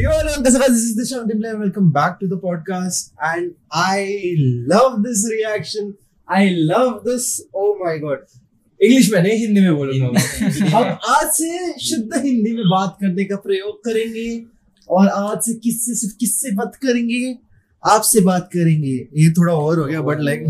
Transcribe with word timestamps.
yo, 0.00 0.10
hello, 0.12 0.42
this 0.42 0.54
is 0.54 0.96
Dishant 0.96 1.28
Dimle 1.28 1.50
and 1.50 1.60
welcome 1.60 1.90
back 1.90 2.20
to 2.20 2.28
the 2.28 2.38
podcast. 2.38 3.12
And 3.20 3.54
I 3.72 4.34
love 4.72 5.02
this 5.02 5.28
reaction. 5.30 5.96
I 6.28 6.54
love 6.56 7.04
this. 7.04 7.42
Oh 7.54 7.76
my 7.84 7.98
god. 7.98 8.20
English 8.80 9.10
में 9.12 9.20
नहीं 9.22 9.38
हिंदी 9.38 9.60
में 9.60 9.76
बोलूँगा 9.76 10.08
मैं। 10.14 10.68
हम 10.70 10.84
आज 11.14 11.30
से 11.36 11.48
शुद्ध 11.86 12.20
हिंदी 12.24 12.52
में 12.56 12.64
बात 12.70 12.96
करने 13.00 13.24
का 13.30 13.36
प्रयोग 13.46 13.78
करेंगे 13.84 14.28
और 14.88 15.08
आज 15.08 15.40
से 15.46 15.54
किससे 15.64 15.94
सिर्फ़ 16.00 16.14
किससे 16.20 16.50
बात 16.60 16.76
करेंगे 16.82 17.34
आपसे 17.82 18.20
बात 18.28 18.48
करेंगे 18.52 18.94
ये 19.22 19.30
थोड़ा 19.38 19.54
और 19.54 19.78
हो 19.78 19.84
गया 19.86 20.02
but 20.10 20.20
like 20.28 20.44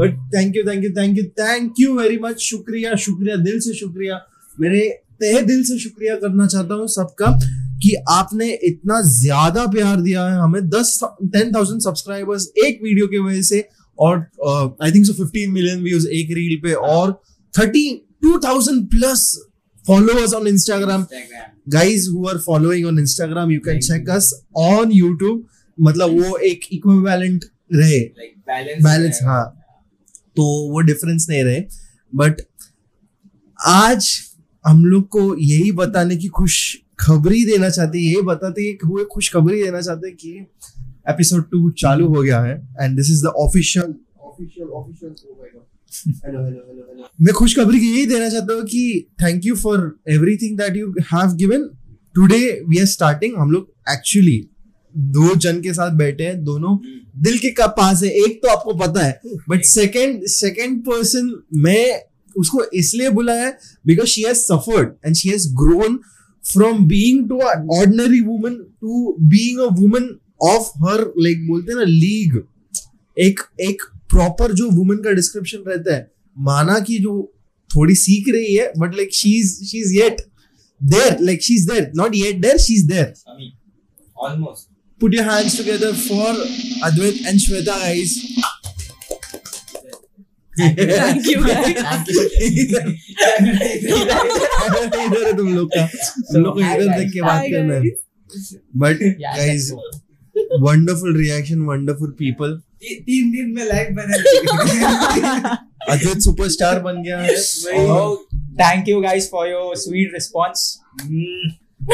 but 0.00 0.18
thank 0.34 0.56
you 0.56 0.62
thank 0.70 0.84
you 0.84 0.90
thank 0.96 1.18
you 1.18 1.24
thank 1.40 1.80
you 1.80 1.96
very 1.98 2.18
much 2.24 2.40
शुक्रिया 2.50 2.94
शुक्रिया 3.06 3.36
दिल 3.46 3.60
से 3.66 3.74
शुक्रिया 3.80 4.20
मेरे 4.60 4.88
तहे 5.22 5.42
दिल 5.52 5.62
से 5.64 5.78
शुक्रिया 5.78 6.16
करना 6.24 6.46
चाहता 6.46 6.74
हूँ 6.74 6.86
सबका 6.98 7.38
कि 7.82 7.94
आपने 8.10 8.50
इतना 8.64 9.00
ज़्यादा 9.02 9.66
प्यार 9.66 10.00
दिया 10.00 10.26
है 10.26 10.38
हमें। 10.40 10.68
दस 10.68 10.98
टेन 11.04 11.54
थाउज़ेंड 11.54 11.80
सब्सक्राइबर्स 11.80 12.50
एक 12.66 12.80
वीडियो 12.82 13.06
की 13.06 13.18
वजह 13.18 13.42
से 13.42 13.64
और 13.98 14.18
I 14.82 14.92
think 14.92 15.06
so 15.06 15.12
fifteen 15.14 15.50
million 15.52 15.82
views 15.82 16.08
एक 16.20 16.32
रील 16.36 16.60
पे 16.62 16.72
और 16.92 17.12
thirty 17.54 17.88
two 18.22 18.38
thousand 18.44 18.86
plus 18.90 19.34
followers 19.84 20.32
on 20.36 20.46
Instagram. 20.48 21.02
Guys 21.72 22.04
who 22.10 22.20
are 22.28 22.38
following 22.44 22.86
on 22.86 23.00
Instagram, 23.00 23.50
you 23.54 23.60
can 23.60 23.80
check 23.86 24.06
us 24.14 24.28
on 24.60 24.92
YouTube. 24.92 25.42
मतलब 25.78 26.14
वो 26.20 26.36
एक 26.50 26.60
इक्विवेलेंट 26.72 27.44
रहे। 27.72 27.98
बैलेंस 28.48 29.04
like 29.04 29.22
हाँ। 29.24 29.44
तो 30.36 30.46
वो 30.72 30.80
डिफरेंस 30.80 31.26
नहीं 31.30 31.42
रहे। 31.44 31.60
बट 32.12 32.40
आज 33.58 34.08
हम 34.64 34.84
लोग 34.84 35.06
को 35.08 35.24
यही 35.36 35.70
बताने 35.72 36.16
की 36.16 36.28
खुश 36.38 36.56
खबरी 37.04 37.44
देना 37.44 37.68
चाहते 37.70 37.98
हैं 37.98 38.04
यही 38.04 38.22
बताते 38.22 38.78
हुए 38.84 39.04
खुश 39.04 39.32
खबरी 39.32 39.62
देना 39.62 39.80
चाहते 39.80 40.08
हैं 40.08 40.16
कि 40.16 40.30
एपिसोड 41.08 41.50
टू 41.50 41.70
चालू 41.70 42.08
हो 42.08 42.22
गया 42.22 42.40
है 42.42 42.68
and 42.80 42.96
this 42.96 43.10
is 43.10 43.22
the 43.24 43.26
official 43.26 43.94
official 44.20 44.68
official 44.68 45.14
hello 46.26 46.44
hello 46.44 47.08
मैं 47.20 47.34
खुशखबरी 47.34 47.80
की 47.80 47.86
यही 47.86 48.06
देना 48.06 48.28
चाहता 48.28 48.54
हूँ 48.54 48.62
कि 48.62 49.06
thank 49.22 49.46
you 49.46 49.56
for 49.56 49.98
everything 50.08 50.58
that 50.58 50.76
you 50.76 50.94
have 51.00 51.34
given 51.34 51.68
today 52.14 52.64
we 52.68 52.78
are 52.78 52.86
starting 52.86 53.34
हम 53.38 53.50
लोग 53.50 53.72
एक्चुअली 53.90 54.48
दो 54.96 55.34
जन 55.34 55.60
के 55.60 55.72
साथ 55.72 55.90
बैठे 55.90 56.24
हैं, 56.24 56.44
दोनों 56.44 56.78
दिल 57.22 57.38
के 57.38 57.50
का 57.50 57.66
पास 57.66 58.02
है, 58.02 58.10
एक 58.10 58.40
तो 58.42 58.48
आपको 58.48 58.74
पता 58.74 59.06
है 59.06 59.20
बट 59.48 59.62
सेकंड 59.62 60.26
सेकंड 60.26 60.80
पर्सन 60.80 61.42
मैं 61.54 62.00
उसको 62.36 62.64
इसलिए 62.64 63.10
बुलाया 63.10 63.52
because 63.86 64.06
she 64.06 64.22
has 64.22 64.36
suffered 64.36 64.92
and 65.06 65.14
she 65.14 65.28
has 65.28 65.48
grown 65.48 66.00
from 66.44 66.84
being 66.88 67.28
to 67.28 67.40
ordinary 67.40 68.20
woman 68.20 68.54
to 68.80 69.16
being 69.32 69.60
a 69.60 69.68
woman 69.80 70.08
of 70.48 70.68
her 70.84 71.00
like 71.18 71.46
बोलते 71.48 71.72
हैं 71.72 71.78
ना 71.78 71.84
लीग 71.88 72.42
एक 73.16 73.40
एक 73.68 73.82
प्रॉपर 74.10 74.52
जो 74.52 74.70
वुमन 74.70 74.96
का 75.04 75.12
डिस्क्रिप्शन 75.20 75.64
रहता 75.68 75.94
है 75.94 76.10
माना 76.36 76.78
कि 76.88 76.98
जो 76.98 77.16
थोड़ी 77.70 77.94
सीख 77.94 78.28
रही 78.34 78.54
है 78.54 78.72
but 78.78 78.94
like 78.96 79.14
she 79.14 79.38
is 79.40 79.52
she 79.64 79.78
is 79.78 79.94
yet 79.94 80.20
there 80.80 81.20
like 81.20 81.42
she 81.42 81.54
is 81.54 81.70
there 81.70 81.90
not 81.96 82.14
yet 82.16 82.40
there 82.40 82.58
she 82.58 82.74
is 82.74 82.86
there 82.88 83.12
Almost. 84.16 84.68
put 85.00 85.12
your 85.12 85.24
hands 85.24 85.56
together 85.56 85.92
for 85.92 86.26
Advait 86.82 87.26
and 87.26 87.38
Shweta 87.38 87.74
guys. 87.78 88.12
Thank 90.60 91.26
you 91.26 91.40
इधर 92.62 92.88
but 98.76 98.98
wonderful 100.62 101.16
reaction 101.18 101.60
wonderful 101.66 102.10
people 102.18 102.60
तीन 102.84 103.30
दिन 103.32 103.50
में 103.56 103.64
live 103.64 103.94
बना 103.94 104.16
दिया 104.16 105.56
Ajay 105.90 106.20
superstar 106.20 106.78
बन 106.80 107.02
गया। 107.02 107.20
Thank 108.60 108.88
you 108.88 109.00
guys 109.00 109.28
for 109.30 109.48
your 109.48 109.76
sweet 109.76 110.12
response 110.14 110.78
I 111.86 111.88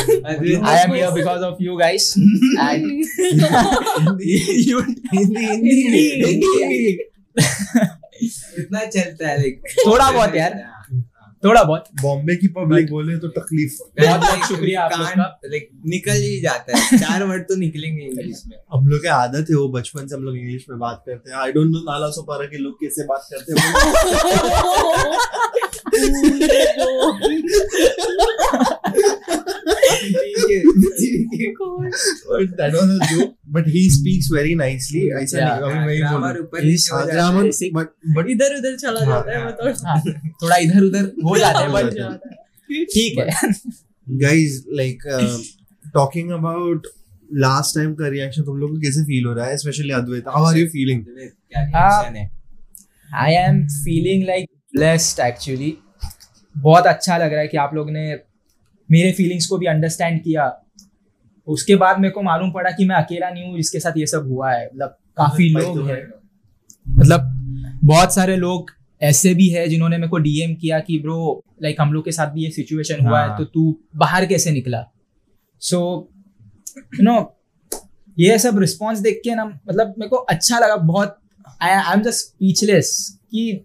am 0.81 0.93
here 0.94 1.10
because 1.15 1.43
of 1.47 1.60
you 1.60 1.76
guys. 1.78 2.04
Hindi, 2.65 3.04
Hindi, 5.12 5.12
Hindi, 5.12 6.12
Hindi. 6.22 6.99
इतना 8.58 8.84
चलता 8.84 9.28
है 9.28 9.38
लाइक 9.38 9.62
थोड़ा 9.86 10.10
बहुत 10.10 10.34
यार। 10.34 10.81
थोड़ा 11.44 11.62
बहुत। 11.62 11.84
बॉम्बे 12.03 12.36
की 12.36 12.48
पब्लिक 12.48 12.91
बोले 12.91 13.19
तो 13.19 13.28
तकलीफ़। 13.28 14.04
बहुत 14.06 14.20
बहुत 14.20 14.48
शुक्रिया 14.48 14.82
आप 14.82 14.91
लोग 14.98 15.08
का। 15.08 15.41
लाइक 15.44 15.69
निकल 15.86 16.12
ही 16.12 16.41
जाता 16.41 16.78
है। 16.78 16.98
चार 16.98 17.22
वर्ड 17.22 17.42
तो 17.42 17.56
निकलेंगे 17.56 18.03
इंग्लिश 18.03 18.42
में 18.47 18.56
हम 18.72 18.86
लोग 18.86 19.00
की 19.00 19.08
आदत 19.08 19.47
है 19.50 19.56
वो 19.56 19.69
बचपन 19.69 20.06
से 20.06 20.14
हम 20.14 20.22
लोग 20.22 20.36
इंग्लिश 20.36 20.66
में 20.70 20.78
बात 20.78 21.03
करते 21.06 21.31
हैं। 21.31 21.38
I 21.38 21.53
don't 21.53 21.66
know 21.66 21.78
Nala 21.78 22.10
Sopara 22.10 22.47
के 22.47 22.58
लोग 22.58 22.75
कैसे 22.75 23.04
बात 23.04 23.28
करते 23.32 23.53
हैं। 23.60 23.75
इधर 38.31 38.56
उधर 38.59 38.77
चला 38.77 39.00
जाता 39.05 39.38
है 39.38 39.53
थोड़ा 40.31 40.56
इधर 40.56 40.83
उधर 40.83 41.05
हो 41.05 41.38
जाता 41.38 41.61
है 41.61 42.84
ठीक 42.84 43.19
है। 43.19 43.27
Guys 44.21 44.53
like 44.78 45.03
uh, 45.15 45.37
talking 45.97 46.28
about 46.38 46.81
last 47.44 47.77
time 47.78 47.94
का 47.94 48.09
रिएक्शन 48.09 48.43
तुम 48.43 48.56
लोग 48.56 48.71
को 48.71 48.77
कैसे 48.77 49.03
फील 49.03 49.27
हो 49.27 49.32
रहा 49.32 49.47
है 49.47 49.56
specially 49.56 49.91
Advait? 49.91 50.25
How 50.28 50.44
are 50.44 50.59
you 50.59 50.67
feeling 50.67 51.05
है? 51.19 52.31
I 53.15 53.32
am 53.32 53.67
feeling 53.67 54.25
like 54.27 54.50
blessed 54.77 55.21
actually 55.21 55.78
बहुत 56.55 56.87
अच्छा 56.87 57.16
लग 57.19 57.33
रहा 57.33 57.41
है 57.41 57.49
कि 57.49 57.56
आप 57.56 57.75
लोग 57.75 57.91
ने 57.91 58.05
मेरे 58.88 59.12
फीलिंग्स 59.12 59.47
को 59.47 59.59
भी 59.59 59.66
अंडरस्टैंड 59.66 60.22
किया। 60.22 60.53
उसके 61.49 61.77
बाद 61.77 61.99
मेरे 61.99 62.12
को 62.12 62.22
मालूम 62.22 62.50
पड़ा 62.53 62.71
कि 62.71 62.84
मैं 62.84 62.97
अकेला 62.97 63.31
नहीं 63.31 63.49
हूँ 63.49 63.56
जिसके 63.56 63.81
साथ 63.81 63.93
ये 63.97 64.06
सब 64.06 64.28
हुआ 64.28 64.53
है। 64.53 64.66
मतलब 64.66 64.97
काफ़ी 65.16 65.49
लोग 65.49 65.88
हैं। 65.88 66.03
मतलब 66.87 67.21
बहुत 67.84 68.15
सारे 68.15 68.37
लोग 68.37 68.71
ऐसे 69.00 69.34
भी 69.34 69.49
है 69.49 69.69
जिन्होंने 69.69 69.97
मेरे 69.99 70.09
को 70.09 70.19
डीएम 70.19 70.55
किया 70.55 70.78
कि 70.81 70.99
ब्रो 70.99 71.44
लाइक 71.62 71.81
हम 71.81 71.93
लोग 71.93 72.05
के 72.05 72.12
साथ 72.12 72.27
भी 72.27 72.44
ये 72.44 72.50
सिचुएशन 72.50 73.06
हुआ 73.06 73.21
है 73.21 73.28
हाँ। 73.28 73.38
तो 73.38 73.44
तू 73.44 73.78
बाहर 73.97 74.27
कैसे 74.27 74.50
निकला? 74.50 74.84
सो 75.62 76.11
यू 76.77 77.03
नो 77.03 77.17
ये 78.19 78.38
सब 78.38 78.59
रिस्पॉन्स 78.59 78.99
देख 78.99 79.21
के 79.25 79.34
ना 79.34 79.44
मतलब 79.44 79.94
मेरे 79.99 80.09
को 80.09 80.17
अच्छा 80.17 80.59
लगा 80.59 80.77
बहुत। 80.77 81.19
I 81.62 81.71
I 81.71 81.94
am 81.94 82.03
just 82.03 82.27
speechless 82.27 83.19
कि 83.31 83.65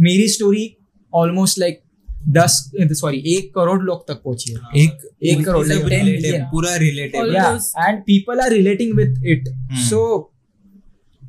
मेरी 0.00 0.28
स्टोरी 0.28 0.76
ऑलमोस्ट 1.12 1.58
लाइक 1.58 1.82
दस 2.28 2.70
सॉरी 2.92 3.18
एक 3.36 3.54
करोड़ 3.54 3.82
लोग 3.82 4.08
तक 4.08 4.14
पहुँची। 4.14 4.52
है। 4.52 4.84
एक 4.84 5.10
एक 5.22 5.44
करोड़ 5.44 5.66
सब 5.66 5.72
like 5.72 5.84
10 5.84 6.42
पूरा 6.50 6.76
relatable 6.76 7.36
Almost. 7.36 7.70
and 7.88 7.96
people 8.10 8.42
are 8.44 8.50
relating 8.56 8.92
with 8.98 9.14
it. 9.34 9.48
Hmm. 9.50 9.88
so 9.90 10.00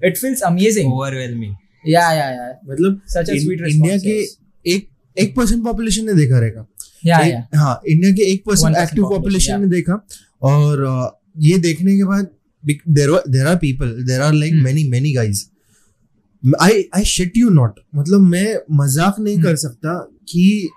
it 0.07 0.21
overwhelming 0.93 1.55
yeah 1.95 2.09
yeah 2.11 2.31
yeah. 2.31 2.71
मतलब 2.71 3.01
such 3.17 3.29
a 3.29 3.35
इन- 3.35 3.43
sweet 3.43 3.67
इंडिया 3.69 3.97
के 3.97 4.19
एक 4.65 4.87
एक 5.19 5.35
परसेंट 5.35 5.63
पॉपुलेशन 5.63 6.05
ने 6.05 6.13
देखा 6.13 6.39
रहेगा। 6.39 6.65
Yeah 7.07 7.21
एक- 7.27 7.35
yeah. 7.35 7.57
हाँ 7.57 7.81
इंडिया 7.87 8.11
के 8.11 8.31
एक 8.31 8.43
परसेंट 8.45 8.77
एक्टिव 8.77 9.03
पॉपुलेशन 9.03 9.61
ने 9.61 9.67
देखा। 9.67 10.07
और 10.41 10.85
uh, 10.85 11.31
ये 11.37 11.57
देखने 11.57 11.97
के 11.97 12.03
बाद 12.03 12.29
there 13.31 13.47
are 13.47 13.55
people 13.55 14.03
there 14.03 14.21
are 14.21 14.33
like. 14.33 14.53
Many 14.53 14.89
many 14.89 15.13
guys 15.13 15.45
I 16.61 16.83
I 16.95 17.03
shit 17.03 17.37
you 17.37 17.49
not 17.49 17.79
मतलब 17.95 18.19
मैं 18.19 18.55
मज़ाक 18.71 19.15
नहीं 19.19 19.35
Hmm. 19.35 19.43
कर 19.43 19.55
सकता 19.55 19.99
कि 20.29 20.69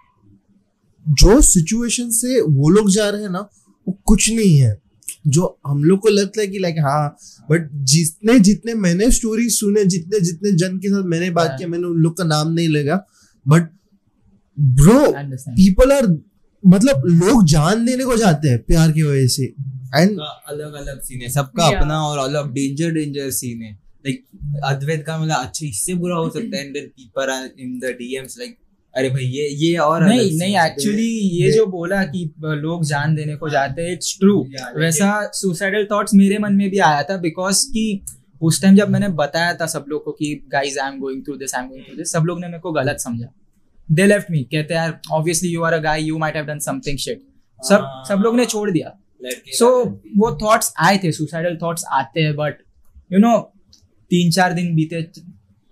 जो 1.07 1.41
सिचुएशन 1.43 2.11
से 2.11 2.41
वो 2.41 2.69
लोग 2.71 2.91
जा 2.91 3.09
रहे 3.11 3.23
हैं 3.23 3.31
ना 3.31 3.49
वो 3.87 3.99
कुछ 4.07 4.31
नहीं 4.31 4.57
है। 4.59 4.83
जो 5.27 5.59
हम 5.67 5.83
लोग 5.85 6.01
को 6.01 6.09
लगता 6.09 6.41
है 6.41 6.47
कि 6.47 6.59
लाइक 6.59 6.77
हाँ 6.79 7.17
बट 7.51 7.69
जितने 7.91 8.39
जितने 8.41 8.75
मैंने 8.77 9.11
स्टोरी 9.11 9.49
सुने 9.51 9.85
जितने 9.85 10.21
जितने 10.21 10.53
जन 10.59 10.77
के 10.79 10.89
साथ 10.89 11.05
मैंने 11.07 11.31
बात 11.31 11.55
किया 11.59 11.69
मैंने 11.69 11.87
उन 11.87 11.97
लोग 11.99 12.17
का 12.19 12.25
नाम 12.25 12.53
नहीं 12.53 12.69
लगा। 12.69 12.97
बट 13.47 13.69
ब्रो 14.59 15.01
पीपल 15.51 15.93
आर 15.93 16.07
मतलब 16.65 17.03
लोग 17.07 17.47
जान 17.47 17.85
देने 17.87 18.05
को 18.05 18.17
जाते 18.17 18.49
हैं 18.49 18.59
प्यार 18.65 18.93
की 18.93 19.03
वजह 19.03 19.27
से। 19.29 19.45
एंड 19.45 20.19
अलग 20.49 20.73
अलग 20.75 21.01
सीन 21.01 21.21
है 21.23 21.29
सबका 21.31 21.65
Yeah. 21.65 21.79
अपना 21.79 22.01
और 22.03 22.19
अलग 22.19 22.53
डेंजर 22.53 22.91
डेंजर 22.91 23.31
सीन 23.31 23.63
है। 23.63 23.73
लाइक 24.07 24.25
अद्वैत 24.65 25.05
का 25.07 25.19
मतलब 25.19 25.37
अच्छा 25.37 25.67
इससे 25.67 25.95
बुरा 25.95 26.17
हो 26.17 26.31
सकता 26.31 26.57
है 26.57 26.65
and 26.67 26.75
then 26.75 26.87
people 26.87 27.31
are 27.31 27.49
in 27.59 27.79
the 27.79 27.95
DMs 27.99 28.37
like 28.39 28.57
अरे 28.97 29.09
भाई 29.11 29.25
ये 29.25 29.49
ये 29.59 29.77
और 29.77 30.03
नहीं 30.03 30.39
नहीं 30.39 30.57
एक्चुअली 30.57 31.07
ये 31.43 31.51
जो 31.53 31.67
बोला 31.67 32.03
कि 32.05 32.25
लोग 32.41 32.85
जान 32.85 33.15
देने 33.15 33.37
को 33.37 33.49
जाते 33.49 33.83
हैं 33.83 33.93
इट्स 33.93 34.17
ट्रू 34.19 34.47
वैसा 34.77 35.31
सुसाइडल 35.33 35.87
थॉट्स 35.93 36.15
मेरे 36.15 36.39
मन 36.39 36.55
में 36.55 36.71
भी 36.71 36.79
आया 36.79 37.03
था 37.03 37.17
बिकॉज़ 37.17 37.65
कि 37.69 38.05
उस 38.43 38.63
टाइम 38.63 38.77
जब 38.77 38.89
मैंने 38.89 39.09
बताया 39.09 39.55
था 39.55 39.67
सब 39.67 39.85
लोग 39.89 40.05
को 40.05 40.13
कि 40.13 40.35
guys 40.53 40.79
I 40.79 40.93
am 40.93 40.99
going 41.01 41.23
through 41.23 41.37
this 41.37 41.55
I 41.55 41.63
am 41.63 41.69
going 41.69 41.85
through 41.85 41.97
this 41.97 42.13
सब 42.13 42.23
लोग 42.25 42.41
ने 42.41 42.47
मेरे 42.47 42.59
को 42.59 42.73
गलत 42.73 43.01
समझा। 43.01 43.27
दे 43.89 44.07
लेफ़्ट 44.07 44.31
मी 44.31 44.43
कहते 44.43 44.75
यार 44.75 45.01
obviously 45.13 45.49
you 45.49 45.63
are 45.63 45.73
a 45.73 45.79
guy 45.79 46.03
you 46.03 46.19
might 46.19 46.37
have 46.37 46.45
done 46.45 46.59
something 46.59 46.99
shit 46.99 47.23
सब 47.63 47.75
हाँ। 47.75 48.05
सब 48.09 48.23
लोग 48.23 48.37
ने 48.37 48.47
छोड़ 48.47 48.71
दिया। 48.71 48.99
सो 49.59 49.85
वो 50.19 50.39
थॉट्स 50.43 50.73
आए 50.79 50.99
थे 51.05 51.13
सुसाइडल 51.13 51.59
थॉट्स 51.63 51.85
आते 51.93 52.23
हैं 52.23 52.35
बट 52.37 52.63
यू 53.13 53.19
नो 53.19 53.39
तीन 54.11 54.31
चार 54.31 54.53
दिन 54.53 54.75
बीते 54.75 55.03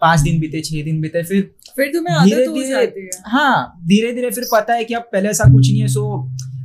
पाँच 0.02 0.20
दिन 0.20 0.40
बीते 0.40 0.60
छह 0.60 0.82
दिन 0.82 1.00
बीते 1.00 1.22
फिर 1.22 1.50
फिर 1.76 1.92
तुम्हें 1.92 2.24
धीरे 2.24 2.36
आदत 2.36 2.48
हो 2.48 2.54
धीरे 2.54 2.68
जाती 2.68 3.00
है। 3.00 3.10
हाँ 3.26 3.80
धीरे 3.86 4.12
धीरे 4.12 4.30
फिर 4.30 4.44
पता 4.52 4.74
है 4.74 4.84
कि 4.84 4.94
अब 4.94 5.02
पहले 5.12 5.28
ऐसा 5.28 5.44
कुछ 5.44 5.70
नहीं 5.70 5.80
है 5.80 5.88
सो 5.88 6.04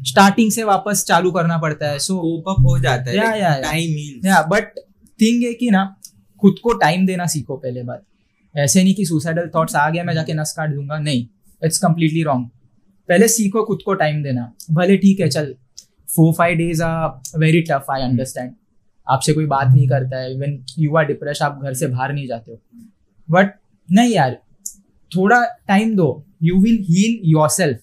स्टार्टिंग 0.07 0.51
से 0.51 0.63
वापस 0.63 1.04
चालू 1.07 1.31
करना 1.31 1.57
पड़ता 1.57 1.89
है 1.89 2.00
सो 2.00 2.18
कोप 2.18 2.50
अप 2.50 2.65
हो 2.65 2.77
जाता 2.80 3.09
है 3.12 3.15
या, 3.18 3.24
या, 3.24 3.50
yeah. 3.50 3.62
Time 3.62 4.27
yeah 4.27 4.42
but 4.42 4.80
thing 5.19 5.44
है 5.44 5.54
कि 5.54 5.69
ना 5.69 5.86
खुद 6.42 6.56
को 6.63 6.74
टाइम 6.74 7.06
देना 7.06 7.25
सीखो 7.25 7.56
पहले 7.56 7.83
बात। 7.83 8.04
ऐसे 8.56 8.83
नहीं 8.83 8.94
कि 8.95 9.06
सुसाइडल 9.06 9.50
थॉट्स 9.56 9.75
आ 9.75 9.89
गया 9.89 10.04
मैं 10.04 10.13
जाके 10.13 10.33
नस 10.33 10.54
काट 10.57 10.69
दूँगा 10.69 10.98
नहीं 11.00 11.27
इट्स 11.62 11.77
कम्प्लीटली 11.77 12.24
रॉन्ग 12.24 12.50
पहले 13.09 13.27
सीखो 13.27 13.63
खुद 13.63 13.80
को 13.86 13.94
टाइम 13.94 14.24
देना 14.24 14.51
भले 14.71 14.98
ठीक 14.98 15.19
है 15.19 15.27
चल 15.30 15.54
four 16.15 16.33
five 16.33 16.57
days 16.57 16.83
are 16.83 17.39
very 17.39 17.62
tough 17.62 17.86
I 17.92 18.01
understand 18.01 18.51
आपसे 19.07 19.33
कोई 19.33 19.45
बात 19.45 19.68
नहीं 19.68 19.88
करता 19.88 20.18
है 20.18 20.33
इवन 20.33 20.57
यू 20.80 20.95
आर 20.95 21.06
डिप्रेस 21.06 21.42
आप 21.42 21.59
घर 21.63 21.74
से 21.74 21.88
बाहर 21.88 22.13
नहीं 22.13 22.27
जाते 22.27 22.51
हो। 22.51 22.59
बट 23.30 23.54
नहीं 23.92 24.13
यार 24.13 24.38
थोड़ा 25.12 25.44
टाइम 25.68 25.95
दो. 25.95 26.07
You 26.44 26.59
will 26.62 26.77
heal 26.89 27.19
your 27.31 27.50
self 27.50 27.80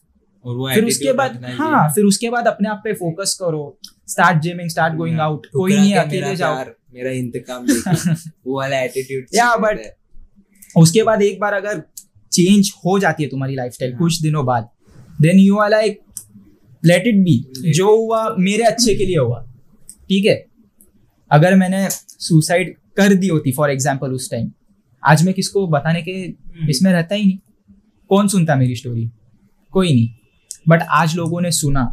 फिर 0.74 0.84
उसके 0.84 1.12
बाद 1.18 1.44
हाँ 1.58 1.88
फिर 1.94 2.04
उसके 2.04 2.30
बाद 2.30 2.46
अपने 2.46 2.68
आप 2.68 2.80
पे 2.84 2.92
फोकस 2.94 3.36
करो. 3.40 3.78
Start 4.08 4.40
gyming 4.42 4.68
start 4.70 4.94
going 4.94 5.20
out 5.20 5.46
कोई 5.52 5.76
नहीं 5.76 5.94
अकेले 5.96 6.34
जाओ. 6.36 6.64
मेरा 6.94 7.10
इंतकाम 7.10 7.66
वो 8.46 8.56
वाला 8.58 8.80
एटीट्यूड 8.80 9.24
Yeah, 9.36 9.54
but- 9.64 10.80
उसके 10.82 11.02
बाद 11.02 11.22
एक 11.22 11.40
बार 11.40 11.54
अगर 11.54 11.82
चेंज 12.32 12.70
हो 12.86 12.98
जाती 12.98 13.22
है 13.22 13.28
तुम्हारी 13.28 13.54
लाइफस्टाइल 13.54 13.92
हाँ। 13.92 13.98
कुछ 13.98 14.20
दिनों 14.22 14.44
बाद 14.46 14.68
then 15.20 15.38
you 15.38 15.56
are 15.58 15.70
like 15.70 16.00
let 16.82 17.06
it 17.06 17.22
be 17.24 17.72
जो 17.72 17.96
हुआ 17.96 18.22
मेरे 18.38 18.64
अच्छे 18.64 18.94
के 18.94 19.04
लिए 19.06 19.18
हुआ। 19.18 19.40
ठीक 20.08 20.24
है? 20.26 20.34
अगर 21.30 21.54
मैंने 21.56 21.88
सुसाइड 21.90 22.74
कर 22.96 23.14
दी 23.14 23.28
होती 23.28 23.52
फॉर 23.52 23.70
एग्ज़ाम्पल 23.70 24.12
उस 24.12 24.30
टाइम 24.30 24.50
आज 25.02 25.24
मैं 25.24 25.34
किसको 25.34 25.66
बताने 25.68 26.02
के 26.02 26.12
इसमें 26.70 26.92
रहता 26.92 27.14
ही 27.14 27.24
नहीं। 27.24 27.38
कौन 28.10 28.28
सुनता 28.28 28.56
मेरी 28.56 28.76
स्टोरी 28.76 29.10
कोई 29.72 29.92
नहीं। 29.94 30.08
बट 30.68 30.82
आज 30.92 31.16
लोगों 31.16 31.40
ने 31.40 31.50
सुना 31.50 31.84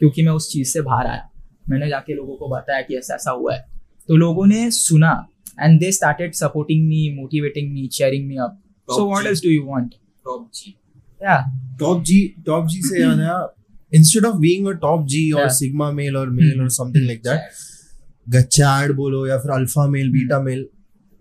क्योंकि 0.00 0.22
मैं 0.22 0.32
उस 0.32 0.52
चीज़ 0.52 0.68
से 0.68 0.80
बाहर 0.80 1.06
आया। 1.06 1.28
मैंने 1.70 1.88
जाके 1.88 2.14
लोगों 2.14 2.36
को 2.36 2.48
बताया 2.48 2.80
कि 2.82 2.96
ऐसा 2.96 3.14
ऐसा 3.14 3.30
हुआ 3.30 3.54
है। 3.54 3.64
तो 4.08 4.16
लोगों 4.16 4.46
ने 4.46 4.70
सुना 4.70 5.12
and 5.60 5.78
they 5.80 5.90
started 5.92 6.34
supporting 6.34 6.86
me 6.88 7.08
motivating 7.16 7.72
me 7.72 7.86
cheering 7.88 8.26
me 8.28 8.36
up 8.36 8.58
so 8.88 9.06
what 9.08 9.26
else 9.26 9.42
do 9.42 9.50
you 9.50 9.64
want 9.64 9.90
top 10.26 10.50
G 10.54 10.74
या 11.22 11.36
टॉप 11.80 12.02
जी 12.02 12.20
टॉप 12.46 12.66
जी 12.66 12.80
से 12.82 13.00
याद 13.02 13.20
आया 13.20 13.46
instead 13.92 14.24
of 14.24 14.36
being 14.36 14.66
a 14.66 14.72
top 14.82 15.06
G 15.06 15.30
और 15.32 15.48
सिग्मा 15.50 15.90
मेल 15.92 16.16
और 16.16 16.30
मेल 16.30 16.60
और 16.62 16.68
something 16.70 17.06
like 17.06 17.22
that 17.22 17.50
गच्चाड 18.26 18.92
बोलो 18.96 19.26
या 19.26 19.38
फिर 19.38 19.50
अल्फ़ा 19.50 19.86
मेल 19.86 20.10
बीटा 20.12 20.40
मेल 20.42 20.62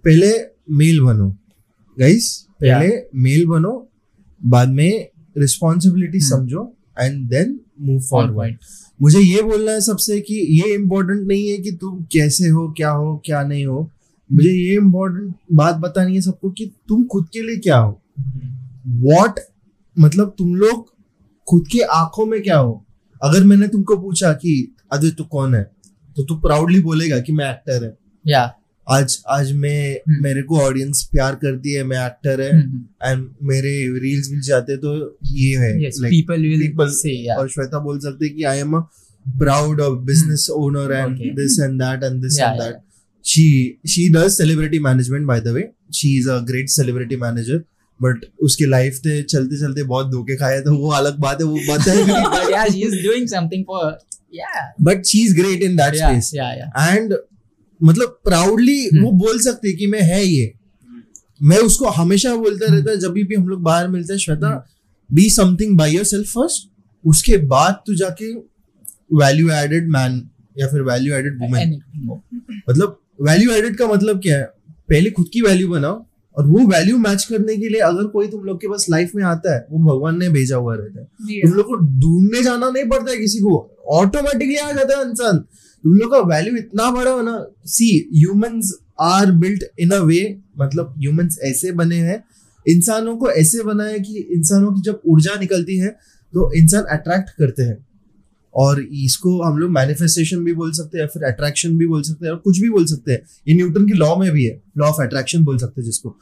पहले 0.04 0.32
मेल 0.78 1.00
बनो। 1.02 1.30
गाइस 1.98 2.48
पहले 2.62 2.98
मेल 3.16 3.48
बनो 3.48 3.90
बाद 4.46 4.70
में 4.70 5.08
रिस्पॉन्सिबिलिटी 5.38 6.20
Hmm. 6.20 6.30
समझो 6.30 6.78
एंड 7.00 7.30
देन 7.30 7.60
मूव 7.82 8.02
फॉरवर्ड 8.02 8.56
मुझे 9.02 9.20
ये 9.20 9.42
बोलना 9.42 9.72
है 9.72 9.82
सबसे 9.82 10.22
कि 10.22 10.34
ये 10.34 10.76
इम्पोर्टेंट 10.76 11.28
नहीं 11.28 11.50
है 11.50 11.58
कि 11.58 11.72
तुम 11.72 12.04
कैसे 12.04 12.48
हो 12.48 12.74
क्या 12.78 12.92
हो 12.92 13.22
क्या 13.26 13.44
नहीं 13.44 13.66
हो। 13.66 13.92
मुझे 14.32 14.50
ये 14.50 14.74
इम्पोर्टेंट 14.74 15.36
बात 15.54 15.76
बतानी 15.76 16.16
है 16.16 16.22
सबको 16.22 16.52
कि 16.52 16.72
तुम 16.88 17.04
खुद 17.04 17.30
के 17.34 17.42
लिए 17.42 17.58
क्या 17.58 17.78
हो। 17.78 18.02
वॉट 18.88 19.40
मतलब 20.00 20.36
तुम 20.38 20.56
लोग 20.56 20.94
खुद 21.48 21.68
की 21.72 21.80
आँखों 21.80 22.26
में 22.26 22.44
क्या 22.44 22.58
हो। 22.58 22.86
अगर 23.24 23.44
मैंने 23.44 23.68
तुमको 23.68 23.98
पूछा 23.98 24.34
कि 24.34 24.76
अजय 24.94 25.10
तू 25.10 25.24
कौन 25.24 25.56
है? 25.56 25.72
तो 26.16 26.24
तू 26.24 26.36
प्राउडली 26.36 26.80
बोलेगा 26.80 27.20
कि 27.20 27.34
मैं 27.34 27.52
एक्टर 27.52 27.84
है। 27.84 27.98
या 28.28 28.56
आज 28.88 29.18
आज 29.30 29.52
मैं 29.54 29.96
Hmm. 29.96 30.22
मेरे 30.24 30.42
को 30.42 30.60
ऑडियंस 30.60 31.04
प्यार 31.12 31.36
करती 31.36 31.74
है 31.74 31.84
मैं 31.84 31.98
एक्टर 32.06 32.42
है 32.42 32.50
एंड 32.50 33.28
मेरे 33.44 33.74
रील्स 34.00 34.30
भी 34.30 34.42
जाते 34.48 34.78
तो 34.78 34.94
ये 35.34 35.58
है 35.58 35.74
पीपल 36.60 36.90
से 36.92 37.14
और 37.36 37.50
श्वेता 37.50 37.80
बोल 37.80 38.00
सकते 38.00 38.30
कि 38.30 38.44
I 38.44 38.60
am 38.60 38.74
a 38.74 38.82
proud 39.26 39.82
of 39.82 40.00
business 40.06 40.48
owner 40.56 40.94
and 40.94 41.18
this 41.36 41.60
and 41.64 41.80
that 41.82 42.04
and 42.04 42.22
this 42.22 42.40
and 42.40 42.62
that 42.62 42.80
she 43.26 43.42
she 43.86 44.04
does 44.10 44.36
celebrity 44.36 44.78
management 44.80 45.28
by 45.28 45.40
the 45.40 45.52
way. 45.54 45.64
She 45.92 46.08
is 46.20 46.28
a 46.28 46.38
great 46.44 46.72
celebrity 46.72 47.20
manager 47.26 47.60
but 48.00 48.24
उसकी 48.42 48.66
life 48.66 48.96
थे 48.98 49.22
चलते 49.24 49.60
चलते 49.60 49.84
बहुत 49.84 50.08
धोखे 50.12 50.36
खाए 50.36 50.62
तो 50.62 50.76
वो 50.76 50.92
अलग 50.92 51.18
बात 51.20 51.42
है 51.42 51.46
वो 51.46 51.58
for 53.68 53.84
yeah. 54.34 54.64
But 54.82 55.04
she 55.06 55.22
is 55.26 55.36
great 55.36 55.62
in 55.62 55.76
that 55.76 55.96
space 55.96 56.32
and 56.36 57.14
मतलब 57.84 58.20
प्राउडली 58.24 58.90
Hmm. 58.90 59.04
वो 59.04 59.12
बोल 59.12 59.40
सकती 59.40 59.70
है 59.70 59.76
कि 59.76 59.88
मैं 59.88 60.02
है 60.02 60.26
ये। 60.26 60.54
मैं 61.44 61.58
उसको 61.58 61.86
हमेशा 61.86 62.36
बोलता 62.36 62.74
रहता 62.74 62.92
है 62.92 62.98
जब 62.98 63.12
भी 63.12 63.36
हम 63.36 63.48
लोग 63.48 63.62
बाहर 63.62 63.88
मिलते 63.88 64.14
हैं 64.14 64.20
Shweta 64.20 64.68
be 65.10 65.30
something 65.30 65.78
by 65.78 65.96
yourself 66.06 66.28
first 66.28 66.70
उसके 67.06 67.38
बाद 67.38 67.74
तू 67.88 67.96
जाके 67.96 68.34
वैल्यू 69.14 69.50
एडेड 69.50 69.90
मैन 69.90 70.30
या 70.58 70.68
फिर 70.68 70.82
वैल्यू 70.82 71.14
एडेड 71.14 71.42
वुमेन 71.42 71.82
मतलब 72.70 73.00
वैल्यू 73.22 73.52
एडेड 73.52 73.76
का 73.76 73.88
मतलब 73.88 74.22
क्या 74.22 74.38
है? 74.38 74.44
पहले 74.90 75.12
खुद 75.12 75.26
की 75.34 75.42
वैल्यू 75.42 75.68
बनाओ 75.70 76.06
और 76.38 76.48
वो 76.48 76.60
वैल्यू 76.68 76.98
मैच 76.98 77.24
करने 77.24 77.58
के 77.58 77.70
लिए 77.70 77.80
अगर 77.80 78.08
कोई 78.08 78.28
तुम 78.28 78.44
लोग 78.44 78.62
के 78.62 78.68
पास 78.68 78.86
लाइफ 78.90 79.12
में 79.16 79.24
आता 79.24 79.56
है 79.56 79.68
वो 79.72 79.80
भगवान 79.80 80.20
ने 80.20 80.30
भेजा 80.30 80.56
हुआ 80.56 80.76
रहता 80.76 81.00
है। 81.00 81.06
तुम 81.42 81.52
लोग 81.52 81.66
को 81.66 81.76
ढूँढने 81.76 82.44
जाना 82.44 82.70
नहीं 82.70 82.86
पड़ता 82.86 83.12
है 83.12 83.18
किसी 83.18 83.40
को। 83.40 83.78
ऑटोमेटिकली 83.90 84.56
आ 84.56 84.72
जाता 84.72 84.98
है 84.98 85.10
इंसान। 85.10 85.46
तुम 85.84 85.94
लोग 85.94 86.12
का 86.12 86.20
वैल्यू 86.28 86.56
इतना 86.58 86.90
बड़ा 86.92 87.12
हो 87.12 87.22
ना 87.22 87.38
see 87.68 87.88
humans 88.14 88.74
are 89.02 89.32
built 89.34 89.64
in 89.80 89.92
a 89.92 90.00
way 90.02 90.22
मतलब 90.60 90.94
ह्यूमंस 90.98 91.38
ऐसे 91.44 91.72
बने 91.74 91.98
हैं, 91.98 92.24
इंसानों 92.66 93.16
को 93.18 93.30
ऐसे 93.32 93.64
बना 93.64 93.84
है 93.84 94.00
कि 94.00 94.20
इंसानों 94.32 94.72
की 94.74 94.82
जब 94.82 95.02
ऊर्जा 95.08 95.40
निकलती 95.40 95.78
है 95.78 95.90
तो 96.34 96.52
इंसान 96.54 96.84
अट्रैक्ट 96.92 97.30
करते 97.40 97.64
हैं। 97.64 97.78
और 98.54 98.82
इसको 98.82 99.42
हम 99.42 99.58
लोग 99.58 99.72
मैनिफेस्टेशन 99.72 100.44
भी 100.44 100.54
बोल 100.54 100.72
सकते 100.74 101.00
हैं 101.00 101.08
फिर 101.08 101.24
अट्रैक्शन 101.24 101.78
भी 101.78 101.88
बोल 101.88 102.02
सकते 102.04 102.26
हैं, 102.26 102.32
और 102.34 102.40
कुछ 102.40 102.60
भी 102.60 102.70
बोल 102.70 102.86
सकते 102.86 103.12
हैं। 103.12 103.22
ये 103.48 103.56
न्यूटन 103.56 103.86
की 103.88 103.94
लॉ 103.94 104.16
में 104.16 104.32
भी 104.32 104.46
है 104.46 104.62
लॉ 104.78 104.88
ऑफ़ 104.88 105.02
अट्रैक्शन 105.02 105.44
बोल 105.44 105.58
सकते 105.58 105.82
हैं 105.82 105.86
जिसको। 105.86 106.16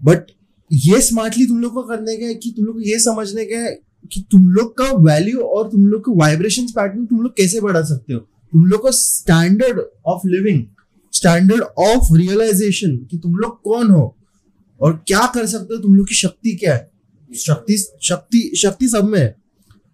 बट 0.00 0.30
ये 0.70 1.00
स्मार्टली 1.02 1.46
तुम 1.46 1.60
लोग 1.60 1.74
को 1.74 1.82
करने 1.84 2.16
का 2.16 2.26
है 2.26 2.34
कि 2.34 2.50
तुम 2.56 2.64
लोग 2.64 2.74
को 2.74 2.80
ये 2.82 2.98
समझने 3.00 3.44
का 3.44 3.58
है 3.58 3.72
कि 4.12 4.24
तुम 4.30 4.48
लोग 4.50 4.76
का 4.78 4.90
वैल्यू 5.04 5.40
और 5.40 5.68
तुम 5.68 5.86
लोग 5.86 6.04
का 6.04 6.12
वाइब्रेशन 6.16 6.66
पैटर्न 6.68 7.04
तुम 7.06 7.20
लोग 7.22 7.36
कैसे 7.36 7.60
बढ़ा 7.60 7.82
सकते 7.84 8.14
हो। 8.14 8.20
तुम 8.54 8.66
लोग 8.66 8.82
का 8.84 8.90
standard 8.90 9.80
of 10.06 10.26
living 10.26 10.64
standard 11.12 11.60
of 11.60 12.16
realization 12.16 12.96
कि 12.96 13.18
तुम 13.18 13.34
लोग 13.34 13.62
कौन 13.62 13.90
हो 13.90 14.16
और 14.80 15.04
क्या 15.06 15.26
कर 15.34 15.46
सकते 15.46 15.74
हो 15.74 15.80
तुम 15.80 15.94
लोग 15.94 16.08
की 16.08 16.14
शक्ति 16.14 16.56
क्या 16.56 16.74
है? 16.74 16.90
शक्ति 17.34 17.76
शक्ति 18.02 18.52
शक्ति 18.56 18.88
सब 18.88 19.04
में 19.04 19.20
है। 19.20 19.36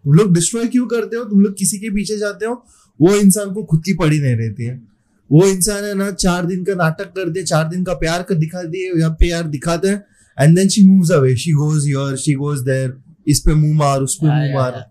तुम 0.04 0.12
लोग 0.12 0.34
डिस्ट्रॉय 0.34 0.64
क्यों 0.64 0.86
करते 0.86 1.16
हो? 1.16 1.24
तुम 1.24 1.40
लोग 1.40 1.56
किसी 1.58 1.78
के 1.78 1.90
पीछे 1.90 2.18
जाते 2.18 2.46
हो 2.46 2.64
वो 3.00 3.14
इंसान 3.14 3.52
को 3.54 3.64
खुद 3.64 3.82
की 3.84 3.94
पड़ी 3.94 4.20
नहीं 4.20 4.36
रहती 4.36 4.64
है। 4.64 4.82
वो 5.32 5.46
इंसान 5.46 5.84
है 5.84 5.94
ना 5.94 6.10
चार 6.10 6.46
दिन 6.46 6.64
का 6.64 6.74
नाटक 6.74 7.04
कर 7.04 7.28
दे 7.28 7.42
चार 7.42 7.68
दिन 7.68 7.84
का 7.84 7.94
प्यार 7.94 8.22
कर 8.22 8.34
दिखा 8.34 8.62
दिए 8.62 9.00
या 9.00 9.08
प्यार 9.08 9.42
दिखाते 9.42 9.88
हैं 9.88 10.04
and 10.40 10.56
then 10.56 10.68
she 10.68 10.88
moves 10.88 11.10
away 11.10 11.36
she 11.36 11.52
goes 11.52 11.86
here 11.86 12.16
she 12.16 12.34
goes 12.34 12.60
there 12.60 12.98
इस 13.28 13.40
पे 13.40 13.54
मुँह 13.54 13.76
मार 13.76 14.00
उस 14.00 14.18
पे 14.22 14.26
मुँह 14.26 14.46
yeah, 14.46 14.54
मार। 14.54 14.90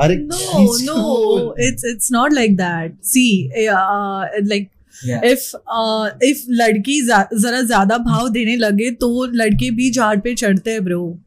अरे 0.00 0.16
no 0.16 0.64
no 0.80 1.54
it's 1.60 1.84
it's 1.84 2.12
not 2.12 2.32
like 2.32 2.56
that 2.56 2.96
see 3.04 3.50
like 4.42 4.68
if 5.24 5.56
if 6.24 6.44
लड़की 6.50 7.00
जरा 7.02 7.60
ज़्यादा 7.62 7.98
भाव 7.98 8.28
देने 8.28 8.56
लगे 8.56 8.90
तो 8.90 9.24
लड़के 9.24 9.70
भी 9.70 9.90
झाड़ 9.90 10.18
पे 10.20 10.34
चढ़ते 10.34 10.70
हैं 10.70 10.84
bro 10.84 11.18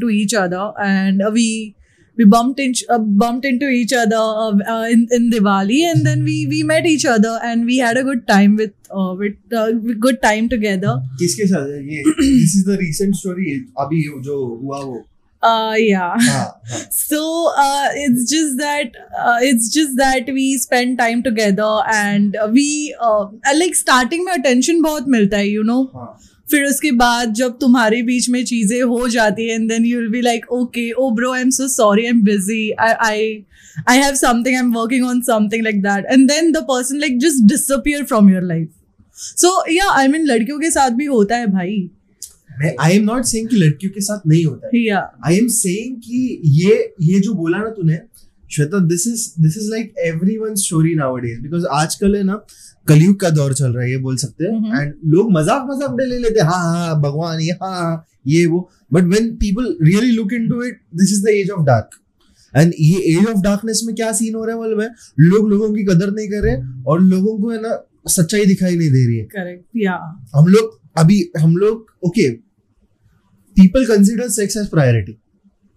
to 0.00 0.08
each 0.08 0.34
other 0.34 0.84
and 0.86 1.22
we 1.22 1.74
we 2.16 2.24
bumped 2.24 2.60
in, 2.60 2.72
uh, 2.88 2.98
bumped 2.98 3.44
into 3.44 3.68
each 3.68 3.92
other 3.92 4.16
uh, 4.16 4.52
uh, 4.74 4.86
in 4.94 5.06
in 5.10 5.30
Diwali 5.30 5.80
and 5.90 6.06
then 6.06 6.24
we 6.24 6.36
we 6.46 6.62
met 6.62 6.86
each 6.86 7.04
other 7.04 7.38
and 7.42 7.66
we 7.66 7.78
had 7.78 7.96
a 7.96 8.04
good 8.04 8.26
time 8.26 8.56
with 8.56 8.72
uh, 8.90 9.14
with 9.18 9.58
uh, 9.62 9.72
with 9.88 10.00
good 10.06 10.22
time 10.22 10.48
together 10.54 10.94
किसके 11.24 11.46
साथ 11.52 11.68
है 11.72 11.82
ये 11.94 12.02
this 12.20 12.56
is 12.56 12.64
the 12.70 12.78
recent 12.80 13.14
story 13.16 13.52
अभी 13.84 14.02
जो 14.30 14.38
हुआ 14.62 14.80
वो 14.86 15.04
uh 15.42 15.74
yeah 15.78 16.14
हाँ 16.26 16.44
हाँ 16.70 16.86
so 16.98 17.18
uh, 17.64 17.88
it's 18.04 18.30
just 18.30 18.56
that 18.60 18.96
uh, 19.24 19.38
it's 19.48 19.68
just 19.74 19.92
that 19.98 20.30
we 20.38 20.46
spend 20.62 20.98
time 20.98 21.22
together 21.26 21.68
and 21.96 22.38
uh, 22.44 22.48
we 22.54 22.64
uh, 23.08 23.26
like 23.58 23.76
starting 23.82 24.24
में 24.24 24.32
attention 24.36 24.82
बहुत 24.82 25.08
मिलता 25.16 25.36
है 25.36 25.50
you 25.50 25.66
know 25.72 25.82
हाँ 25.94 26.08
फिर 26.50 26.64
उसके 26.64 26.90
बाद 26.92 27.32
जब 27.32 27.58
तुम्हारे 27.58 28.02
बीच 28.02 28.28
में 28.28 28.44
चीज़ें 28.44 28.82
हो 28.82 29.08
जाती 29.08 29.48
है 29.48 29.54
and 29.54 29.68
then 29.68 29.84
you 29.84 29.98
will 29.98 30.08
be 30.08 30.20
like 30.20 30.52
okay 30.52 30.90
oh 30.92 31.10
bro 31.10 31.32
I 31.32 31.40
am 31.40 31.50
so 31.50 31.68
sorry 31.68 32.02
I 32.02 32.08
am 32.08 32.22
busy 32.22 32.70
I 32.70 32.92
I 33.00 33.44
I 33.88 33.98
have 33.98 34.14
something 34.14 34.56
I 34.56 34.62
am 34.62 34.72
working 34.72 35.06
on 35.06 35.20
something 35.20 35.62
like 35.62 35.82
that 35.82 36.06
and 36.12 36.28
then 36.28 36.52
the 36.52 36.56
person 36.56 36.96
like 36.96 37.18
just 37.18 37.44
disappear 37.44 38.04
from 38.04 38.30
your 38.30 38.42
life 38.42 38.68
so 39.18 39.48
yeah 39.70 39.92
i 39.98 40.08
mean 40.08 40.24
लड़कियों 40.24 40.58
के 40.58 40.70
साथ 40.70 40.90
भी 40.90 41.04
होता 41.04 41.36
है 41.36 41.46
भाई। 41.46 41.90
मैं 42.58 42.74
I 42.80 42.92
am 42.92 43.04
not 43.04 43.24
saying 43.24 43.48
कि 43.48 43.56
लड़कियों 43.56 43.92
के 43.92 44.00
साथ 44.00 44.18
नहीं 44.26 44.44
होता 44.44 44.70
है। 44.74 44.84
Yeah. 44.84 45.26
आई 45.26 45.36
एम 45.36 45.48
सेइंग 45.48 45.96
कि 45.96 46.40
ये 46.44 46.94
ये 47.02 47.20
जो 47.20 47.34
बोला 47.34 47.58
ना 47.58 47.70
तूने 47.70 47.98
Shweta 48.52 48.78
this 48.78 49.06
is 49.06 49.42
this 49.42 49.56
is 49.56 49.70
like 49.70 49.94
everyone 49.98 50.54
story 50.54 50.94
nowadays 50.94 51.40
because 51.40 51.66
आजकल 51.66 52.16
है 52.16 52.22
ना 52.22 52.46
कलयुग 52.88 53.18
का 53.20 53.30
दौर 53.30 53.54
चल 53.54 53.72
रहा 53.72 53.82
है 53.82 53.90
ये 53.90 53.96
बोल 53.98 54.16
सकते 54.16 54.44
हैं. 54.44 54.80
एंड 54.80 54.94
लोग 55.14 55.30
मज़ाक 55.32 55.66
मज़ाक 55.70 55.94
में 55.98 56.04
ले 56.06 56.18
लेते 56.18 56.40
हैं 56.40 56.46
हाँ 56.46 56.62
हाँ 56.64 57.00
भगवान 57.02 57.40
ये 57.40 57.52
हाँ 57.62 57.70
हाँ 57.72 58.04
ये 58.26 58.44
वो। 58.46 58.68
But 58.92 59.04
when 59.04 59.30
people 59.36 59.76
really 59.82 60.10
look 60.12 60.32
into 60.32 60.62
it 60.62 60.80
this 60.96 61.12
is 61.12 61.24
the 61.24 61.28
age 61.30 61.50
of 61.50 61.64
dark 61.66 61.98
and 62.54 62.72
ये 62.80 62.98
एज 63.12 63.26
ऑफ़ 63.26 63.42
डार्कनेस 63.42 63.82
में 63.86 63.94
क्या 63.96 64.12
सीन 64.12 64.34
हो 64.34 64.44
रहा 64.44 64.56
है 64.56 64.62
मतलब 64.62 64.80
है? 64.80 64.88
लोग 65.20 65.48
लोगों 65.50 65.72
की 65.74 65.84
कदर 65.84 66.10
नहीं 66.10 66.28
कर 66.28 66.42
रहे 66.42 66.56
और 66.86 67.00
लोगों 67.02 67.38
को 67.38 67.50
है 67.50 67.60
ना 67.62 67.78
सच्चाई 68.08 68.46
दिखाई 68.46 68.76
नहीं 68.76 68.90
दे 68.90 69.06
रही 69.06 69.16
है। 69.16 69.26
Correct 69.28 69.62
yeah. 69.82 70.00
हम 70.34 70.46
लोग 70.48 70.78
अभी 70.98 71.18
हम 71.38 71.56
लोग 71.56 71.86
okay 72.06 72.28
people 73.56 73.86
consider 73.86 74.28
sex 74.30 74.56
as 74.56 74.68
priority 74.68 75.18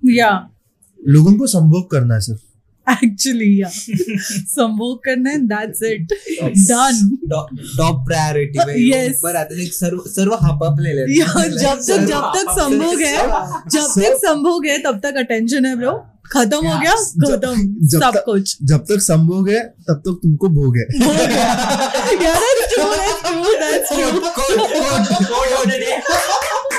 yeah. 0.03 0.37
लोगों 0.99 1.33
को 1.37 1.47
संभोग 1.47 1.89
करना 1.91 2.13
है 2.13 2.19
सिर्फ़। 2.21 2.41
Actually 2.91 3.49
yeah. 3.59 3.71
संभोग 4.53 4.97
करना 5.05 5.29
है 5.29 5.37
that's 5.49 5.81
it. 5.89 6.13
Done. 6.69 6.99
Top 7.77 8.03
priority 8.07 8.59
भाई 8.59 8.85
Yes. 8.89 9.15
ऊपर 9.17 9.35
आते 9.35 9.55
हैं, 9.55 9.65
सर्व 9.79 10.03
सर्व 10.09 10.33
हप 10.43 10.63
अप 10.65 10.79
ले 10.79 10.93
लेते 10.93 11.19
हैं। 11.19 11.49
जब 11.57 11.81
तक 11.89 12.05
जब 12.07 12.31
तक 12.37 12.51
संभोग 12.59 13.01
है 13.01 13.17
जब 13.17 13.87
तक 13.97 14.17
संभोग 14.25 14.65
है 14.65 14.77
तब 14.83 14.99
तक 15.03 15.17
अटेंशन 15.17 15.65
है 15.65 15.75
ब्रो 15.77 15.93
खत्म 16.31 16.57
हो 16.67 16.79
गया 16.79 16.93
खत्म 16.93 17.53
सब 17.89 18.11
तक- 18.15 18.23
कुछ 18.25 18.57
जब 18.71 18.83
तक 18.89 18.99
संभोग 19.01 19.49
है 19.49 19.59
तब 19.89 20.01
तक 20.07 20.19
तुमको 20.23 20.47
भोग 20.57 20.77
है 20.77 20.85
yeah 22.25 22.35
that's 22.35 22.63
true 22.73 23.53
that's 23.63 23.89
true 23.95 24.13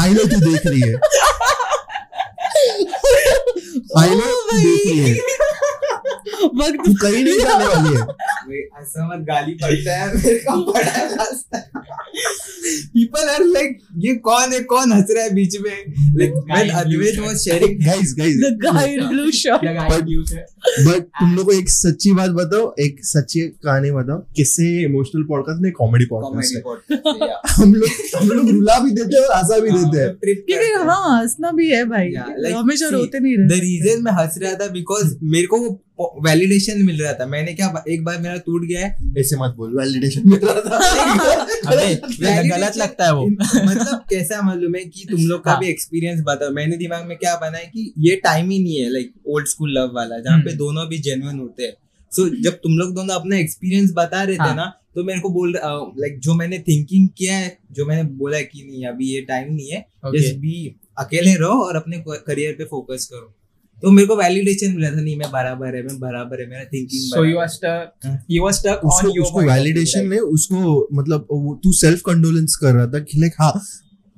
आई 0.00 0.14
तो 0.14 0.24
तू 0.24 0.38
देख 0.40 0.66
रही 0.66 0.80
है। 0.80 0.94
आईने 3.98 4.20
तू 4.20 4.40
देख 4.52 4.82
रही 4.86 4.98
है। 4.98 5.12
वक्त 6.58 6.78
तू 6.86 6.92
कहीं 7.02 7.24
नहीं 7.24 7.38
जाने 7.38 7.66
वाली 7.66 7.90
है। 7.96 8.02
ऐसा 8.80 9.06
मत 9.06 9.20
गाली 9.28 9.54
पड़ता 9.54 9.92
है 9.96 10.06
मेरे 10.14 10.38
है 10.48 10.64
बड़ा 10.72 11.24
पीपल 12.94 13.28
आर 13.28 13.44
लाइक 13.44 13.78
ये 13.98 14.14
कौन 14.14 14.52
है? 14.52 14.60
कौन 14.60 14.92
हंस 14.92 15.04
रहा 15.10 15.24
है 15.24 15.34
बीच 15.34 15.56
में? 15.60 15.94
Like 16.18 16.32
when 16.32 16.70
Advait 16.70 17.18
was 17.18 17.36
sharing 17.36 17.84
guys 17.86 18.14
guys 18.18 18.36
the 18.38 18.52
guy 18.64 18.86
in 18.94 19.04
blue 19.12 19.32
shirt. 19.34 20.38
But 20.86 21.02
तुम 21.02 21.36
लोग 21.36 21.46
को 21.46 21.52
एक 21.52 21.70
सच्ची 21.70 22.12
बात 22.12 22.30
बताओ 22.30 22.74
एक 22.80 22.96
सच्ची 23.02 23.40
कहानी 23.40 23.90
बताओ 23.90 24.18
किससे 24.36 24.82
इमोशनल 24.84 25.22
पॉडकास्ट 25.22 25.62
नहीं 25.62 25.72
कॉमेडी 25.72 26.04
पॉडकास्ट 26.04 26.54
कॉमेडी 26.54 26.54
है 26.56 26.62
पॉडकास्ट 26.62 27.60
हम 27.60 27.74
लोग 27.74 27.88
हम 28.16 28.28
लोग 28.28 28.50
रुला 28.50 28.78
भी 28.78 28.90
देते 28.90 29.16
हैं 29.16 29.24
और 29.24 29.36
हंसा 29.36 29.58
भी 29.58 29.70
देते 29.70 29.98
हैं। 29.98 30.34
क्योंकि 30.34 30.72
हाँ। 30.84 31.20
हंसना 31.20 31.52
भी 31.52 31.70
है 31.70 31.84
भाई। 31.84 32.06
हमेशा 32.52 32.88
रोते 32.88 33.20
नहीं 33.20 33.36
द 33.36 33.40
रहते 33.40 33.54
रीजन 33.54 34.02
मैं 34.02 34.12
हंस 34.12 34.34
रहा 34.38 34.54
था 34.54 34.66
बिकॉज़ 34.66 35.16
मेरे 35.22 35.46
को 35.46 35.84
वैलिडेशन 36.00 36.82
मिल 36.82 37.02
रहा 37.02 37.12
था। 37.12 37.26
मैंने 37.26 37.52
क्या 37.54 37.84
एक 37.88 38.04
बार 38.04 38.18
मेरा 38.18 38.36
टूट 38.36 38.64
गया 38.66 38.86
है। 38.86 39.20
ऐसे 39.20 39.36
मत 39.36 39.54
बोल 39.56 39.78
वैलिडेशन 39.78 40.22
मिल 40.26 40.40
रहा 40.44 40.60
था। 40.60 40.76
अबे 41.72 42.48
गलत 42.48 42.76
लगता 42.76 43.04
है 43.04 43.14
वो। 43.14 43.26
मतलब 43.26 44.04
कैसा 44.10 44.42
मालूम 44.42 44.74
है 44.74 44.84
कि 44.84 45.06
तुम 45.10 45.20
लोग 45.20 45.44
का 45.44 45.50
हाँ। 45.50 45.60
भी 45.60 45.68
एक्सपीरियंस 45.68 46.20
बताओ 46.26 46.50
मैंने 46.50 46.76
दिमाग 46.76 47.06
में 47.06 47.16
क्या 47.16 47.34
बना 47.36 47.58
है 47.58 47.64
कि 47.64 47.92
ये 47.98 48.16
टाइम 48.16 48.50
ही 48.50 48.62
नहीं 48.62 48.76
है 48.76 48.90
लाइक 48.92 49.12
ओल्ड 49.26 49.46
स्कूल 49.46 49.78
लव 49.78 49.92
वाला 49.94 50.18
जहाँ 50.18 50.38
पे 50.38 50.50
हम्म। 50.50 50.58
दोनों 50.58 50.88
भी 50.88 50.98
जेन्युइन 50.98 51.38
होते 51.38 51.62
हैं। 51.62 51.72
सो 52.12 52.42
जब 52.42 52.50
तुम 52.50 52.78
लोग 52.78 52.94
दोनों 52.94 53.14
अपना 53.14 53.36
एक्सपीरियंस 53.36 53.92
बता 53.96 54.22
रहे 54.22 54.34
थे 54.34 54.42
हाँ। 54.42 54.56
ना 54.56 54.80
तो 54.94 55.04
मेरे 55.04 55.20
को 55.20 55.30
बोल 55.30 55.52
लाइक 55.64 56.18
जो 56.18 56.34
मैंने 56.34 56.58
थिंकिंग 56.58 57.08
किया 57.08 57.36
है 57.36 57.58
जो 57.72 57.86
मैंने 57.86 58.02
बोला 58.02 58.40
कि 58.40 58.68
नहीं 58.70 58.86
अभी 58.86 59.08
ये 59.08 59.20
टाइम 59.20 59.54
नहीं 59.54 59.68
है 59.68 59.86
जस्ट 60.14 60.36
बी 60.36 60.76
अकेले 60.98 61.34
रहो 61.34 61.64
और 61.66 61.76
अपने 61.76 62.04
करियर 62.06 62.52
पे 62.52 62.64
फोकस 62.64 63.08
करो। 63.12 63.34
तो 63.82 63.90
मेरे 63.90 64.08
को 64.08 64.16
वैलिडेशन 64.16 64.72
मिला 64.72 64.90
था 64.90 65.00
नहीं 65.00 65.16
मैं 65.16 65.30
बराबर 65.32 65.74
है 65.76 65.82
मैं 65.82 65.98
बराबर 66.00 66.40
है 66.40 66.46
मेरा 66.50 66.64
thinking 66.64 67.02
So 67.08 67.24
you 67.26 67.42
are 67.42 67.48
stuck. 67.48 68.08
You 68.28 68.44
were 68.44 68.54
stuck 68.56 68.84
उसको 68.84 69.08
on 69.08 69.14
your 69.16 69.26
उसको 69.26 69.42
वैलिडेशन 69.42 70.06
में 70.06 70.18
उसको 70.18 70.88
मतलब 70.92 71.26
वो 71.30 71.54
तू 71.64 71.72
सेल्फ 71.80 72.00
कंडोलेंस 72.06 72.56
कर 72.56 72.72
रहा 72.74 72.86
था 72.86 72.98
कि 73.00 73.20
लाइक 73.20 73.34
हाँ 73.40 73.52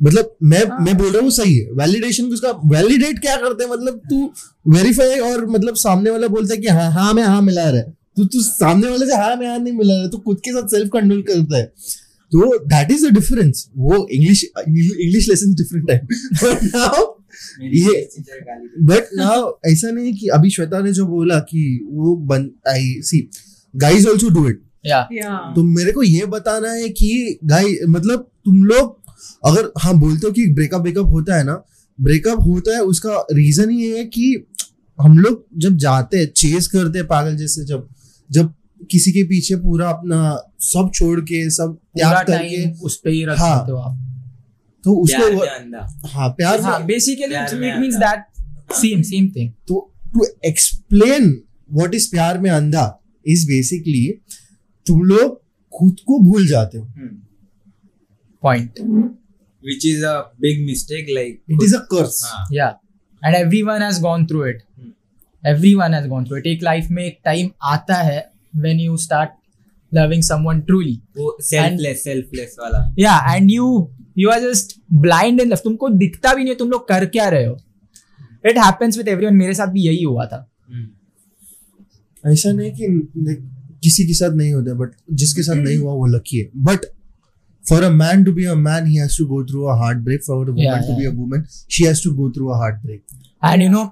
मतलब 0.00 0.36
मैं 0.42 0.64
हाँ। 0.68 0.78
मैं 0.80 0.96
बोल 0.98 1.10
रहा 1.12 1.22
हूँ 1.22 1.30
सही 1.30 1.56
है। 1.56 1.70
वैलिडेशन 1.78 2.28
को 2.28 2.34
उसका 2.34 2.50
वैलिडेट 2.66 3.18
क्या 3.18 3.36
करते 3.36 3.64
हैं? 3.64 3.70
मतलब 3.70 4.00
तू 4.10 4.30
वेरीफाई 4.76 5.18
और 5.20 5.46
मतलब 5.46 5.74
सामने 5.76 6.10
वाला 6.10 6.26
बोलता 6.26 6.54
है 6.54 6.60
कि 6.60 6.68
हाँ 6.68 6.90
हाँ 6.92 7.12
मैं 7.14 7.22
हाँ 7.22 7.42
मिला 7.42 7.68
रहा 7.68 7.80
है। 7.80 7.90
तू 8.16 8.24
तू 8.24 8.40
सामने 8.42 8.88
वाले 8.88 9.06
से 9.06 9.16
हाँ 9.16 9.34
मैं 9.36 9.48
हाँ 9.48 9.58
नहीं 9.58 9.74
मिला 9.74 9.94
रहा 9.94 10.08
तू 10.08 10.18
खुद 10.18 10.40
के 10.44 10.52
साथ 10.52 10.68
सेल्फ 10.68 10.90
कंडोल 10.92 11.22
करता 11.22 11.56
है। 11.56 11.64
तो 12.32 12.58
दैट 12.66 12.90
इज़ 12.90 13.06
द 13.06 13.10
डिफरेंस 13.14 13.68
वो 13.76 14.06
English 14.12 14.44
English 14.58 15.28
lesson 15.28 15.54
different 15.54 15.86
time 15.88 16.06
but 16.42 16.62
now 16.74 17.06
ये 17.62 18.08
बट 18.84 19.08
नाउ 19.16 19.52
ऐसा 19.66 19.90
नहीं 19.90 20.12
कि 20.14 20.28
अभी 20.28 20.50
श्वेता 20.50 20.80
ने 20.80 20.92
जो 20.92 21.06
बोला 21.06 21.38
कि 21.50 21.62
वो 21.90 22.16
बन 22.26 22.50
I 22.68 22.94
see 23.02 23.28
guys 23.74 24.08
also 24.08 24.28
do 24.30 24.48
it 24.48 24.62
Yeah. 24.86 25.08
yeah 25.12 25.38
तो 25.54 25.62
मेरे 25.62 25.92
को 25.92 26.02
ये 26.02 26.26
बताना 26.26 26.70
है 26.70 26.88
कि 26.90 27.38
गाई 27.44 27.74
मतलब 27.88 28.20
तुम 28.44 28.62
लोग 28.64 29.00
अगर 29.44 29.70
हाँ 29.78 29.92
बोलते 29.98 30.26
हो 30.26 30.32
कि 30.32 30.46
ब्रेकअप 30.54 30.80
ब्रेकअप 30.80 31.06
होता 31.06 31.36
है 31.36 31.44
ना 31.44 31.54
ब्रेकअप 31.98 32.38
होता 32.46 32.74
है 32.74 32.82
उसका 32.84 33.16
रीजन 33.32 33.70
ये 33.70 33.98
है 33.98 34.04
कि 34.06 34.46
हम 34.98 35.18
लोग 35.18 35.44
जब 35.58 35.76
जाते 35.76 36.18
हैं 36.18 36.26
चेस 36.36 36.68
करते 36.68 36.98
हैं 36.98 37.06
पागल 37.06 37.36
जैसे 37.36 37.64
जब 37.64 37.88
जब 38.30 38.52
किसी 38.90 39.12
के 39.12 39.24
पीछे 39.24 39.56
पूरा 39.56 39.88
अपना 39.88 40.20
सब 40.62 40.90
छोड़ 40.94 41.20
के 41.20 41.48
सब 41.50 41.76
त्याग 41.96 42.26
करके 42.26 42.70
उस 42.84 42.96
पे 43.04 43.10
ही 43.10 43.24
रख 43.24 43.38
हाँ। 43.38 43.56
हो 43.60 43.76
आप 43.76 43.98
तो 44.84 44.94
उसको 44.94 45.18
प्यार 45.18 45.34
वो- 45.34 45.40
में 45.40 45.48
अंधा। 45.48 46.08
हाँ 46.08 46.28
प्यार 46.30 46.60
हाँ 46.60 46.84
basically 46.86 47.34
it 47.68 47.78
means 47.80 47.94
that 47.94 48.24
same 48.72 49.02
same 49.02 49.28
thing 49.28 49.52
तो 49.68 49.80
टू 50.14 50.26
एक्सप्लेन 50.44 51.42
व्हाट 51.72 51.94
इज़ 51.94 52.10
प्यार 52.10 52.38
में 52.38 52.50
अंधा 52.50 52.84
इज़ 53.26 53.46
बेसिकली 53.46 54.06
तुम 54.86 55.02
लोग 55.02 55.40
खुद 55.72 55.96
को 56.06 56.18
भूल 56.20 56.46
जाते 56.46 56.78
हो। 56.78 56.86
Point 58.42 58.78
which 59.64 59.84
is 59.86 60.04
a 60.10 60.12
big 60.44 60.60
mistake 60.66 61.08
like 61.16 61.34
it 61.50 61.62
is 61.64 61.74
a 61.76 61.78
curse 61.90 62.20
हाँ। 62.24 62.46
या 62.52 62.68
and 63.22 63.34
everyone 63.36 63.82
has 63.82 64.00
gone 64.00 64.26
through 64.26 64.46
it 64.46 64.62
Hmm. 64.80 64.88
Everyone 65.44 65.94
has 65.94 66.06
gone 66.08 66.24
through 66.24 66.36
it 66.36 66.46
एक 66.46 66.62
लाइफ 66.62 66.86
में 66.90 67.04
एक 67.04 67.18
टाइम 67.24 67.50
आता 67.62 67.94
है 67.94 68.30
when 68.56 68.80
you 68.80 68.96
start 68.96 69.30
loving 69.92 70.22
someone 70.22 70.60
truly 70.60 71.00
वो 71.18 71.36
selfless 71.40 72.04
selfless 72.04 72.56
वाला। 72.60 72.94
या 72.98 73.34
and 73.36 73.50
you 73.50 73.90
you 74.20 74.30
are 74.30 74.40
just 74.40 74.76
blind 75.02 75.40
in 75.40 75.48
love 75.48 75.58
तुमको 75.64 75.88
दिखता 76.04 76.34
भी 76.34 76.42
नहीं 76.42 76.52
है 76.52 76.58
तुम 76.58 76.70
लोग 76.70 76.88
कर 76.88 77.06
क्या 77.16 77.28
रहे 77.28 77.46
हो? 77.46 77.56
इट 78.46 78.58
हैपेंस 78.58 78.96
विद 78.98 79.08
एवरीवन 79.08 79.34
मेरे 79.36 79.54
साथ 79.54 79.66
भी 79.72 79.82
यही 79.82 80.02
हुआ 80.02 80.24
था। 80.26 80.46
ऐसा 82.24 82.52
नहीं 82.52 82.70
कि 82.72 82.86
किसी 83.84 84.06
के 84.06 84.14
साथ 84.14 84.30
नहीं 84.36 84.52
होता 84.52 84.74
बट 84.74 84.90
जिसके 85.20 85.42
साथ 85.42 85.56
नहीं 85.56 85.76
हुआ 85.76 85.92
वो 85.92 86.06
लकी 86.06 86.38
है। 86.38 86.48
But 86.64 86.84
for 87.64 87.82
a 87.82 87.88
man 87.90 88.24
to 88.24 88.32
be 88.32 88.44
a 88.44 88.54
man 88.54 88.86
he 88.86 88.94
has 88.96 89.16
to 89.18 89.26
go 89.26 89.42
through 89.44 89.62
a 89.64 89.76
heartbreak 89.98 90.24
for 90.26 90.36
a 90.36 90.52
Yeah, 90.52 90.72
woman 90.72 90.82
to 90.86 90.96
be 90.98 91.06
a 91.06 91.10
woman 91.10 91.44
she 91.70 91.84
has 91.84 92.02
to 92.04 92.12
go 92.14 92.30
through 92.30 92.48
a 92.48 92.56
heartbreak 92.82 93.02
and 93.44 93.62
you 93.62 93.68
know 93.68 93.84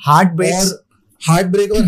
heartbreaks 0.36 0.70
और 0.70 0.84
heart 1.22 1.46
break 1.46 1.72
और 1.72 1.84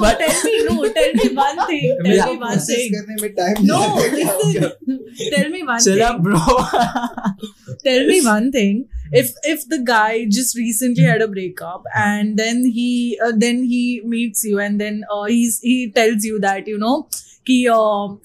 But- 0.00 0.18
tell 0.18 0.42
me 0.44 0.64
no 0.68 0.92
tell 0.98 1.12
me 1.20 1.28
one 1.40 1.60
thing 1.70 1.98
tell 2.04 2.14
Yeah. 2.16 2.26
me 2.32 2.36
one 2.44 2.60
thing 2.68 2.94
करने 2.94 3.16
में 3.22 3.32
time 3.40 3.64
no 3.70 3.80
listen 4.16 5.00
tell 5.34 5.48
me 5.56 5.62
one 5.72 5.80
चला 5.88 6.10
thing 6.10 6.22
bro 6.28 7.76
tell 7.88 8.06
me 8.12 8.20
one 8.28 8.50
thing 8.58 8.78
if 9.22 9.32
if 9.54 9.66
the 9.74 9.80
guy 9.90 10.24
just 10.38 10.56
recently 10.60 11.04
had 11.10 11.22
a 11.22 11.28
breakup 11.34 11.84
and 12.04 12.40
then 12.44 12.64
he 12.78 12.88
uh, 13.26 13.32
then 13.44 13.62
he 13.74 13.82
meets 14.14 14.44
you 14.52 14.58
and 14.68 14.80
then 14.86 15.02
uh, 15.16 15.24
he's 15.24 15.60
he 15.66 15.76
tells 16.00 16.24
you 16.30 16.40
that 16.46 16.72
you 16.74 16.78
know 16.86 16.96
ki, 17.44 17.60
um 17.80 18.18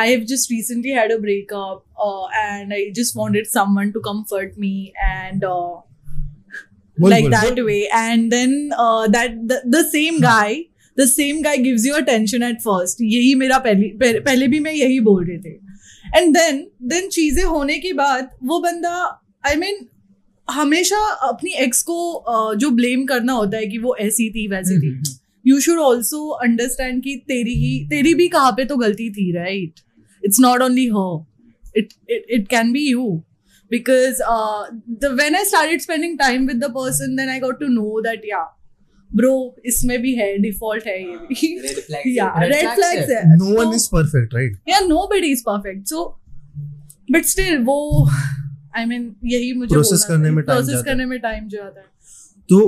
I 0.00 0.02
have 0.08 0.26
just 0.30 0.50
recently 0.50 0.92
had 0.96 1.10
a 1.12 1.18
breakup 1.18 1.78
uh, 2.06 2.26
and 2.40 2.72
I 2.74 2.80
just 2.98 3.16
wanted 3.20 3.46
someone 3.52 3.88
to 3.94 4.00
comfort 4.08 4.56
me 4.64 4.92
and 5.04 5.42
uh, 5.42 5.80
बोल, 7.00 7.10
like 7.10 7.24
बोल, 7.24 7.30
that 7.32 7.58
way 7.68 7.78
and 8.00 8.30
then 8.34 8.54
uh, 8.78 9.08
that 9.16 9.34
the, 9.52 9.58
the 9.76 9.82
same 9.94 10.20
guy 10.20 10.66
the 10.99 11.05
same 11.05 11.41
guy 11.41 11.57
gives 11.57 11.85
you 11.85 11.93
attention 11.93 12.43
at 12.43 12.61
first 12.61 12.97
यही 13.01 13.35
मेरा 13.35 13.57
पहली 13.57 13.87
पह- 13.87 14.25
पहले 14.25 14.47
भी 14.47 14.59
मैं 14.59 14.73
यही 14.73 14.99
बोल 14.99 15.25
रही 15.25 15.37
थी। 15.37 15.59
एंड 16.15 16.37
देन 16.37 16.67
देन 16.81 17.07
चीज़ें 17.07 17.43
होने 17.43 17.79
के 17.79 17.93
बाद 17.93 18.29
वो 18.43 18.59
बंदा 18.59 19.21
आई 19.47 19.53
I 19.53 19.57
मीन 19.57 19.75
mean, 19.75 19.87
हमेशा 20.49 20.97
अपनी 21.13 21.51
एक्स 21.51 21.81
को 21.81 22.23
जो 22.55 22.69
ब्लेम 22.69 23.05
करना 23.05 23.33
होता 23.33 23.57
है 23.57 23.65
कि 23.65 23.77
वो 23.77 23.95
ऐसी 23.95 24.29
थी 24.29 24.47
वैसी 24.47 24.79
थी। 24.79 25.19
यू 25.47 25.59
शुड 25.59 25.79
ऑल्सो 25.79 26.29
अंडरस्टैंड 26.29 27.03
कि 27.03 27.15
तेरी 27.15 27.53
ही 27.53 27.87
तेरी 27.89 28.13
भी 28.13 28.27
कहाँ 28.27 28.51
पे 28.51 28.65
तो 28.65 28.75
गलती 28.75 29.09
थी 29.09 29.31
right 29.31 29.73
it's 30.25 30.39
not 30.39 30.61
only 30.61 30.87
her 30.87 31.25
it 31.77 31.87
it 32.09 32.47
can 32.47 32.71
be 32.71 32.87
you 32.87 33.23
because 33.73 34.17
uh, 34.31 34.63
the 35.03 35.09
when 35.19 35.35
I 35.37 35.39
started 35.43 35.81
spending 35.83 36.11
time 36.17 36.43
with 36.49 36.59
the 36.63 36.69
person, 36.73 37.13
then 37.19 37.29
I 37.29 37.37
got 37.45 37.55
to 37.61 37.69
know 37.75 37.93
that 38.05 38.27
yeah, 38.31 38.62
bro 39.15 39.33
इसमें 39.65 40.01
भी 40.01 40.13
है 40.15 40.37
डिफ़ॉल्ट 40.37 40.87
है 40.87 40.99
ये 41.01 41.47
red 41.59 41.79
flags 42.69 43.11
no 43.41 43.53
one 43.59 43.75
is 43.75 43.87
perfect 43.87 44.33
right 44.35 44.57
या 44.69 44.79
nobody 44.79 45.31
is 45.31 45.41
perfect 45.41 45.87
so 45.87 46.05
but 47.11 47.25
still 47.25 47.57
वो 47.63 47.77
I 48.77 48.85
mean 48.85 49.15
यही 49.25 49.53
मुझे 49.53 49.73
process 49.73 50.05
करने 50.05 50.31
में 50.31 50.43
टाइम 50.43 50.61
प्रोसेस 50.61 50.83
करने 50.85 51.05
में 51.05 51.19
टाइम 51.19 51.47
जो 51.47 51.63
आता 51.63 51.79
है। 51.79 51.85
तो 52.49 52.59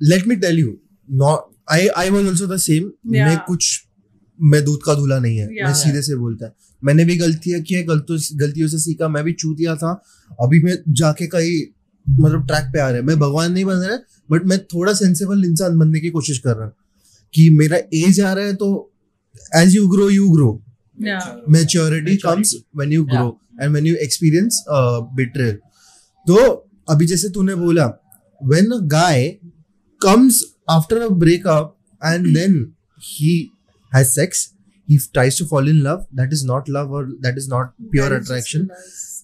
let 0.00 0.26
me 0.26 0.36
tell 0.36 0.58
you 0.58 0.76
not 1.08 1.50
I 1.72 1.86
I 1.88 2.10
was 2.10 2.26
also 2.26 2.46
the 2.46 2.56
same 2.58 2.90
मैं 3.12 3.36
कुछ 3.46 3.80
मैं 4.38 4.64
दूध 4.64 4.80
का 4.84 4.94
धूला 4.94 5.18
नहीं 5.18 5.36
है। 5.38 5.46
मैं 5.46 5.74
सीधे 5.74 6.02
से 6.02 6.16
बोलता 6.16 6.46
है। 6.46 6.52
मैंने 6.82 7.04
भी 7.04 7.16
गलतियाँ 7.16 7.60
की 7.60 7.74
है 7.74 7.82
गलतियों 7.82 8.68
से 8.68 8.78
सीखा। 8.78 9.08
मैं 9.08 9.22
भी 9.24 9.32
चूतिया 9.32 9.74
था। 9.76 9.92
अभी 10.40 10.60
मैं 10.62 10.76
जाके 10.88 11.26
कहीं 11.26 11.60
मतलब 12.06 12.46
ट्रैक 12.46 12.64
पे 12.72 12.80
आ 12.80 12.88
रहे 12.88 13.00
हैं। 13.00 13.06
मैं 13.06 13.18
भगवान 13.18 13.52
नहीं 13.52 13.64
बन 13.64 13.76
रहा 13.76 13.98
बट 14.30 14.44
मैं 14.46 14.58
थोड़ा 14.64 14.92
सेंसेबल 14.92 15.44
इंसान 15.44 15.78
बनने 15.78 16.00
की 16.00 16.10
कोशिश 16.10 16.38
कर 16.38 16.56
रहा 16.56 16.64
हूँ 16.64 16.72
कि 17.34 17.48
मेरा 17.50 17.76
एज 17.94 18.20
आ 18.20 18.32
रहा 18.32 18.44
है 18.44 18.54
तो 18.54 18.92
as 19.56 19.74
you 19.76 19.88
grow 19.88 20.08
you 20.10 20.28
grow 20.30 20.52
maturity 21.50 22.16
comes 22.16 22.54
when 22.76 22.92
you 22.92 23.04
grow 23.04 23.38
and 23.62 23.74
when 23.74 23.86
you 23.86 23.94
experience 24.02 24.64
bitter 25.14 25.52
तो 26.26 26.36
अभी 26.88 27.06
जैसे 27.06 27.28
तूने 27.28 27.54
बोला 27.54 27.86
when 28.40 28.70
a 28.70 28.78
guy 28.88 29.28
comes 30.00 30.42
after 30.70 30.96
a 30.96 31.08
breakup 31.08 31.76
and 32.02 32.26
then 32.34 32.74
he 33.02 33.32
has 33.92 34.08
sex 34.08 34.48
he 34.88 34.98
tries 35.12 35.38
to 35.38 35.46
fall 35.46 35.70
in 35.70 35.80
love 35.82 36.06
that 36.14 36.32
is 36.32 36.46
not 36.46 36.70
love 36.70 36.92
और 36.92 37.06
that 37.22 37.38
is 37.38 37.48
not 37.50 37.70
pure 37.82 38.12
attraction 38.12 38.68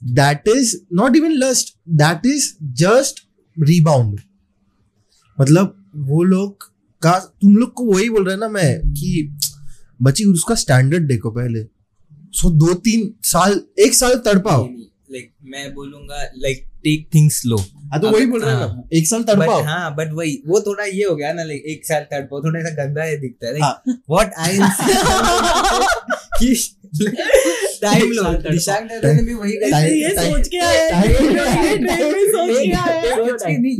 that 0.03 0.49
is 0.49 0.77
not 0.93 1.17
even 1.17 1.33
lust 1.33 1.75
that 1.89 2.27
is 2.27 2.53
just 2.63 3.21
rebound 3.57 4.21
मतलब 5.39 5.77
वो 5.97 6.23
लोग 6.23 6.63
का, 7.03 7.19
तुम 7.19 7.57
लोग 7.57 7.73
को 7.73 7.85
वही 7.85 8.09
बोल 8.11 8.25
रहे 8.29 8.37
ना 8.37 8.49
मैं 8.49 8.81
कि 8.93 9.37
बच्ची, 10.03 10.25
उसका 10.25 10.55
स्टैंडर्ड 10.55 11.07
देखो 11.09 11.31
पहले। 11.31 11.63
सो 12.33 12.51
दो 12.51 12.75
तीन 12.75 13.15
साल, 13.23 13.61
एक 13.79 13.95
साल 13.95 14.15
तड़पाओ। 14.17 14.67
लाइक 14.67 15.33
मैं 15.43 15.73
बोलूँगा 15.75 16.23
लाइक 16.37 16.65
टेक 16.85 17.09
थिंग्स 17.15 17.41
स्लो 17.43 17.57
तो 18.01 18.11
वही 18.11 18.27
बोल 18.27 18.41
रहे 18.43 18.55
हैं 18.55 18.83
एक 18.93 19.07
साल 19.07 19.23
तड़पाओ। 19.23 19.61
बट 19.61 19.67
हाँ 19.67 19.95
बट 19.95 20.13
वही 20.13 20.43
वो 20.47 20.61
थोड़ा 20.61 20.85
ये 20.85 21.05
हो 21.05 21.15
गया 21.17 21.33
ना 21.33 21.43
लाइक 21.43 21.63
एक 21.67 21.87
साल 21.87 22.03
तड़पो 22.11 22.41
थोड़ा 22.41 22.61
सा 22.61 22.71
गंदा 22.75 23.03
है 23.03 23.17
दिखता 23.21 23.47
है। 23.47 23.55
व्हाट 24.11 24.35
आई 24.39 24.59
कि 26.41 26.55
टाइम 27.83 28.13
लो 28.13 28.23
दिशांक 28.51 28.85
दादा 28.91 29.13
ने 29.13 29.23
भी 29.23 29.35
वही 29.35 29.53
ये 30.03 30.11
सोच 30.11 30.49
के 30.49 30.59
आया 30.59 30.97
है 30.97 31.09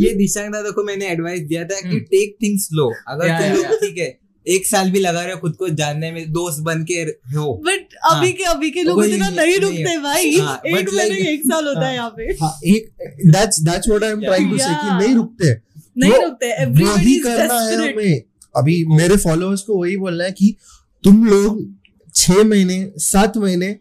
ये 0.03 0.15
दिशांक 0.15 0.53
दादा 0.53 0.71
को 0.71 0.85
मैंने 0.85 1.07
एडवाइस 1.07 1.41
दिया 1.41 1.65
था 1.65 1.81
कि 1.91 2.01
टेक 2.01 2.37
थिंग्स 2.43 2.67
स्लो 2.69 2.93
अगर 3.09 3.29
तुम 3.39 3.63
लोग 3.63 3.81
ठीक 3.81 3.99
है 3.99 4.30
एक 4.49 4.67
साल 4.67 4.91
भी 4.91 5.01
लगा 5.01 5.23
रहे 5.23 5.33
हो 5.33 5.39
खुद 5.39 5.53
को 5.53 5.69
जानने 5.69 6.13
में 6.13 6.33
दोस्त 6.33 6.61
बन 6.61 6.85
के 6.85 6.95
हो। 6.95 7.63
बट 7.67 7.87
अभी 8.05 8.33
के 8.33 8.45
अभी 8.45 8.71
के 8.71 8.83
लोग 8.83 9.05
इतना 9.15 9.29
नहीं- 9.29 9.61
रुकते 9.61 9.99
भाई। 9.99 10.39
हाँ, 10.39 10.61
एक 10.67 10.75
महीने 10.75 11.15
like- 11.15 11.29
एक 11.29 11.41
साल 11.41 11.67
होता 11.69 11.87
है 11.89 11.95
यहाँ 11.95 12.11
पे। 12.11 12.23
हाँ 12.23 12.61
एक 12.67 12.91
that's 13.27 13.61
that's 13.61 13.89
what 13.89 14.05
I 14.05 14.11
am 14.11 14.21
trying 14.21 14.51
to 14.51 14.59
say 14.59 14.65
कि 14.65 15.07
नहीं 15.07 15.17
रुकते। 15.17 15.55
नहीं 15.99 16.13
रुकते। 16.13 16.47
वही 16.47 16.63
एवरीबॉडी 16.63 17.17
इज़ 17.17 17.25
करना 17.25 17.61
है 17.61 17.93
हमें। 17.93 18.23
अभी 18.57 18.85
मेरे 18.85 19.17
फॉलोअर्स 19.17 19.61
को 19.61 19.77
वही 19.79 19.97
बोलना 19.97 20.25
है 20.25 20.33
कि 20.33 20.57
तुम 21.05 21.25
लोग 21.25 21.75
छह 22.15 22.45
महीने 22.45 22.93
सात 22.97 23.37
महीने 23.37 23.77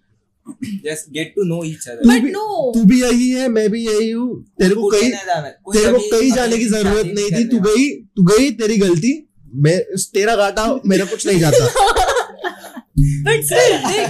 just 0.64 1.12
get 1.12 1.34
to 1.36 1.44
know 1.44 1.64
each 1.64 1.88
other 1.88 2.04
तू 2.04 2.10
बट 2.10 2.22
भी- 2.22 2.32
नो 2.32 2.72
तू 2.74 2.84
भी 2.84 3.02
यही 3.02 3.30
है 3.30 3.48
मैं 3.48 3.70
भी 3.70 3.88
यही 3.88 4.12
हूँ। 4.12 4.44
तेरे 4.44 4.76
को 4.76 4.90
कहीं 4.90 5.12
तेरे 5.74 5.92
को 5.94 6.00
कहीं 6.12 6.32
जाने 6.32 6.58
की 6.58 6.66
ज़रूरत 6.66 7.06
नहीं 7.06 7.32
थी। 7.32 7.44
तू 7.48 7.60
गई 7.60 7.90
तू 7.90 8.24
गई 8.24 8.52
तेरी 8.52 8.78
गलती। 8.78 9.29
मैं 9.56 9.80
तेरा 10.14 10.36
घाटा 10.36 10.80
मेरा 10.86 11.06
कुछ 11.06 11.28
नहीं 11.28 11.40
जाता। 11.40 11.66
बट 13.00 13.44
देख 13.44 14.10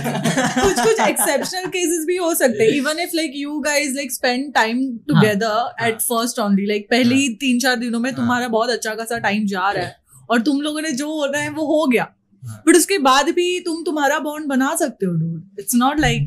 कुछ 0.63 0.85
कुछ 0.87 0.99
एक्सेप्शनल 1.07 1.65
केसेस 1.65 2.05
भी 2.05 2.15
हो 2.15 2.33
सकते 2.33 2.63
हैं। 2.63 2.71
Even 2.71 2.99
if 2.99 3.09
like 3.15 3.31
you 3.35 3.59
guys 3.59 3.95
like 3.95 4.11
spend 4.11 4.53
time 4.53 4.97
together 4.97 5.85
at 5.87 6.01
first 6.01 6.39
only 6.39 6.65
like 6.65 6.87
पहले 6.91 7.15
ही। 7.15 7.29
तीन 7.29 7.59
चार 7.59 7.75
दिनों 7.75 7.99
में 7.99 8.15
तुम्हारा 8.15 8.47
बहुत 8.47 8.69
अच्छा 8.69 8.95
खासा 8.95 9.17
टाइम 9.17 9.45
जा 9.45 9.71
रहा 9.71 9.85
है। 9.85 9.95
और 10.29 10.41
तुम 10.41 10.61
लोगों 10.61 10.81
ने 10.81 10.91
जो 10.91 11.07
होना 11.07 11.37
है 11.37 11.49
वो 11.49 11.65
हो 11.65 11.87
गया। 11.87 12.07
हाँ। 12.47 12.63
बट 12.67 12.75
उसके 12.75 12.97
बाद 12.97 13.29
भी 13.29 13.59
तुम 13.59 13.83
तुम्हारा 13.83 14.19
बॉन्ड 14.19 14.45
बना 14.45 14.75
सकते 14.75 15.05
हो 15.05 15.13
डूड 15.13 15.59
इट्स 15.59 15.75
नॉट 15.75 15.99
लाइक 15.99 16.25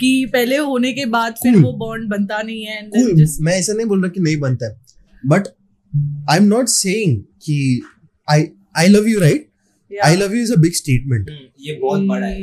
कि 0.00 0.30
पहले 0.32 0.56
होने 0.56 0.92
के 0.92 1.04
बाद 1.04 1.32
फिर 1.32 1.56
वो 1.56 1.72
बॉन्ड 1.72 2.08
बनता 2.08 2.42
नहीं 2.42 2.62
है 2.64 2.90
then 2.90 3.28
मैं 3.40 3.52
ऐसा 3.52 3.72
नहीं 3.72 3.86
बोल 3.86 4.02
रहा 4.02 4.10
कि 4.10 4.20
नहीं 4.20 4.36
बनता 4.36 4.66
है। 4.66 4.80
But 5.26 5.48
I 6.30 6.36
am 6.36 6.44
not 6.44 6.66
saying 6.66 7.20
कि 7.20 7.82
I 8.30 8.46
I 8.76 8.88
love 8.88 9.08
you 9.08 9.20
right 9.20 9.48
I 10.04 10.16
love 10.16 10.34
you 10.34 10.42
is 10.42 10.52
a 10.52 10.56
big 10.56 10.72
statement 10.72 11.30
ये 11.60 11.72
बहुत 11.82 12.00
बड़ा 12.00 12.26
है। 12.26 12.38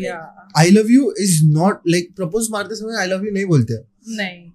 I 0.57 0.69
love 0.71 0.91
you 0.91 1.13
is 1.19 1.45
not 1.45 1.81
like 1.87 2.15
propose 2.15 2.47
मारते 2.51 2.75
समय 2.75 3.01
आई 3.01 3.07
लव 3.07 3.25
यू 3.25 3.31
नहीं 3.31 3.45
बोलते। 3.45 3.73
नहीं। 4.07 4.51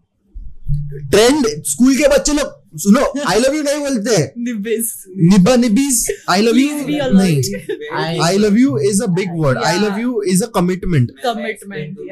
ट्रेंड 1.11 1.47
स्कूल 1.47 1.97
के 1.97 2.09
बच्चे 2.09 2.33
लोग 2.33 2.79
सुनो 2.79 3.21
आई 3.27 3.41
लव 3.41 3.55
यू 3.55 3.63
नहीं 3.63 3.79
बोलते। 3.79 4.25
निबिस। 4.39 5.05
निब्बा 5.09 5.57
निबीज 5.57 6.07
आई 6.31 6.43
लव 6.43 6.57
यू 6.57 6.71
नहीं। 7.19 8.21
I 8.23 8.39
love 8.39 8.59
you 8.59 8.79
is 8.79 9.03
a 9.03 9.07
big 9.07 9.29
word 9.35 9.59
I 9.59 9.79
love 9.79 9.99
you 10.01 10.23
is 10.23 10.45
a 10.45 10.47
commitment 10.47 11.13
मैं- 11.27 12.07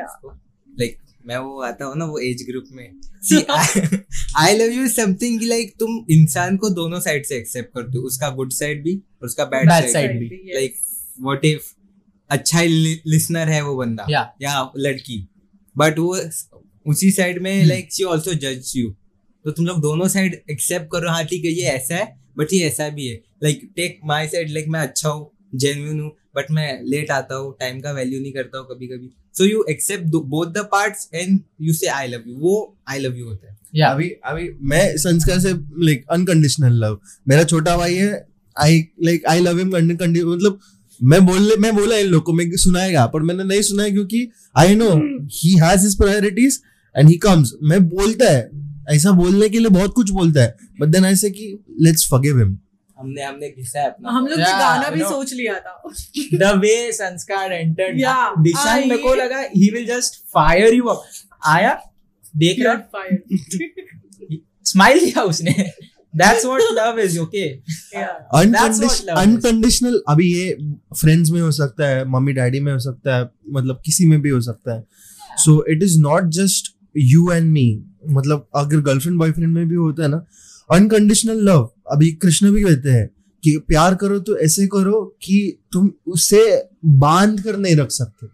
मैं 0.78 0.88
मैं 1.28 1.38
वो 1.38 1.60
आता 1.62 1.84
हूँ 1.84 1.96
ना 1.96 2.04
वो 2.04 2.18
एज 2.18 2.44
ग्रुप 2.50 2.68
में। 2.72 2.84
I 4.38 4.54
love 4.54 4.72
you 4.72 4.88
something 4.88 5.42
like 5.42 5.74
तुम 5.80 6.04
इंसान 6.10 6.56
को 6.56 6.70
दोनों 6.70 7.00
साइड 7.00 7.24
से 7.24 7.36
एक्सेप्ट 7.36 7.74
करते 7.74 7.98
हो। 7.98 8.04
उसका 8.04 8.30
गुड 8.34 8.52
साइड 8.52 8.82
भी 8.84 8.94
और 8.96 9.26
उसका 9.26 9.44
बैड 9.46 9.70
साइड 9.90 10.18
भी। 10.18 10.28
लाइक 10.54 10.76
व्हाट 11.20 11.44
इफ़ 11.44 11.72
अच्छा 12.30 12.62
लिसनर 12.62 13.48
है 13.48 13.62
वो 13.64 13.76
बंदा 13.76 14.06
Yeah. 14.06 14.26
या 14.42 14.72
लड़की। 14.76 15.18
बट 15.76 15.98
वो 15.98 16.16
उसी 16.86 17.10
साइड 17.10 17.42
में 17.42 17.64
लाइक 17.64 17.92
शी 17.92 18.04
आल्सो 18.04 18.34
जज 18.44 18.72
यू 18.76 18.90
तो 19.44 19.50
तुम 19.50 19.66
लोग 19.66 19.80
दोनों 19.80 20.08
साइड 20.08 20.40
एक्सेप्ट 20.50 20.86
करो 20.92 21.10
हाँ 21.10 21.24
ठीक 21.24 21.44
है 21.44 21.52
ये 21.52 21.64
ऐसा 21.70 21.96
है 21.96 22.06
बट 22.38 22.52
ये 22.52 22.66
ऐसा 22.66 22.88
भी 22.88 23.06
है। 23.06 23.20
Like 23.42 23.68
take 23.76 24.00
my 24.04 24.28
side 24.28 24.50
like 24.50 24.68
मैं 24.68 24.80
अच्छा 24.80 25.08
हूँ 25.08 25.30
जेन्यून 25.54 26.00
हूँ 26.00 26.10
बट 26.36 26.50
मैं 26.50 26.82
लेट 26.84 27.10
आता 27.10 27.34
हूँ 27.34 27.56
टाइम 27.60 27.80
का 27.80 27.92
वैल्यू 27.92 28.20
नहीं 28.20 28.32
करता 28.32 28.58
हूँ 28.58 28.66
कभी 28.66 28.86
कभी 28.86 29.10
so 29.38 29.44
you 29.44 29.64
accept 29.70 30.04
both 30.04 30.46
the 30.46 30.58
parts 30.58 31.08
and 31.14 31.40
you 31.60 31.72
say 31.72 31.86
I 31.86 32.08
love 32.08 32.22
you 32.26 32.34
वो 32.36 32.76
आई 32.88 32.98
लव 32.98 33.14
यू 33.14 33.26
होता 33.26 33.50
है। 33.50 33.58
Yeah. 33.76 33.90
अभी 33.90 34.08
अभी 34.08 34.50
मैं 34.62 34.96
संस्कार 34.96 35.40
से 35.40 35.52
लाइक 35.84 36.04
अनकंडीशनल 36.10 36.72
लव 36.72 37.00
मेरा 37.28 37.44
छोटा 37.44 37.76
भाई 37.76 37.94
है 37.94 38.26
I 38.60 38.88
like 39.04 39.26
I 39.26 39.40
love 39.40 39.58
him 39.58 39.68
मतलब 40.32 40.58
मैं 41.02 41.26
बोल 41.26 41.56
मैं 41.58 41.76
बोला 41.76 41.96
इन 41.96 42.06
लोग 42.06 42.22
को 42.22 42.32
मैं 42.32 42.56
सुनाएगा 42.56 43.06
पर 43.06 43.22
मैंने 43.22 43.44
नहीं 43.44 43.62
सुनाया 43.62 43.88
क्योंकि 43.88 44.28
I 44.56 44.74
know 44.74 44.90
he 45.32 45.52
has 45.52 45.80
his 45.80 45.96
priorities 45.96 46.60
and 46.96 47.08
he 47.08 47.16
comes 47.16 47.52
मैं 47.62 47.88
बोलता 47.88 48.30
है 48.30 48.50
ऐसा 48.90 49.10
बोलने 49.10 49.48
के 49.48 49.58
लिए 49.58 49.68
बहुत 49.68 49.92
कुछ 49.92 50.10
बोलता 50.10 50.42
है 50.42 50.56
बट 50.80 50.88
देन 50.88 51.04
ऐसे 51.04 51.30
कि 51.30 51.58
लेट्स 51.80 52.08
फॉरगिव 52.08 52.38
हिम 52.38 52.58
हमने 52.98 53.22
हमने 53.22 53.48
घिसा 53.50 53.80
है 53.80 53.86
अपना 53.88 54.10
हम 54.10 54.26
लोग 54.26 54.38
ने 54.38 54.44
Yeah, 54.44 54.58
गाना 54.60 54.88
भी 54.90 55.00
know. 55.00 55.10
सोच 55.10 55.32
लिया 55.32 55.58
था 55.58 55.74
the 56.42 56.52
way 56.62 56.78
संस्कार 56.94 57.52
entered 57.58 58.00
Yeah, 58.00 58.24
दिशांग 58.44 58.88
मेरे 58.88 59.02
को 59.02 59.14
लगा 59.14 59.42
he 59.56 59.68
will 59.76 59.86
just 59.90 60.18
fire 60.36 60.72
you 60.78 60.88
up 60.94 61.04
आया 61.48 61.74
देख 62.36 62.64
रहा 62.64 62.74
fired. 62.96 63.20
स्माइल 64.66 64.98
किया 65.00 65.22
उसने 65.24 65.54
that's 66.14 66.44
what 66.44 66.62
love 66.76 66.98
is 66.98 67.16
okay 67.18 67.46
Yeah. 67.94 68.14
Love 68.34 68.82
is. 68.84 69.94
अभी 70.08 70.32
ये 70.32 70.54
फ्रेंड्स 70.94 71.30
में 71.30 71.40
हो 71.40 71.50
सकता 71.52 71.88
है 71.88 72.04
मम्मी 72.08 72.32
डैडी 72.32 72.60
में 72.60 72.72
हो 72.72 72.78
सकता 72.78 73.16
है 73.16 73.28
मतलब 73.52 73.80
किसी 73.84 74.06
में 74.06 74.20
भी 74.22 74.30
हो 74.30 74.40
सकता 74.40 74.74
है 74.74 74.82
so 75.44 75.64
it 75.70 75.82
is 75.82 75.98
not 76.00 76.28
just 76.34 76.74
you 76.96 77.30
and 77.32 77.50
me 77.52 77.66
मतलब 78.10 78.48
अगर 78.56 78.80
गर्लफ्रेंड 78.80 79.18
बॉयफ्रेंड 79.18 79.52
में 79.54 79.68
भी 79.68 79.74
होता 79.74 80.02
है 80.02 80.08
ना 80.08 80.24
अनकंडीशनल 80.72 81.38
लव 81.38 81.72
अभी 81.90 82.12
कृष्ण 82.12 82.52
भी 82.52 82.62
कहते 82.62 82.90
हैं 82.90 83.10
कि 83.44 83.58
प्यार 83.68 83.94
करो 83.94 84.18
तो 84.18 84.38
ऐसे 84.38 84.66
करो 84.66 85.16
कि 85.22 85.58
तुम 85.72 85.90
उसे 86.06 86.68
बाँध 86.84 87.42
कर 87.42 87.56
नहीं 87.56 87.76
रख 87.76 87.90
सकते। 87.90 88.26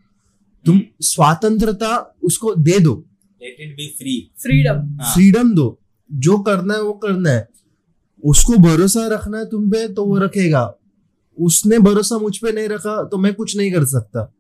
तुम 0.67 0.81
स्वतंत्रता 1.01 2.17
उसको 2.23 2.55
दे 2.55 2.79
दो। 2.79 3.05
Let 3.43 3.57
it 3.61 3.73
be 3.73 3.89
free 3.99 4.31
Freedom. 4.41 5.03
हाँ. 5.03 5.15
फ्रीडम 5.15 5.55
दो। 5.55 5.81
जो 6.13 6.39
करना 6.39 6.75
है 6.75 6.83
वो 6.83 6.93
करना 6.93 7.31
है। 7.31 7.49
उसको 8.25 8.53
भरोसा 8.53 9.07
रखना 9.07 9.39
है 9.39 9.45
तुम 9.45 9.71
पे 9.71 9.89
तो 9.89 10.05
वो 10.05 10.19
रखेगा। 10.19 10.75
उसने 11.41 11.79
भरोसा 11.79 12.19
मुझ 12.19 12.39
पे 12.39 12.53
नहीं 12.53 12.69
रखा 12.69 13.05
तो 13.05 13.19
मैं 13.19 13.35
कुछ 13.35 13.57
नहीं 13.57 13.73
कर 13.73 13.85
सकता। 13.85 14.35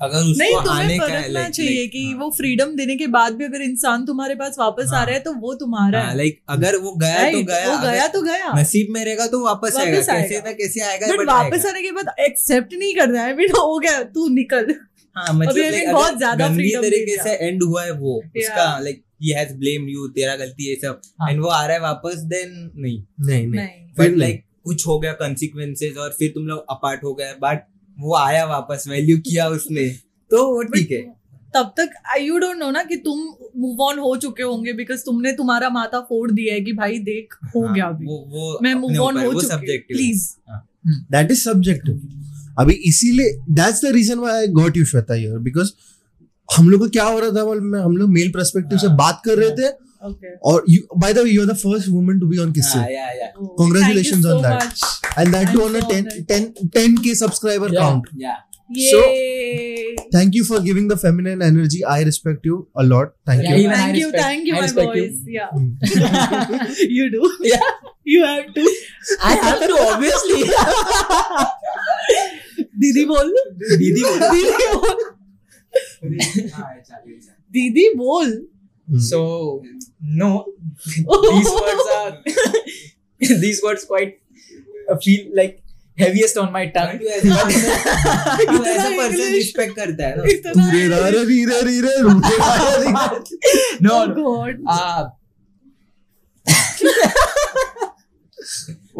अगर 0.00 0.22
नहीं 0.22 0.54
उसको 0.54 0.70
आने 0.70 0.82
तुम्हें 0.82 0.98
का 1.00 1.06
है 1.06 1.22
परखना 1.22 1.48
चाहिए 1.50 1.86
कि 1.86 2.04
हाँ। 2.04 2.18
वो 2.18 2.30
फ्रीडम 2.30 2.74
देने 2.76 2.96
के 2.96 3.06
बाद 3.06 3.34
भी 3.34 3.44
अगर 3.44 3.62
इंसान 3.62 4.04
तुम्हारे 4.06 4.34
पास 4.34 4.56
वापस 4.58 4.86
हाँ। 4.86 4.94
आ 4.94 4.98
हाँ। 4.98 5.06
रहा 5.06 5.14
है 5.14 5.20
तो 5.20 5.32
वो 5.36 5.54
तुम्हारा 5.54 6.02
हाँ, 6.02 6.10
है 6.10 6.18
like 6.18 6.36
अगर 6.48 6.76
वो 6.76 6.92
गया 6.96 7.30
तो 7.32 7.42
गया 7.42 7.70
वो 7.70 7.78
गया 7.82 8.06
तो 8.08 8.22
गया 8.22 8.52
नसीब 8.52 8.92
में 8.92 9.04
रहेगा 9.04 9.26
तो 9.26 9.44
वापस 9.44 9.74
वापस 9.76 10.08
आएगा 10.08 10.18
कैसे 10.18 10.40
ना 10.40 10.52
कैसे 10.52 10.80
आएगा 10.80 11.06
बट 11.06 11.26
वापस 11.28 11.66
आने 11.66 11.82
के 11.82 11.90
बाद 11.92 12.14
एक्सेप्ट 12.20 12.74
नहीं 12.74 12.94
करना 12.94 13.22
है 13.22 13.34
बेटा 13.36 13.60
हो 13.60 13.78
गया 13.78 14.02
तू 14.10 14.28
निकल 14.34 14.74
हाँ 15.16 15.32
मतलब 15.34 15.92
बहुत 15.92 16.18
ज़्यादा 16.18 16.48
तरीके 16.48 17.22
से 17.22 17.30
एंड 17.38 17.62
हुआ 17.62 17.84
है 17.84 17.92
वो 17.92 18.16
उसका 18.16 18.78
like 18.78 19.02
he 19.22 19.32
has 19.32 19.54
blamed 19.54 19.90
you 19.90 20.06
तेरा 20.08 20.36
गलती 20.36 20.68
है 20.70 20.74
सब 20.76 21.00
हाँ। 21.20 21.30
एंड 21.30 21.40
वो 21.40 21.48
आ 21.48 21.64
रहा 21.66 21.76
है 21.76 21.82
वापस 21.82 22.20
देन 22.26 22.50
नहीं 22.76 22.98
नहीं 23.20 23.46
नहीं 23.46 23.46
नहीं 23.46 23.86
बट 23.98 24.06
नहीं। 24.06 24.16
लाइक 24.16 24.44
कुछ 24.64 24.86
हो 24.86 24.98
गया 24.98 25.12
कंसिक्वेंसेस 25.16 25.96
और 25.96 26.14
फिर 26.18 26.30
तुम 26.34 26.46
लोग 26.46 26.64
अपार्ट 26.70 27.04
हो 27.04 27.14
गए 27.14 27.32
बट 27.42 27.66
वो 27.98 28.14
आया 28.16 28.44
वापस 28.44 28.84
वैल्यू 28.88 29.16
किया 29.18 29.48
उसने। 29.48 29.88
तो 30.30 30.46
वो 30.46 30.62
ठीक 30.62 30.90
है। 30.90 31.00
तब 31.54 31.72
तक 31.76 31.90
यू 32.20 32.38
डोंट 32.38 32.56
नो 32.56 32.70
ना 32.70 32.82
कि 32.82 32.96
तुम 32.96 33.18
मूव 33.60 33.80
ऑन 33.82 33.98
हो 33.98 34.16
चुके 34.16 34.42
होंगे 34.42 34.72
बिकॉज़ 34.72 35.02
तुमने 35.04 35.32
तुम्हारा 35.32 35.68
माथा 35.70 36.00
फोड़ 36.00 36.30
दिया 36.30 36.54
है 36.54 36.60
कि 36.60 36.72
भाई 36.72 36.98
देख 36.98 37.34
हो 37.56 37.64
हाँ, 37.66 37.74
गया 37.74 37.86
अभी। 37.86 38.06
वो 38.06 38.16
वो 38.30 38.58
मैं 38.62 38.74
मूव 38.74 38.98
ऑन 39.00 39.18
हो 39.18 39.30
वो 39.32 39.40
चुकी 39.40 39.78
प्लीज़ 39.88 40.28
दैट 41.12 41.30
इज़ 41.30 41.42
सब्जेक्टिव 41.44 42.00
अभी 42.58 42.74
इसीलिए 42.86 43.32
that's 43.50 43.84
the 43.84 43.92
reason 43.94 44.18
why 44.18 44.40
I 44.40 44.46
got 44.52 44.76
you 44.76 44.84
Shweta 44.84 45.14
here 45.14 45.38
because 45.38 45.70
हम 46.48 46.68
लोग 46.70 46.80
को 46.80 46.88
क्या 46.88 47.04
हो 47.04 47.18
रहा 47.18 47.30
था 47.30 47.82
हम 47.84 47.96
लोग 47.96 48.10
मेल 48.10 48.30
पर्सपेक्टिव 48.32 48.78
से 48.78 48.86
हाँ, 48.86 48.96
बात 48.96 49.22
कर 49.24 49.38
रहे 49.38 49.50
थे 49.50 49.68
ओके 50.07 50.33
और 50.51 50.65
you 50.69 50.81
by 51.03 51.13
the 51.13 51.17
way 51.27 51.31
you 51.31 51.41
are 51.41 51.47
the 51.51 51.55
first 51.57 51.89
woman 51.89 52.19
to 52.19 52.27
be 52.27 52.37
on 52.45 52.51
किस 52.59 52.71
हाँ, 52.75 52.85
yeah, 52.95 53.11
yeah, 53.19 53.29
Congratulations 53.61 54.25
on 54.33 54.41
that. 54.47 54.81
and 55.21 55.35
that 55.37 55.51
too 55.53 55.61
I'm 55.63 55.67
on 55.67 55.75
a 55.75 55.83
so 55.83 55.89
10 55.91 55.99
honored. 55.99 56.27
10 56.33 56.71
10k 56.79 57.13
subscriber 57.21 57.69
Yeah. 57.75 57.83
count 57.85 58.09
yeah. 58.25 58.41
So- 58.89 58.99
Yay. 59.05 59.95
thank 60.13 60.35
you 60.39 60.43
for 60.49 60.59
giving 60.67 60.85
the 60.91 60.95
feminine 61.01 61.41
energy 61.47 61.79
i 61.95 61.97
respect 62.09 62.47
you 62.51 62.55
a 62.83 62.85
lot 62.91 63.11
thank 63.31 63.43
Yeah, 63.47 63.55
you 63.57 63.63
even 63.65 63.73
I 63.77 63.81
thank 63.81 63.97
you, 64.01 64.07
respect- 64.07 64.23
thank 64.23 64.47
you, 64.51 64.55
I 64.55 64.59
my 64.59 64.63
respect 64.67 64.95
you. 64.99 65.03
boys. 65.03 65.17
Yeah, 65.37 65.49
you 66.99 67.09
do. 67.17 67.31
Yeah. 67.49 67.67
you 68.13 68.23
have 68.29 68.47
to. 68.55 68.63
I 69.31 69.33
have 69.43 69.61
to 69.71 69.75
obviously. 69.89 70.41
दीदी 72.83 73.03
बोल 73.11 73.29
दीदी 73.81 74.01
बोल 74.03 74.19
दीदी 74.33 74.67
बोल 74.73 74.97
दीदी 77.57 77.87
बोल 77.97 78.31
Hmm. 78.88 78.98
so 78.98 79.18
no, 80.00 80.46
these 80.96 81.50
words 81.50 81.86
are 81.96 82.12
these 83.20 83.60
words 83.62 83.84
quite 83.84 84.14
uh, 84.90 84.96
feel 84.96 85.26
like 85.34 85.62
heaviest 85.98 86.38
on 86.38 86.52
my 86.52 86.66
tongue. 86.76 86.98
तू 86.98 88.64
ऐसा 88.64 88.88
पर्सन 88.96 89.32
रिस्पेक्ट 89.34 89.76
करता 89.76 90.06
है 90.08 90.12
ना 90.16 90.22
रे 90.72 90.86
रे 90.88 90.98
रे 90.98 91.10
रे 91.10 91.24
रे 91.24 91.44
रा 91.44 91.58
रे 91.60 91.70
री 91.70 91.80
रे। 91.80 91.94
No, 93.82 93.92
Oh 93.92 94.06
no. 94.06 94.14
God. 94.18 94.54
Uh, 94.76 95.02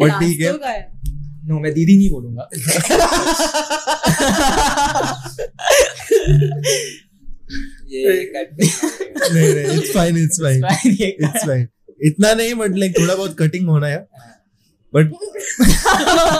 और 0.01 0.09
ठीक 0.19 0.41
है 0.41 0.53
तो 0.53 0.59
no, 1.49 1.55
मैं 1.61 1.73
दीदी 1.73 1.95
नहीं 1.97 2.09
बोलूँगा. 2.09 2.43
इतना 12.07 12.33
नहीं 12.33 12.53
बट 12.55 12.75
लाइक 12.77 12.93
थोड़ा 12.99 13.15
बहुत 13.15 13.35
कटिंग 13.39 13.67
होना 13.69 13.87
है। 13.87 13.99
But 14.93 15.11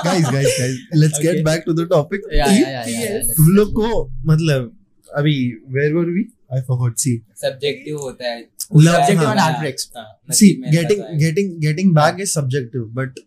guys 0.05 0.25
guys 0.25 0.55
guys 0.59 0.77
let's 0.95 1.19
get 1.21 1.43
back 1.45 1.63
to 1.65 1.73
the 1.73 1.87
topic 1.89 2.21
तुम 3.37 3.47
लोग 3.55 3.71
को 3.73 3.87
मतलब 4.25 4.75
अभी 5.09 5.35
where 5.69 5.93
were 5.93 6.05
we 6.05 6.23
I 6.53 6.61
forgot 6.61 6.97
see 6.97 7.15
subjective 7.35 7.97
होता 7.97 8.25
है। 8.25 8.41
सब्जेक्टिव 8.41 9.27
और 9.29 9.37
हार्ड्रिक्स 9.37 9.89
see 10.39 10.47
getting 10.71 11.01
getting 11.19 11.51
getting 11.61 11.93
back 11.95 12.21
is 12.21 12.29
subjective 12.29 12.81
but 12.93 13.19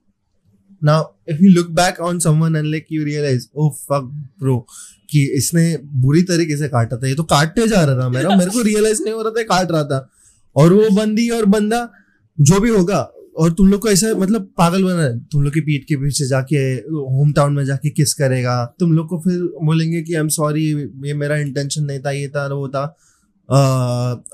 now 0.83 1.05
if 1.29 1.43
you 1.43 1.51
look 1.51 1.69
back 1.81 2.01
on 2.01 2.19
someone 2.19 2.57
and 2.57 2.67
like 2.67 2.87
you 2.93 3.05
realize 3.05 3.47
oh 3.55 3.69
fuck 3.71 4.11
bro 4.41 4.67
कि 5.13 5.25
इसने 5.37 5.65
बुरी 6.03 6.23
तरीके 6.23 6.57
से 6.57 6.69
काटा 6.69 6.97
था 6.97 7.09
ये 7.09 7.15
तो 7.15 7.23
काटते 7.31 7.67
जा 7.69 7.85
रहा 7.85 8.01
था 8.01 8.09
मेरा 8.09 8.37
मेरे 8.37 8.51
को 8.51 8.63
रियलाइज़ 8.63 9.03
नहीं 9.03 9.15
हो 9.15 9.23
रहा 9.23 9.31
था 9.31 9.43
काट 9.43 9.73
रहा 9.73 9.85
था। 9.85 10.09
और 10.57 10.73
वो 10.73 10.89
बंदी 10.97 11.29
और 11.31 11.45
बंदा 11.47 11.89
जो 12.39 12.61
भी 12.61 12.71
होगा 12.71 13.01
और 13.37 13.53
तुम 13.53 13.69
लोग 13.69 13.81
को 13.81 13.89
ऐसा 13.89 14.15
मतलब 14.15 14.43
पागल 14.59 14.85
बना 14.85 15.03
है 15.03 15.19
तुम 15.25 15.43
लोग 15.43 15.53
की 15.55 15.61
पीठ 15.61 15.85
के 15.85 15.97
पीछे 15.97 16.27
जाके 16.27 16.57
होम 16.57 17.33
टाउन 17.33 17.53
में 17.55 17.65
जाके 17.65 17.91
किस 17.91 18.15
करेगा? 18.15 18.65
तुम 18.81 18.93
लोग 18.93 19.09
को 19.09 19.19
फिर 19.19 19.39
बोलेंगे 19.65 20.03
कि 20.03 20.15
आई 20.15 20.21
एम 20.21 20.29
सॉरी 20.29 20.65
ये 21.07 21.15
मेरा 21.15 21.37
इंटेंशन 21.37 21.85
नहीं 21.85 22.01
था 22.01 22.11
ये 22.11 22.29
था 22.29 22.47
वो 22.47 22.69
था। 22.69 22.83
अ, 23.49 23.59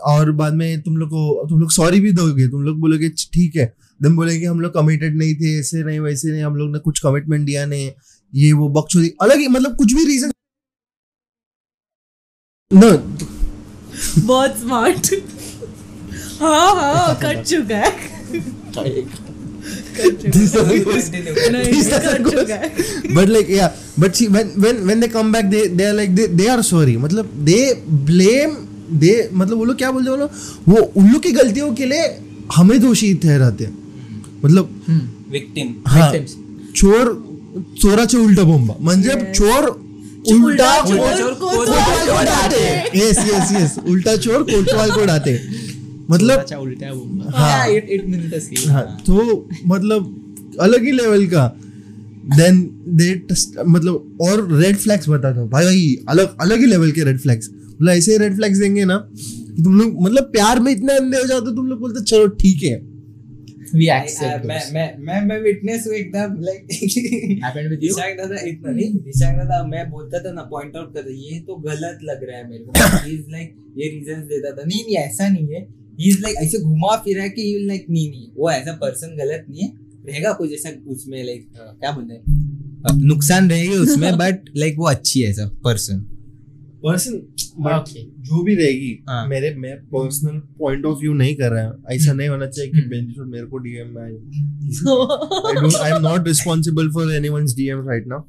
और 0.07 0.33
बाद 0.33 0.55
में 0.55 0.81
तुम 0.83 0.97
लोग 0.97 1.09
को 1.09 1.47
तुम 1.49 1.61
लोग 1.61 1.71
सॉरी 1.73 2.01
भी 2.01 2.13
दोगे 2.13 2.49
तुम 2.49 2.63
लोग 2.63 2.79
बोलोगे 2.81 3.09
ठीक 3.09 3.57
है। 3.57 3.67
तुम 4.01 4.17
बोलेंगे 4.17 4.47
हम 4.47 4.61
लोग 4.61 4.75
कमिटेड 4.75 5.17
नहीं 5.19 5.35
थे 5.35 5.59
ऐसे 5.59 5.83
नहीं 5.85 6.01
वैसे 6.01 6.33
नहीं 6.33 6.43
हम 6.43 6.57
लोग 6.57 6.73
ने 6.73 6.79
कुछ 6.79 6.99
कमिटमेंट 6.99 7.47
दिया 7.47 7.67
नहीं। 7.67 7.91
ये 8.33 8.53
वो 8.53 8.69
बकचोदी 8.71 9.13
अलग 9.23 9.39
ही 9.39 9.49
मतलब 9.49 9.77
कुछ 9.77 9.93
भी 9.93 10.05
रीजन 10.05 10.33
नो 12.71 12.89
बहुत 14.27 14.59
स्मार्ट 14.61 15.07
हाँ 16.41 16.75
हाँ 16.77 17.15
कट 17.23 17.43
चुका 17.43 17.77
है 17.77 17.91
है 18.77 18.91
है 22.51 23.15
but 23.15 23.31
like 23.31 23.49
yeah 23.49 23.73
but 23.99 24.21
see 24.21 24.29
when 24.29 24.51
when 24.65 24.85
when 24.87 25.01
they 25.01 25.09
come 25.09 25.33
back 25.33 25.49
they 25.49 25.63
they 25.69 25.87
are 25.87 25.95
like 25.95 26.15
they, 26.15 26.27
they 26.27 26.49
are 26.49 26.63
sorry 26.63 26.99
मतलब 26.99 27.33
they 27.47 27.63
blame 28.11 28.55
they 29.01 29.17
मतलब 29.33 29.57
वो 29.59 29.65
लोग 29.65 29.79
क्या 29.79 29.91
बोलते 29.93 30.11
हैं 30.11 30.17
वो 30.17 30.21
लोग 30.21 30.31
वो 30.69 30.93
उन 30.97 31.11
लोग 31.13 31.23
की 31.23 31.33
गलतियों 31.41 31.75
के 31.75 31.87
लिए 31.87 32.07
हमें 32.57 32.81
दोषी 32.81 33.13
ठहराते 33.25 33.65
हैं 33.65 33.75
मतलब 34.45 34.65
Victim. 35.33 35.75
हा 35.89 36.13
Victims. 36.13 36.37
चोर 36.77 37.17
चोराचे 37.81 38.19
उलट 38.19 38.41
बोंबा 38.41 38.75
म्हणजे 38.81 39.21
चोर 39.35 39.71
उलटा 40.35 40.71
चोर 40.89 41.17
चोर 41.19 41.35
को 41.43 41.51
यस 42.99 43.19
यस 43.29 43.53
यस 43.53 43.79
उल्टा 43.89 44.17
चोर 44.17 44.43
कोतवाल 44.51 44.91
को 44.91 45.05
डांटे 45.07 45.39
मतलब 46.11 46.39
अच्छा 46.39 46.57
उल्टा 46.59 46.87
है. 46.87 46.93
वो 46.93 47.31
हाँ 48.73 48.85
तो 49.07 49.49
मतलब 49.67 50.57
अलग 50.61 50.85
ही 50.85 50.93
लेवल 50.93 51.27
का. 51.27 51.47
देन 52.37 52.61
दे 52.99 53.11
मतलब 53.67 54.19
और 54.23 54.47
रेड 54.63 54.77
फ्लैग्स 54.77 55.09
बता 55.09 55.31
दो 55.33 55.47
भाई 55.49 55.65
भाई 55.65 55.97
अलग 56.09 56.37
अलग 56.41 56.59
ही 56.61 56.67
लेवल 56.67 56.91
के 56.93 57.05
रेड 57.05 57.19
फ्लैग्स 57.21 57.49
मतलब 57.53 57.89
ऐसे 57.93 58.17
रेड 58.19 58.35
फ्लैग्स 58.37 58.59
देंगे 58.59 58.85
ना 58.85 58.97
कि 59.15 59.63
तुम 59.63 59.79
लोग 59.81 60.03
मतलब 60.03 60.25
प्यार 60.33 60.61
में 60.61 60.71
इतने 60.73 60.97
अंधे 60.97 61.19
हो 61.19 61.25
जाते 61.27 61.47
हो 61.49 61.55
तुम 61.57 61.67
लोग 61.67 61.81
बोलते 61.81 62.05
चलो 62.05 62.27
ठीक 62.43 62.63
है। 62.63 62.75
We 63.75 63.87
I- 63.89 64.45
मैं 64.47 64.73
मैं 64.73 64.85
मैं 64.99 65.21
मैं 65.27 65.39
विटनेस 65.41 65.87
हूँ 65.87 65.95
एकदम 65.95 66.35
like 66.41 66.67
happened 67.43 67.69
with 67.69 67.75
you? 67.75 67.81
Dishang 67.81 68.17
दादा 68.19 68.41
इतना 68.47 68.71
नहीं 68.71 68.95
दिशांग 68.99 69.37
दादा 69.39 69.63
मैं 69.67 69.91
बोलता 69.91 70.19
था 70.19 70.33
ना 70.33 70.43
पॉइंट 70.43 70.77
आउट 70.77 70.95
करता 70.95 71.11
ये 71.11 71.41
तो 71.41 71.57
गलत 71.57 71.99
लग 72.05 72.25
रहा 72.25 72.39
है 72.39 72.49
मेरे 72.51 72.65
को। 72.65 72.73
ही 73.07 73.15
इज़ 73.17 73.31
लाइक 73.31 73.55
ये 73.79 73.89
रीजंस 73.89 74.25
देता 74.25 74.51
था। 74.51 74.65
नहीं 74.67 74.85
नहीं 74.85 74.97
ऐसा 74.97 75.29
नहीं 75.29 75.49
है। 75.55 75.61
ही 76.01 76.09
इज़ 76.09 76.21
लाइक 76.23 76.37
ऐसे 76.37 76.59
घुमा 76.59 76.97
फिरा 76.97 77.27
के 77.29 77.41
ही 77.41 77.67
लाइक 77.67 77.87
नहीं 77.91 78.11
नहीं 78.11 78.27
वो 78.37 78.51
ऐसा 78.51 78.73
पर्सन 78.73 79.17
गलत 79.17 79.47
नहीं 79.51 79.63
है। 79.63 79.73
रहेगा 80.09 80.33
कुछ 80.33 80.53
ऐसा 80.53 80.71
उसमें 80.87 81.25
लाइक 81.25 81.49
क्या 81.57 81.91
बोलते 81.93 82.15
हैं? 82.15 82.23
नुकसान 83.05 83.51
रहेगी 83.51 83.77
उसमें 83.77 84.19
बट 84.19 84.51
लाइक 84.57 84.75
वो 84.79 84.87
अच्छी 84.87 85.21
है 85.21 85.31
ऐसा 85.31 85.47
पर्सन 85.65 86.01
पर्सन 86.01 86.18
Okay. 86.81 88.03
जो 88.23 88.43
भी 88.45 88.55
रहेगी 88.55 88.91
हाँ। 89.09 89.27
मेरे 89.29 89.55
मैं 89.55 89.77
पर्सनल 89.87 90.39
पॉइंट 90.59 90.85
ऑफ़ 90.87 90.99
व्यू 90.99 91.15
नहीं 91.15 91.35
कर 91.37 91.51
रहा 91.51 91.63
है 91.63 91.97
ऐसा 91.97 92.13
नहीं 92.13 92.29
होना 92.29 92.47
चाहिए 92.47 92.71
कि 92.73 92.79
हम्म। 92.79 93.31
मेरे 93.31 93.47
को 93.47 93.59
डीएम 93.59 93.89
में 93.95 94.03
आए 94.03 94.11
I 95.49 95.55
don't 95.55 95.79
I 95.79 95.89
am 95.91 96.03
not 96.03 96.29
responsible 96.29 96.91
for 96.93 97.07
anyone's 97.13 97.57
DM 97.57 97.87
right 97.87 98.07
now. 98.07 98.25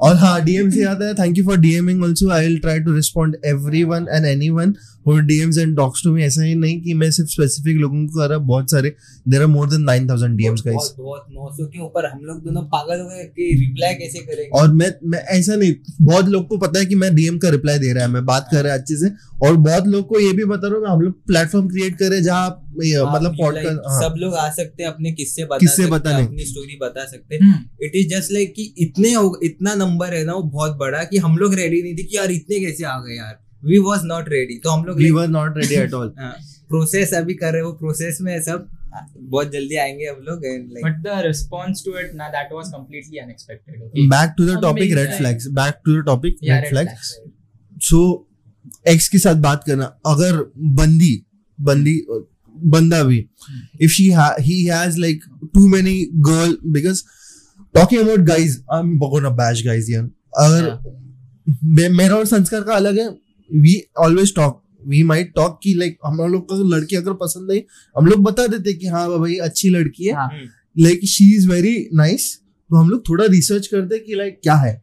और 0.00 0.16
हाँ 0.16 0.40
डीएम 0.44 0.70
से 0.70 0.80
याद 0.80 1.02
है 1.02 1.12
thank 1.14 1.38
you 1.38 1.44
for 1.44 1.56
DMing 1.58 2.02
also 2.04 2.30
I 2.30 2.46
will 2.46 2.58
try 2.58 2.80
to 2.80 2.94
respond 2.94 3.36
every 3.46 3.82
one 3.84 4.06
and 4.10 4.26
any 4.26 4.48
one 4.50 4.74
who 5.06 5.18
DMs 5.28 5.58
and 5.58 5.76
talks 5.76 6.02
to 6.04 6.12
me 6.12 6.22
ऐसा 6.22 6.42
ही 6.42 6.54
नहीं 6.54 6.80
कि 6.80 6.94
मैं 6.94 7.10
सिर्फ़ 7.10 7.30
स्पेसिफिक 7.30 7.76
लोगों 7.76 8.06
को 8.06 8.18
कर 8.18 8.28
रहा 8.28 8.38
बहुत 8.50 8.70
सारे 8.70 8.94
there 9.26 9.40
are 9.40 9.46
more 9.48 9.68
than 9.68 9.82
nine 9.82 10.08
thousand 10.08 10.36
DMs 10.36 10.62
guys 10.66 10.76
बहुत 10.76 10.96
बहुत 10.98 11.26
नौ 11.30 11.50
सौ 11.56 11.66
के 11.66 11.82
ऊपर 11.84 12.06
हम 12.06 12.24
लोग 12.24 12.42
दोनों 12.44 12.62
पागल 12.66 13.00
हो 13.00 13.08
गए 13.08 13.24
कि 13.26 13.48
रिप्लाई 13.60 13.94
कैसे 13.94 14.18
करेंगे? 14.20 14.48
और 14.50 14.72
मैं 14.72 14.92
मैं 15.04 15.18
ऐसा 15.36 15.54
नहीं 15.54 15.72
बहुत 16.02 16.28
लोग 16.28 16.46
को 16.48 16.58
पता 16.58 16.78
है 16.78 16.86
कि 16.86 16.94
मैं 16.94 17.14
डीएम 17.14 17.38
का 17.38 17.48
रिप्लाई 17.50 17.78
दे 17.78 17.92
रहा 17.92 18.04
है 18.04 18.10
मैं 18.10 18.24
बात 18.26 18.48
कर 18.52 18.62
रहा 18.64 18.72
है 18.72 18.78
अच्छे 18.78 18.96
से। 18.96 19.10
और 19.46 19.56
बहुत 19.58 19.86
लोग 19.86 20.06
को 20.08 20.20
ये 20.20 20.32
भी 20.32 20.44
बता 20.46 20.68
रहा 20.68 20.78
हूँ 20.78 20.88
हम 20.88 21.00
लोग 21.00 21.14
प्लेटफॉर्म 21.26 21.68
क्रिएट 21.68 21.96
करें 21.98 22.22
जहाँ 22.22 22.44
आप, 22.46 22.62
ये, 22.82 23.02
मतलब 23.04 23.36
पॉडकास्ट 23.38 23.80
हाँ। 23.88 24.00
सब 24.02 24.14
लोग 24.18 24.34
आ 24.36 24.48
सकते 24.52 24.82
हैं 24.82 24.90
अपने 24.90 25.12
किस्से 25.12 25.44
बता 25.44 25.58
किस्से 25.58 25.82
सकते 25.82 25.94
बताने। 25.94 26.16
हैं 26.16 26.28
अपनी 26.28 26.44
स्टोरी 26.44 26.78
बता 26.82 27.04
सकते 27.06 27.36
hmm. 27.36 27.64
It 27.82 27.96
is 27.96 28.08
just 28.08 28.32
like 28.32 28.54
कि 28.54 28.72
इतने 28.78 29.14
इतना 29.46 29.74
नंबर 29.76 30.14
है 30.14 30.24
ना 30.24 30.34
वो 30.34 30.42
बहुत 30.52 30.76
बड़ा 30.78 31.02
कि 31.04 31.18
हम 31.18 31.36
लोग 31.38 31.54
रेडी 31.54 31.82
नहीं 31.82 31.96
थे 31.96 32.02
कि 32.02 32.16
यार 32.16 32.30
इतने 32.32 32.60
कैसे 32.60 32.84
आ 32.84 32.98
गए 33.00 33.16
यार। 33.16 33.38
वी 33.62 33.78
वाज 33.82 34.00
नॉट 34.04 34.28
रेडी 34.28 34.58
तो 34.64 34.70
हम 34.70 34.84
लोग 34.84 34.98
we 34.98 35.10
were 35.10 35.28
not 35.28 35.58
ready 35.58 35.74
at 35.74 35.94
all 35.94 36.12
process 36.68 37.12
अभी 37.14 37.34
कर 37.34 37.52
रहे 37.52 37.56
हैं 37.56 37.66
वो 37.66 37.72
प्रोसेस 37.74 38.18
में 38.20 38.32
है 38.32 38.40
सब। 38.42 38.66
बहुत 39.18 39.52
जल्दी 39.52 39.76
आएँगे 39.76 40.04
हम 40.04 40.20
लोग 40.26 40.44
and 40.44 40.72
like 40.72 40.84
But 40.84 41.02
the 41.04 41.16
response 41.28 41.82
to 41.82 41.96
it, 42.02 42.14
now 42.14 42.30
that 42.30 42.52
was 42.52 42.70
completely 42.70 43.20
unexpected. 43.24 43.82
Okay. 43.82 44.06
Back 44.08 44.34
to 44.38 44.46
the 44.46 44.60
topic 44.62 44.94
red 44.94 45.12
flags 45.18 45.46
back 45.58 45.80
to 45.84 46.00
the 46.00 46.04
topic 46.06 46.38
red 46.44 46.68
flags 46.68 47.12
so 47.88 48.02
ex 48.88 49.08
के 49.08 49.18
साथ 49.18 49.42
बात 49.42 49.64
करना 49.64 49.84
अगर 50.06 50.42
बंदी 50.80 51.14
बंदी 51.58 52.00
बंदा 52.56 53.02
भी 53.02 53.18
if 53.82 53.92
she 53.92 54.10
he 54.40 54.62
has 54.64 54.98
like 55.00 55.24
too 55.54 55.68
many 55.68 55.98
girl 56.28 56.56
because 56.72 57.02
talking 57.74 58.00
about 58.00 58.20
guys 58.28 58.58
I 58.72 58.80
am 58.80 58.96
gonna 58.98 59.30
bash 59.42 59.64
guys 59.66 59.90
यार 59.92 60.10
अगर 60.38 61.90
मेरा 61.92 62.16
और 62.16 62.26
संस्कार 62.26 62.62
का 62.62 62.74
अलग 62.74 62.98
है 62.98 63.08
we 63.50 63.80
always 63.98 64.34
talk 64.34 64.62
we 64.86 65.02
might 65.02 65.32
talk 65.36 65.58
की 65.62 65.74
लाइक 65.74 65.98
हम 66.06 66.20
लोग 66.32 66.48
को 66.48 66.62
लड़की 66.74 66.96
अगर 66.96 67.12
पसंद 67.22 67.50
आई 67.52 67.62
हम 67.96 68.06
लोग 68.06 68.22
बता 68.22 68.46
देते 68.46 68.72
कि 68.74 68.86
हाँ 68.86 69.08
भाई 69.18 69.36
अच्छी 69.42 69.68
लड़की 69.70 70.04
है. 70.04 70.28
Like 70.76 71.04
she 71.08 71.34
is 71.36 71.48
very 71.50 71.76
nice 71.94 72.34
तो 72.70 72.76
हम 72.76 72.90
लोग 72.90 73.08
थोड़ा 73.08 73.24
रिसर्च 73.24 73.66
करते 73.66 73.98
कि 73.98 74.14
लाइक 74.14 74.38
क्या 74.42 74.54
है। 74.54 74.82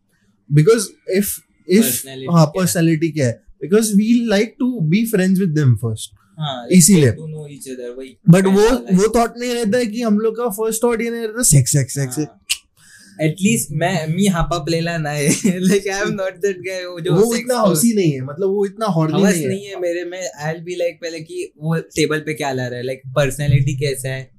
बिकॉज़ 0.50 0.88
इफ़ 1.18 1.40
इफ़ 1.68 2.08
हाँ 2.32 2.46
पर्सनैलिटी 2.48 3.10
क्या 3.12 3.28
है। 3.28 3.42
Because 3.62 3.94
we 3.96 4.14
like 4.28 4.56
to 4.60 4.80
be 4.90 5.06
friends 5.06 5.40
with 5.40 5.50
them 5.50 5.76
first 5.76 6.14
हाँ 6.40 6.68
इसीलिए। 6.72 7.12
बट 8.30 8.46
वो 8.46 8.70
वो 8.98 9.08
थॉट 9.16 9.34
नहीं 9.38 9.54
रहता 9.54 9.78
है 9.78 9.86
कि 9.86 10.02
हम 10.02 10.18
लोग 10.20 10.38
का 10.38 10.48
फ़र्स्ट 10.50 10.84
थॉट 10.84 11.02
ये 11.02 11.10
नहीं 11.10 11.22
रहता 11.22 11.44
सेक्स 11.44 11.72
सेक्स 11.72 11.96
सेक्स 11.96 12.20
एटलीस्ट 13.22 13.72
मैं 13.72 14.08
मी 14.08 14.26
हापा 14.28 14.58
प्लेला 14.58 14.98
ना 14.98 15.10
है। 15.10 15.28
Like 15.60 15.88
I 15.88 16.02
am 16.02 16.14
not 16.14 16.38
that 16.38 16.58
guy 16.58 16.86
वो 16.86 17.00
जो 17.00 17.16
वो 17.16 17.36
इतना 17.36 17.56
हौसी 17.56 17.94
नहीं 17.96 18.12
है 18.12 18.22
मतलब 18.22 18.50
वो 18.50 18.66
इतना 18.66 18.86
हॉर्नी 18.86 19.24
नहीं 19.24 19.42
है। 19.42 19.48
नहीं 19.48 19.66
है 19.66 19.80
मेरे 19.82 20.04
में। 20.06 20.20
आई 20.20 20.54
विल 20.54 20.64
बी 20.64 20.76
लाइक 20.76 21.00
पहले 21.02 21.20
कि 21.20 21.52
वो 21.58 21.78
टेबल 21.96 22.20
पे 22.20 22.34
क्या 22.34 22.52
ला 22.52 22.68
रहा 22.68 22.80
है? 22.80 22.86
लाइक 22.86 23.02
पर्सनालिटी 23.16 23.76
कैसा 23.76 24.10
है? 24.10 24.30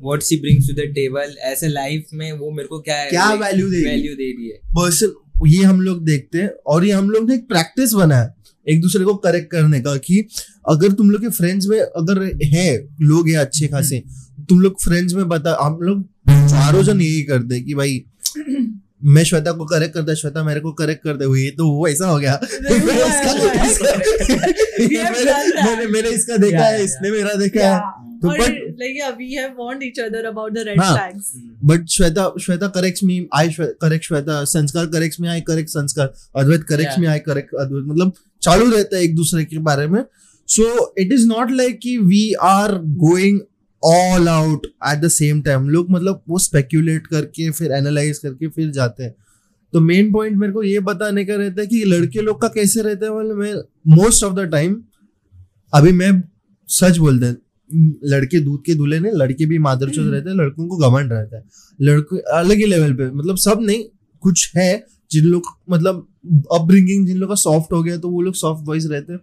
What 0.00 0.22
she 0.22 0.36
brings 0.36 0.68
to 0.68 0.74
the 0.74 0.86
table 0.94 1.36
ऐसे 1.44 1.68
लाइफ 1.68 2.06
में 2.14 2.32
वो 2.32 2.50
मेरे 2.50 2.68
को 2.68 2.80
क्या 2.80 3.04
क्या 3.04 3.30
value 3.30 3.70
दे 3.70 3.84
वैल्यू 3.84 4.14
दे 4.14 4.30
रही 4.32 4.48
है। 4.48 4.56
पर्सन 4.78 5.12
ये 5.46 5.62
हम 5.64 5.80
लोग 5.80 6.04
देखते 6.04 6.38
हैं 6.38 6.48
और 6.66 6.84
ये 6.84 6.92
हम 6.92 7.10
लोग 7.10 7.28
ने 7.28 7.34
एक 7.34 7.48
प्रैक्टिस 7.48 7.92
बनाया 7.92 8.34
एक 8.68 8.80
दूसरे 8.80 9.04
को 9.04 9.14
करेक्ट 9.14 9.50
करने 9.52 9.80
का 9.80 9.96
कि 9.96 10.18
अगर 10.68 10.92
तुम 10.92 11.10
लोग 11.10 11.20
के 11.20 11.28
फ्रेंड्स 11.28 11.66
में 11.66 11.78
अगर 11.80 12.22
है 12.44 12.66
लोग 13.00 13.28
हैं 13.28 13.36
अच्छे 13.36 13.66
खासे 13.66 14.02
तुम 14.50 14.60
लोग 14.60 14.82
फ्रेंड्स 14.82 15.14
में 15.14 15.28
बता 15.28 15.58
हम 15.60 15.78
लोग 15.80 16.02
चारों 16.28 16.82
जन 16.82 17.00
यही 17.00 17.22
करते 17.22 17.60
कि 17.60 17.74
भाई 17.74 18.04
मैं 19.04 19.24
श्वेता 19.24 19.52
को 19.52 19.64
करेक्ट 19.64 19.94
करता 19.94 20.14
श्वेता 20.14 20.44
मेरे 20.44 20.60
को 20.60 20.72
करेक्ट 20.72 21.04
करते 21.04 21.24
हुए 21.24 21.46
तो 21.46 21.70
वो 21.70 21.88
ऐसा 21.88 22.06
हो 22.06 22.18
गया। 22.18 22.40
मैंने 22.62 23.70
इसका- 23.70 23.96
मैंने- 25.66 26.40
देखा 26.40 26.64
है 26.64 26.84
इसने 26.84 27.10
मेरा 27.10 27.34
देखा 27.34 27.74
है। 27.74 27.80
तो 28.18 28.28
like 28.28 29.04
yeah, 29.04 29.18
we 29.18 29.44
have 29.44 29.54
warned 29.60 29.80
each 29.80 30.08
other 30.08 30.34
about 30.34 30.58
the 30.58 30.68
red 30.68 30.84
हाँ. 30.84 31.10
flags. 31.10 31.24
संस्कार 34.44 34.86
संस्कार। 35.62 36.14
अद्वैत 36.36 36.60
Yeah. 36.60 36.98
अद्वैत। 37.60 37.84
मतलब 37.86 38.12
चालू 38.42 38.70
रहता 38.70 38.96
है 38.96 39.02
एक 39.02 39.14
दूसरे 39.14 39.44
के 39.44 39.58
बारे 39.58 39.86
में। 39.86 40.04
So 40.48 40.94
it 40.98 41.12
is 41.12 41.26
not 41.26 41.50
like 41.50 41.80
कि 41.82 41.98
we 41.98 42.32
are 42.32 42.72
going 42.74 43.40
all 43.84 44.28
out 44.28 44.66
at 44.66 44.98
the 44.98 45.08
same 45.08 45.42
time 45.42 45.68
लोग 45.68 45.90
मतलब 45.90 46.22
वो 46.28 46.38
स्पेक्यूलेट 46.38 47.06
करके 47.06 47.50
फिर 47.50 47.72
एनालाइज 47.72 48.18
करके 48.18 48.48
फिर 48.48 48.70
जाते 48.70 49.02
हैं। 49.02 49.14
तो 49.72 49.80
मेन 49.80 50.12
पॉइंट 50.12 50.36
मेरे 50.36 50.52
को 50.52 50.62
ये 50.62 50.80
बताने 50.80 51.24
का 51.24 51.34
रहता 51.34 51.60
है 51.60 51.66
कि 51.66 51.84
लड़के 51.84 52.20
लोग 52.20 52.40
का 52.42 52.48
कैसे 52.48 52.82
रहता 52.82 53.06
है? 53.06 53.12
मतलब 53.12 53.36
मैं 53.36 53.54
मोस्ट 53.96 54.24
ऑफ़ 54.24 54.34
द 54.34 54.40
टाइम 54.40 54.82
अभी 55.74 55.92
मैं 55.92 56.22
सच 56.68 56.98
बोलते 56.98 57.26
हैं 57.26 57.36
लड़के 58.04 58.40
दूध 58.40 58.62
के 58.66 58.74
दूल्हे 58.74 59.00
ने 59.00 59.10
लड़के 59.10 59.46
भी 59.46 59.58
मादर 59.58 59.86
मादरचोद 59.86 60.12
रहते 60.12 60.30
हैं 60.30 60.36
लड़कों 60.36 60.68
को 60.68 60.76
घमंड 60.76 61.12
रहता 61.12 61.36
है। 61.36 61.44
लड़के 61.80 62.18
अलग 62.18 62.56
ही 62.56 62.66
लेवल 62.66 62.92
पे 62.92 63.10
मतलब 63.10 63.36
सब 63.36 63.58
नहीं 63.60 63.84
कुछ 64.22 64.52
है 64.56 64.84
जिन 65.10 65.24
लोग 65.24 65.42
मतलब 65.70 66.06
अपब्रिंगिंग 66.52 67.06
जिन 67.06 67.16
लोग 67.16 67.28
का 67.28 67.34
सॉफ्ट 67.34 67.72
हो 67.72 67.82
गया 67.82 67.96
तो 67.96 68.10
वो 68.10 68.20
लोग 68.22 68.34
सॉफ्ट 68.34 68.66
वॉइस 68.66 68.86
रहते 68.86 69.12
हैं। 69.12 69.20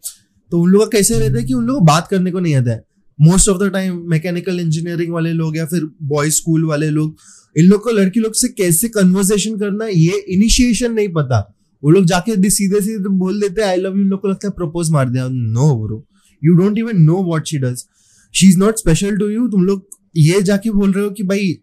तो 0.51 0.59
उन 0.59 0.69
लोग 0.69 0.81
का 0.81 0.97
कैसे 0.97 1.19
रहता 1.19 1.37
है 1.37 1.43
कि 1.43 1.53
उन 1.53 1.65
लोग 1.65 1.79
को 1.79 1.85
बात 1.85 2.07
करने 2.07 2.31
को 2.31 2.39
नहीं 2.39 2.55
आता 2.55 2.71
है। 2.71 2.86
Most 3.19 3.49
of 3.49 3.57
the 3.57 3.69
time 3.73 4.01
mechanical 4.09 4.59
engineering 4.59 5.13
वाले 5.13 5.31
लोग 5.33 5.57
या 5.57 5.65
फिर 5.65 5.89
बॉयज़ 6.03 6.33
स्कूल 6.33 6.65
वाले 6.65 6.89
लोग, 6.89 7.15
इन 7.55 7.65
लोग 7.65 7.83
को 7.83 7.91
लड़की 7.91 8.19
लोग 8.19 8.33
से 8.35 8.47
कैसे 8.47 8.89
कन्वर्सेशन 8.89 9.57
करना, 9.59 9.85
ये 9.85 10.25
इनिशिएशन 10.29 10.93
नहीं 10.93 11.07
पता। 11.13 11.39
वो 11.83 11.89
लोग 11.91 12.05
जाके 12.05 12.49
सीधे 12.49 12.81
सीधे 12.81 13.09
बोल 13.09 13.39
देते 13.41 13.61
हैं 13.61 13.67
आई 13.67 13.77
लव 13.77 13.97
यू 13.97 14.03
लोग 14.03 14.21
को 14.21 14.27
लगता 14.27 14.47
है 14.47 14.51
प्रपोज 14.51 14.89
मार 14.91 15.09
दिया। 15.09 15.27
No 15.27 15.73
bro 15.85 16.05
you 16.41 16.53
don't 16.55 16.77
even 16.77 17.01
know 17.01 17.15
what 17.23 17.47
she 17.47 17.57
does 17.57 17.83
she 18.33 18.47
is 18.47 18.57
not 18.59 18.77
special 18.77 19.17
to 19.17 19.29
you 19.29 19.47
तुम 19.47 19.63
लोग 19.65 19.87
ये 20.17 20.41
जाके 20.41 20.69
बोल 20.71 20.91
रहे 20.91 21.03
हो 21.03 21.09
कि 21.11 21.23
भाई 21.23 21.53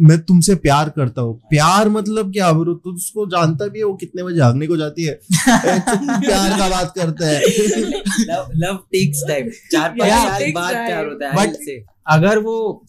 मैं 0.00 0.18
तुमसे 0.18 0.54
प्यार 0.54 0.88
करता 0.88 1.22
हूँ। 1.22 1.40
प्यार 1.50 1.88
मतलब 1.88 2.32
क्या 2.32 2.52
ब्रो 2.52 2.74
तू 2.74 2.92
उसको 2.92 3.26
जानता 3.26 3.66
भी 3.66 3.78
है 3.78 3.84
वो 3.84 3.94
कितने 3.94 4.22
बजे 4.22 4.36
जागने 4.36 4.66
को 4.66 4.76
जाती 4.76 5.04
है? 5.04 5.14
प्यार 5.40 6.58
का 6.58 6.68
बात 6.68 6.92
करता 6.96 7.26
है। 7.26 7.40
लव 8.20 8.48
लव 8.54 8.76
टेक्स 8.76 9.24
टाइम 9.28 9.50
चार 9.72 9.90
पाँच 9.90 10.10
साल 10.10 10.52
बाद 10.52 10.74
प्यार 10.74 11.06
होता 11.06 11.28
है 11.28 11.36
बट 11.36 11.54
से। 11.54 11.84
अगर 12.06 12.38
वो 12.38 12.86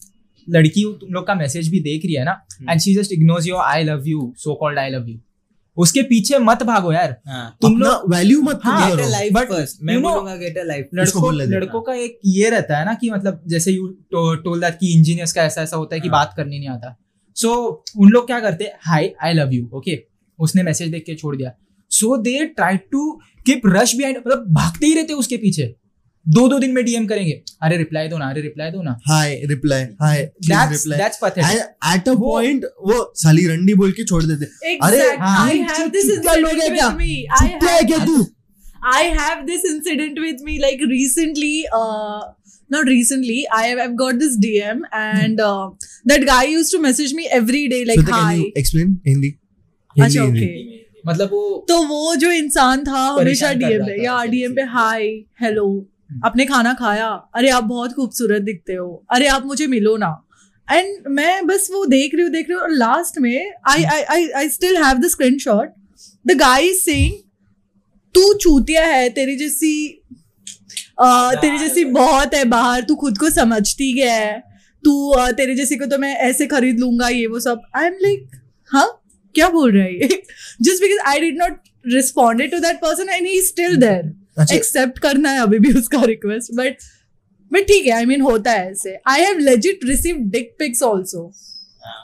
लड़की 0.48 0.84
तुम 1.00 1.12
लोग 1.12 1.26
का 1.26 1.34
मैसेज 1.34 1.68
भी 1.68 1.80
देख 1.80 2.04
रही 2.04 2.14
है 2.14 2.24
ना। 2.24 2.46
And 2.70 2.80
she 2.80 2.94
just 2.94 3.12
ignores 3.12 3.46
your 3.46 3.62
I 3.62 3.84
love 3.84 4.02
you 4.06 4.34
so 4.36 4.54
called 4.54 4.78
I 4.78 4.90
love 4.90 5.08
you 5.08 5.18
उसके 5.76 6.02
पीछे 6.02 6.38
मत 6.38 6.62
भागो 6.62 6.92
यार। 6.92 7.16
हाँ। 7.26 7.56
तुम 7.62 7.76
लोग 7.78 8.14
वैल्यू 8.14 8.40
मत 8.42 8.60
हाँ, 8.64 8.90
गेट 8.90 9.06
लाइफ 9.06 9.32
But, 9.32 9.66
मैं 9.82 10.00
बोलूँगा 10.02 10.36
गेट 10.36 10.58
अ 10.58 10.62
लाइफ 10.64 10.88
लड़कों 10.94 11.32
लड़कों 11.34 11.80
का 11.80 11.94
एक 11.94 12.18
ये 12.26 12.50
रहता 12.50 12.78
है 12.78 12.84
ना 12.84 12.94
कि 12.94 13.10
मतलब 13.10 13.42
जैसे 13.48 13.72
यू 13.72 13.86
टोल 14.12 14.60
दैट 14.60 14.78
कि 14.78 14.92
इंजीनियर्स 14.94 15.32
का 15.32 15.42
ऐसा 15.42 15.62
ऐसा 15.62 15.76
होता 15.76 15.94
है 15.94 16.00
कि 16.00 16.08
हाँ। 16.08 16.18
बात 16.18 16.34
करनी 16.36 16.58
नहीं 16.58 16.68
आता। 16.68 16.96
सो 17.36 17.84
उन 17.98 18.10
लोग 18.10 18.26
क्या 18.26 18.40
करते? 18.40 18.64
हैं 18.64 18.78
hi 18.82 19.10
I 19.22 19.32
love 19.32 19.52
you 19.52 19.68
okay 19.74 19.98
उसने 20.38 20.62
मैसेज 20.62 20.90
देख 20.90 21.04
के 21.06 21.14
छोड़ 21.14 21.36
दिया। 21.36 21.52
So 21.90 22.16
they 22.16 22.44
try 22.46 22.76
to 22.92 23.10
keep 23.46 23.62
rush 23.66 23.94
behind 23.96 24.18
मतलब 24.18 24.46
भागते 24.54 24.86
ही 24.86 24.94
रहते 24.94 25.12
उसके 25.14 25.36
पीछे। 25.36 25.74
दो 26.28 26.48
दो 26.48 26.58
दिन 26.58 26.70
में 26.70 26.84
डीएम 26.84 27.06
करेंगे। 27.06 27.42
अरे 27.62 27.76
रिप्लाई 27.76 28.08
दो 28.08 28.18
ना 28.18 28.30
अरे 28.30 28.40
रिप्लाई 28.40 28.70
दो 28.70 28.82
ना। 28.82 28.98
Hi 29.08 29.34
reply 29.44 29.82
hi 29.82 30.22
that's 30.22 30.72
reply 30.72 30.98
that's 30.98 31.16
pathetic 31.16 31.58
at 31.94 32.08
a 32.08 32.14
point 32.14 32.64
वो 32.64 33.12
साली 33.16 33.46
रंडी 33.46 33.74
बोल 33.74 33.92
के 33.92 34.04
छोड़ 34.04 34.24
देते। 34.24 34.76
अरे 34.76 35.00
I 35.40 35.58
have 35.58 35.88
this 39.44 39.64
incident 39.64 40.18
with 40.18 40.36
me 40.44 40.58
like 40.58 40.78
recently 40.82 41.64
Not 42.70 42.88
recently, 42.88 43.46
I 43.56 43.66
have 43.66 43.78
I've 43.78 43.92
got 43.98 44.16
this 44.18 44.32
DM 44.44 44.80
and 44.92 45.40
uh, 45.40 45.70
that 46.04 46.24
guy 46.26 46.44
used 46.44 46.72
to 46.72 46.80
message 46.80 47.12
me 47.14 47.28
every 47.28 47.68
day 47.68 47.84
like 47.84 48.00
so 48.00 48.12
hi. 48.12 48.52
Explain? 48.56 49.00
Hindi. 49.04 49.38
Hindi 49.96 50.18
okay. 50.18 50.48
मतलब 51.06 51.28
वो 51.32 51.64
तो 51.68 51.82
वो 51.82 52.16
जो 52.16 52.30
इंसान 52.30 52.82
था 52.84 53.02
हमेशा 53.20 53.52
DM 53.52 53.84
पे 53.84 54.04
या 54.04 54.24
डीएम 54.24 54.54
पे 54.54 54.62
हाय 54.62 55.04
हेलो 55.40 55.66
आपने 56.10 56.44
खाना 56.44 56.72
खाया। 56.74 57.08
अरे 57.34 57.48
आप 57.50 57.64
बहुत 57.64 57.92
खूबसूरत 57.92 58.42
दिखते 58.42 58.74
हो। 58.74 59.04
अरे 59.10 59.26
आप 59.26 59.46
मुझे 59.46 59.66
मिलो 59.66 59.96
ना। 59.96 60.22
एंड 60.68 61.06
मैं 61.08 61.46
बस 61.46 61.68
वो 61.72 61.84
देख 61.86 62.14
रही 62.14 62.22
हूँ 62.22 62.30
देख 62.32 62.48
रही 62.48 62.54
हूँ 62.54 62.62
और 62.62 62.70
लास्ट 62.70 63.18
में 63.18 63.52
I 63.68 63.84
I 63.84 64.02
I 64.02 64.28
I 64.28 64.48
still 64.48 64.76
have 64.76 64.98
the 64.98 65.08
screenshot 65.08 65.72
the 66.26 66.36
guy 66.38 66.66
is 66.66 66.80
saying 66.80 67.12
तू 68.14 68.32
चूतिया 68.34 68.84
है 68.86 69.08
तेरी 69.10 69.36
जैसी 69.36 70.02
अ, 71.00 71.32
तेरी 71.34 71.58
जैसी 71.58 71.84
बहुत 71.84 72.34
है 72.34 72.44
बाहर। 72.44 72.82
तू 72.82 72.94
खुद 72.94 73.18
को 73.18 73.30
समझती 73.30 73.92
गया 73.94 74.14
है? 74.14 74.38
तू 74.84 75.14
तेरे 75.32 75.54
जैसी 75.54 75.76
को 75.76 75.86
तो 75.86 75.98
मैं 75.98 76.14
ऐसे 76.16 76.46
खरीद 76.46 76.78
लूँगा 76.80 77.08
ये 77.08 77.26
वो 77.26 77.40
सब. 77.40 77.62
आई 77.76 77.86
एम 77.86 77.94
लाइक 78.02 78.30
हाँ? 78.72 79.02
क्या 79.34 79.48
बोल 79.48 79.72
रहा 79.72 79.84
है 79.84 79.94
ये? 79.94 80.22
Just 80.62 80.82
because 80.82 81.00
I 81.08 81.20
did 81.20 81.38
not 81.38 81.58
responded 81.86 82.50
to 82.50 82.58
that 82.58 82.76
person 82.76 83.08
and 83.08 83.26
he 83.26 83.40
still 83.42 83.76
अच्छा 83.76 84.25
एक्सेप्ट 84.54 84.98
करना 84.98 85.30
है 85.30 85.40
अभी 85.40 85.58
भी 85.58 85.72
उसका 85.78 86.02
रिक्वेस्ट 86.04 86.52
बट 86.54 86.76
बट 87.50 87.66
ठीक 87.68 87.86
है 87.86 87.92
आई 87.92 88.04
मीन 88.04 88.20
होता 88.20 88.52
है 88.52 88.70
ऐसे। 88.70 88.98
I 89.08 89.20
have 89.20 89.38
legit 89.38 89.84
receive 89.84 90.16
dick 90.30 90.54
pics 90.58 90.82
also 90.82 91.32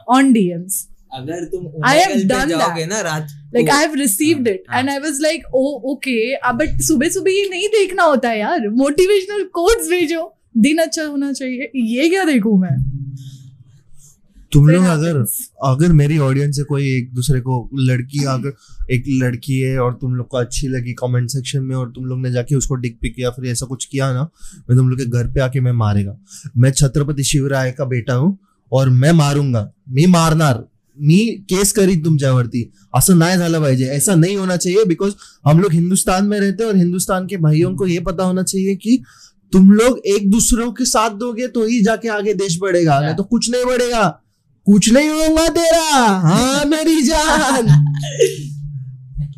on 0.09 0.33
DMs 0.33 0.87
अगर 1.15 1.45
तुम 1.45 1.65
I 1.87 1.95
have 1.97 2.11
ओमेगल 2.11 2.29
पे 2.29 2.49
जाओगे 2.49 2.85
ना 2.87 3.01
रात 3.01 3.29
like 3.55 3.71
I 3.71 3.81
have 3.81 3.95
received 3.95 4.49
it. 4.49 4.63
And 4.75 4.91
I 4.91 4.99
was 4.99 5.19
like 5.21 5.55
oh 5.55 5.65
okay 5.93 6.37
but 6.55 6.81
सुबह 6.83 7.09
सुबह 7.09 7.31
ये 7.31 7.49
नहीं 7.49 7.69
देखना 7.69 8.03
होता 8.03 8.33
यार। 8.33 8.69
मोटिवेशनल 8.69 9.43
कोट्स 9.55 9.89
भेजो। 9.91 10.33
दिन 10.57 10.79
अच्छा 10.79 11.05
होना 11.05 11.33
चाहिए। 11.33 11.71
ये 11.77 12.09
क्या 12.09 12.25
देखूँ 12.25 12.59
मैं? 12.61 12.77
तुम 14.53 14.69
लोग 14.69 14.85
अगर 14.85 15.17
अगर 15.65 15.93
मेरी 15.93 16.19
ऑडियंस 16.19 16.57
से 16.57 16.63
कोई 16.63 16.89
एक 16.97 17.13
दूसरे 17.15 17.41
को 17.41 17.71
लड़की 17.75 18.25
अगर 18.25 18.53
एक 18.91 19.05
लड़की 19.09 19.59
है 19.59 19.79
और 19.79 19.93
तुम 19.93 20.15
लोग 20.15 20.29
को 20.29 20.37
अच्छी 20.37 20.69
लगी 20.69 20.93
कमेंट 20.93 21.31
सेक्शन 21.31 21.63
में 21.63 21.77
और 21.77 21.91
तुम 21.91 22.05
लोग 22.05 22.21
ने 22.21 22.31
जाके 22.31 22.55
उसको 22.55 22.75
डिक 22.75 22.99
पिक 23.01 23.15
या 23.19 23.31
फिर 23.31 23.47
ऐसा 23.47 23.67
कुछ 23.67 23.85
किया 23.85 24.13
ना 24.13 24.23
मैं 24.71 24.79
तुम 24.79 24.91
लोग 24.91 24.99
के 24.99 25.05
घर 25.05 25.33
पे 25.33 25.41
आके 25.41 25.61
मैं 25.61 25.73
मारेगा। 25.73 26.17
मैं 26.57 26.71
छत्रपति 26.71 27.25
शिवराय 27.25 27.73
का 27.73 27.85
बेटा 27.85 28.15
हूँ 28.15 28.39
और 28.73 28.89
मैं 28.89 29.13
मारूँगा। 29.13 29.71
मी 29.89 30.07
मारनार। 30.07 30.65
मी 30.99 31.19
केस 31.49 31.73
करी 31.73 31.97
तुमच्यावरती 31.97 32.71
असं 32.95 33.19
नाही 33.19 33.37
झालं 33.39 33.61
पाहिजे। 33.61 33.85
ऐसा 33.85 34.15
नहीं 34.15 34.37
होना 34.37 34.57
चाहिए 34.57 34.85
बिकॉज़ 34.85 35.15
हम 35.47 35.61
लोग 35.61 35.73
हिंदुस्तान 35.73 36.27
में 36.27 36.41
रहते 36.41 36.63
हैं 36.63 36.71
और 36.71 36.77
हिंदुस्तान 36.77 37.27
के 37.27 37.37
भाइयों 37.37 37.75
को 37.77 37.87
ये 37.87 38.01
पता 38.01 38.25
होना 38.25 38.43
चाहिए 38.43 38.75
कि 38.77 39.03
तुम 39.53 39.71
लोग 39.71 39.99
एक 40.07 40.31
दूसरों 40.31 40.73
के 40.73 40.85
साथ 40.85 41.11
दोगे 41.11 41.49
तो 41.49 41.65
ही 41.67 41.81
जाके 41.83 42.09
आगे 42.09 42.35
देश 42.35 42.59
बढ़ेगा। 42.61 43.01
नहीं 43.01 43.15
तो 43.15 43.23
कुछ 43.23 43.51
नहीं 43.51 43.65
बढ़ेगा। 43.65 44.19
कुछ 44.67 44.93
नहीं 44.93 45.09
होगा 45.09 45.49
तेरा। 45.49 46.07
हाँ 46.07 46.65
मेरी 46.65 47.03
जान। 47.03 47.85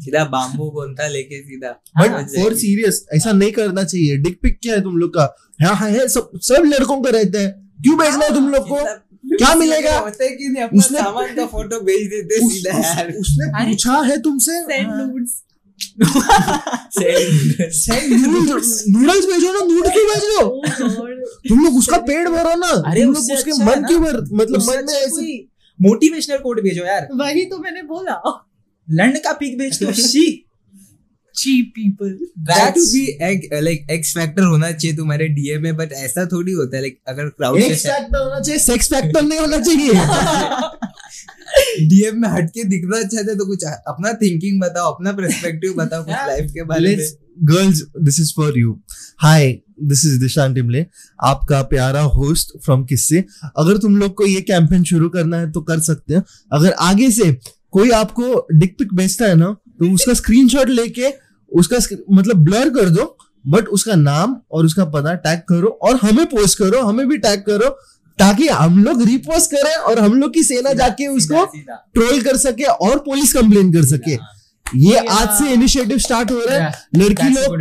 सीधा 0.00 0.24
बाम्बू 0.24 0.64
बोलता 0.64 1.08
लेके 1.08 1.42
सीधा। 1.42 1.68
बट 1.70 2.10
फॉर 2.10 2.54
सीरियस 2.54 3.06
ऐसा 3.12 3.32
नहीं 3.32 3.52
करना 3.52 3.84
चाहिए। 3.84 4.16
डिक 4.16 4.38
पिक 4.42 4.58
क्या 4.62 4.74
है 4.74 4.82
तुम 4.82 4.96
लोग 4.96 5.10
का? 5.10 5.36
हाँ 5.62 5.76
हाँ 5.76 5.90
है 5.90 6.08
सब 6.08 6.30
सब 6.34 6.62
लड़कों 6.66 7.02
का 7.02 7.10
रहता 7.10 7.40
है। 7.40 7.48
क्यों 7.82 7.98
भेजना 7.98 8.24
है 8.24 8.34
तुम 8.34 8.48
लोग 8.48 8.68
को? 8.68 8.74
मतलब 8.74 9.38
क्या 9.38 9.54
मिलेगा? 9.54 9.98
होता 9.98 10.24
है 10.24 10.30
कि 10.30 10.48
नहीं? 10.48 10.62
अपना 10.62 10.78
उसने- 10.78 11.02
सामान 11.02 11.34
का 11.34 11.46
फ़ोटो 11.46 11.80
भेज 11.80 12.06
देते 12.06 12.48
सीधा 12.48 12.78
यार। 12.78 13.12
उसने 13.12 13.66
पूछा 13.66 13.92
है 13.92 14.20
तुमसे. 14.20 14.60
नूडल्स 18.88 19.26
भेजो 19.26 19.52
ना 19.52 19.64
नूड 19.64 19.88
क्यों 19.92 20.06
भेज 20.06 20.24
रहे 20.24 20.42
हो 20.42 20.48
तुम 21.48 21.64
लोग 21.64 21.76
उसका 21.76 21.96
पेट 21.96 22.28
भरो 22.28 22.54
ना। 22.56 22.68
अरे 22.90 23.02
तुम 23.02 23.12
लोग 23.12 23.22
उसके 23.22 23.50
अच्छा 23.50 23.64
मन। 23.64 23.82
भर 23.82 24.20
मतलब 24.32 24.60
मन 24.60 24.66
में 24.66 24.76
अच्छा 24.76 24.96
ऐसे 24.96 25.46
मोटिवेशनल 25.82 26.36
कोड 26.36 26.60
भेजो 26.62 26.84
यार। 26.84 27.08
वही 27.14 27.44
तो 27.44 27.58
मैंने 27.58 27.82
बोला। 27.82 28.44
लंड 28.90 29.18
का 29.18 29.32
पिक 29.32 29.58
भेज 29.58 29.82
दो 29.82 29.92
शी। 29.92 30.43
Cheap 31.36 31.70
people 31.76 32.10
try 32.44 32.70
to 32.70 32.84
be 32.86 33.60
like 33.60 33.86
X 33.90 34.12
factor 34.14 34.42
होना 34.42 34.70
चाहिए 34.72 34.96
तुम्हारे 34.96 35.28
डीएम 35.28 35.62
में 35.62 35.76
बट 35.76 35.92
ऐसा 35.92 36.26
थोड़ी 36.26 36.52
होता 36.52 36.76
है 36.76 36.82
लाइक 36.82 36.98
अगर 37.08 37.28
क्राउड 37.28 37.58
एक 37.58 37.72
फैक्टर 37.72 38.18
होना 38.18 38.40
चाहिए 38.40 38.60
सेक्स 38.60 38.88
फैक्टर 38.88 39.22
नहीं 39.22 39.38
होना 39.38 39.58
चाहिए। 39.60 39.92
डीएम 41.88 42.20
में 42.20 42.28
हटके 42.28 42.64
दिखना 42.64 43.02
चाहते 43.02 43.32
हो 43.32 43.38
तो 43.38 43.46
कुछ 43.46 43.64
अपना 43.64 44.12
थिंकिंग 44.12 44.60
बताओ 44.60 44.92
अपना 44.92 45.12
पर्सपेक्टिव 45.12 45.74
बताओ 45.74 46.04
कुछ 46.04 46.14
लाइफ 46.14 46.50
के 46.50 46.62
बारे 46.62 46.96
में। 46.96 47.10
Girls 47.42 47.82
this 48.02 48.20
is 48.20 48.32
for 48.36 48.58
you 48.58 48.80
hi 49.18 49.58
this 49.82 50.04
is 50.06 50.20
Dishant 50.20 50.54
टिमले 50.54 50.86
आपका 51.22 51.62
प्यारा 51.62 52.00
होस्ट 52.00 52.64
फ्रॉम 52.64 52.84
किससे 52.84 53.24
अगर 53.56 53.78
तुम 53.78 53.96
लोग 53.96 54.14
को 54.14 54.26
ये 54.26 54.40
कैंपेन 54.40 54.84
शुरू 54.84 55.08
करना 55.08 55.38
है 55.38 55.50
तो 55.52 55.60
कर 55.60 55.80
सकते 55.80 56.14
हैं। 56.14 56.22
अगर 56.52 56.72
आगे 56.72 57.10
से 57.10 57.32
कोई 57.70 57.90
आपको 57.90 58.46
डिक 58.52 58.78
पिक 58.78 58.94
भेजता 58.94 59.24
है 59.24 59.34
ना 59.34 59.56
तो 59.78 59.94
उसका 59.94 60.14
स्क्रीनशॉट 60.14 60.68
लेके 60.68 61.23
उसका 61.54 61.78
मतलब 62.10 62.36
ब्लर 62.36 62.70
कर 62.70 62.88
दो 62.90 63.16
बट 63.46 63.68
उसका 63.68 63.94
नाम 63.94 64.36
और 64.52 64.64
उसका 64.64 64.84
पता 64.84 65.14
टैग 65.14 65.38
करो 65.38 65.68
और 65.82 65.96
हमें 65.96 66.26
पोस्ट 66.26 66.58
करो 66.58 66.82
हमें 66.82 67.08
भी 67.08 67.18
टैग 67.18 67.40
करो 67.40 67.68
ताकि 68.18 68.48
हम 68.48 68.84
लोग 68.84 69.02
रिपोस्ट 69.02 69.50
करें 69.50 69.74
और 69.76 69.98
हम 69.98 70.14
लोग 70.14 70.34
की 70.34 70.42
सेना 70.42 70.72
जाके 70.72 71.06
उसको 71.06 71.44
ट्रोल 71.94 72.22
कर 72.22 72.36
सके 72.36 72.64
और 72.64 72.98
पुलिस 72.98 73.32
कंप्लेन 73.32 73.72
कर 73.72 73.84
सके। 73.84 74.12
ये 74.78 74.96
आज 74.96 75.28
से 75.38 75.52
इनिशिएटिव 75.52 75.98
स्टार्ट 75.98 76.30
हो 76.30 76.40
रहा 76.40 76.58
है। 76.58 76.72
लड़की 76.96 77.28
लोग 77.28 77.56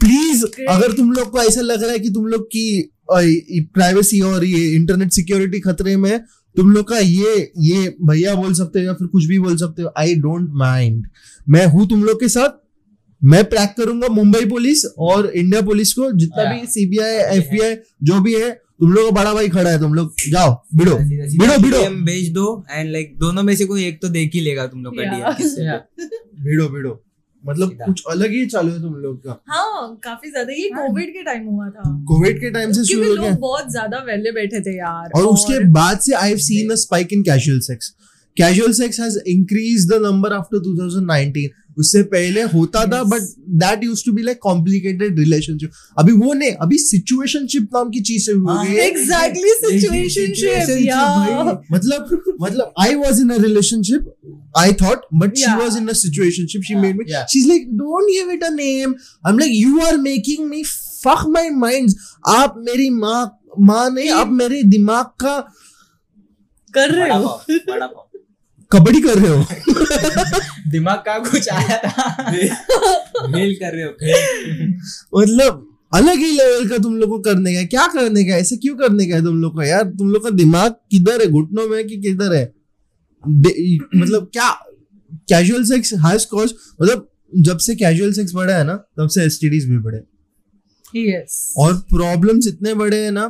प्लीज़ 0.00 0.44
अगर 0.68 0.92
तुम 0.92 1.12
लोग 1.12 1.30
को 1.30 1.42
ऐसा 1.42 1.60
लग 1.60 1.82
रहा 1.82 1.92
है 1.92 1.98
कि 1.98 2.10
तुम 2.10 2.26
लोग 2.26 2.46
की 2.46 2.92
प्राइवेसी 3.74 4.20
और 4.20 4.44
ये 4.44 4.68
इंटरनेट 4.68 5.12
सिक्योरिटी 5.12 5.60
खतरे 5.60 5.96
में 5.96 6.10
है 6.10 6.18
तुम 6.56 6.70
लोग 6.72 6.88
का 6.88 6.98
ये 6.98 7.52
ये 7.58 7.96
भैया 8.04 8.34
बोल 8.34 8.54
सकते 8.54 8.78
हो 8.78 8.84
या 8.84 8.92
फिर 8.92 9.06
कुछ 9.06 9.24
भी 9.24 9.38
बोल 9.38 9.56
सकते 9.56 9.82
हो 9.82 9.92
आई 9.98 10.14
डोंट 10.14 10.48
माइंड 10.52 11.06
मैं 11.48 11.66
हूँ 11.66 11.88
तुम 11.88 12.04
लोग 12.04 12.20
के 12.20 12.28
साथ 12.28 12.48
मैं 13.22 13.44
ट्रैक 13.44 13.74
करूँगा 13.76 14.08
मुंबई 14.08 14.44
पुलिस 14.44 14.84
और 14.98 15.26
इंडिया 15.26 15.60
पुलिस 15.62 15.92
को 15.92 16.10
जितना 16.12 16.44
भी 16.52 16.66
सीबीआई 16.66 17.14
एफबीआई 17.38 17.74
जो 18.02 18.20
भी 18.20 18.34
है 18.34 18.50
तुम 18.80 18.92
लोग 18.92 19.12
बड़ा 19.14 19.32
भाई 19.34 19.48
खड़ा 19.48 19.70
है 19.70 19.78
तुम 19.80 19.94
लोग 19.94 20.12
जाओ 20.30 20.52
भिड़ो 20.76 20.96
सीधा- 20.98 21.28
सीधा 21.30 21.56
भिड़ो 21.56 21.78
भिड़ो। 21.78 22.04
भेज 22.04 22.30
दो 22.32 22.64
एंड 22.70 22.90
लाइक 22.92 23.14
दोनों 23.18 23.42
में 23.42 23.54
से 23.56 23.64
कोई 23.64 23.84
एक 23.86 24.00
तो 24.02 24.08
देख 24.08 24.30
ही 24.34 24.40
लेगा 24.40 24.66
तुम 24.66 24.84
लोग 24.84 24.96
का 24.96 25.02
डीएम 25.02 26.42
भिड़ो 26.44 26.68
भिड़ो। 26.68 27.04
मतलब 27.44 27.76
कुछ 27.86 28.02
अलग 28.10 28.30
ही 28.30 28.44
चालू 28.46 28.72
है 28.72 28.80
तुम 28.82 28.94
लोग 28.94 29.18
का। 29.26 29.42
हाँ 29.48 30.00
काफ़ी 30.04 30.30
ज़्यादा। 30.30 30.52
ये 30.52 30.68
कोविड 30.68 31.08
के 31.08 31.22
टाइम 31.22 31.44
हुआ 31.46 31.68
था। 31.68 31.90
कोविड 32.08 32.40
के 32.40 32.50
टाइम 32.50 32.72
से 32.72 32.84
शुरू 32.84 33.08
हो 33.08 33.14
गया। 33.14 33.30
लोग 33.30 33.38
बहुत 33.40 33.70
ज़्यादा 33.70 33.98
वेले 33.98 34.32
बैठे 34.32 34.60
थे 34.60 34.76
यार 34.76 35.10
और 35.16 35.26
उसके 35.26 35.58
बाद 35.72 35.98
से 36.06 36.14
I 36.14 36.28
have 36.28 36.38
seen 36.46 36.70
a 36.70 36.74
spike 36.74 37.12
in 37.12 37.22
casual 37.22 37.60
sex 37.68 37.94
casual 38.36 38.72
sex 38.72 39.00
has 39.00 39.18
increase 39.28 39.86
the 39.90 40.00
number 40.02 40.32
after 40.32 40.58
2019 40.58 41.46
उससे 41.78 42.02
पहले 42.14 42.42
होता 42.42 42.80
yes. 42.80 42.92
था 42.92 43.02
but 43.02 43.22
that 43.62 43.84
use 43.84 44.02
to 44.06 44.12
be 44.12 44.22
like 44.22 44.38
complicated 44.42 45.18
relationship 45.18 45.70
अभी 45.98 46.12
वो 46.12 46.32
नहीं 46.32 46.50
अभी 46.66 46.78
सिचुएशनशिप 46.78 47.68
नाम 47.74 47.90
की 47.90 48.00
चीज़ 48.10 48.24
शुरू 48.26 48.40
हो 48.48 48.54
गई 48.62 48.72
है 48.72 48.86
एग्जैक्टली 48.88 49.52
सिचुएशनशिप 49.62 50.48
मतलब 51.72 52.22
मतलब 52.42 52.72
I 52.80 52.94
was 52.94 53.20
in 53.20 53.30
a 53.30 53.42
relationship 53.42 54.12
I 54.58 54.72
thought, 54.72 55.02
but 55.20 55.36
she 55.38 55.42
Yeah. 55.46 55.58
was 55.58 55.74
in 55.78 55.88
a 55.92 55.94
situationship. 55.98 56.62
She 56.68 56.76
made 56.84 56.96
me. 57.00 57.04
Yeah. 57.08 57.26
She's 57.32 57.46
like, 57.48 57.66
don't 57.80 58.08
give 58.12 58.30
it 58.36 58.44
a 58.46 58.50
name. 58.54 58.94
I'm 59.24 59.36
like, 59.40 59.52
you 59.56 59.82
are 59.88 59.98
making 59.98 60.48
me 60.52 60.62
fuck 61.02 61.22
my 61.34 61.42
minds. 61.64 61.96
आप 62.26 62.54
मेरी 62.68 62.88
माँ 62.90 63.20
माँ 63.60 63.90
नहीं 63.90 64.10
आप 64.20 64.32
मेरे 64.40 64.62
दिमाग 64.74 65.06
का 65.24 65.36
कर 66.74 66.90
रहे 66.90 67.18
हो। 67.18 67.30
कबड्डी 68.72 69.00
कर 69.00 69.18
रहे 69.18 69.28
हो? 69.28 69.44
दिमाग 70.70 70.98
का 70.98 71.18
कुछ 71.18 71.48
आया 71.48 71.76
था। 71.78 72.32
फेल 72.32 73.54
कर 73.54 73.72
रहे 73.72 73.84
हो 73.84 75.20
मतलब 75.20 75.64
अलग 75.94 76.18
ही 76.18 76.30
लेवल 76.32 76.68
का 76.68 76.78
तुम 76.78 76.96
लोग 76.96 77.10
को 77.10 77.18
करने 77.18 77.54
का 77.54 77.62
क्या 77.64 77.86
करने 77.86 78.24
का 78.24 78.36
ऐसे 78.36 78.56
क्यों 78.56 78.76
करने 78.76 79.06
का 79.06 79.16
है 79.16 79.22
तुम 79.24 79.40
लोग 79.42 79.54
को? 79.54 79.62
यार 79.62 79.82
तुम 79.82 80.10
लोग 80.10 80.24
का 80.24 80.30
दिमाग 80.30 80.74
किधर 80.90 81.20
है? 81.20 81.26
घुटनों 81.26 81.68
में 81.68 81.86
कि 81.86 81.96
किधर 81.96 82.34
है? 82.34 82.44
मतलब 83.28 84.28
क्या 84.32 84.50
कैजुअल 85.28 85.64
सेक्स 85.64 85.92
हैज़ 85.94 86.26
कॉज 86.26 86.54
मतलब 86.82 87.08
जब 87.36 87.58
से 87.58 87.74
कैजुअल 87.76 88.12
सेक्स 88.12 88.32
बढ़ा 88.34 88.56
है 88.56 88.64
ना 88.64 88.74
तब 88.74 89.08
से 89.08 89.24
एसटीडीज 89.24 89.68
भी 89.70 89.78
बढ़े। 89.78 90.00
यस 90.96 91.54
और 91.58 91.74
प्रॉब्लम्स 91.74 92.46
इतने 92.46 92.74
बड़े 92.74 93.04
हैं 93.04 93.10
ना 93.12 93.26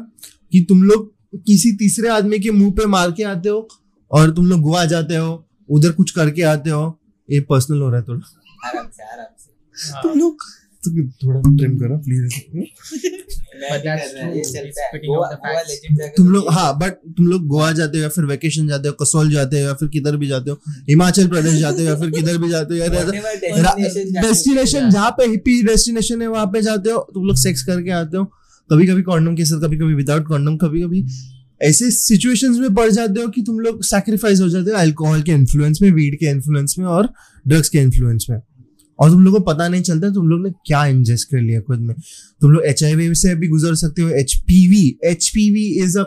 कि 0.53 0.66
तुम 0.68 0.83
लोग 0.83 1.12
किसी 1.46 1.72
तीसरे 1.72 2.09
आदमी 2.09 2.38
के 2.38 2.51
मुँह 2.51 2.70
पे 2.70 2.87
मार 2.87 3.11
के 3.12 3.22
आते 3.22 3.48
हो 3.48 3.68
और 4.11 4.31
तुम 4.31 4.47
लोग 4.47 4.61
गोवा 4.61 4.85
जाते 4.85 5.16
हो 5.16 5.49
उधर 5.68 5.92
कुछ 5.92 6.11
करके 6.11 6.42
आते 6.42 6.71
हो 6.71 6.99
ये 7.29 7.40
पर्सनल 7.40 7.83
हो 7.83 7.88
रहा 7.88 8.01
है 8.01 8.07
थोड़ा। 8.09 8.68
आराम 8.68 8.90
से 8.90 9.03
आराम 9.03 9.27
से। 9.38 10.03
तुम 10.03 10.18
लोग 10.18 10.37
तो 10.83 11.09
थोड़ा 11.25 11.40
ट्रिम 11.57 11.79
करो 11.79 11.99
प्लीज़ 11.99 12.35
है, 12.35 12.61
है। 12.61 12.66
तुम 16.16 16.27
तो 16.27 16.33
लोग 16.33 16.53
हाँ 16.53 16.79
बट 16.79 16.92
तुम 17.16 17.27
लोग 17.27 17.47
गोवा 17.47 17.73
जाते 17.73 17.99
हो 17.99 18.03
या 18.03 18.09
फिर 18.09 18.25
वेकेशन 18.25 18.68
जाते 18.68 18.88
हो 18.88 18.94
कसौल 19.03 19.33
जाते 19.33 19.61
हो 19.61 19.66
या 19.66 19.75
फिर 19.75 19.88
किधर 19.88 20.16
भी 20.16 20.27
जाते 20.27 20.51
हो 20.51 20.61
हिमाचल 20.88 21.29
प्रदेश 21.29 21.55
जाते 21.61 21.83
हो 21.83 21.88
या 21.88 21.97
फिर 22.01 22.11
किधर 22.11 22.38
भी 22.38 22.51
जाते 22.51 22.75
हो 22.75 22.81
या 22.81 22.88
डेस्टिनेशन 24.23 24.90
जहाँ 24.90 25.11
पे 25.11 25.27
हिप्पी 25.27 25.62
डेस्टिनेशन 25.62 26.23
है 26.23 26.29
वहाँ 26.29 26.47
पे 26.47 26.62
जाते 26.62 26.90
हो 26.90 27.11
तुम 27.14 27.27
लोग 27.27 27.37
सेक्स 27.37 27.62
करके 27.62 27.90
आते 28.01 28.16
हो 28.16 28.33
कभी 28.71 28.87
कभी 28.87 29.03
कॉन्डम 29.03 29.37
के 29.37 29.44
साथ 29.44 29.61
कभी 29.61 29.79
कभी 29.79 29.94
विदाउट 29.94 30.29
कॉन्डम 30.29 30.57
कभी 30.57 30.83
कभी 30.83 31.07
ऐसे 31.61 31.90
सिचुएशंस 31.90 32.59
में 32.59 32.75
पड़ 32.75 32.90
जाते 32.90 33.21
हो 33.21 33.29
कि 33.29 33.42
तुम 33.42 33.61
लोग 33.61 33.83
सैक्रिफाइस 33.85 34.40
हो 34.40 34.49
जाते 34.49 34.71
हो 34.71 34.77
अल्कोहल 34.77 35.23
के 35.23 35.33
इन्फ्लुएंस 35.33 35.79
में 35.83 35.90
वीड 35.90 36.18
के 36.18 36.27
इन्फ्लुएंस 36.27 36.75
में 36.79 36.87
और 36.87 37.09
ड्रग्स 37.49 37.68
के 37.68 37.79
इन्फ्लुएंस 37.79 38.27
में। 38.31 38.40
और 38.99 39.11
तुम 39.11 39.25
लोग 39.25 39.35
को 39.35 39.40
पता 39.40 39.68
नहीं 39.68 39.83
चलता 39.83 40.11
तुम 40.11 40.29
लोग 40.29 40.47
ने 40.47 40.51
क्या 40.66 40.87
इंजेस्ट 40.87 41.31
कर 41.31 41.40
लिया 41.40 41.61
खुद 41.61 41.79
में। 41.79 41.94
तुम 42.40 42.51
लोग 42.51 42.62
एच 42.66 42.85
से 43.18 43.35
भी 43.35 43.49
गुजर 43.49 43.75
सकते 43.75 44.03
हो 44.03 44.09
H 44.09 44.35
P 44.35 44.68
V 44.68 44.99
H 45.05 45.29
P 45.29 45.51
V 45.51 45.66
is 45.85 45.99
a. 45.99 46.05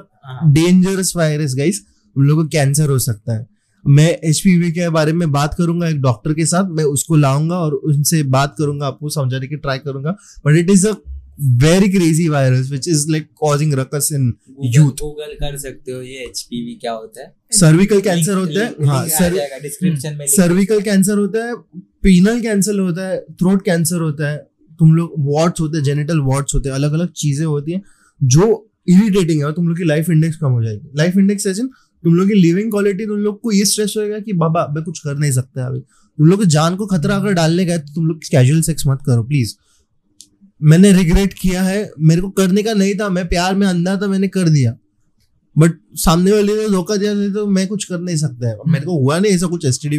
Dangerous 0.48 1.14
virus 1.16 1.56
guys 1.56 1.82
तुम 1.82 2.24
लोग 2.24 2.42
को 2.42 2.48
कैंसर 2.48 2.90
हो 2.90 3.00
सकता 3.00 3.34
है। 3.34 3.48
मैं 3.88 4.10
एचपीवी 4.24 4.72
के 4.72 4.90
बारे 4.90 5.14
में 5.14 5.32
बात 5.32 5.54
करूँगा 5.54 5.88
एक 5.88 6.02
डॉक्टर 6.02 6.34
के 6.34 6.46
साथ 6.46 6.70
मैं 6.70 6.84
उसको 6.84 7.16
लाऊँगा 7.16 7.56
और 7.56 7.74
उनसे 7.74 8.24
बात 8.24 8.56
करूँगा 8.58 8.88
आपको 8.88 9.10
समझाने 9.10 9.48
की 9.48 9.56
ट्राई 9.56 9.78
करूँगा। 9.78 10.12
But 10.46 10.56
it 10.56 10.70
is 10.70 10.88
a 10.88 10.92
very 11.40 11.90
crazy 11.90 12.28
virus 12.28 12.72
which 12.72 12.88
is 12.88 13.12
like 13.12 13.28
causing 13.36 13.74
ruckus 13.74 14.10
in 14.14 14.34
Google- 14.50 14.76
youth 14.76 14.90
Google 14.90 15.36
कर 15.36 15.58
सकते 15.58 15.92
हो 15.92 16.02
ये 16.02 16.18
एचपीवी 16.24 16.76
क्या 16.76 16.92
होता 16.92 17.22
है? 17.22 17.36
सर्विकल 17.52 18.02
कैंसर 18.02 18.34
होता 18.34 18.60
है। 18.60 18.86
हाँ 18.86 19.08
जाएगा 19.08 19.60
डिस्क्रिप्शन 19.60 20.16
में। 20.16 20.28
सर्विकल 20.28 20.82
कैंसर 20.82 21.18
होता 21.18 21.46
है 21.46 21.56
पीनल 21.78 22.42
कैंसर 22.42 22.80
होता 22.80 23.08
है 23.08 23.22
थ्रोट 23.22 23.66
कैंसर 23.66 24.00
होता 24.00 24.30
है। 24.30 24.38
तुम 24.80 24.96
लोग 24.96 25.14
वार्ड्स 25.20 25.62
होते 25.62 25.78
हैं 25.78 25.84
जेनिटल 25.84 26.20
वार्ड्स 26.20 26.56
होते 26.56 26.70
हैं 26.70 26.76
अलग 26.76 26.94
अलग 26.94 27.12
चीज़ें 27.12 27.46
होती 27.46 27.72
हैं 27.72 27.82
जो 28.24 28.72
इरिटेटिंग 28.90 29.40
है 29.40 29.46
और 29.46 29.52
तुम 29.52 29.68
लोग 29.68 29.78
की 29.78 29.84
लाइफ 29.84 30.10
इंडेक्स 30.10 30.38
कम 30.38 30.52
हो 30.52 30.64
जाएगी। 30.64 30.92
लाइफ 30.98 31.18
इंडेक्स 31.18 31.44
सेशन 31.44 31.68
तुम 32.04 32.16
लोग 32.16 32.28
की 32.28 32.34
लिविंग 32.34 32.72
क्वालिटी 32.72 33.06
तुम 33.06 33.18
लोग 33.18 33.42
को 33.42 33.52
ये 33.52 33.66
स्ट्रेस 33.66 33.94
होएगा 33.98 34.20
कि 34.20 34.34
बाबा 34.34 34.68
मैं 34.72 34.84
कुछ 34.84 35.00
कर 35.00 35.18
नहीं 35.18 35.32
सकता 35.32 35.68
अभी। 35.68 35.80
तुम 35.80 36.28
लोग 36.28 36.46
जान 36.46 36.76
को 36.76 36.86
खतरा 36.86 37.16
अगर 37.16 37.34
डालने 37.34 37.66
गए 37.66 37.78
तो 37.78 37.94
तुम 37.94 38.08
लोग 38.08 38.18
कैजुअल 38.18 38.62
सेक्स 38.62 38.84
मत 38.88 39.00
करो 39.06 39.24
प्लीज़ 39.24 39.56
मैंने 40.62 40.92
रिग्रेट 40.94 41.34
किया 41.34 41.62
है। 41.64 41.90
मेरे 42.00 42.22
को 42.22 42.30
करने 42.32 42.64
का 42.64 42.74
नहीं 42.74 42.94
था 42.96 43.10
मैं 43.10 43.28
प्यार 43.28 43.56
में 43.56 43.68
अंधा 43.68 43.96
था 44.02 44.08
मैंने 44.08 44.28
कर 44.30 44.50
दिया। 44.50 44.76
बट 45.56 45.72
सामने 46.00 46.32
वाले 46.32 46.56
ने 46.56 46.68
धोखा 46.70 46.96
दिया 46.96 47.14
नहीं 47.14 47.32
तो 47.34 47.46
मैं 47.50 47.68
कुछ 47.68 47.84
कर 47.86 48.00
नहीं 48.00 48.16
सकता 48.18 48.50
है। 48.50 48.56
मेरे 48.68 48.86
को 48.86 49.00
हुआ 49.00 49.18
नहीं 49.20 49.32
ऐसा 49.34 49.48
कुछ 49.48 49.66
एस 49.66 49.80
टी 49.82 49.90
डी 49.90 49.98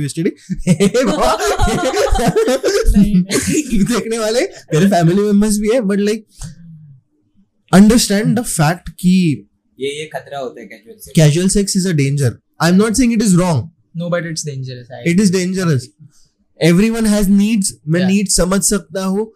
देखने 3.85 4.19
वाले 4.19 4.41
मेरे 4.41 4.87
फैमिली 4.87 5.23
मेंबर्स 5.23 5.59
भी 5.59 5.75
है 5.75 5.81
but 5.81 5.99
like 6.01 6.27
understand 7.73 8.39
the 8.39 8.43
fact 8.45 8.89
कि 9.01 9.13
ये 9.79 9.89
ये 9.99 10.05
खतरा 10.15 10.39
होता 10.39 10.61
है 10.61 10.67
कैजुअल 10.67 10.99
से 10.99 11.13
casual 11.17 11.49
sex 11.49 11.77
is 11.77 11.89
a 11.89 11.93
danger 12.01 12.39
I 12.63 12.71
am 12.71 12.77
not 12.77 12.95
saying 12.95 13.13
it 13.13 13.23
is 13.23 13.37
wrong 13.37 13.71
no 13.97 14.09
but 14.11 14.27
it's 14.27 14.47
dangerous 14.47 14.87
it 15.07 15.21
is 15.21 15.33
dangerous 15.33 15.89
everyone 16.61 17.07
has 17.07 17.29
needs 17.31 17.75
मैं 17.89 18.05
नीड्स 18.07 18.37
समझ 18.37 18.63
सकता 18.63 19.05
हूँ। 19.05 19.27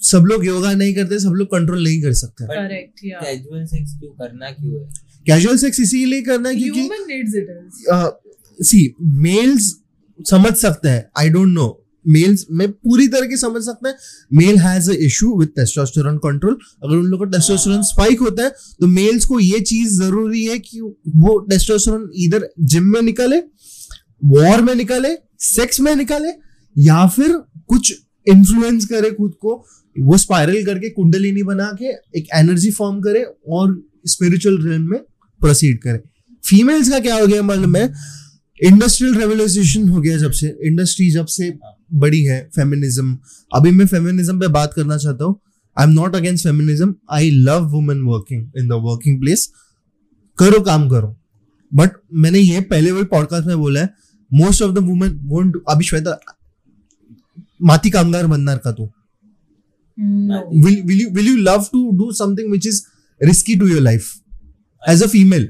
सब 0.00 0.24
लोग 0.26 0.46
योगा 0.46 0.72
नहीं 0.72 0.94
करते 0.94 1.18
सब 1.18 1.30
लोग 1.30 1.48
कंट्रोल 1.48 1.84
नहीं 1.84 2.02
कर 2.02 2.12
सकते। 2.12 2.44
Correct, 2.44 3.24
कैजुअल 3.24 3.64
सेक्स 3.66 3.98
क्यों 4.00 4.10
करना 4.10 4.50
क्यों 4.50 4.82
है? 4.82 4.88
कैजुअल 5.26 5.56
सेक्स 5.56 5.80
इसीलिए 5.80 6.22
करना 6.22 6.48
है 6.48 6.56
क्योंकि 6.56 6.80
Human 6.80 7.08
needs 7.10 7.34
it 7.34 7.48
is. 7.50 8.66
See 8.66 8.94
males 9.02 9.74
समझ 10.30 10.54
सकते 10.56 10.88
हैं 10.88 11.04
आई 11.18 11.28
डोंट 11.28 11.48
नो 11.48 11.82
मेल्स 12.08 12.46
में 12.50 12.70
पूरी 12.72 13.08
तरह 13.08 13.26
की 13.26 13.36
समझ 13.36 13.62
सकते 13.62 13.88
हैं 13.88 13.96
male 14.32 14.58
has 14.58 14.90
a 14.90 14.94
issue 14.94 15.38
with 15.38 15.48
testosterone 15.48 16.18
control 16.18 16.58
अगर 16.84 16.96
उन 16.96 17.06
लोग 17.06 17.20
का 17.20 17.30
टेस्टोस्टेरोन 17.30 17.82
स्पाइक 17.82 18.20
होता 18.20 18.42
है 18.42 18.50
तो 18.80 18.86
मेल्स 18.86 19.24
को 19.24 19.40
ये 19.40 19.60
चीज़ 19.60 20.02
ज़रूरी 20.02 20.44
है 20.44 20.58
कि 20.58 20.80
वो 21.16 21.38
टेस्टोस्टेरोन 21.38 22.10
इधर 22.14 22.48
जिम 22.60 22.84
में 22.84 23.02
निकाले 23.02 23.38
वॉर 24.24 24.62
में 24.62 24.74
निकाले 24.74 25.08
सेक्स 25.40 25.80
में 25.80 25.96
निकाले 25.96 26.32
या 26.76 27.06
फिर 27.06 27.32
कुछ 27.68 27.94
इन्फ्लुएंस 28.28 28.84
करे 28.84 29.10
खुद 29.10 29.32
को, 29.40 29.64
वो 29.96 30.16
स्पाइरल 30.16 30.64
करके 30.64 30.90
कुंडलिनी 30.90 31.42
बना 31.42 31.70
के 31.82 32.18
एक 32.18 32.28
एनर्जी 32.34 32.70
फॉर्म 32.70 33.00
करे 33.00 33.22
और 33.48 33.82
स्पिरिचुअल 34.06 34.62
रियल्म 34.66 34.90
में 34.90 35.00
प्रोसीड 35.40 35.80
करे। 35.82 35.98
फीमेल्स 36.44 36.90
का 36.90 36.98
क्या 37.00 37.14
हो 37.14 37.26
गया 37.26 37.42
मतलब 37.42 37.68
में? 37.68 37.92
इंडस्ट्रियल 38.60 39.14
रेवोल्यूशन 39.14 39.88
हो 39.88 40.00
गया 40.00 40.16
जब 40.16 40.30
से 40.30 40.56
इंडस्ट्री 40.62 41.10
जब 41.10 41.26
से 41.26 41.52
बड़ी 41.94 42.22
है 42.24 42.50
फेमिनिज्म 42.56 43.18
अभी 43.54 43.70
मैं 43.70 43.86
फेमिनिज्म 43.86 44.40
पे 44.40 44.48
बात 44.48 44.72
करना 44.74 44.96
चाहता 44.96 45.24
हूँ। 45.24 45.40
I 45.78 45.86
am 45.86 45.92
not 45.92 46.16
against 46.16 46.44
feminism 46.44 46.94
I 47.10 47.30
love 47.30 47.68
women 47.70 48.00
working 48.02 48.46
in 48.58 48.68
the 48.68 48.72
working 48.72 49.20
place 49.20 49.48
करो 50.38 50.60
काम 50.60 50.88
करो। 50.90 51.16
बट 51.74 51.90
मैंने 52.14 52.38
ये 52.38 52.60
पहले 52.60 52.92
वाले 52.92 53.04
पॉडकास्ट 53.04 53.46
में 53.46 53.58
बोला 53.58 53.80
है 53.80 53.94
most 54.34 54.62
of 54.62 54.72
the 54.72 54.78
women 54.78 55.20
won't 55.24 55.56
अभी 55.68 55.84
श्वेता 55.84 56.18
माती 57.60 57.90
कामगार 57.90 58.26
बनणार 58.26 58.58
का 58.58 58.72
तू? 58.72 58.88
Will 60.64 61.26
you 61.28 61.36
love 61.36 61.64
to 61.72 61.90
do 61.98 62.12
something 62.12 62.50
which 62.52 62.66
is 62.66 62.82
risky 63.20 63.54
to 63.54 63.66
your 63.66 63.82
life 63.82 64.14
as 64.82 65.02
a 65.02 65.06
female 65.06 65.48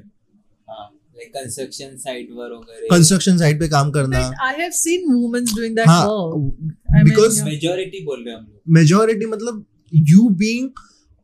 construction 2.91 3.39
site 3.39 3.61
पे 3.61 3.69
काम 3.69 3.91
करना. 3.91 4.19
आई 4.19 4.55
बिकॉज़ 7.05 7.43
मेजॉरिटी 7.45 8.05
बोल 8.05 8.25
रहे 8.27 8.35
हम 8.35 8.47
मतलब 9.31 9.65
you 9.93 10.29
being 10.39 10.69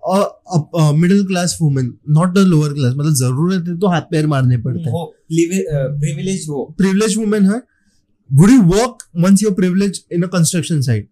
a 0.03 0.91
middle 0.93 1.25
class 1.27 1.59
woman 1.63 1.93
not 2.11 2.39
a 2.39 2.43
lower 2.43 2.73
class 2.73 2.95
मतलब 2.95 3.15
ज़रूरत 3.15 3.69
है 3.69 3.79
तो 3.79 3.87
हाथ 3.87 4.03
पैर 4.11 4.27
मारने 4.27 4.57
पड़ते 4.59 4.81
हैं. 4.81 4.93
प्रिविलेज 5.99 7.17
वो 7.17 7.25
है 7.45 7.63
would 8.39 8.51
you 8.51 8.63
work 8.63 9.03
once 9.15 9.43
you're 9.43 9.55
privileged 9.55 10.05
in 10.11 10.25
a 10.25 10.29
construction 10.29 10.83
site? 10.83 11.09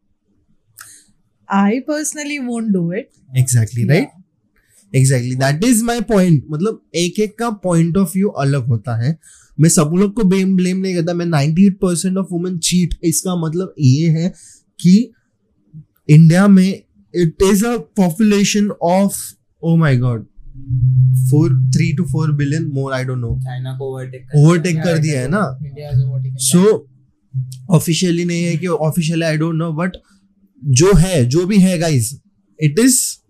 I 1.48 1.82
personally 1.86 2.38
won't 2.40 2.72
do 2.72 2.92
it. 2.92 3.12
exactly 3.36 3.86
right? 3.88 4.08
Exactly 4.96 5.34
that 5.34 5.64
is 5.64 5.84
my 5.84 6.00
point 6.00 6.44
मतलब 6.50 6.80
एक 6.94 7.18
एक 7.20 7.38
का 7.38 7.50
पॉइंट 7.50 7.96
ऑफ़ 7.96 8.12
व्यू 8.14 8.28
अलग 8.28 8.66
होता 8.66 8.96
है। 8.96 9.18
मैं 9.60 9.68
सब 9.68 9.90
लोग 9.94 10.14
को 10.14 10.24
ब्लेम 10.24 10.56
ब्लेम 10.56 10.76
नहीं 10.76 10.94
करता। 10.94 11.14
मैं 11.14 11.26
98% 11.26 11.74
परसेंट 11.82 12.16
ऑफ़ 12.16 12.26
वुमेन 12.30 12.58
चीट 12.58 12.94
इसका 13.04 13.36
मतलब 13.36 13.74
ये 13.80 14.08
है 14.08 14.32
कि 14.80 15.12
इंडिया 16.08 16.48
में 16.48 16.82
it 17.14 17.36
is 17.42 17.66
a 17.66 17.76
population 17.76 18.70
of 18.82 19.34
oh 19.62 19.76
my 19.76 19.96
god 19.96 20.26
four 21.30 21.70
three 21.70 21.92
two 21.96 22.04
four 22.04 22.32
billion 22.32 22.66
more 22.66 22.92
I 22.92 23.04
don't 23.04 23.18
know 23.18 23.38
China 23.40 23.78
को 23.78 23.92
ओवरटेक 23.92 24.26
ओवरटेक 24.36 24.76
कर 24.76 24.98
दिया 24.98 25.20
है 25.20 25.28
ना। 25.28 25.58
सो 26.36 26.89
ऑफिशियली 27.70 28.24
नहीं 28.24 28.42
है 28.42 28.56
कि 28.56 28.66
officially 28.66 29.22
I 29.22 29.36
don't 29.36 29.54
know 29.54 29.72
but 29.72 29.92
जो 30.64 30.92
है 30.96 31.26
जो 31.26 31.46
भी 31.46 31.56
है 31.56 31.78
guys 31.78 32.20
it 32.62 32.78
is 32.78 33.20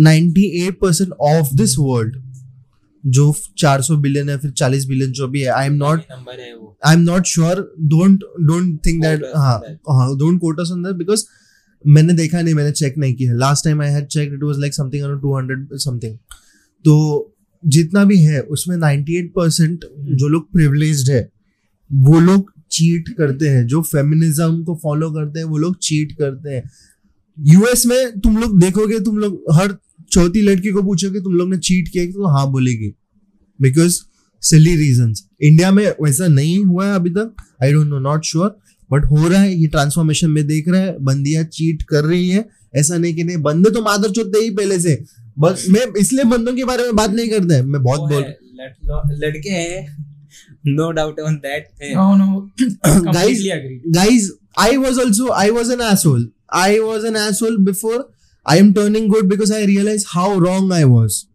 98% 0.00 0.74
percent 0.74 1.10
of 1.10 1.54
this 1.54 1.76
world 1.78 2.16
जो 3.06 3.36
400 3.64 3.96
बिलियन 3.96 4.28
है 4.28 4.38
फिर 4.38 4.50
40 4.50 4.84
बिलियन 4.84 5.12
जो 5.12 5.28
भी 5.28 5.40
है 5.40 5.48
I 5.48 5.66
am 5.66 5.72
not 5.72 6.02
I 6.86 6.94
am 6.94 7.00
not 7.00 7.26
sure 7.26 7.74
don't 7.80 8.20
don't 8.40 8.86
think 8.86 9.02
that 9.02 9.22
हाँ 9.36 9.58
हाँ 9.90 10.18
don't 10.18 10.40
quote 10.40 10.60
us 10.60 10.70
on 10.72 10.82
that 10.82 10.96
because 10.96 11.24
मैंने 11.86 12.12
देखा 12.12 12.40
नहीं 12.40 12.54
मैंने 12.54 12.72
चेक 12.72 12.94
नहीं 12.98 13.14
किया। 13.14 13.32
Last 13.32 13.64
time 13.64 13.82
I 13.82 13.88
had 13.88 14.06
check 14.06 14.32
it 14.32 14.42
was 14.42 14.58
like 14.58 14.74
something 14.74 15.02
around 15.02 15.68
200 15.68 15.68
something 15.72 16.18
तो 16.84 17.34
जितना 17.66 18.04
भी 18.04 18.22
है 18.22 18.40
उसमें 18.40 18.76
98% 18.76 19.30
परसेंट 19.36 19.84
जो 19.98 20.28
लोग 20.28 20.52
प्रिविलेज्ड 20.52 21.10
है 21.10 21.32
वो 21.92 22.20
लोग 22.20 22.52
चीट 22.70 23.08
करते 23.18 23.48
हैं 23.48 23.66
जो 23.66 23.82
फेमिनिज्म 23.82 24.62
को 24.64 24.74
फॉलो 24.82 25.10
करते 25.10 25.38
हैं 25.38 25.46
वो 25.46 25.58
लोग 25.58 25.78
चीट 25.78 26.12
करते 26.12 26.50
हैं। 26.50 26.62
यूएस 27.38 27.84
में 27.86 28.20
तुम 28.20 28.36
लोग 28.36 28.58
देखोगे 28.60 29.00
तुम 29.00 29.18
लोग 29.18 29.42
हर 29.52 29.76
चौथी 30.12 30.42
लड़की 30.42 30.70
को 30.70 30.82
पूछोगे 30.82 31.20
तुम 31.20 31.34
लोग 31.34 31.50
ने 31.50 31.58
चीट 31.58 31.88
किया 31.88 32.04
है? 32.04 32.12
तो 32.12 32.28
हाँ 32.28 32.50
बोलेगी। 32.52 32.92
बिकॉज़ 33.60 34.00
सिली 34.42 34.74
रीजन 34.76 35.12
इंडिया 35.42 35.70
में 35.70 35.86
वैसा 36.02 36.26
नहीं 36.28 36.64
हुआ 36.64 36.86
है 36.86 36.94
अभी 36.94 37.10
तक 37.10 37.42
I 37.62 37.72
don't 37.72 37.86
know 37.86 37.98
not 38.00 38.24
sure 38.24 38.56
but 38.90 39.04
हो 39.06 39.28
रहा 39.28 39.40
है 39.40 39.54
ये 39.54 39.66
ट्रांसफॉर्मेशन 39.68 40.30
में 40.30 40.46
देख 40.46 40.68
रहा 40.68 40.80
है 40.80 40.96
बंदियाँ 41.00 41.44
चीट 41.46 41.82
कर 41.82 42.04
रही 42.04 42.28
है। 42.28 42.44
ऐसा 42.74 42.96
नहीं 42.96 43.14
कि 43.14 43.24
नहीं 43.24 43.36
बंदे 43.42 43.70
तो 43.70 43.82
मादर 43.82 44.10
चोते 44.10 44.38
ही 44.38 44.50
पहले 44.52 44.78
से। 44.80 44.98
बस 45.38 45.64
मैं 45.70 45.86
इसलिए 45.98 46.24
बंदों 46.26 46.54
के 46.54 46.64
बारे 46.64 46.82
में 46.82 46.96
बात 46.96 47.10
नहीं 47.10 47.28
करता 47.28 47.54
है 47.54 47.62
मैं 47.64 47.82
बहुत 47.82 48.10
बोल 48.10 48.22
है, 48.22 48.38
लड़के 50.66 50.70
हैं 50.70 50.76
no 50.76 50.90
doubt 50.90 51.20
on 51.20 51.34
that 51.34 51.68
no 51.82 52.16
no 52.16 52.50
guys 53.12 53.46
agree 53.46 53.92
guys 53.92 54.30
i 54.58 54.76
was 54.76 54.98
also 54.98 55.28
i 55.32 55.50
was 55.50 55.68
an 55.68 55.80
asshole. 55.80 56.24
I 56.52 56.80
was 56.80 57.04
an 57.04 57.16
asshole 57.16 57.58
before 57.58 58.04
i 58.46 58.58
am 58.58 58.74
turning 58.74 59.04
good 59.12 59.28
because 59.28 59.52
i 59.52 59.64
realized 59.64 60.06
how 60.14 60.38
wrong 60.38 60.72
i 60.72 60.84
was. 60.84 61.26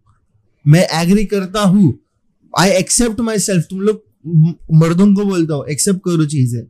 मैं 0.67 0.87
agree 1.01 1.25
करता 1.25 1.61
हूँ। 1.61 1.99
I 2.59 2.69
accept 2.69 3.19
my 3.19 3.39
सेल्फ 3.39 3.65
तुम 3.69 3.81
लोग 3.81 4.03
मर्दों 4.73 5.15
को 5.15 5.25
बोलता 5.25 5.53
हो 5.53 5.63
एक्सेप्ट 5.63 5.99
करो 5.99 6.25
चीज़ें। 6.25 6.63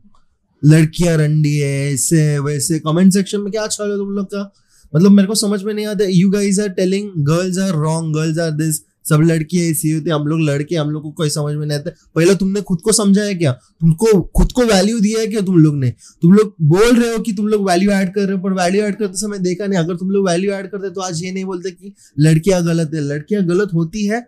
लड़कियाँ 0.64 1.16
रंडी 1.16 1.56
है 1.58 1.92
ऐसे 1.94 2.38
वैसे 2.38 2.78
कमेंट 2.78 3.12
सेक्शन 3.12 3.40
में 3.40 3.52
क्या 3.52 3.66
चल 3.66 3.84
रहा 3.84 3.92
है 3.92 3.98
तुम 3.98 4.08
लोग 4.08 4.26
का? 4.26 4.52
मतलब 4.96 5.10
मेरे 5.10 5.28
को 5.28 5.34
समझ 5.34 5.62
में 5.62 5.74
नहीं 5.74 5.86
आता। 5.86 6.04
You 6.04 6.30
guys 6.30 6.60
are 6.60 6.68
telling 6.68 7.10
girls 7.16 7.58
are 7.58 7.70
wrong 7.70 8.14
girls 8.14 8.38
are 8.38 8.50
this 8.50 8.80
सब 9.06 9.20
लड़की 9.22 9.58
ऐसी 9.62 9.90
होती 9.90 10.10
हम 10.10 10.26
लोग 10.26 10.40
लड़के 10.40 10.76
हम 10.76 10.90
लोग 10.90 11.02
को 11.02 11.10
कोई 11.12 11.30
समझ 11.30 11.54
में 11.54 11.66
नहीं 11.66 11.78
आता। 11.78 11.90
पहले 12.14 12.34
तुमने 12.34 12.60
खुद 12.62 12.80
को 12.80 12.92
समझा 12.92 13.22
है 13.22 13.34
क्या? 13.34 13.52
तुमको 13.52 14.20
खुद 14.36 14.52
को 14.52 14.64
वैल्यू 14.64 15.00
दिया 15.00 15.20
है 15.20 15.26
क्या 15.26 15.40
तुम 15.42 15.58
लोग 15.58 15.76
ने? 15.76 15.90
तुम 16.22 16.32
लोग 16.32 16.54
बोल 16.64 16.96
रहे 16.96 17.12
हो 17.12 17.18
कि 17.18 17.32
तुम 17.32 17.48
लोग 17.48 17.68
वैल्यू 17.68 17.90
ऐड 17.92 18.12
कर 18.14 18.20
रहे 18.20 18.36
हो 18.36 18.42
पर 18.42 18.52
वैल्यू 18.54 18.82
ऐड 18.82 18.96
करते 18.96 19.18
समय 19.18 19.38
देखा 19.40 19.66
नहीं। 19.66 19.78
अगर 19.78 19.96
तुम 19.96 20.10
लोग 20.10 20.28
वैल्यू 20.28 20.52
ऐड 20.52 20.70
करते 20.70 20.90
तो 20.90 21.00
आज 21.00 21.22
ये 21.24 21.32
नहीं 21.32 21.44
बोलते 21.44 21.70
कि 21.70 21.92
लड़कियाँ 22.18 22.62
गलत 22.64 22.90
है। 22.94 23.00
लड़कियाँ 23.02 23.44
गलत 23.46 23.74
होती 23.74 24.06
है 24.06 24.20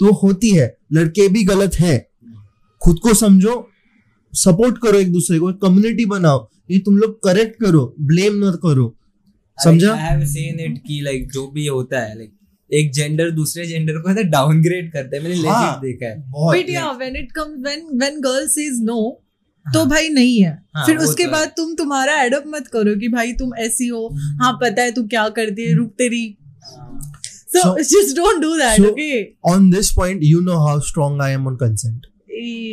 तो 0.00 0.12
होती 0.14 0.50
है। 0.50 0.76
लड़के 0.92 1.28
भी 1.28 1.44
गलत 1.44 1.74
है। 1.74 1.98
खुद 2.82 2.98
को 2.98 3.14
समझो 3.14 3.66
सपोर्ट 4.32 4.78
करो 4.78 4.98
एक 4.98 5.12
दूसरे 5.12 5.38
को 5.38 5.52
कम्युनिटी 5.58 6.04
बनाओ। 6.06 6.46
ये 6.70 6.78
तुम 6.78 6.96
लोग 6.98 7.22
करेक्ट 7.24 7.60
करो 7.60 7.94
ब्लेम 8.00 8.38
मत 8.40 8.58
करो। 8.62 8.94
समझा? 9.58 9.92
आई 9.92 9.98
हैव 10.00 10.24
सीन 10.26 10.60
इट 10.60 10.78
कि 10.86 11.00
लाइक 11.00 11.30
जो 11.32 11.46
भी 11.50 11.66
होता 11.66 12.00
है 12.00 12.16
लाइक 12.16 12.32
एक 12.70 12.92
जेंडर 12.92 13.30
दूसरे 13.30 13.66
जेंडर 13.66 13.98
को 13.98 14.22
डाउनग्रेड 14.30 14.92
करते 14.92 15.16
हैं। 15.16 15.22
मैंने 15.24 15.48
हाँ, 15.48 15.80
देखा 15.80 16.06
है। 16.06 16.16
But 16.18 16.70
when 16.98 17.16
it 17.16 17.32
come 17.32 17.54
girls 18.20 18.58
is 18.58 18.82
no 18.82 19.22
तो 19.66 19.84
भाई 19.86 20.08
नहीं 20.08 20.40
है। 20.42 20.50
हाँ, 20.76 20.86
फिर 20.86 20.96
उसके 20.98 21.24
तो 21.24 21.30
बाद 21.30 21.48
तुम 21.56 21.74
तुम्हारा 21.74 22.20
एडप्ट 22.22 22.46
मत 22.46 22.66
करो 22.72 22.94
कि 23.00 23.08
भाई 23.08 23.32
तुम 23.32 23.54
ऐसी 23.58 23.86
हो। 23.88 24.08
हाँ 24.40 24.52
पता 24.62 24.82
है 24.82 24.92
तू 24.92 25.06
क्या 25.06 25.28
करती 25.38 25.66
है 25.66 25.74
रुक 25.76 25.90
तेरी। 25.98 26.26
So 27.48 27.76
just 27.80 28.16
don't 28.16 28.40
do 28.42 28.56
that 28.56 28.80
okay 28.80 29.22
on 29.52 29.70
this 29.70 29.90
point 29.92 30.20
you 30.24 30.40
know 30.40 30.58
how 30.66 30.80
strong 30.82 31.20
I 31.22 31.32
am 31.32 31.46
on 31.46 31.56
consent 31.56 32.06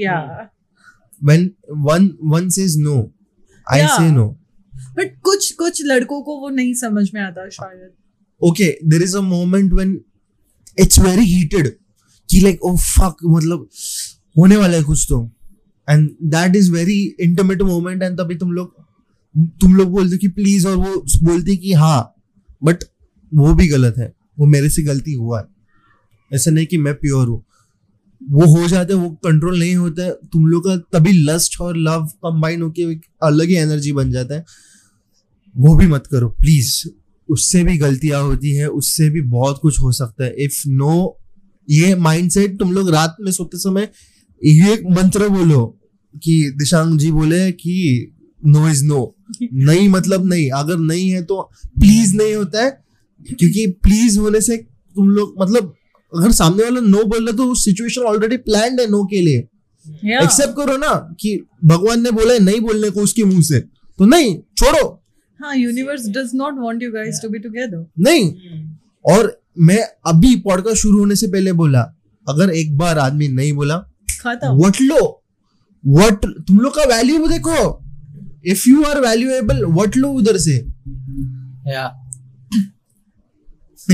या 0.04 0.20
one 1.22 1.50
one 2.26 2.50
says 2.50 2.78
no 2.78 2.96
I 3.68 3.88
say 3.88 4.12
no 4.12 4.28
but 4.98 5.20
कुछ 5.24 5.52
कुछ 5.54 5.82
लड़कों 5.86 6.22
को 6.22 6.40
वो 6.42 6.50
नहीं 6.50 6.74
समझ 6.74 7.10
में 7.14 7.22
आता 7.22 7.50
शायद। 7.50 7.92
Okay, 8.42 8.72
there 8.92 9.04
is 9.04 9.14
a 9.16 9.24
moment 9.24 9.74
when 9.80 9.96
it's 10.82 11.02
very 11.06 11.26
heated. 11.34 11.70
कि 12.30 12.42
like 12.42 12.58
oh 12.68 12.78
fuck 12.80 13.14
मतलब 13.26 13.70
होने 14.38 14.58
वाला 14.58 14.78
है 14.78 14.84
कुछ 14.84 15.06
तो। 15.10 15.32
And 15.90 16.10
that 16.24 16.56
is 16.56 16.72
very 16.72 17.16
intimate 17.20 17.62
moment 17.62 18.04
and 18.04 18.18
तभी 18.18 18.36
तुम 18.36 18.52
लोग 18.52 18.76
तुम 19.38 19.76
लोग 19.76 19.90
बोलते 19.90 20.18
कि 20.18 20.28
प्लीज़ 20.28 20.68
और 20.68 20.78
वो 20.78 21.06
बोलते 21.24 21.56
कि 21.56 21.74
हाँ 21.74 22.14
बट 22.64 22.84
वो 23.34 23.54
भी 23.54 23.68
गलत 23.68 23.96
है। 23.98 24.14
वो 24.40 24.46
मेरे 24.46 24.70
से 24.70 24.84
गलती 24.84 25.14
हुआ 25.14 25.40
है। 25.40 25.46
ऐसा 26.34 26.52
नहीं 26.52 26.66
कि 26.66 26.78
मैं 26.78 26.94
प्योर 26.94 27.28
हूँ। 27.28 27.44
वो 28.30 28.46
हो 28.46 28.68
जाता 28.68 28.94
है, 28.94 29.00
वो 29.00 29.10
कंट्रोल 29.10 29.60
नहीं 29.60 29.76
होता 29.76 30.04
है। 30.04 30.12
तुम 30.12 30.46
लोग 30.48 30.68
का 30.68 30.78
तभी 30.78 31.12
लस्ट 31.12 31.62
और 31.62 31.78
लव 31.78 32.06
कंबाइन 32.06 32.62
होके 32.62 32.82
एक 32.92 33.02
अलग 33.24 33.48
ही 33.48 33.56
एनर्जी 33.56 33.92
बन 33.92 34.12
जाता 34.12 34.36
है। 34.36 34.46
वो 35.58 35.76
भी 35.78 35.88
मत 35.88 36.08
करो 36.08 36.30
प्लीज़ 36.30 36.88
उससे 37.30 37.64
भी 37.64 37.78
गलतियाँ 37.78 38.22
होती 38.24 38.52
है 38.52 38.68
उससे 38.68 39.10
भी 39.10 39.22
बहुत 39.22 39.60
कुछ 39.62 39.82
हो 39.82 39.92
सकता 39.92 40.24
है। 40.24 40.36
इफ़ 40.46 40.64
नो 40.68 41.20
ये 41.70 41.96
माइंडसेट 41.96 42.60
तुम 42.60 42.72
लोग 42.72 42.90
रात 42.90 43.16
में 43.22 43.32
सोते 43.32 43.58
समय 43.58 43.90
ये 44.46 44.74
मंत्र 44.92 45.30
बोलो 45.30 45.66
कि 46.16 46.54
दिशांग 46.56 47.00
जी 47.00 47.12
बोले 47.12 47.52
कि 47.52 48.12
नो 48.46 48.70
इज़ 48.70 48.86
नो 48.86 49.16
नहीं 49.42 49.90
मतलब 49.90 50.26
नहीं 50.26 50.50
अगर 50.52 50.78
नहीं 50.78 51.10
है 51.10 51.24
तो 51.24 51.42
प्लीज़ 51.80 52.16
नहीं 52.16 52.34
होता 52.36 52.64
है 52.64 52.84
क्योंकि 53.30 53.68
प्लीज़ 53.68 54.20
होने 54.20 54.42
से 54.42 54.58
तुम 54.96 55.10
लोग 55.10 55.36
मतलब 55.42 55.74
अगर 56.18 56.32
सामने 56.32 56.64
वाला 56.64 56.80
नो 56.80 57.04
बोल 57.04 57.28
रहा 57.28 57.38
तो 57.38 57.56
सिचुएशन 57.56 58.02
ऑलरेडी 58.02 58.38
प्लान 58.38 58.80
है 58.80 58.90
नो 58.92 59.06
के 59.06 59.22
लिए। 59.22 59.38
Accept 59.38 60.06
Yeah. 60.06 60.24
एक्सेप्ट 60.24 60.54
करो 60.58 60.78
ना 60.78 61.16
कि 61.20 61.46
भगवान 61.66 62.02
ने 62.02 62.12
बोला 62.12 62.34
है 62.34 62.40
नहीं 62.40 62.60
बोलने 62.60 62.90
को 62.90 63.02
उसके 63.02 63.24
मुँह 63.24 63.42
से। 63.42 63.60
तो 64.00 64.06
नहीं 64.06 64.38
छोड़ो। 64.58 65.03
हाँ 65.42 65.56
universe 65.56 66.10
does 66.10 66.32
not 66.36 66.54
want 66.58 66.84
you 66.84 66.92
guys 66.92 67.20
to 67.22 67.30
be 67.30 67.40
together 67.40 67.86
नहीं। 68.00 68.36
और 69.06 69.42
मैं 69.60 69.80
अभी 70.06 70.36
पॉडकास्ट 70.36 70.78
शुरू 70.78 71.00
होने 71.00 71.16
से 71.16 71.28
पहले 71.28 71.54
बोला 71.54 71.82
अगर 72.30 72.50
एक 72.50 72.78
बार 72.78 73.00
आदमी 73.00 73.28
नहीं 73.28 73.54
बोला 73.54 73.76
वट 74.52 74.82
लो? 74.82 75.24
वट 75.88 76.26
तुम 76.48 76.60
लोग 76.60 76.76
का 76.76 76.84
वैल्यू 76.84 77.28
देखो। 77.28 77.84
If 78.46 78.70
you 78.70 78.84
are 78.84 79.00
valuable 79.00 79.66
what 79.66 79.98
लो 79.98 80.10
उधर 80.10 80.38
से? 80.38 80.68
Yeah. 81.68 81.90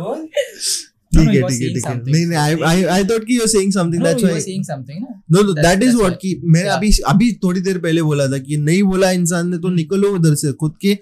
बोल 0.00 0.18
No, 0.18 0.26
ठीक 1.16 1.28
है 1.28 1.48
ठीक 1.48 1.62
है 1.62 1.68
ठीक 1.74 1.86
है। 1.86 1.94
नहीं 2.12 2.26
नहीं 2.26 2.38
आई 2.38 2.56
आई 2.70 2.84
आई 2.96 3.04
थॉट 3.04 3.24
कि 3.26 3.36
you 3.36 3.42
are 3.42 3.48
saying 3.48 3.72
something 3.72 4.02
that's 4.02 4.24
why 4.24 4.40
saying 4.40 4.66
something. 4.70 5.00
No? 5.02 5.14
No 5.32 5.42
no 5.42 5.52
that 5.52 5.82
is 5.82 5.96
what 5.96 6.18
कि 6.22 6.34
मैं 6.44 6.64
अभी 6.76 6.90
अभी 7.08 7.32
थोड़ी 7.44 7.60
देर 7.60 7.78
पहले 7.78 8.02
बोला 8.02 8.26
था 8.26 8.38
कि 8.48 8.56
नहीं 8.56 8.82
बोला 8.82 9.10
इंसान 9.20 9.50
ने 9.50 9.58
तो 9.58 9.68
निकलो 9.74 10.14
उधर 10.14 10.34
से 10.34 10.52
खुद 10.62 10.74
के 10.80 10.94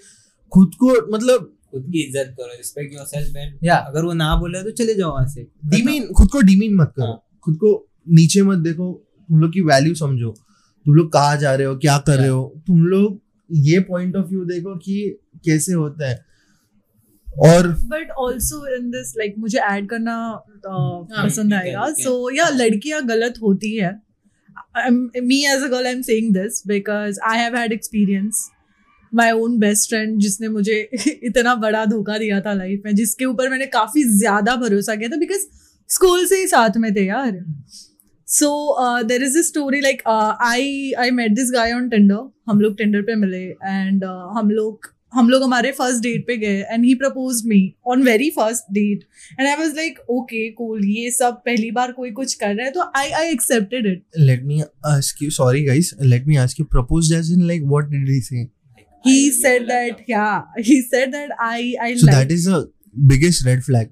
खुद 0.52 0.74
को 0.80 0.94
मतलब 1.12 1.50
खुद 1.70 1.84
की 1.92 2.02
इज़्ज़त 2.02 2.34
करो 2.38 2.52
रिस्पेक्ट 2.56 2.94
योरसेल्फ 2.94 3.36
एंड 3.36 3.58
Yeah. 3.66 3.78
अगर 3.86 4.04
वो 4.04 4.12
ना 4.12 4.34
बोले 4.36 4.62
तो 4.62 4.70
चले 4.70 4.94
जाओ 4.94 5.12
वहाँ 5.12 5.26
से। 5.28 5.46
डीमीन 5.70 6.06
खुद 6.16 6.28
को 6.28 6.40
डीमीन 6.40 6.74
मत 6.74 6.92
करो। 6.96 7.06
हाँ। 7.06 7.20
खुद 7.44 7.56
को 7.56 7.70
नीचे 8.10 8.42
मत 8.42 8.58
देखो। 8.58 8.92
तुम 9.28 9.40
लोग 9.40 9.52
की 9.52 9.60
वैल्यू 9.60 9.94
समझो। 9.94 10.30
तुम 10.86 10.94
लोग 10.94 11.12
कहाँ 11.12 11.36
जा 11.36 11.54
रहे 11.54 11.66
हो 11.66 11.76
क्या 11.76 11.96
कर 11.98 12.18
रहे 12.18 12.28
हो? 12.28 12.62
तुम 12.66 12.86
लोग 12.86 13.20
ये 13.50 13.80
पॉइंट 13.80 14.16
ऑफ़ 14.16 14.26
व्यू 14.26 14.44
देखो 14.44 14.76
कि 14.76 15.18
कैसे 15.44 15.72
होता 15.72 16.08
है। 16.08 16.14
और 17.38 17.68
but 17.68 18.10
also 18.10 18.76
in 18.76 18.90
this 18.90 19.12
like 19.18 19.34
मुझे 19.38 19.58
ऐड 19.58 19.88
करना 19.88 20.16
uh, 20.32 21.16
हाँ, 21.16 21.26
पसंद 21.26 21.54
आएगा। 21.54 21.86
सो 21.92 22.30
या 22.30 22.48
लड़कियाँ 22.48 23.02
गलत 23.06 23.34
होती 23.42 23.76
है। 23.76 23.92
Me 25.22 25.44
as 25.44 25.62
a 25.62 25.66
girl 25.66 25.86
I 25.86 25.92
am 25.92 26.02
saying 26.02 26.32
this 26.34 26.62
because 26.66 27.18
I 27.26 27.38
have 27.38 27.56
had 27.56 27.72
experience 27.72 28.50
my 29.14 29.32
own 29.32 29.58
best 29.58 29.88
friend 29.88 30.18
जिसने 30.20 30.48
मुझे 30.48 30.88
इतना 31.24 31.54
बड़ा 31.54 31.84
धोखा 31.84 32.18
दिया 32.18 32.40
था 32.40 32.52
लाइफ 32.52 32.82
में 32.84 32.94
जिसके 32.94 33.24
ऊपर 33.24 33.48
मैंने 33.48 33.66
काफ़ी 33.66 34.04
ज़्यादा 34.04 34.56
भरोसा 34.56 34.94
किया 34.94 35.08
था 35.08 35.16
बिकॉज़ 35.16 35.46
स्कूल 35.88 36.26
से 36.26 36.36
ही 36.36 36.46
साथ 36.46 36.76
में 36.76 36.94
थे 36.94 37.06
यार। 37.06 37.44
So 38.28 39.02
there 39.02 39.22
is 39.22 39.38
a 39.38 39.42
story 39.42 39.80
like 39.80 40.02
I 40.08 40.92
I 40.98 41.10
met 41.10 41.30
this 41.30 41.50
guy 41.52 41.72
on 41.72 41.88
Tinder 41.88 42.30
हम 42.48 42.60
लोग 42.60 42.76
टेंडर 42.78 43.02
पे 43.02 43.14
मिले 43.14 43.44
एंड 43.46 44.04
uh, 44.04 44.38
हम 44.38 44.50
लोग 44.50 44.93
हम 45.14 45.28
लोग 45.28 45.42
हमारे 45.42 45.70
फ़र्स्ट 45.72 46.02
डेट 46.02 46.26
पे 46.26 46.36
गए 46.36 46.60
and 46.62 46.84
he 46.84 46.94
propose 46.94 47.42
me 47.46 47.60
on 47.86 48.02
very 48.02 48.30
first 48.30 48.72
date 48.74 49.04
and 49.40 49.48
I 49.48 49.54
was 49.54 49.74
like 49.76 49.98
okay 50.10 50.48
cool 50.52 50.84
ये 50.86 51.10
सब 51.10 51.40
पहली 51.46 51.70
बार 51.70 51.92
कोई 51.92 52.10
कुछ 52.12 52.34
कर 52.34 52.54
रहा 52.54 52.66
है 52.66 52.72
तो 52.72 52.90
I 52.96 53.10
I 53.12 53.30
accepted 53.30 53.86
it 53.86 54.02
let 54.20 54.44
me 54.44 54.60
ask 54.86 55.22
you 55.22 55.30
sorry 55.30 55.64
guys 55.64 55.94
let 56.02 56.26
me 56.26 56.36
ask 56.36 56.60
you 56.60 56.66
propose 56.70 57.12
as 57.12 57.32
in 57.32 57.46
like 57.46 57.62
what 57.64 57.88
did 57.90 58.08
he 58.10 58.20
say 58.20 58.46
he 59.04 59.30
said 59.32 59.66
that 59.68 60.04
या 60.10 60.26
he 60.58 60.80
said 60.82 61.10
that 61.10 61.32
I 61.42 61.74
I 61.82 61.96
so 61.96 62.06
that 62.06 62.32
is 62.32 62.48
a 62.50 62.64
biggest 63.06 63.46
red 63.46 63.62
flag 63.62 63.88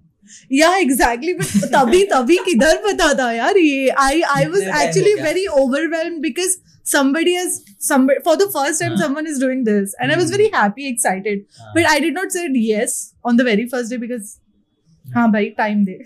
या 0.52 0.74
exactly 0.76 1.32
तभी 1.68 2.02
तभी 2.04 2.36
किधर 2.44 2.76
पता 2.84 3.12
था 3.14 3.30
यार 3.32 3.56
ये? 3.58 3.88
I 4.00 4.20
I 4.36 4.44
was 4.46 4.62
actually 4.82 5.14
very 5.22 5.46
overwhelmed 5.54 6.20
because 6.22 6.56
somebody 6.84 7.34
has 7.34 7.62
somebody 7.78 8.20
for 8.24 8.36
the 8.36 8.46
first 8.46 8.80
time 8.80 8.92
हाँ. 8.92 8.98
someone 8.98 9.26
is 9.26 9.38
doing 9.38 9.64
this. 9.64 9.94
And 9.98 10.10
mm. 10.10 10.14
i 10.14 10.18
was 10.18 10.30
very 10.30 10.50
happy 10.50 10.88
excited. 10.88 11.44
हाँ. 11.58 11.74
but 11.74 11.86
i 11.86 11.98
did 12.00 12.14
not 12.14 12.32
say 12.32 12.48
yes 12.52 13.14
on 13.24 13.36
the 13.36 13.44
very 13.44 13.68
first 13.74 13.90
day 13.90 13.96
because 13.96 14.38
हाँ 15.04 15.30
भाई 15.32 15.46
time 15.58 15.84
दे. 15.84 15.98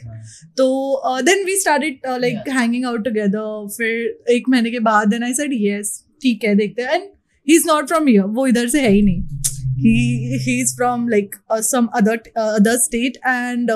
तो 0.56 1.22
then 1.22 1.44
we 1.44 1.56
started 1.56 2.06
like 2.20 2.48
hanging 2.48 2.86
out 2.86 3.04
together 3.04 3.66
फिर 3.76 4.32
एक 4.32 4.48
महीने 4.48 4.70
के 4.70 4.78
बाद 4.78 5.08
then 5.08 5.24
I 5.24 5.34
said 5.34 5.50
yes 5.52 6.04
ठीक 6.22 6.44
है 6.44 6.54
देखते 6.54 6.82
हैं। 6.82 6.94
And 6.94 7.02
he 7.48 7.56
is 7.56 7.66
not 7.66 7.86
from 7.86 8.06
here 8.08 8.22
वो 8.22 8.46
इधर 8.46 8.68
से 8.68 8.80
है 8.80 8.90
ही 8.90 9.02
नहीं। 9.02 9.22
He 10.46 10.60
is 10.60 10.74
from 10.76 11.08
like 11.08 11.36
some 11.52 11.86
other 11.86 12.16
other 12.36 12.76
state 12.76 13.16
and 13.16 13.70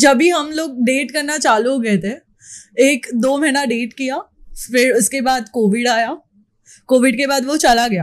जब 0.00 0.16
भी 0.16 0.28
हम 0.28 0.50
लोग 0.50 0.82
डेट 0.84 1.10
करना 1.10 1.38
चालू 1.38 1.70
हो 1.70 1.78
गए 1.78 1.98
थे 1.98 2.16
एक 2.90 3.06
दो 3.14 3.38
महीना 3.38 3.64
डेट 3.64 3.92
किया 3.92 4.16
फिर 4.66 4.92
उसके 4.92 5.20
बाद 5.20 5.48
कोविड 5.48 5.88
आया। 5.88 6.18
कोविड 6.86 7.16
के 7.16 7.26
बाद 7.26 7.44
वो 7.44 7.56
चला 7.56 7.88
गया। 7.88 8.02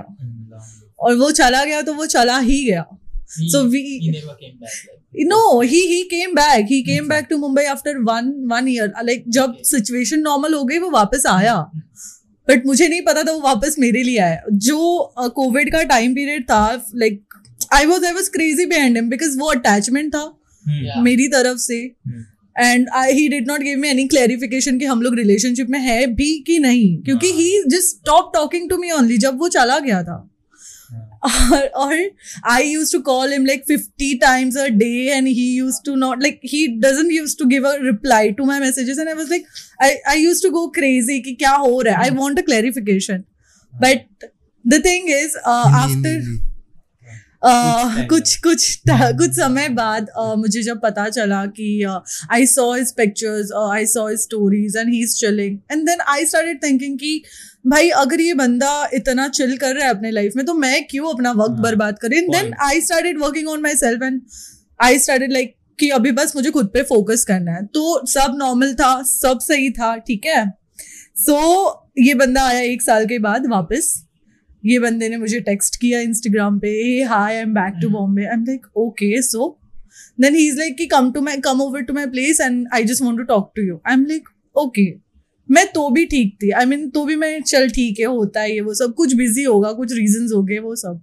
और 1.00 1.16
वो 1.16 1.32
चला 1.32 1.66
गया 1.66 1.82
तो 1.82 1.94
वो 1.94 2.06
चला 2.06 2.40
ही 2.40 2.66
गया। 2.66 2.86
He, 3.26 3.56
So 3.56 3.62
we- 3.62 3.76
he 3.76 4.14
never 4.14 4.34
came 4.34 4.62
back. 4.62 4.76
Like, 4.86 5.34
no 5.34 5.62
he 5.62 5.82
he 5.94 6.02
came 6.14 6.38
back. 6.38 6.64
He 6.72 6.82
came 6.90 7.10
back 7.12 7.32
to 7.32 7.44
mumbai 7.44 7.76
after 7.76 8.10
one 8.10 8.52
one 8.54 8.76
year. 8.76 9.10
Like 9.10 9.20
जब 9.30 9.58
सिचुएशन 9.62 10.20
नॉर्मल 10.20 10.54
हो 10.54 10.64
गई 10.64 10.78
वो 10.78 10.90
वापस 10.90 11.26
आया। 11.26 11.56
बट 12.50 12.66
मुझे 12.66 12.88
नहीं 12.88 13.02
पता 13.02 13.24
था 13.24 13.32
वो 13.32 13.40
वापस 13.40 13.76
मेरे 13.80 14.04
लिए 14.04 14.18
आया। 14.18 14.44
जो 14.54 15.14
कोविड 15.20 15.72
का 15.72 15.84
टाइम 15.84 16.16
पीरियड 16.16 16.44
था 16.44 16.86
like 16.96 17.24
I 17.74 17.86
was 17.86 18.06
I 18.06 18.12
was 18.12 18.30
crazy 18.30 18.66
behind 18.66 18.96
him 18.96 19.10
because 19.10 19.38
वो 19.38 19.48
अटैचमेंट 19.48 20.16
था 20.16 20.38
Yeah. 20.84 21.04
मेरी 21.04 21.28
तरफ़ 21.28 21.58
से। 21.58 21.92
And 22.56 22.88
I 22.96 23.14
he 23.14 23.28
did 23.30 23.48
not 23.48 23.62
give 23.62 23.80
me 23.80 23.90
any 23.90 24.08
clarification 24.08 24.78
कि 24.80 24.86
हम 24.86 25.02
लोग 25.02 25.16
रिलेशनशिप 25.16 25.70
में 25.70 25.80
है 25.80 26.06
भी 26.14 26.38
कि 26.48 26.60
नहीं। 26.60 26.96
क्योंकि 27.04 27.32
he. 27.34 27.52
Just 27.68 27.98
stop 27.98 28.32
talking 28.36 28.70
to 28.70 28.78
me 28.78 28.92
only 28.92 29.18
जब 29.18 29.40
वो 29.40 29.50
चला 29.50 29.80
गया 29.80 30.02
था। 30.04 30.22
और 31.24 31.66
और 31.76 31.94
I 32.50 32.68
use 32.70 32.92
to 32.92 33.00
call 33.02 33.32
him 33.34 33.46
like 33.46 33.64
fifty 33.68 34.14
times 34.18 34.58
a 34.58 34.66
day 34.70 34.90
and 35.08 35.28
he 35.28 35.48
use 35.48 35.80
to 35.86 35.96
not 35.96 36.22
like 36.24 36.40
he 36.46 36.66
doesn't 36.80 37.12
use 37.12 37.36
to 37.40 37.46
give 37.46 37.68
a 37.68 37.76
reply 37.82 38.32
to 38.32 38.46
my 38.46 38.60
messages 38.60 39.00
and 39.00 39.08
I 39.08 39.14
was 39.14 39.30
like 39.30 39.46
I 39.82 39.96
I 40.08 40.22
use 40.22 40.44
to 40.44 40.50
go 40.50 40.68
crazy 40.76 41.20
कि 41.20 41.34
क्या 41.34 41.52
हो 41.54 41.82
रहा 41.82 41.96
है। 41.96 42.04
I 42.04 42.16
want 42.16 42.40
a 42.40 42.42
clarification 42.42 43.24
but 43.74 44.28
the 44.66 44.82
thing 44.86 45.10
is 45.12 45.38
after 45.38 46.22
Uh, 47.46 48.08
कुछ 48.10 48.36
कुछ 48.36 48.80
कुछ 48.92 49.32
समय 49.32 49.70
बाद 49.70 50.08
uh, 50.20 50.36
मुझे 50.36 50.64
जब 50.64 50.82
पता 50.82 51.10
चला 51.10 51.46
कि 51.46 51.84
I 52.32 52.46
saw 52.46 52.76
his 52.76 52.92
pictures 52.92 53.52
I 53.72 53.86
saw 53.86 54.08
his 54.10 54.20
stories 54.20 54.78
and 54.78 54.94
he 54.94 55.04
is 55.04 55.16
chilling 55.16 55.60
and 55.72 55.86
then 55.86 55.98
I 56.02 56.26
started 56.26 56.64
thinking 56.64 57.00
कि 57.00 57.24
भाई 57.68 57.90
अगर 57.90 58.22
ये 58.22 58.34
बंदा 58.34 58.90
इतना 58.94 59.28
चिल 59.28 59.58
कर 59.58 59.76
रहा 59.76 59.84
है 59.84 59.90
अपने 59.90 60.12
लाइफ 60.12 60.34
में 60.36 60.46
तो 60.46 60.54
मैं 60.54 60.88
क्यों 60.88 61.14
अपना 61.14 61.32
वक्त 61.32 61.52
हाँ, 61.52 61.62
बर्बाद 61.62 62.00
करें? 62.00 62.32
Then. 62.32 62.54
I 62.62 62.82
started 62.82 63.20
working 63.20 63.48
on 63.48 63.62
my 63.62 63.76
self 63.76 64.04
and 64.04 64.22
I 64.82 65.00
started 65.00 65.34
like 65.34 65.56
कि 65.80 65.90
अभी 65.90 66.12
बस 66.12 66.36
मुझे 66.36 66.52
खुद 66.52 66.68
पे 66.68 66.84
फोकस 66.84 67.24
करना 67.24 67.52
है। 67.52 67.66
तो 67.66 68.08
सब 68.08 68.36
नॉर्मल 68.38 68.74
था 68.74 69.04
सब 69.04 69.40
सही 69.40 69.70
था 69.70 69.98
ठीक 69.98 70.26
है? 70.26 70.54
सो 71.16 71.64
so, 71.64 72.08
ये 72.08 72.14
बंदा 72.14 72.46
आया 72.46 72.60
एक 72.60 72.82
साल 72.82 73.06
के 73.06 73.20
बाद 73.20 73.48
वापस। 73.48 74.06
ये 74.66 74.80
बंदे 74.80 75.10
ने 75.10 75.18
मुझे 75.18 75.40
टेक्स्ट 75.40 75.76
किया 75.76 76.00
इंस्टाग्राम 76.00 76.60
पे 76.60 77.04
hi 77.04 77.36
I 77.36 77.42
am 77.42 77.54
back 77.54 77.74
to 77.82 77.90
Bombay 77.90 78.26
I 78.26 78.34
am 78.34 78.44
like 78.44 78.66
okay 78.78 79.22
so 79.22 79.60
then 80.22 80.36
he 80.36 80.48
is 80.48 80.58
like 80.58 80.78
कि 80.78 80.86
come 80.86 81.12
to 81.12 81.22
my 81.22 81.38
come 81.38 81.62
over 81.62 81.82
to 81.82 81.94
my 81.94 82.06
place 82.06 82.42
and 82.42 82.68
I 82.74 82.84
just 82.84 83.02
want 83.02 83.18
to 83.18 83.24
talk 83.24 83.52
to 83.56 83.62
you 83.62 83.82
I 83.88 83.94
am 83.94 84.06
like 84.06 84.30
okay 84.58 85.06
मैं 85.52 85.66
तो 85.68 85.90
भी 85.90 86.06
ठीक 86.06 86.38
थी। 86.44 86.50
आई 86.50 86.66
I 86.66 86.68
mean 86.68 86.80
mean, 86.80 86.94
तो 86.94 87.06
भी 87.06 87.16
मैं 87.16 87.42
चल 87.42 87.70
ठीक 87.70 88.00
है 88.00 88.06
होता 88.06 88.42
है 88.42 88.54
ये 88.54 88.62
वो 88.62 88.74
सब। 88.74 88.94
कुछ 88.94 89.14
बिज़ी 89.14 89.44
होगा 89.44 89.72
कुछ 89.72 89.94
रीजंस 89.94 90.32
हो 90.36 90.44
गए 90.44 90.60
वो 90.60 90.76
सब. 90.76 91.02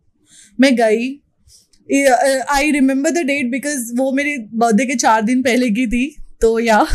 मैं 0.61 0.77
गई। 0.77 1.23
I 2.49 2.71
remember 2.71 3.11
the 3.11 3.19
date 3.19 3.51
because 3.51 3.93
वो 3.97 4.13
मेरे 4.13 4.37
बर्थडे 4.55 4.87
के 4.87 4.95
चार 4.95 5.23
दिन 5.23 5.43
पहले 5.43 5.71
की 5.71 5.87
थी 5.87 6.17
तो 6.41 6.59
या 6.59 6.87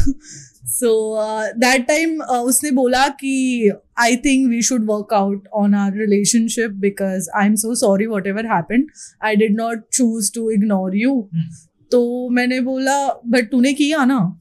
सो 0.65 1.17
दैट 1.57 1.87
टाइम 1.87 2.21
उसने 2.21 2.71
बोला 2.71 3.07
कि 3.07 3.71
think 4.15 4.49
we 4.49 4.61
should 4.61 4.85
work 4.85 5.13
out 5.13 5.47
on 5.53 5.73
our 5.73 5.97
relationship 5.97 6.71
because 6.71 7.29
I 7.35 7.45
am 7.45 7.55
so 7.55 7.75
sorry 7.75 8.05
whatever 8.27 8.45
happen 8.45 8.87
I 9.23 9.35
did 9.35 9.55
not 9.55 9.83
choose 9.93 10.33
to 10.35 10.51
ignore 10.51 10.95
you 10.95 11.29
तो 11.91 12.29
मैंने 12.29 12.61
बोला 12.61 13.21
बट 13.27 13.51
तूने 13.51 13.73
किया 13.73 14.05
ना? 14.05 14.39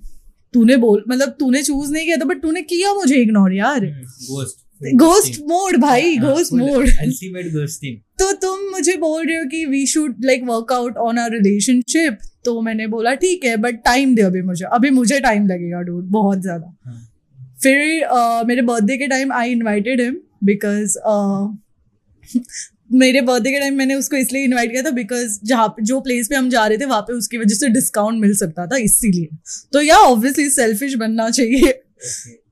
तूने 0.52 0.76
बोल 0.76 1.04
मतलब 1.08 1.28
तूने 1.28 1.62
चूज़ 1.62 1.92
नहीं 1.92 2.04
किया 2.04 2.16
था 2.16 2.24
बट 2.24 2.42
तूने 2.42 2.62
किया 2.62 2.94
मुझे 2.94 3.16
इग्नोर 3.16 3.54
यार। 3.54 3.80
घोस्ट 3.80 4.64
घोस्ट 4.94 5.40
मोड 5.40 5.76
भाई 5.76 6.16
घोस्ट 6.16 6.52
मोड 6.52 6.88
अल्टीमेट 6.88 7.46
घोस्टिंग 7.46 7.96
तो 8.18 8.32
तुम 8.32 8.58
मुझे 8.70 8.96
बोल 8.96 9.26
रहे 9.26 9.36
हो 9.36 9.44
कि 9.44 9.64
we 9.64 9.86
should 9.86 10.24
like 10.24 10.44
work 10.44 10.72
out 10.72 10.96
on 10.96 11.18
our 11.18 11.30
relationship 11.30 12.18
तो 12.44 12.60
मैंने 12.60 12.86
बोला 12.86 13.14
ठीक 13.14 13.44
है 13.44 13.56
बट 13.56 13.74
टाइम 13.74 14.14
दे 14.14 14.22
अभी 14.22 14.42
मुझे 14.42 14.64
अभी 14.64 14.90
मुझे 14.90 15.20
टाइम 15.20 15.46
लगेगा 15.46 15.80
डूड 15.80 16.04
बहुत 16.04 16.42
ज़्यादा. 16.42 16.76
हाँ. 16.84 17.05
फिर 17.66 18.06
uh, 18.06 18.46
मेरे 18.46 18.62
बर्थडे 18.62 18.96
के 18.96 19.06
time 19.06 19.32
I 19.32 19.50
invited 19.50 20.00
him 20.00 20.16
because 20.44 20.98
मेरे 22.92 23.20
बर्थडे 23.20 23.50
के 23.50 23.60
टाइम 23.60 23.74
मैंने 23.74 23.94
उसको 23.94 24.16
इसलिए 24.16 24.44
इनवाइट 24.44 24.70
किया 24.70 24.82
था 24.82 24.90
बिकॉज़ 24.90 25.38
जहाँ 25.44 25.74
जो 25.82 26.00
प्लेस 26.00 26.26
पे 26.28 26.34
हम 26.34 26.50
जा 26.50 26.66
रहे 26.66 26.78
थे 26.78 26.84
वहाँ 26.84 27.00
पे 27.00 27.12
उसकी 27.12 27.38
वजह 27.38 27.54
से 27.54 27.68
डिस्काउंट 27.68 28.20
मिल 28.20 28.36
सकता 28.36 28.66
था 28.66 28.76
इसीलिए। 28.76 29.28
तो 29.72 29.80
या 29.80 29.96
ऑब्वियसली 29.96 30.50
सेल्फिश 30.50 30.94
बनना 30.94 31.30
चाहिए। 31.30 31.72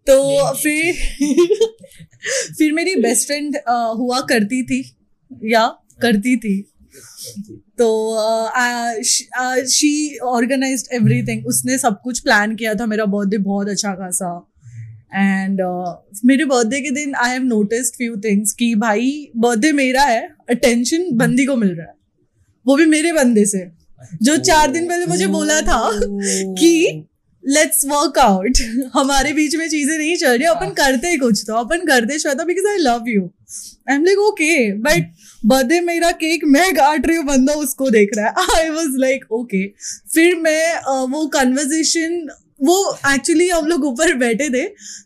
तो 0.07 0.55
फिर 0.55 0.95
फिर 2.59 2.73
मेरी 2.73 2.97
बेस्ट 2.97 3.27
फ्रेंड 3.27 3.57
हुआ 3.97 4.21
करती 4.21 4.63
थी। 4.63 4.97
या 5.45 5.67
करती 6.03 6.37
थी। 6.37 6.71
तो 7.79 8.17
शी 9.67 10.19
ऑर्गेनाइज 10.19 10.89
एवरीथिंग 10.93 11.47
उसने 11.47 11.79
सब 11.79 12.01
कुछ 12.05 12.21
प्लान 12.21 12.57
किया 12.57 12.75
था। 12.75 12.87
मेरा 12.87 13.05
बर्थडे 13.05 13.39
बहुत 13.39 13.69
अच्छा 13.69 13.93
खासा। 13.93 14.51
एंड 15.17 15.61
uh, 15.61 16.21
मेरे 16.25 16.45
बर्थडे 16.45 16.81
के 16.81 16.91
दिन 16.91 17.15
I 17.15 17.31
have 17.31 17.43
notice 17.43 17.91
few 17.91 18.17
things 18.17 18.53
कि 18.53 18.75
भाई 18.75 19.31
बर्थडे 19.37 19.73
मेरा 19.73 20.03
है 20.03 20.29
अटेंशन 20.51 21.09
बंदी 21.13 21.45
को 21.47 21.57
मिल 21.57 21.75
रहा 21.75 21.87
है। 21.87 21.95
वो 22.67 22.77
भी 22.77 22.87
मेरे 22.87 23.13
बंदे 23.13 23.45
से। 23.47 23.67
जो 24.23 24.37
चार 24.37 24.71
दिन 24.71 24.89
पहले 24.89 25.07
मुझे 25.07 25.27
बोला 25.27 25.61
था 25.61 25.91
कि 26.59 27.05
लेट्स 27.45 27.85
वर्क 27.87 28.19
आउट 28.19 28.59
हमारे 28.95 29.33
बीच 29.33 29.57
में 29.57 29.69
चीज़ें 29.69 29.97
नहीं 29.99 30.17
चल 30.17 30.37
रही 30.39 30.47
अपन 30.47 30.71
करते 30.71 31.09
ही 31.09 31.17
कुछ 31.17 31.45
तो। 31.47 31.55
अपन 31.55 31.85
करते 31.87 32.19
Shweta 32.19 32.45
because 32.45 32.67
I 32.67 32.79
love 32.79 33.05
you 33.09 33.23
I 33.91 33.97
am 33.97 34.05
like 34.05 34.19
okay 34.19 34.73
but 34.73 35.11
birthday 35.47 35.81
मेरा 35.81 36.11
केक 36.11 36.45
मैं 36.45 36.73
काट 36.75 37.07
रही 37.07 37.17
हूँ 37.17 37.25
बंदा 37.25 37.53
उसको 37.55 37.91
देख 37.91 38.11
रहा 38.17 38.27
है। 38.27 38.47
आई 38.57 38.69
वॉज़ 38.69 38.97
लाइक 38.97 39.33
ओके 39.33 39.67
फिर 40.15 40.37
मैं 40.37 40.75
uh, 40.75 41.13
वो 41.13 41.27
कन्वर्जेशन 41.27 42.27
वो 42.65 42.77
एक्चुअली 43.07 43.49
हम 43.49 43.67
लोग 43.67 43.85
ऊपर 43.85 44.15
बैठे 44.17 44.49
थे, 44.51 44.65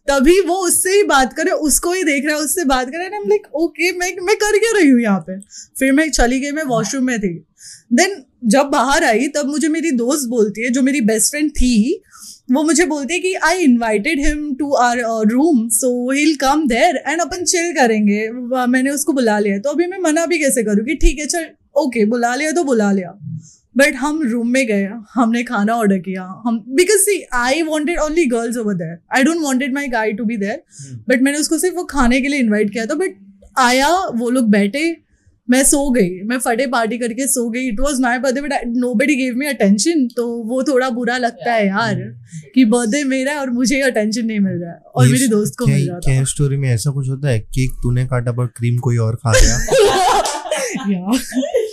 तभी 0.09 0.41
वो 0.43 0.57
उससे 0.67 0.91
ही 0.91 1.03
बात 1.05 1.33
करे, 1.33 1.51
उसको 1.51 1.93
ही 1.93 2.03
देख 2.05 2.27
रहा 2.27 2.37
है, 2.37 2.43
उससे 2.43 2.65
बात 2.67 2.89
करे 2.89 3.05
एम 3.07 3.29
लाइक 3.29 3.47
ओके 3.57 3.93
मैं 3.93 4.15
मैं 4.23 4.37
कर 4.37 4.59
क्या 4.59 4.79
रही 4.79 4.89
हूँ 4.91 5.01
यहाँ 5.01 5.21
पे? 5.21 5.39
फिर 5.79 5.93
मैं 5.93 6.11
चली 6.11 6.41
गई, 6.41 6.53
मैं 6.53 6.65
वॉशरूम 6.67 7.05
में 7.05 7.19
थी। 7.21 7.35
देन 7.93 8.23
जब 8.47 8.67
बाहर 8.71 9.05
आई, 9.05 9.29
तब 9.29 9.47
मुझे 9.47 9.69
मेरी 9.69 9.91
दोस्त 9.93 10.29
बोलती 10.29 10.63
है, 10.63 10.71
जो 10.71 10.83
मेरी 10.83 11.01
बेस्ट 11.03 11.31
फ्रेंड 11.31 11.51
थी, 11.53 12.03
वो 12.51 12.63
मुझे 12.63 12.85
बोलती 12.87 13.15
है 13.15 13.21
कि 13.21 13.35
I 13.45 13.59
invited 13.61 14.21
him 14.27 14.55
to 14.57 14.73
our 14.75 14.99
room 15.29 15.69
so 15.71 16.11
he'll 16.11 16.35
come 16.37 16.67
there 16.69 16.97
and 16.99 17.21
upon 17.21 17.45
chill 17.45 17.73
करेंगे। 17.75 18.29
मैंने 18.69 18.91
उसको 18.91 19.13
बुला 19.13 19.39
लिया 19.39 19.59
तो 19.59 19.71
अभी 19.71 19.87
मैं 19.87 19.99
मना 20.01 20.27
भी 20.27 20.39
कैसे 20.39 20.63
करूँ 20.65 20.85
कि 20.87 20.95
ठीक 20.97 21.19
है, 21.19 21.27
चल 21.27 21.47
ओके 21.77 22.05
बुला 22.07 22.35
लिया 22.35 22.53
तो 22.53 22.65
बुला 22.65 22.91
लिया। 22.93 23.19
बट 23.79 23.95
हम 23.95 24.23
रूम 24.23 24.49
में 24.49 24.67
गए 24.67 24.89
हमने 25.15 25.43
खाना 25.43 25.75
ऑर्डर 25.75 25.99
किया 25.99 26.23
हम 26.47 26.65
because 26.69 26.99
see 26.99 27.23
I 27.33 27.63
wanted 27.63 27.99
only 27.99 28.27
girls 28.27 28.57
over 28.57 28.75
there 28.75 28.99
I 29.17 29.23
don't 29.23 29.43
wanted 29.43 29.75
my 29.75 29.89
guy 29.89 30.13
to 30.13 30.25
be 30.25 30.37
there 30.37 30.63
but 31.09 31.23
मैंने 31.23 31.39
उसको 31.39 31.59
सिर्फ़ 31.59 31.77
वो 31.77 31.85
खाने 31.85 32.21
के 32.21 32.29
लिए 32.29 32.41
इन्वाइट 32.41 32.73
किया 32.73 32.87
था 32.87 32.95
बट 32.95 33.17
आया 33.59 33.89
वो 34.15 34.31
लोग 34.31 34.51
बैठे 34.51 34.97
मैं 35.51 35.63
सो 35.65 35.91
गई 35.91 36.09
मैं 36.23 36.39
फटे 36.39 36.67
पार्टी 36.67 36.99
करके 36.99 37.27
सो 37.27 37.49
गई. 37.51 37.69
It 37.69 37.81
was 37.81 38.01
my 38.03 38.19
birthday 38.19 38.41
but 38.41 38.53
nobody 38.95 39.15
gave 39.17 39.35
me 39.35 39.47
attention 39.47 40.07
तो 40.17 40.27
वो 40.43 40.63
थोड़ा 40.63 40.91
बुरा 40.91 41.17
लगता 41.19 41.53
है 41.53 41.67
यार 41.67 41.95
कि 42.55 42.65
बर्थडे 42.65 43.05
मेरा 43.05 43.33
है 43.33 43.39
और 43.39 43.51
मुझे 43.51 43.81
अटेंशन 43.81 44.27
नहीं 44.27 44.41
मिल 44.41 44.53
रहा 44.53 44.71
है 44.71 44.79
और 44.97 45.09
मेरी 45.09 45.27
दोस्त 45.27 45.55
को 45.59 45.67
मिल 45.67 45.89
रहा 45.91 45.99
क्या 45.99 46.25
स्टोरी 46.25 46.57
में 46.57 46.69
ऐसा 46.71 46.91
कुछ 46.91 47.09
होता 47.09 47.29
है? 47.29 47.41
केक 47.41 47.71
तूने 47.83 48.07
काटा 48.07 48.33
पर 48.33 48.47
क्रीम 48.47 48.79
कोई 48.79 48.97
और 48.97 49.17
खा 49.17 49.33
गया? 49.33 49.59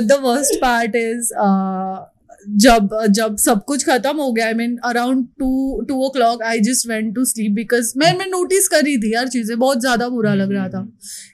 the 0.00 0.18
worst 0.22 0.60
part 0.62 0.94
is 0.94 1.32
uh, 1.42 2.04
जब 2.48 2.88
जब 3.10 3.36
सब 3.36 3.64
कुछ 3.64 3.84
खत्म 3.84 4.16
हो 4.16 4.32
गया 4.32 4.46
I 4.46 4.54
mean 4.54 4.76
around 4.84 5.26
two 5.38 5.80
two 5.88 5.94
o'clock 6.08 6.42
I 6.42 6.60
just 6.60 6.88
went 6.88 7.14
to 7.14 7.24
sleep 7.24 7.52
because 7.52 7.92
मैं 7.96 8.18
मैं 8.18 8.26
नोटिस 8.26 8.68
कर 8.68 8.82
रही 8.82 8.96
थी 8.98 9.14
यार 9.14 9.28
चीज़ें 9.28 9.58
बहुत 9.58 9.80
ज़्यादा 9.80 10.08
बुरा 10.08 10.34
लग 10.34 10.52
रहा 10.52 10.68
था। 10.68 10.82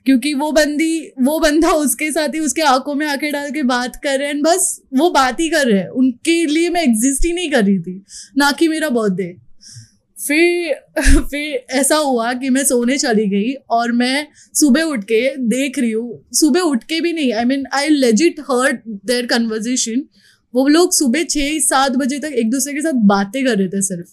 क्योंकि 0.04 0.34
वो 0.34 0.52
बंदी 0.52 1.12
वो 1.20 1.38
बंदा 1.40 1.70
उसके 1.70 2.12
साथ 2.12 2.28
ही 2.28 2.40
उसके 2.40 2.62
आँखों 2.62 2.94
में 2.94 3.06
आँखें 3.06 3.32
डाल 3.32 3.50
के 3.50 3.62
बात 3.62 3.96
कर 3.96 4.18
रहे 4.18 4.28
हैं 4.28 4.42
बस 4.42 4.80
वो 4.94 5.10
बात 5.10 5.40
ही 5.40 5.48
कर 5.48 5.66
रहे 5.66 5.78
हैं। 5.78 5.88
उनके 5.88 6.46
लिए 6.46 6.70
मैं 6.70 6.82
एग्जिस्ट 6.82 7.26
ही 7.26 7.32
नहीं 7.32 7.50
कर 7.50 7.64
रही 7.64 7.78
थी 7.78 8.04
ना 8.36 8.52
कि 8.52 8.68
मेरा 8.68 8.88
बर्थडे 8.88 9.36
फिर 10.30 10.74
फिर 11.20 11.66
ऐसा 11.70 11.96
हुआ 11.96 12.32
कि 12.32 12.50
मैं 12.50 12.64
सोने 12.64 12.98
चली 12.98 13.26
गई 13.26 13.52
और 13.70 13.92
मैं 13.92 14.26
सुबह 14.54 14.82
उठ 14.82 15.04
के 15.04 15.36
देख 15.36 15.78
रही 15.78 15.90
हूँ। 15.90 16.26
सुबह 16.32 16.60
उठ 16.60 16.84
के 16.84 17.00
भी 17.00 17.12
नहीं 17.12 17.32
I 17.32 17.44
mean 17.44 17.64
I 17.74 17.88
legit 17.88 18.40
heard 18.40 18.78
their 18.86 19.26
conversation 19.26 20.04
वो 20.54 20.68
लोग 20.68 20.92
सुबह 20.92 21.24
छः 21.24 21.58
सात 21.58 21.92
बजे 21.92 22.18
तक 22.18 22.32
एक 22.32 22.50
दूसरे 22.50 22.74
के 22.74 22.80
साथ 22.80 22.92
बातें 22.92 23.44
कर 23.46 23.58
रहे 23.58 23.68
थे 23.68 23.82
सिर्फ़। 23.82 24.08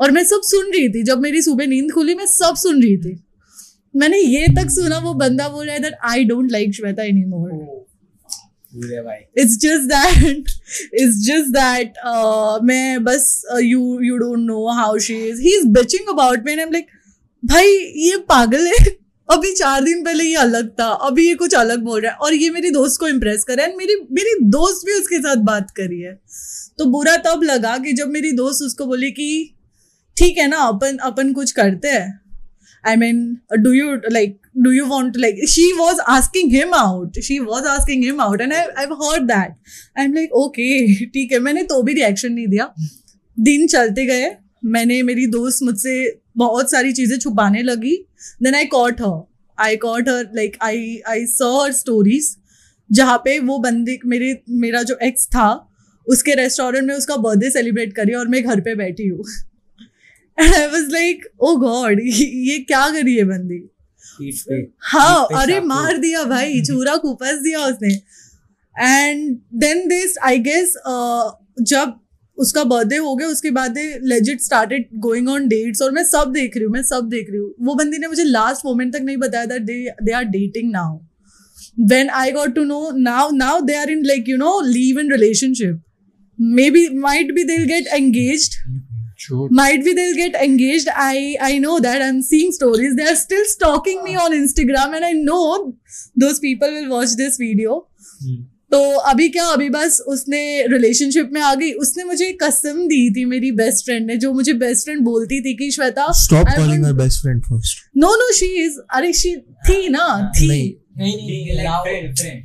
और 0.00 0.10
मैं 0.10 0.24
सब 0.24 0.40
सुन 0.44 0.72
रही 0.72 0.88
थी। 0.88 1.02
जब 1.02 1.18
मेरी 1.18 1.42
सुबह 1.42 1.66
नींद 1.66 1.92
खुली, 1.92 2.14
मैं 2.14 2.26
सब 2.26 2.54
सुन 2.56 2.82
रही 2.82 2.96
थी। 2.96 3.24
मैंने 3.96 4.18
ये 4.18 4.46
तक 4.48 4.70
सुना, 4.70 4.98
वो 4.98 5.14
बंदा 5.14 5.48
बोल 5.48 5.66
रहा 5.66 5.74
है 5.74 5.82
that 5.82 5.94
I 6.04 6.24
don't 6.24 6.52
like 6.52 6.74
Shweta 6.74 7.02
anymore 7.24 7.79
just 9.64 9.88
that 9.88 10.14
it's 10.92 11.16
just 11.28 11.52
that 11.52 11.98
uh, 12.06 12.58
मैं 12.62 13.04
बस 13.04 13.42
uh, 13.52 13.58
you 13.58 13.80
you 14.00 14.18
don't 14.18 14.46
know 14.46 14.68
how 14.78 14.98
she 14.98 15.16
is. 15.30 15.40
He's 15.40 15.66
bitching 15.66 16.08
about 16.08 16.44
me 16.44 16.52
and 16.52 16.60
I'm 16.60 16.72
like 16.72 16.86
भाई 17.44 17.66
ये 17.96 18.16
पागल 18.16 18.66
है। 18.66 18.84
अभी 19.30 19.54
चार 19.54 19.84
दिन 19.84 20.04
पहले 20.04 20.24
ये 20.24 20.34
अलग 20.34 20.68
था। 20.68 20.84
अभी 20.84 21.28
ये 21.28 21.34
कुछ 21.34 21.54
अलग 21.54 21.78
बोल 21.78 22.00
रहा 22.00 22.12
है। 22.12 22.16
और 22.16 22.34
ये 22.34 22.50
मेरी 22.50 22.70
दोस्त 22.70 23.00
को 23.00 23.08
इम्प्रेस 23.08 23.44
कर 23.44 23.56
रहा 23.56 23.66
है 23.66 23.76
मेरी 23.76 23.94
मेरी 23.94 24.34
दोस्त 24.42 24.86
भी 24.86 24.92
उसके 24.92 25.18
साथ 25.18 25.36
बात 25.36 25.70
करी 25.70 26.00
है। 26.00 26.20
तो 26.78 26.84
बुरा 26.84 27.16
तब 27.16 27.40
लगा 27.42 27.78
कि 27.78 27.92
जब 27.92 28.08
मेरी 28.08 28.32
दोस्त 28.32 28.62
उसको 28.62 28.86
बोली 28.86 29.10
कि 29.10 29.54
ठीक 30.16 30.38
है 30.38 30.48
ना 30.48 30.56
अपन 30.56 30.96
अपन 30.96 31.32
कुछ 31.32 31.52
करते 31.52 31.88
हैं। 31.88 32.29
I 32.84 32.96
mean, 32.96 33.40
do 33.62 33.72
you 33.72 34.00
like? 34.10 34.36
Do 34.62 34.72
you 34.72 34.88
want 34.88 35.14
to 35.14 35.20
like? 35.20 35.36
She 35.46 35.72
was 35.74 36.00
asking 36.08 36.50
him 36.50 36.72
out. 36.74 37.16
She 37.22 37.38
was 37.40 37.66
asking 37.66 38.02
him 38.02 38.20
out, 38.20 38.40
and 38.40 38.52
I 38.52 38.62
I've 38.76 38.94
heard 39.02 39.28
that. 39.28 39.56
I'm 39.96 40.14
like, 40.14 40.32
okay, 40.42 41.10
ठीक 41.14 41.32
है. 41.32 41.38
मैंने 41.38 41.62
तो 41.62 41.82
भी 41.82 41.94
रिएक्शन 41.94 42.32
नहीं 42.32 42.46
दिया. 42.46 42.72
दिन 43.36 43.66
चलते 43.66 44.06
गए. 44.06 44.30
मैंने 44.64 45.02
मेरी 45.02 45.26
दोस्त 45.26 45.62
मुझसे 45.62 45.94
बहुत 46.36 46.70
सारी 46.70 46.92
चीज़ें 46.92 47.18
छुपाने 47.18 47.62
लगी. 47.62 47.96
Then 48.42 48.54
I 48.54 48.64
caught 48.74 49.00
her. 49.00 49.16
I 49.58 49.76
caught 49.76 50.08
her 50.08 50.24
like 50.34 50.56
I 50.60 50.76
I 51.14 51.18
saw 51.36 51.52
her 51.64 51.72
stories. 51.72 52.36
जहाँ 52.92 53.18
पे 53.24 53.38
वो 53.38 53.58
बंदे 53.58 53.98
मेरे 54.06 54.42
मेरा 54.50 54.82
जो 54.82 54.96
एक्स 55.02 55.26
था 55.26 55.48
उसके 56.08 56.34
रेस्टोरेंट 56.34 56.86
में 56.86 56.94
उसका 56.94 57.16
बर्थडे 57.16 57.50
सेलिब्रेट 57.50 57.92
करी 57.96 58.14
और 58.14 58.28
मैं 58.28 58.42
घर 58.44 58.60
पे 58.60 58.74
बैठी 58.74 59.06
हूँ 59.06 59.24
and 60.40 60.54
I 60.54 60.66
was 60.66 60.88
like 60.92 61.24
oh 61.40 61.54
God 61.56 62.00
ये 62.04 62.58
क्या 62.68 62.88
करी 62.90 63.16
है 63.16 63.24
बंदी? 63.24 63.58
हाँ 64.92 65.26
अरे 65.36 65.60
मार 65.60 65.96
दिया 65.98 66.24
भाई 66.24 66.60
छुरा 66.62 66.96
कुपस 67.04 67.40
दिया 67.42 67.64
उसने। 67.66 67.92
And 68.76 69.36
then 69.60 69.86
this 69.88 70.16
I 70.24 70.38
guess 70.48 70.74
जब 71.72 71.98
उसका 72.38 72.64
बर्थडे 72.64 72.96
हो 72.96 73.14
गया 73.16 73.28
उसके 73.28 73.50
बाद 73.50 73.74
legit 74.04 74.40
started 74.40 74.88
going 75.06 75.28
on 75.28 75.48
dates 75.48 75.82
और 75.82 75.90
मैं 75.92 76.04
सब 76.04 76.32
देख 76.32 76.56
रही 76.56 76.64
हूँ 76.64 76.72
मैं 76.72 76.82
सब 76.82 77.08
देख 77.10 77.26
रही 77.30 77.38
हूँ। 77.38 77.54
वो 77.66 77.74
बंदी 77.74 77.98
ने 77.98 78.08
मुझे 78.08 78.24
लास्ट 78.24 78.66
मोमेंट 78.66 78.92
तक 78.92 79.00
नहीं 79.02 79.16
बताया 79.16 79.44
that 79.46 79.62
they 79.62 79.84
they 80.02 80.12
are 80.12 80.24
dating 80.36 80.70
now 80.72 80.98
when 81.90 82.08
I 82.10 82.30
got 82.32 82.54
to 82.54 82.62
know 82.68 82.78
now 83.02 83.24
now 83.34 83.52
they 83.66 83.74
are 83.80 83.88
in 83.92 84.00
like 84.08 84.26
you 84.30 84.38
know 84.38 84.54
leave 84.68 84.98
in 85.02 85.12
relationship. 85.14 85.76
Maybe 86.38 86.82
might 87.04 87.30
be 87.36 87.44
they'll 87.50 87.68
get 87.68 87.86
engaged. 87.98 88.56
Might 89.50 89.84
be 89.84 89.94
they'll 89.94 90.16
get 90.20 90.38
engaged 90.44 90.88
i 90.96 91.36
i 91.40 91.58
know 91.58 91.78
that 91.80 92.02
i'm 92.02 92.20
seeing 92.22 92.52
stories 92.52 92.96
they 92.96 93.08
are 93.12 93.16
still 93.16 93.44
stalking 93.54 94.02
me 94.04 94.16
on 94.16 94.32
instagram 94.32 94.96
and 95.00 95.04
i 95.04 95.12
know 95.12 95.74
those 96.16 96.40
people 96.40 96.78
will 96.78 96.88
watch 96.90 97.16
this 97.22 97.38
video 97.38 97.82
तो 98.72 98.80
अभी 99.10 99.28
क्या 99.28 99.44
अभी 99.44 99.68
बस 99.70 99.98
उसने 100.08 100.40
relationship 100.72 101.30
में 101.32 101.40
आ 101.40 101.54
गई 101.54 101.70
उसने 101.84 102.04
मुझे 102.04 102.32
कसम 102.42 102.86
दी 102.88 103.10
थी 103.14 103.24
मेरी 103.24 103.50
बेस्ट 103.52 103.84
फ्रेंड 103.84 104.06
ने 104.06 104.16
जो 104.16 104.32
मुझे 104.32 104.52
बेस्ट 104.52 104.84
फ्रेंड 104.84 105.00
बोलती 105.04 105.40
थी 105.40 105.54
कि 105.54 105.70
Shweta 105.70 106.06
stop 106.18 106.48
calling 106.56 106.84
her 106.86 106.92
best 106.92 107.22
friend 107.22 107.42
first 107.44 107.78
no 107.96 108.14
no 108.16 108.32
she 108.32 108.46
is 108.64 108.78
अरे 108.94 109.12
शी 109.12 109.36
थी 109.68 109.88
ना 109.88 110.06
थी 110.36 110.48
नहीं 110.98 111.16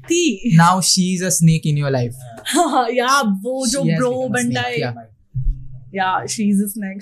थी 0.10 0.58
now 0.58 0.74
she 0.82 1.06
is 1.16 1.22
a 1.22 1.32
snake 1.32 1.68
in 1.72 1.84
your 1.84 1.92
life 1.92 2.24
हाँ, 2.48 2.88
या 2.94 3.20
वो 3.44 3.68
जो 3.68 3.84
ब्रो 3.84 4.28
बनता 4.30 4.62
है. 4.62 5.15
या 5.96 6.26
शी 6.26 6.50
इज़ 6.50 6.64
स्नैक 6.66 7.02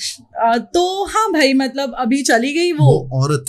तो 0.73 1.05
हाँ 1.05 1.31
भाई 1.31 1.53
मतलब 1.53 1.95
अभी 1.99 2.21
चली 2.23 2.53
गई 2.53 2.71
वो। 2.71 2.85
वो 2.85 3.23
औरत। 3.23 3.45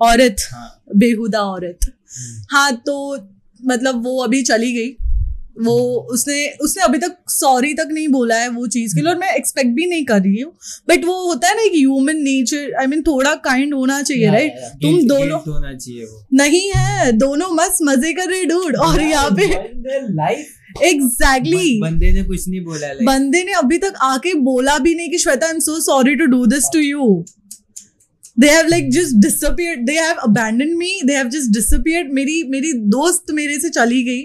औरत 0.00 0.36
हाँ। 0.52 0.68
बेहुदा 0.96 1.40
औरत। 1.40 1.92
हाँ 2.50 2.72
तो 2.86 2.96
मतलब 3.60 4.04
वो 4.04 4.22
अभी 4.24 4.42
चली 4.42 4.72
गई। 4.72 4.96
वो 5.62 5.74
उसने 6.12 6.46
उसने 6.60 6.82
अभी 6.82 6.98
तक 6.98 7.16
सॉरी 7.28 7.72
तक 7.74 7.88
नहीं 7.90 8.06
बोला 8.08 8.36
है 8.36 8.48
वो 8.48 8.66
चीज़ 8.66 8.94
के 8.94 9.00
लिए 9.00 9.10
और 9.10 9.18
मैं 9.18 9.34
एक्सपेक्ट 9.34 9.70
भी 9.70 9.86
नहीं 9.86 10.04
कर 10.04 10.20
रही 10.20 10.40
हूँ। 10.40 10.52
बट 10.88 11.04
वो 11.04 11.18
होता 11.26 11.48
है 11.48 11.54
ना 11.56 11.62
कि 11.62 11.78
ह्यूमन 11.78 12.16
नेचर 12.16 12.74
आई 12.80 12.86
मीन 12.86 13.02
थोड़ा 13.02 13.34
काइंड 13.34 13.74
होना 13.74 14.02
चाहिए 14.02 14.22
Yeah, 14.24 14.34
राइट. 14.34 14.52
तुम 14.82 14.90
Guilt- 14.90 15.08
दोनों 15.08 15.38
guilt 15.38 15.48
होना 15.48 15.72
चाहिए 15.74 16.04
वो। 16.04 16.24
नहीं 16.32 16.70
है 16.76 17.12
दोनों 17.12 17.50
मस्त 17.50 17.78
मज़े 17.82 18.12
कर 18.12 18.28
रहे 18.30 18.44
डूड 18.44 18.76
और 18.76 19.00
यहाँ 19.02 19.30
पे 19.30 19.46
लाइफ 20.14 20.46
एग्जैक्टली 20.82 21.80
बंदे 21.80 22.12
ने 22.12 22.22
कुछ 22.22 22.48
नहीं 22.48 22.64
बोला 22.64 22.92
like, 22.92 23.06
बंदे 23.06 23.44
ने 23.44 23.52
अभी 23.52 23.78
तक 23.78 23.94
आके 24.02 24.34
बोला 24.34 24.78
भी 24.78 24.94
नहीं 24.94 25.10
कि 25.10 25.18
Shweta 25.18 25.46
I 25.46 25.52
am 25.52 25.58
so 25.58 25.80
sorry 25.80 26.14
to 26.14 26.26
do 26.26 26.46
this 26.46 26.64
to 26.72 26.78
you 26.78 27.24
they 28.38 28.50
have 28.50 28.66
like 28.66 28.90
just 28.90 29.14
disappeared 29.14 29.86
they 29.86 29.92
have 29.92 30.14
abandon 30.14 30.76
me 30.76 31.00
they 31.04 31.14
have 31.14 31.28
just 31.28 31.50
disappeared 31.50 32.12
मेरी 32.12 32.42
मेरी 32.42 32.72
दोस्त 32.72 33.30
मेरे 33.30 33.60
से 33.60 33.68
चली 33.70 34.02
गई 34.02 34.22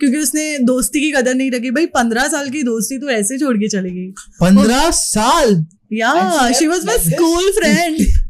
क्योंकि 0.00 0.18
उसने 0.18 0.58
दोस्ती 0.58 1.00
की 1.00 1.10
कदर 1.10 1.34
नहीं 1.34 1.50
रखी। 1.50 1.70
भाई 1.70 1.86
पंद्रह 1.86 2.28
साल 2.28 2.50
की 2.50 2.62
दोस्ती 2.62 2.98
तो 2.98 3.08
ऐसे 3.10 3.38
छोड़ 3.38 3.56
के 3.56 3.68
चली 3.68 3.90
गई। 3.90 4.10
पंद्रह 4.40 4.90
साल? 4.90 5.66
या 5.92 6.52
she 6.52 6.66
was 6.66 6.86
my 6.86 6.98
school 6.98 7.50
friend 7.50 8.25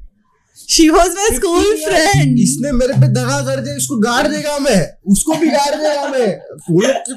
she 0.68 0.88
was 0.88 1.12
my 1.12 1.34
school 1.36 1.64
friend 1.76 2.38
इसने 2.38 2.72
मेरे 2.72 2.94
पे 3.00 3.08
दगा 3.08 3.40
कर 3.46 3.60
दिया 3.60 3.74
इसको 3.76 3.96
गाड़ 3.98 4.26
देगा 4.28 4.58
मैं। 4.58 4.80
उसको 5.06 5.34
भी 5.34 5.48
गाड़ 5.48 5.74
देगा 5.74 6.08
मैं। 6.08 6.26
वो 6.70 6.80
लोग 6.80 7.12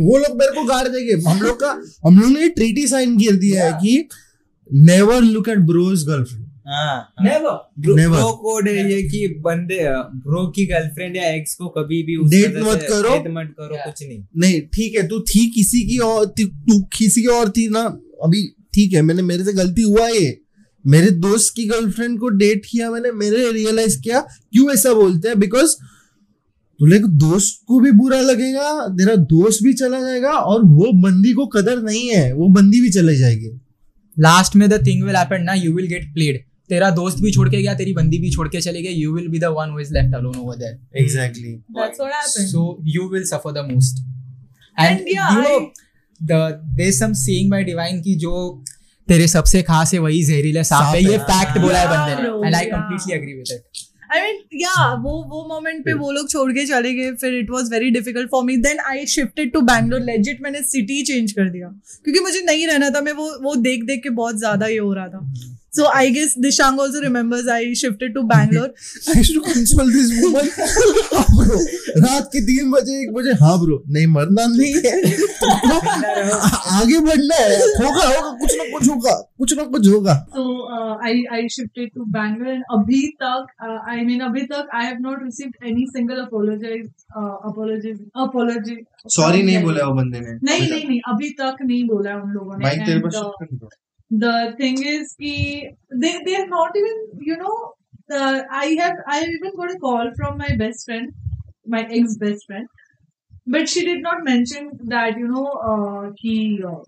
वो 0.00 0.18
लोग 0.18 0.36
मेरे 0.38 0.52
को 0.52 0.64
गाड़ 0.64 0.86
देंगे। 0.88 1.14
हम 1.30 1.40
लोग 1.42 1.60
का 1.60 1.70
हम 2.06 2.20
लोग 2.20 2.30
ने 2.30 2.48
ट्रीटी 2.48 2.86
साइन 2.86 3.16
कर 3.18 3.36
दिया 3.36 3.64
है 3.64 3.72
कि 3.72 4.08
never 4.70 5.20
look 5.22 5.48
at 5.48 5.58
bro's 5.58 6.04
girlfriend 6.08 6.46
हाँ। 6.66 7.14
नेवर 7.22 7.50
ब्रो 8.08 8.32
कोड 8.32 8.68
है 8.68 8.92
ये 8.92 9.02
कि 9.02 9.26
बंदे 9.40 9.78
ब्रो 10.26 10.46
की 10.46 10.66
गर्लफ्रेंड 10.66 11.16
या 11.16 11.30
एक्स 11.30 11.54
को 11.54 11.68
कभी 11.68 12.02
भी 12.02 12.16
वजह 12.16 12.60
मत 12.62 12.86
करो। 12.90 13.08
date 13.08 13.30
मत 13.30 13.54
करो 13.58 13.76
कुछ 13.84 14.02
नहीं। 14.02 14.20
नहीं 14.36 14.60
ठीक 14.74 14.96
है 14.96 15.06
तू 15.08 15.20
थी 15.20 15.46
किसी 15.50 15.82
की 15.88 15.98
और 15.98 16.24
तू 16.26 16.44
तू 16.68 16.80
किसी 16.98 17.22
की 17.22 17.28
और 17.28 17.50
थी 17.50 17.68
ना 17.68 17.82
अभी 18.24 18.46
ठीक 18.74 18.92
है 18.92 19.02
मैंने 19.02 19.22
मेरे 19.22 19.44
से 19.44 19.52
गलती 19.52 19.82
हुआ 19.82 20.08
ये। 20.08 20.38
मेरे 20.86 21.10
दोस्त 21.10 21.52
की 21.56 21.64
गर्लफ्रेंड 21.64 22.18
को 22.20 22.28
डेट 22.28 22.62
किया 22.70 22.90
मैंने 22.90 23.12
मैंने 23.12 23.52
रियलाइज़ 23.52 24.00
किया 24.00 24.20
क्यों 24.20 24.72
ऐसा 24.72 24.92
बोलते 24.92 25.28
हैं? 25.28 25.38
बिकॉज़ 25.38 25.76
तुले 26.78 26.98
को 26.98 27.06
दोस्त 27.06 27.64
को 27.66 27.80
भी 27.80 27.90
बुरा 27.90 28.20
लगेगा 28.20 28.88
तेरा 28.88 29.14
दोस्त 29.14 29.58
भी 29.62 29.72
चला 29.72 30.00
जाएगा 30.00 30.30
और 30.30 30.64
वो 30.64 30.92
बंदी 31.02 31.32
को 31.32 31.46
कदर 31.46 31.82
नहीं 31.82 32.08
है 32.08 32.32
वो 32.32 32.48
बंदी 32.48 32.80
भी 32.80 32.90
चले 32.90 33.16
जाएगी। 33.16 33.60
लास्ट 34.18 34.56
में 34.56 34.70
द 34.70 34.86
थिंग 34.86 35.04
विल 35.04 35.16
हैपन 35.16 35.42
ना 35.42 35.54
यू 35.54 35.72
विल 35.72 35.86
गेट 35.86 36.14
प्लेड 36.14 36.44
तेरा 36.68 36.90
दोस्त 36.90 37.18
भी 37.18 37.32
छोड़ 37.32 37.48
के 37.50 37.62
गया 37.62 37.74
तेरी 37.74 37.92
बंदी 37.92 38.18
भी 38.18 38.30
छोड़ 38.30 38.48
के 38.48 38.60
चले 38.60 38.82
गए 38.82 38.90
you 38.90 39.14
will 39.14 39.28
be 39.28 39.38
the 39.38 39.44
one 39.44 39.70
who 39.70 39.80
is 39.80 39.94
left 39.94 40.14
alone 40.14 40.36
over 40.36 40.56
there 40.56 40.78
exactly 40.96 41.52
That's 41.78 42.00
what 42.00 42.12
happened. 42.16 42.50
so 42.52 42.64
you 42.96 43.06
will 43.14 43.26
suffer 43.32 43.52
the 43.58 43.64
most. 43.70 44.02
And, 44.78 44.98
And 44.98 45.08
yeah, 45.14 45.32
you 45.36 45.44
know 45.44 45.56
I- 45.56 46.30
the 46.30 46.40
there's 46.78 46.98
some 47.02 47.16
saying 47.22 47.50
by 47.54 47.62
divine 47.70 48.02
की 48.02 48.14
जो 48.14 48.64
तेरे 49.10 49.28
सबसे 49.28 49.62
खास 49.64 49.92
है 49.94 49.98
वही 50.00 50.22
जहरीला 50.24 50.62
सांप 50.64 50.94
है। 50.94 51.02
ये। 51.02 51.18
फैक्ट 51.30 51.58
बोला 51.58 51.78
है 51.78 51.86
बंदे 51.88 52.22
ने। 52.22 52.46
And 52.46 52.54
I 52.54 52.66
completely 52.66 53.14
agree 53.14 53.32
with 53.34 53.52
it 53.52 53.86
I 54.12 54.20
mean 54.22 54.38
या 54.60 54.86
वो 55.02 55.10
वो 55.30 55.44
मोमेंट 55.48 55.84
पे 55.84 55.92
वो 55.94 56.10
लोग 56.12 56.28
छोड़ 56.30 56.50
के 56.52 56.64
चले 56.66 56.92
गए। 56.94 57.10
फिर 57.16 57.34
it 57.38 57.50
was 57.50 57.70
very 57.72 57.90
difficult 57.90 58.30
for 58.30 58.44
me 58.44 58.56
then 58.58 58.78
I 58.86 59.06
shifted 59.08 59.52
to 59.52 59.60
Bangalore 59.62 60.00
legit 60.02 60.42
मैंने 60.42 60.62
सिटी 60.64 61.02
चेंज 61.02 61.32
कर 61.32 61.48
दिया। 61.50 61.68
क्योंकि 62.04 62.20
मुझे 62.20 62.40
नहीं 62.42 62.66
रहना 62.66 62.90
था। 62.90 63.00
मैं 63.00 63.12
वो 63.12 63.30
वो 63.42 63.54
देख 63.58 63.84
देख 63.86 64.02
के 64.02 64.10
बहुत 64.16 64.38
ज़्यादा 64.38 64.66
ये 64.66 64.78
हो 64.78 64.92
रहा 64.94 65.08
था। 65.08 65.20
So 65.76 65.84
I 65.96 66.10
guess 66.10 66.34
Dishang 66.44 66.80
also 66.80 67.00
remembers 67.00 67.48
I 67.56 67.74
shifted 67.80 68.14
to 68.14 68.22
Bangalore 68.30 68.68
I 69.10 69.18
used 69.18 69.34
to 69.34 69.42
console 69.48 69.90
this 69.96 70.08
woman. 70.22 70.48
हाँ 71.12 71.24
bro, 71.34 71.58
रात 72.04 72.28
के 72.32 72.40
तीन 72.46 72.70
बजे 72.70 72.96
एक 73.02 73.12
बजे 73.14 73.32
हाँ 73.42 73.52
ब्रो 73.64 73.76
नहीं 73.96 74.06
मरना 74.14 74.46
नहीं 74.54 74.74
है। 74.86 74.94
आगे 76.80 76.98
बढ़ना 77.06 77.36
है। 77.40 77.58
होगा 77.84 78.06
होगा 78.06 78.30
कुछ 78.40 78.54
ना 78.58 78.64
कुछ 78.72 78.88
होगा। 78.88 79.12
कुछ 79.38 79.54
ना 79.58 79.64
कुछ 79.74 79.88
होगा। 79.88 80.14
So 80.36 80.44
uh, 80.78 80.94
I 81.10 81.12
I 81.38 81.40
shifted 81.56 81.92
to 81.98 82.06
Bangalore 82.16 82.54
and 82.54 82.64
अभी 82.78 83.00
तक 83.22 83.52
uh, 83.68 83.78
I 83.94 83.98
mean 84.10 84.24
अभी 84.30 84.42
तक 84.54 84.74
I 84.80 84.84
have 84.88 85.00
not 85.06 85.22
received 85.26 85.68
any 85.72 85.86
single 85.96 86.22
apology 86.24 86.80
uh, 87.20 87.34
apology 87.52 87.94
apology. 88.26 88.78
Sorry 89.18 89.42
नहीं 89.42 89.62
बोला 89.62 89.86
वो 89.86 89.94
बंदे 90.00 90.20
ने। 90.20 90.34
नहीं 90.50 90.70
नहीं 90.70 90.88
नहीं 90.88 91.00
अभी 91.14 91.30
तक 91.40 91.62
नहीं 91.62 91.84
बोला 91.88 92.16
उन 92.22 92.30
लोगों 92.30 92.58
ने। 92.58 92.74
माइक 94.09 94.19
तेरे 94.19 94.35
And, 94.35 94.75
पास 94.75 94.79
uh, 94.79 94.79
shift 94.79 94.79
कर 94.79 94.83
दो। 94.83 94.83
the 94.83 94.83
thing 94.83 94.83
is 94.83 95.15
ki 95.21 95.69
they 96.01 96.21
they 96.25 96.35
have 96.35 96.49
not 96.49 96.77
even 96.77 97.09
you 97.21 97.37
know 97.37 97.73
uh, 98.11 98.41
I 98.51 98.77
have 98.79 98.95
I 99.07 99.23
even 99.23 99.55
got 99.55 99.71
a 99.71 99.79
call 99.79 100.11
from 100.15 100.37
my 100.37 100.55
best 100.55 100.85
friend 100.85 101.13
my 101.67 101.81
ex 101.81 102.17
best 102.17 102.45
friend 102.47 102.67
but 103.47 103.69
she 103.69 103.85
did 103.85 104.01
not 104.01 104.23
mention 104.23 104.69
that 104.89 105.17
you 105.17 105.27
know 105.27 105.47
uh, 105.71 106.11
कि 106.21 106.63
uh, 106.65 106.83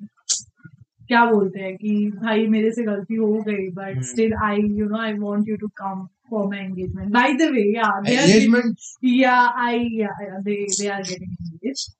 क्या 1.07 1.25
बोलते 1.25 1.59
हैं 1.59 1.75
कि 1.77 2.11
भाई 2.23 2.47
मेरे 2.47 2.71
से 2.71 2.83
गलती 2.83 3.15
हो 3.15 3.33
गई 3.41 3.69
but 3.69 3.95
Hmm. 3.95 4.03
Still 4.03 4.33
I 4.43 4.57
you 4.57 4.85
know 4.89 4.97
I 4.97 5.13
want 5.13 5.49
you 5.49 5.57
to 5.57 5.67
come 5.67 6.05
for 6.29 6.47
my 6.47 6.59
engagement 6.59 7.11
by 7.13 7.33
the 7.33 7.41
way 7.41 7.77
yeah 7.77 7.91
they 8.03 8.17
are 8.17 8.27
Engagement 8.27 8.75
yeah 9.01 9.49
i 9.55 9.75
yeah, 9.75 10.17
yeah 10.27 10.39
they 10.49 10.57
they 10.79 10.89
are 10.95 11.03
getting 11.03 11.37
engaged 11.47 11.91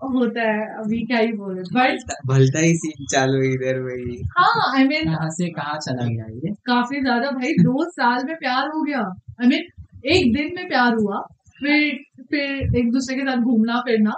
होता 0.00 0.42
है 0.42 0.66
अभी 0.80 1.00
क्या 1.06 1.18
ही 1.18 1.32
बोले। 1.34 1.62
बट 1.74 2.12
भलता 2.26 2.58
ही 2.60 2.74
scene 2.76 3.06
चालू 3.12 3.40
इधर 3.44 3.80
वही 3.82 4.22
हाँ 4.36 4.72
आई 4.74 4.84
मीन 4.84 5.04
कहाँ 5.04 5.30
से 5.30 5.48
कहाँ 5.52 5.78
चला 5.78 6.06
गया 6.06 6.26
ये? 6.26 6.52
काफ़ी 6.66 7.00
ज़्यादा 7.00 7.30
भाई 7.30 7.52
दो 7.62 7.84
साल 7.90 8.24
में 8.26 8.34
प्यार 8.36 8.68
हो 8.68 8.82
गया। 8.82 9.00
आई 9.00 9.46
I 9.46 9.48
मीन 9.48 9.58
mean, 9.58 10.12
एक 10.12 10.32
दिन 10.34 10.52
में 10.56 10.68
प्यार 10.68 10.94
हुआ 10.94 11.20
फिर 11.58 11.96
फिर 12.30 12.76
एक 12.78 12.90
दूसरे 12.92 13.16
के 13.16 13.22
साथ 13.22 13.42
घूमना 13.42 13.80
फिरना 13.86 14.12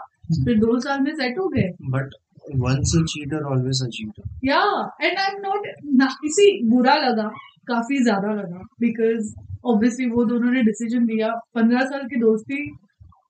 फिर 0.45 0.59
दो 0.59 0.78
साल 0.81 1.01
में 1.01 1.14
सेट 1.14 1.39
हो 1.39 1.49
गए। 1.49 1.68
But 1.91 2.14
once 2.61 2.93
a 2.99 3.01
cheater 3.11 3.41
always 3.49 3.81
a 3.85 3.89
cheater. 3.95 4.24
या 4.45 4.61
एंड 5.03 5.18
आई 5.18 5.26
एम 5.26 5.41
नॉट 5.43 6.24
इसी 6.26 6.47
बुरा 6.70 6.95
लगा 6.99 7.28
काफ़ी 7.68 8.03
ज़्यादा 8.03 8.33
लगा 8.35 8.62
बिकॉज़ 8.81 9.33
ऑब्वियसली 9.66 10.07
वो 10.11 10.24
दोनों 10.24 10.51
ने 10.53 10.62
डिसीज़न 10.62 11.05
दिया। 11.07 11.28
पंद्रह 11.55 11.85
साल 11.87 12.07
की 12.09 12.20
दोस्ती 12.20 12.61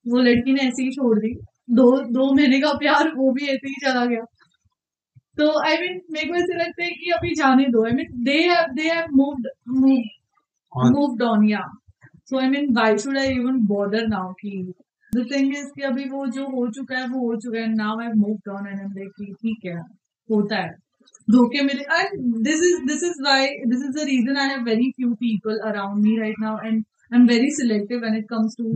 वो 0.09 0.21
लड़की 0.21 0.53
ने 0.53 0.63
ऐसे 0.69 0.83
ही 0.83 0.91
छोड़ 0.91 1.19
दी। 1.19 1.33
दो 1.71 1.85
दो 2.13 2.33
महीने 2.35 2.61
का 2.61 2.73
प्यार 2.79 3.09
वो 3.17 3.33
भी 3.33 3.47
ऐसे 3.49 3.69
ही 3.69 3.75
चला 3.83 4.05
गया। 4.07 4.25
तो 5.39 5.47
आई 5.67 5.77
मीन 5.79 6.01
मेरे 6.13 6.29
को 6.29 6.35
ऐसे 6.37 6.57
लगता 6.59 6.85
है 6.85 6.91
कि 6.93 7.11
अभी 7.11 7.35
जाने 7.35 7.65
दो। 7.75 7.85
I 7.87 7.93
mean 7.93 8.23
they 8.25 8.39
have 8.43 8.73
they 8.75 8.89
have 8.89 9.07
moved 9.17 9.47
moved 10.97 11.23
on 11.23 11.49
या 11.49 11.63
so 12.31 12.39
I 12.39 12.49
mean 12.49 12.73
why 12.75 12.99
should 12.99 13.19
I 13.19 13.35
even 13.35 13.59
bother 13.67 14.07
now 14.09 14.33
कि 14.41 14.51
द 15.13 15.27
थिंग 15.33 15.57
इज़ 15.57 15.67
कि 15.77 15.83
अभी 15.83 16.05
वो 16.11 16.27
जो 16.37 16.47
हो 16.49 16.67
चुका 16.73 16.99
है 16.99 17.07
वो 17.09 17.27
हो 17.27 17.37
चुका 17.41 17.59
है। 17.61 17.67
Now 17.75 18.01
I 18.01 18.09
moved 18.17 18.49
on 18.49 18.67
and 18.67 18.79
I 18.79 18.85
am 18.85 18.93
like 18.93 19.35
ठीक 19.35 19.67
है 19.67 19.77
होता 20.29 20.57
है। 20.57 20.71
धोखे 21.29 21.63
मिले 21.65 21.83
and 21.97 22.43
this 22.45 22.63
is 22.71 22.81
this 22.87 23.05
is 23.05 23.23
why 23.23 23.47
this 23.67 23.85
is 23.85 23.99
the 23.99 24.07
reason 24.09 24.37
I 24.37 24.49
have 24.49 24.65
very 24.65 24.91
few 24.91 25.13
people 25.21 25.59
around 25.69 26.03
me 26.05 26.19
right 26.19 26.41
now 26.41 26.59
and 26.59 26.85
I 27.13 27.21
am 27.21 27.27
very 27.27 27.51
selective 27.57 28.01
when 28.01 28.17
it 28.17 28.27
comes 28.31 28.57
to 28.59 28.73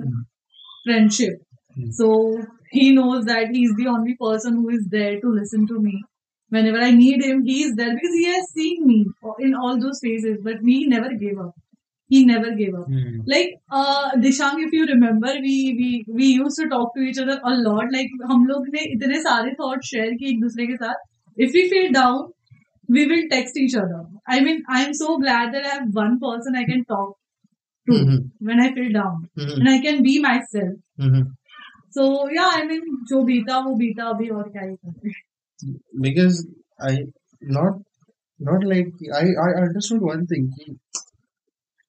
friendship. 0.86 1.36
Hmm. 1.75 1.91
So 1.91 2.41
he 2.71 2.91
knows 2.93 3.25
that 3.25 3.49
he's 3.51 3.73
the 3.75 3.87
only 3.87 4.15
person 4.19 4.55
who 4.57 4.69
is 4.69 4.85
there 4.89 5.19
to 5.19 5.29
listen 5.29 5.67
to 5.67 5.79
me. 5.79 6.03
Whenever 6.49 6.79
I 6.79 6.91
need 6.91 7.23
him, 7.23 7.43
he 7.45 7.63
is 7.63 7.75
there 7.75 7.93
because 7.93 8.13
he 8.13 8.25
has 8.25 8.51
seen 8.51 8.85
me 8.87 9.05
in 9.39 9.53
all 9.53 9.79
those 9.79 9.99
phases, 10.03 10.39
but 10.43 10.55
he 10.65 10.87
never 10.87 11.13
gave 11.13 11.39
up. 11.39 11.53
He 12.07 12.25
never 12.25 12.51
gave 12.55 12.73
up. 12.73 12.87
Like 13.27 13.51
uh, 13.71 14.11
Dishang, 14.15 14.55
if 14.65 14.71
you 14.73 14.85
remember, 14.87 15.33
we 15.41 15.55
we 15.81 16.05
we 16.07 16.25
used 16.37 16.57
to 16.61 16.67
talk 16.69 16.95
to 16.95 17.01
each 17.01 17.19
other 17.19 17.39
a 17.43 17.53
lot. 17.67 17.91
Like 17.97 18.09
हम 18.31 18.45
लोग 18.47 18.67
ने 18.75 18.85
इतने 18.95 19.21
सारे 19.27 19.55
thoughts 19.61 19.91
share 19.93 20.11
किए 20.21 20.29
एक 20.29 20.41
दूसरे 20.41 20.67
के 20.71 20.77
साथ. 20.83 21.05
If 21.47 21.53
we 21.59 21.69
feel 21.73 21.91
down, 21.91 22.31
we 22.97 23.05
will 23.11 23.23
text 23.31 23.57
each 23.57 23.75
other. 23.75 24.01
I 24.27 24.39
mean, 24.41 24.63
I'm 24.67 24.93
so 24.93 25.17
glad 25.19 25.53
that 25.53 25.65
I 25.65 25.75
have 25.79 25.89
one 26.01 26.19
person 26.25 26.55
I 26.55 26.65
can 26.71 26.83
talk 26.93 27.15
to 27.89 27.93
Mhm. 27.99 28.19
when 28.49 28.61
I 28.65 28.71
feel 28.77 28.91
down, 28.97 29.21
Mhm. 29.37 29.55
and 29.59 29.69
I 29.75 29.79
can 29.87 30.01
be 30.07 30.15
myself. 30.25 30.75
Mhm. 31.07 31.27
So 31.96 32.04
yeah, 32.34 32.50
I 32.52 32.62
mean, 32.68 32.86
जो 33.08 33.22
बीता 33.24 33.58
वो 33.64 33.74
बीता 33.76 34.04
अभी 34.10 34.28
और 34.36 34.48
क्या 34.52 34.62
ही 34.62 34.74
करें. 34.76 35.12
because 36.04 36.38
I 36.88 36.92
not 37.42 37.76
not 38.40 38.64
like 38.70 38.88
I 39.18 39.26
I 39.42 39.50
understood 39.64 40.06
one 40.06 40.24
thing 40.32 40.46
कि 40.54 40.76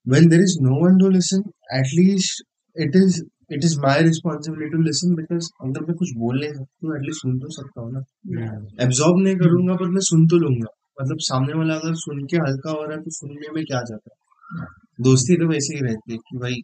when 0.05 0.27
there 0.33 0.43
is 0.47 0.57
no 0.65 0.75
one 0.81 0.99
to 0.99 1.07
listen 1.15 1.41
at 1.77 1.93
least 1.99 2.43
it 2.75 2.97
is 2.99 3.17
it 3.57 3.65
is 3.69 3.73
my 3.85 3.95
responsibility 4.07 4.69
to 4.75 4.81
listen 4.89 5.15
because 5.21 5.49
अगर 5.63 5.85
मैं 5.87 5.95
कुछ 6.01 6.11
बोल 6.17 6.39
नहीं 6.39 6.53
सकता 6.53 6.87
हूँ 6.87 6.95
एटलीस्ट 6.97 7.21
सुन 7.21 7.39
तो 7.39 7.49
सकता 7.55 7.81
हूँ 7.81 7.91
ना। 7.93 8.03
एब्जॉर्ब 8.85 9.21
नहीं 9.23 9.35
करूँगा 9.41 9.75
पर 9.81 9.89
मैं 9.95 10.01
सुन 10.09 10.27
तो 10.27 10.37
लूँगा। 10.43 10.69
मतलब 11.01 11.17
सामने 11.29 11.53
वाला 11.59 11.75
अगर 11.75 11.93
सुन 12.03 12.23
के 12.33 12.37
हल्का 12.45 12.71
हो 12.71 12.83
रहा 12.83 12.97
है 12.97 13.01
तो 13.03 13.11
सुनने 13.17 13.51
में 13.55 13.63
क्या 13.65 13.81
जाता 13.89 14.13
है? 14.13 14.67
दोस्ती 15.09 15.37
तो 15.39 15.47
वैसे 15.53 15.75
ही 15.75 15.81
रहती 15.87 16.11
है 16.11 16.17
कि 16.29 16.37
भाई 16.45 16.61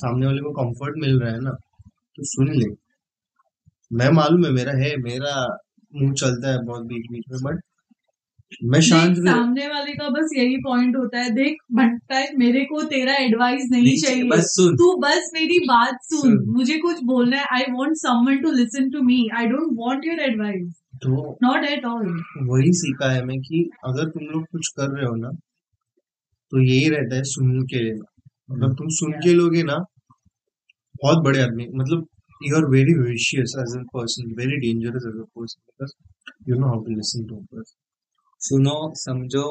सामने 0.00 0.26
वाले 0.26 0.40
को 0.48 0.52
कंफर्ट 0.62 1.00
मिल 1.04 1.18
रहा 1.20 1.32
है 1.32 1.40
ना। 1.40 1.54
तो 2.18 2.24
सुन 2.24 2.48
ले। 2.54 2.66
मैं 3.90 4.10
मालूम 4.12 4.44
है 4.44 4.50
मेरा 4.52 4.72
है 4.78 4.96
मेरा 5.00 5.34
मुँह 5.92 6.12
चलता 6.12 6.52
है 6.52 6.64
बहुत 6.64 6.84
बीच 6.84 7.06
बीच 7.12 7.24
में 7.32 7.40
बट 7.42 7.60
मैं 8.64 8.80
शांत 8.80 9.16
सामने 9.18 9.66
वाले 9.68 9.92
का 9.92 10.08
बस 10.08 10.30
यही 10.36 10.56
पॉइंट 10.56 10.96
होता 10.96 11.20
है। 11.20 11.30
देख 11.30 11.56
भटका 11.72 12.16
है 12.16 12.28
मेरे 12.38 12.64
को 12.64 12.82
तेरा 12.82 13.14
एडवाइस 13.16 13.68
नहीं 13.70 13.82
नहीं 13.82 13.96
चाहिए। 13.96 14.22
बस 14.24 14.52
सुन। 14.56 14.76
तू 14.76 14.90
बस 14.98 15.30
मेरी 15.34 15.58
बात 15.58 15.98
सुन। 16.04 16.20
सुन। 16.20 16.52
मुझे 16.52 16.78
कुछ 16.78 17.02
बोलना 17.04 17.36
है। 17.36 17.46
I 17.52 17.64
want 17.70 17.96
someone 17.96 18.38
to 18.42 18.52
listen 18.52 18.90
to 18.90 19.02
me 19.02 19.18
I 19.36 19.46
don't 19.46 19.72
want 19.78 20.06
your 20.06 20.20
advice 20.20 20.72
तो 21.02 21.38
नॉट 21.42 21.64
एट 21.64 21.84
ऑल 21.84 22.06
वही 22.50 22.72
सीखा 22.74 23.10
है 23.12 23.24
मैं 23.24 23.38
कि 23.40 23.68
अगर 23.86 24.08
तुम 24.08 24.24
लोग 24.24 24.44
कुछ 24.52 24.68
कर 24.68 24.90
रहे 24.90 25.06
हो 25.06 25.14
ना 25.16 25.30
तो 26.52 26.62
यही 26.62 26.88
रहता 26.88 27.16
है 27.16 27.22
सुन 27.24 27.60
के। 27.62 27.84
लेना 27.84 28.04
अगर 28.50 28.74
तुम 28.74 28.88
सुन 28.92 29.12
के 29.12 29.32
लोगे 29.34 29.62
ना 29.62 29.84
बहुत 31.06 31.24
बड़े 31.24 31.42
आदमी 31.42 31.68
मतलब 31.82 32.06
you 32.48 32.56
are 32.56 32.64
very 32.70 32.94
vicious 32.98 33.54
as 33.62 33.76
a 33.78 33.82
person 33.94 34.34
very 34.40 34.60
dangerous 34.66 35.08
as 35.12 35.20
a 35.20 35.28
person 35.38 35.60
because 35.68 35.94
you 36.50 36.58
know 36.60 36.66
how 36.66 36.84
to 36.84 36.96
listen 36.96 37.26
to 37.28 37.40
person 37.54 37.76
सुनो 38.40 38.76
समझो 39.04 39.46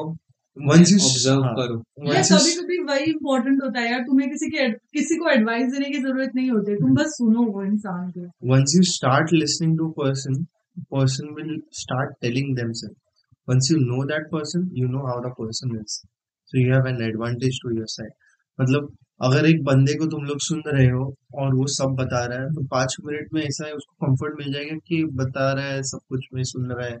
once 0.56 0.90
you 0.90 0.98
ऑब्ज़र्व 1.04 1.42
हाँ, 1.42 1.54
करो 1.54 2.08
यार 2.08 2.16
once 2.16 2.28
you 2.32 2.38
कभी 2.38 2.52
कभी 2.56 2.78
वही 2.88 3.10
इम्पोर्टेंट 3.12 3.62
होता 3.62 3.80
है 3.80 3.90
यार 3.90 4.00
तुम्हें 4.08 4.28
किसी 4.30 4.48
के 4.50 4.68
किसी 4.98 5.16
को 5.22 5.30
एडवाइस 5.30 5.72
देने 5.72 5.88
की 5.90 5.98
ज़रूरत 6.02 6.32
नहीं 6.36 6.50
होती 6.50 6.74
तुम 6.80 6.94
बस 6.94 7.16
सुनो 7.20 7.46
वो 7.54 7.64
इंसान 7.64 8.10
को 8.18 8.26
once 8.52 8.74
you 8.76 8.82
start 8.90 9.32
listening 9.38 9.72
to 9.80 9.88
a 9.88 9.94
person, 10.02 10.36
person 10.96 11.32
will 11.38 11.56
start 11.78 12.14
telling 12.26 12.52
themselves. 12.60 12.98
Once 13.48 13.70
you 13.72 13.80
know 13.80 14.04
that 14.12 14.30
person, 14.30 14.68
you 14.82 14.92
know 14.92 15.02
how 15.06 15.16
the 15.24 15.32
person 15.40 15.74
is. 15.80 15.96
So 16.52 16.60
you 16.60 16.70
have 16.72 16.86
an 16.92 17.02
advantage 17.08 17.58
to 17.64 17.74
your 17.78 17.90
side. 17.96 18.14
मतलब 18.58 18.94
अगर 19.20 19.46
एक 19.46 19.62
बंदे 19.64 19.94
को 19.94 20.06
तुम 20.06 20.24
लोग 20.24 20.38
सुन 20.40 20.62
रहे 20.66 20.86
हो 20.86 21.14
और 21.34 21.54
वो 21.54 21.66
सब 21.66 21.94
बता 22.00 22.24
रहा 22.24 22.38
है 22.38 22.48
तो 22.54 22.64
पाँच 22.66 22.96
मिनट 23.04 23.28
में 23.34 23.42
ऐसा 23.42 23.66
है 23.66 23.72
उसको 23.72 24.06
कंफर्ट 24.06 24.38
मिल 24.38 24.52
जाएगा 24.52 24.76
कि 24.88 25.04
बता 25.14 25.52
रहा 25.52 25.66
है 25.66 25.82
सब 25.82 25.98
कुछ 26.08 26.26
में 26.34 26.42
सुन 26.42 26.70
रहा 26.72 26.86
है। 26.86 26.98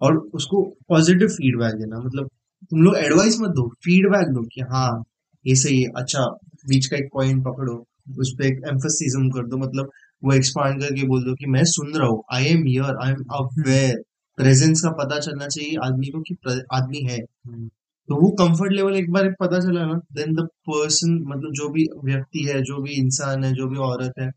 और 0.00 0.16
उसको 0.34 0.62
पॉजिटिव 0.88 1.28
फीडबैक 1.28 1.74
देना 1.74 2.00
मतलब 2.00 2.28
तुम 2.70 2.82
लोग 2.82 2.96
एडवाइस 2.96 3.40
मत 3.40 3.50
दो 3.50 3.68
फीडबैक 3.84 4.28
दो 4.28 4.42
कि 4.42 4.60
हाँ 4.60 5.02
ये 5.46 5.54
सही 5.54 5.82
है 5.82 5.88
अच्छा 5.96 6.24
बीच 6.68 6.86
का 6.86 6.96
एक 6.96 7.08
पॉइंट 7.14 7.44
पकड़ो 7.44 7.74
उस 8.18 8.34
पर 8.38 8.44
एक 8.44 8.60
एम्फोसिज्म 8.68 9.28
कर 9.30 9.46
दो 9.46 9.56
मतलब 9.56 9.90
वो 10.24 10.32
एक्सपांड 10.32 10.80
करके 10.80 11.06
बोल 11.06 11.24
दो 11.24 11.34
कि 11.34 11.46
मैं 11.46 11.64
सुन 11.64 11.92
रहा 11.96 12.08
हूँ 12.08 12.22
I 12.32 12.44
am 12.44 12.64
here 12.66 12.96
I 13.04 13.10
am 13.10 13.24
aware 13.32 14.02
presence 14.38 14.80
का 14.80 14.90
पता 15.04 15.18
चलना 15.20 15.46
चाहिए 15.46 15.76
आदमी 15.84 16.06
को 16.06 16.20
कि 16.20 16.36
आदमी 16.72 17.02
है। 17.10 17.18
हम्म। 17.46 17.70
तो 18.08 18.16
वो 18.16 18.28
कंफर्ट 18.38 18.72
लेवल 18.72 18.96
एक 18.96 19.10
बार 19.12 19.28
पता 19.40 19.60
चला 19.60 19.86
ना 19.86 19.94
देन 20.12 20.34
द 20.34 20.46
पर्सन 20.68 21.18
मतलब 21.26 21.52
जो 21.54 21.68
भी 21.70 21.86
व्यक्ति 22.04 22.44
है, 22.44 22.62
जो 22.62 22.82
भी 22.82 22.92
इंसान 22.96 23.44
है, 23.44 23.52
जो 23.54 23.68
भी 23.68 23.78
औरत 23.88 24.20
है, 24.20 24.28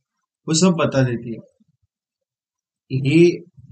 वो 0.47 0.53
सब 0.57 0.75
बता 0.79 1.03
देती 1.03 1.33
है। 1.33 1.39
ये 2.91 3.17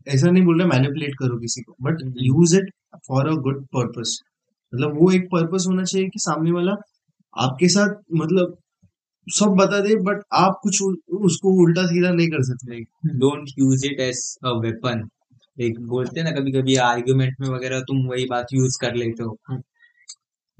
ऐसा 0.07 0.29
नहीं 0.31 0.43
बोल 0.45 0.59
रहा 0.59 0.67
मैनिपुलेट 0.67 1.13
करो 1.19 1.37
किसी 1.39 1.61
को 1.61 1.75
but 1.83 2.01
use 2.23 2.55
it 2.57 2.69
for 3.07 3.27
a 3.29 3.33
good 3.45 3.63
purpose 3.75 4.19
मतलब 4.73 4.97
वो 4.99 5.11
एक 5.11 5.25
पर्पस 5.31 5.65
होना 5.67 5.83
चाहिए 5.83 6.07
कि 6.09 6.19
सामने 6.19 6.51
वाला 6.51 6.71
आपके 7.33 7.67
साथ 7.69 7.95
मतलब 8.15 8.57
सब 9.27 9.55
बता 9.59 9.79
दे 9.81 9.95
बट 10.03 10.21
आप 10.37 10.59
कुछ 10.63 10.81
उसको 11.23 11.53
उल्टा 11.63 11.85
सीधा 11.87 12.11
नहीं 12.11 12.27
कर 12.29 12.43
सकते। 12.43 12.81
Don't 13.19 13.49
use 13.59 13.85
it 13.87 13.99
as 14.01 14.23
a 14.45 14.51
weapon 14.61 15.07
एक 15.57 15.79
बोलते 15.87 16.19
हैं 16.19 16.25
ना 16.27 16.31
कभी 16.39 16.51
कभी 16.51 16.75
आर्ग्यूमेंट 16.85 17.35
में 17.41 17.49
वगैरह, 17.49 17.81
तुम 17.81 18.05
वही 18.07 18.25
बात 18.27 18.53
यूज़ 18.53 18.77
कर 18.81 18.95
लेते 18.95 19.23
हो। 19.23 19.37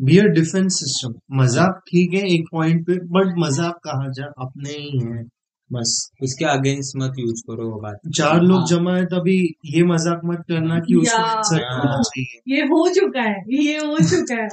बी 0.02 0.18
अ 0.18 0.24
डिफेंस 0.24 0.74
सिस्टम 0.74 1.42
मज़ाक 1.42 1.82
ठीक 1.88 2.14
है 2.14 2.22
एक 2.34 2.46
पॉइंट 2.52 2.88
पे 2.88 2.94
बट 2.94 3.34
मज़ाक 3.38 3.76
कहा 3.76 4.10
जा? 4.10 4.26
अपने 4.26 4.70
ही 4.70 5.00
है। 5.06 5.24
बस। 5.72 6.10
उसके 6.24 6.46
अगेंस्ट 6.46 6.94
मत 6.98 7.14
यूज़ 7.20 7.42
करो 7.42 7.70
वो 7.70 7.82
बात। 7.82 8.00
चार 8.16 8.42
लोग 8.42 8.58
हाँ। 8.58 8.66
जमा 8.68 8.96
है 8.96 9.06
तभी 9.06 9.38
ये 9.66 9.84
मज़ाक 9.84 10.22
मत 10.26 10.38
करना 10.48 10.80
कि 10.80 10.96
उसको 10.96 11.18
या- 11.18 11.38
इंसल्ट 11.38 11.64
हाँ। 11.64 11.80
करना 11.82 12.02
चाहिए। 12.02 12.56
ये 12.56 12.62
हो 12.62 12.90
चुका 12.90 13.22
है 13.22 13.64
ये 13.64 13.78
हो 13.78 13.98
चुका 13.98 14.42
है। 14.44 14.48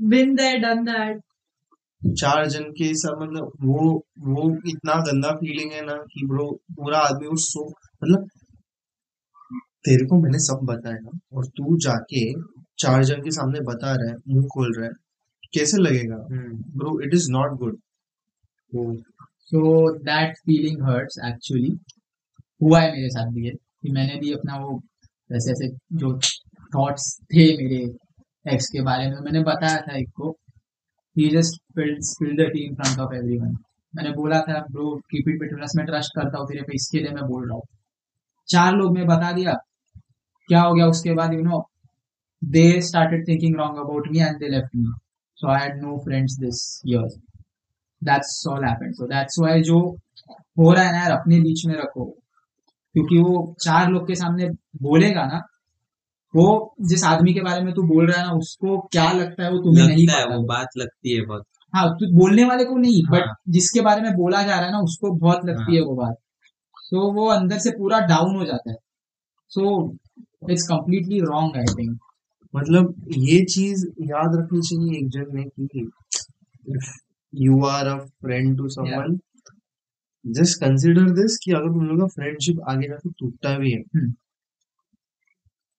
बिन 0.00 0.34
दैट 0.34 0.60
डन 0.62 0.84
दैट 0.84 1.20
चार 2.18 2.46
जन 2.46 2.62
के 2.62 2.94
सब 2.94 3.18
मतलब 3.22 3.52
वो 3.62 4.04
वो 4.26 4.56
इतना 4.68 4.94
गंदा 4.94 5.30
फीलिंग 5.30 5.72
है 5.72 5.86
ना 5.86 5.94
कि 5.94 6.26
ब्रो 6.26 6.50
पूरा 6.72 6.98
आदमी 6.98 7.26
उस 7.26 7.44
सो 7.48 7.68
मतलब 7.68 8.28
तेरे 9.84 10.06
को 10.06 10.22
मैंने 10.22 10.38
सब 10.38 10.60
बताया 10.64 10.96
ना 11.02 11.18
और 11.36 11.46
तू 11.46 11.76
जाके 11.76 12.32
चार 12.78 13.04
जन 13.04 13.22
के 13.22 13.30
सामने 13.30 13.60
बता 13.60 13.92
रहा 13.92 14.10
है 14.10 14.16
मुँह 14.28 14.46
खोल 14.46 14.72
रहा 14.76 14.86
है 14.86 14.92
कैसे 15.54 15.76
लगेगा? 15.78 16.16
Bro 16.76 17.00
it 17.00 17.14
is 17.14 17.30
not 17.32 17.58
good 17.58 17.78
so 19.50 19.60
that 20.04 20.36
feeling 20.38 20.82
hurts 20.82 21.18
actually 21.26 21.70
हुआ 22.60 22.80
है 22.80 22.90
मेरे 22.92 23.08
साथ 23.08 23.32
भी 23.32 23.44
ये 23.44 23.50
कि 23.50 23.92
मैंने 23.92 24.18
भी 24.20 24.32
अपना 24.32 24.56
वो 24.56 24.80
ऐसे 25.30 25.50
ऐसे 25.52 25.68
जो 25.98 26.12
थॉट्स 26.74 27.06
थे 27.24 27.46
मेरे 27.56 27.82
एक्स 28.54 28.68
के 28.72 28.82
बारे 28.82 29.08
में 29.10 29.18
मैंने 29.20 29.42
बताया 29.42 29.80
था 29.80 29.96
एक 29.98 30.10
को। 30.16 30.30
He 31.16 31.28
just 31.28 31.60
spill 32.08 32.36
the 32.36 32.48
tea 32.52 32.64
in 32.66 32.74
front 32.74 32.98
of 33.00 33.14
everyone 33.14 33.56
मैंने 33.94 34.10
बोला 34.12 34.40
था 34.40 34.60
bro 34.70 34.94
keep 35.10 35.28
it 35.28 35.40
between 35.40 35.62
us 35.62 35.72
मैं 35.76 35.86
ट्रस्ट 35.86 36.14
करता 36.16 36.38
हूँ 36.38 36.46
तेरे 36.46 36.62
पे 36.62 36.74
इसके 36.74 36.98
लिए 36.98 37.12
मैं 37.12 37.24
बोल 37.28 37.46
रहा 37.48 37.54
हूँ। 37.54 37.62
चार 38.48 38.74
लोग 38.74 38.98
ने 38.98 39.04
बता 39.04 39.32
दिया। 39.32 39.52
क्या 40.48 40.60
हो 40.62 40.74
गया 40.74 40.86
उसके 40.86 41.14
बाद 41.14 41.32
you 41.34 41.40
know 41.42 41.60
they 42.42 42.80
started 42.82 43.26
thinking 43.28 43.56
wrong 43.56 43.78
about 43.78 44.08
me 44.12 44.18
and 44.18 44.36
they 44.36 44.48
left 44.48 44.76
me 44.76 44.92
so 45.38 45.48
I 45.48 45.60
had 45.60 45.82
no 45.82 45.96
friends 45.98 46.38
this 46.38 46.60
year 46.88 47.08
that's 48.02 48.42
all 48.48 48.64
happened 48.64 48.94
so 48.94 49.06
that's 49.06 49.38
why 49.40 49.62
जो 49.62 49.78
हो 50.30 50.72
रहा 50.72 50.84
है 50.84 50.92
ना 50.92 50.98
यार 50.98 51.10
अपने 51.10 51.40
बीच 51.40 51.66
में 51.66 51.74
रखो। 51.74 52.04
क्योंकि 52.94 53.18
वो 53.18 53.54
चार 53.64 53.88
लोग 53.90 54.06
के 54.06 54.14
सामने 54.14 54.48
बोलेगा 54.82 55.24
ना 55.26 55.40
वो 56.34 56.46
जिस 56.88 57.04
आदमी 57.04 57.32
के 57.34 57.40
बारे 57.40 57.62
में 57.64 57.72
तू 57.74 57.82
बोल 57.82 58.06
रहा 58.06 58.20
है 58.20 58.26
ना 58.26 58.32
उसको 58.32 58.78
क्या 58.92 59.10
लगता 59.12 59.44
है 59.44 59.50
वो 59.50 59.58
तुम्हें 59.58 59.86
नहीं 59.86 60.06
लगता 60.06 60.18
है 60.18 60.26
पता। 60.26 60.36
वो 60.36 60.42
बात 60.42 60.76
लगती 60.78 61.14
है 61.16 61.26
बहुत। 61.26 61.44
हाँ 61.74 61.88
तू 61.90 62.06
बोलने 62.18 62.44
वाले 62.44 62.64
को 62.64 62.76
नहीं 62.76 63.02
बट 63.10 63.26
हाँ। 63.26 63.34
जिसके 63.48 63.80
बारे 63.80 64.02
में 64.02 64.12
बोला 64.12 64.42
जा 64.42 64.56
रहा 64.56 64.64
है 64.64 64.72
ना 64.72 64.80
उसको 64.80 65.10
बहुत 65.18 65.44
लगती 65.44 65.76
है 65.76 65.82
वो 65.82 65.94
बात। 65.94 66.14
तो 66.90 67.12
वो 67.12 67.28
अंदर 67.30 67.58
से 67.58 67.70
पूरा 67.70 67.98
डाउन 68.06 68.36
हो 68.36 68.44
जाता 68.44 68.70
है। 68.70 68.76
So 69.50 69.92
it's 70.50 70.66
completely 70.68 71.20
wrong 71.20 71.56
I 71.56 71.74
think 71.74 71.98
मतलब 72.54 72.94
ये 73.18 73.44
चीज़ 73.54 73.86
याद 74.10 74.36
रखनी 74.36 74.60
चाहिए 74.68 74.98
एक 74.98 75.08
जन 75.16 75.26
ने 75.36 75.44
कि 75.66 75.88
you 77.32 77.64
are 77.66 77.86
a 77.86 77.96
friend 78.22 78.56
to 78.58 78.68
someone 78.76 79.18
just 80.24 80.60
consider 80.60 81.10
this 81.18 81.36
कि 81.44 81.52
अगर 81.52 81.72
तुम 81.74 81.84
लोग 81.88 82.00
का 82.00 82.06
फ्रेंडशिप 82.14 82.60
आगे 82.68 82.88
जाके 82.88 83.10
टूटता 83.18 83.58
भी 83.58 83.72
है 83.72 84.06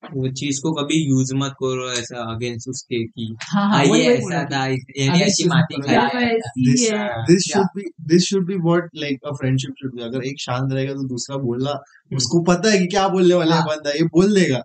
वो 0.03 0.27
चीज़ 0.39 0.59
को 0.63 0.71
कभी 0.73 0.97
यूज़ 1.07 1.33
मत 1.35 1.55
करो 1.61 1.89
ऐसा 1.91 2.21
अगेंस्ट 2.33 2.69
उसके 2.69 3.03
की 3.05 3.25
हाँ 3.43 3.63
हाँ 3.69 3.83
हाँ 3.85 3.97
ये 3.97 4.05
ऐसा 4.13 4.43
था। 4.51 4.65
यानी 4.67 5.19
ऐसी 5.21 5.47
माटी 5.49 5.81
खाई 5.81 6.37
this 6.59 6.85
Yeah. 6.85 7.25
should 7.47 7.73
be 7.77 7.83
this 8.11 8.27
should 8.29 8.45
be 8.51 8.57
what 8.67 8.87
like 9.03 9.27
a 9.31 9.33
friendship 9.41 9.81
should 9.81 9.93
be 9.97 10.03
अगर 10.03 10.23
एक 10.27 10.39
शांत 10.41 10.73
रहेगा 10.73 10.93
तो 10.93 11.07
दूसरा 11.07 11.37
बोलना 11.43 11.73
उसको 12.11 12.41
पता 12.51 12.71
है 12.71 12.77
कि 12.77 12.87
क्या 12.95 13.07
बोलने 13.17 13.35
वाला 13.35 13.55
है 13.55 13.61
हाँ. 13.61 13.67
बंदा 13.69 13.91
ये 13.91 14.03
बोल 14.17 14.33
देगा 14.35 14.61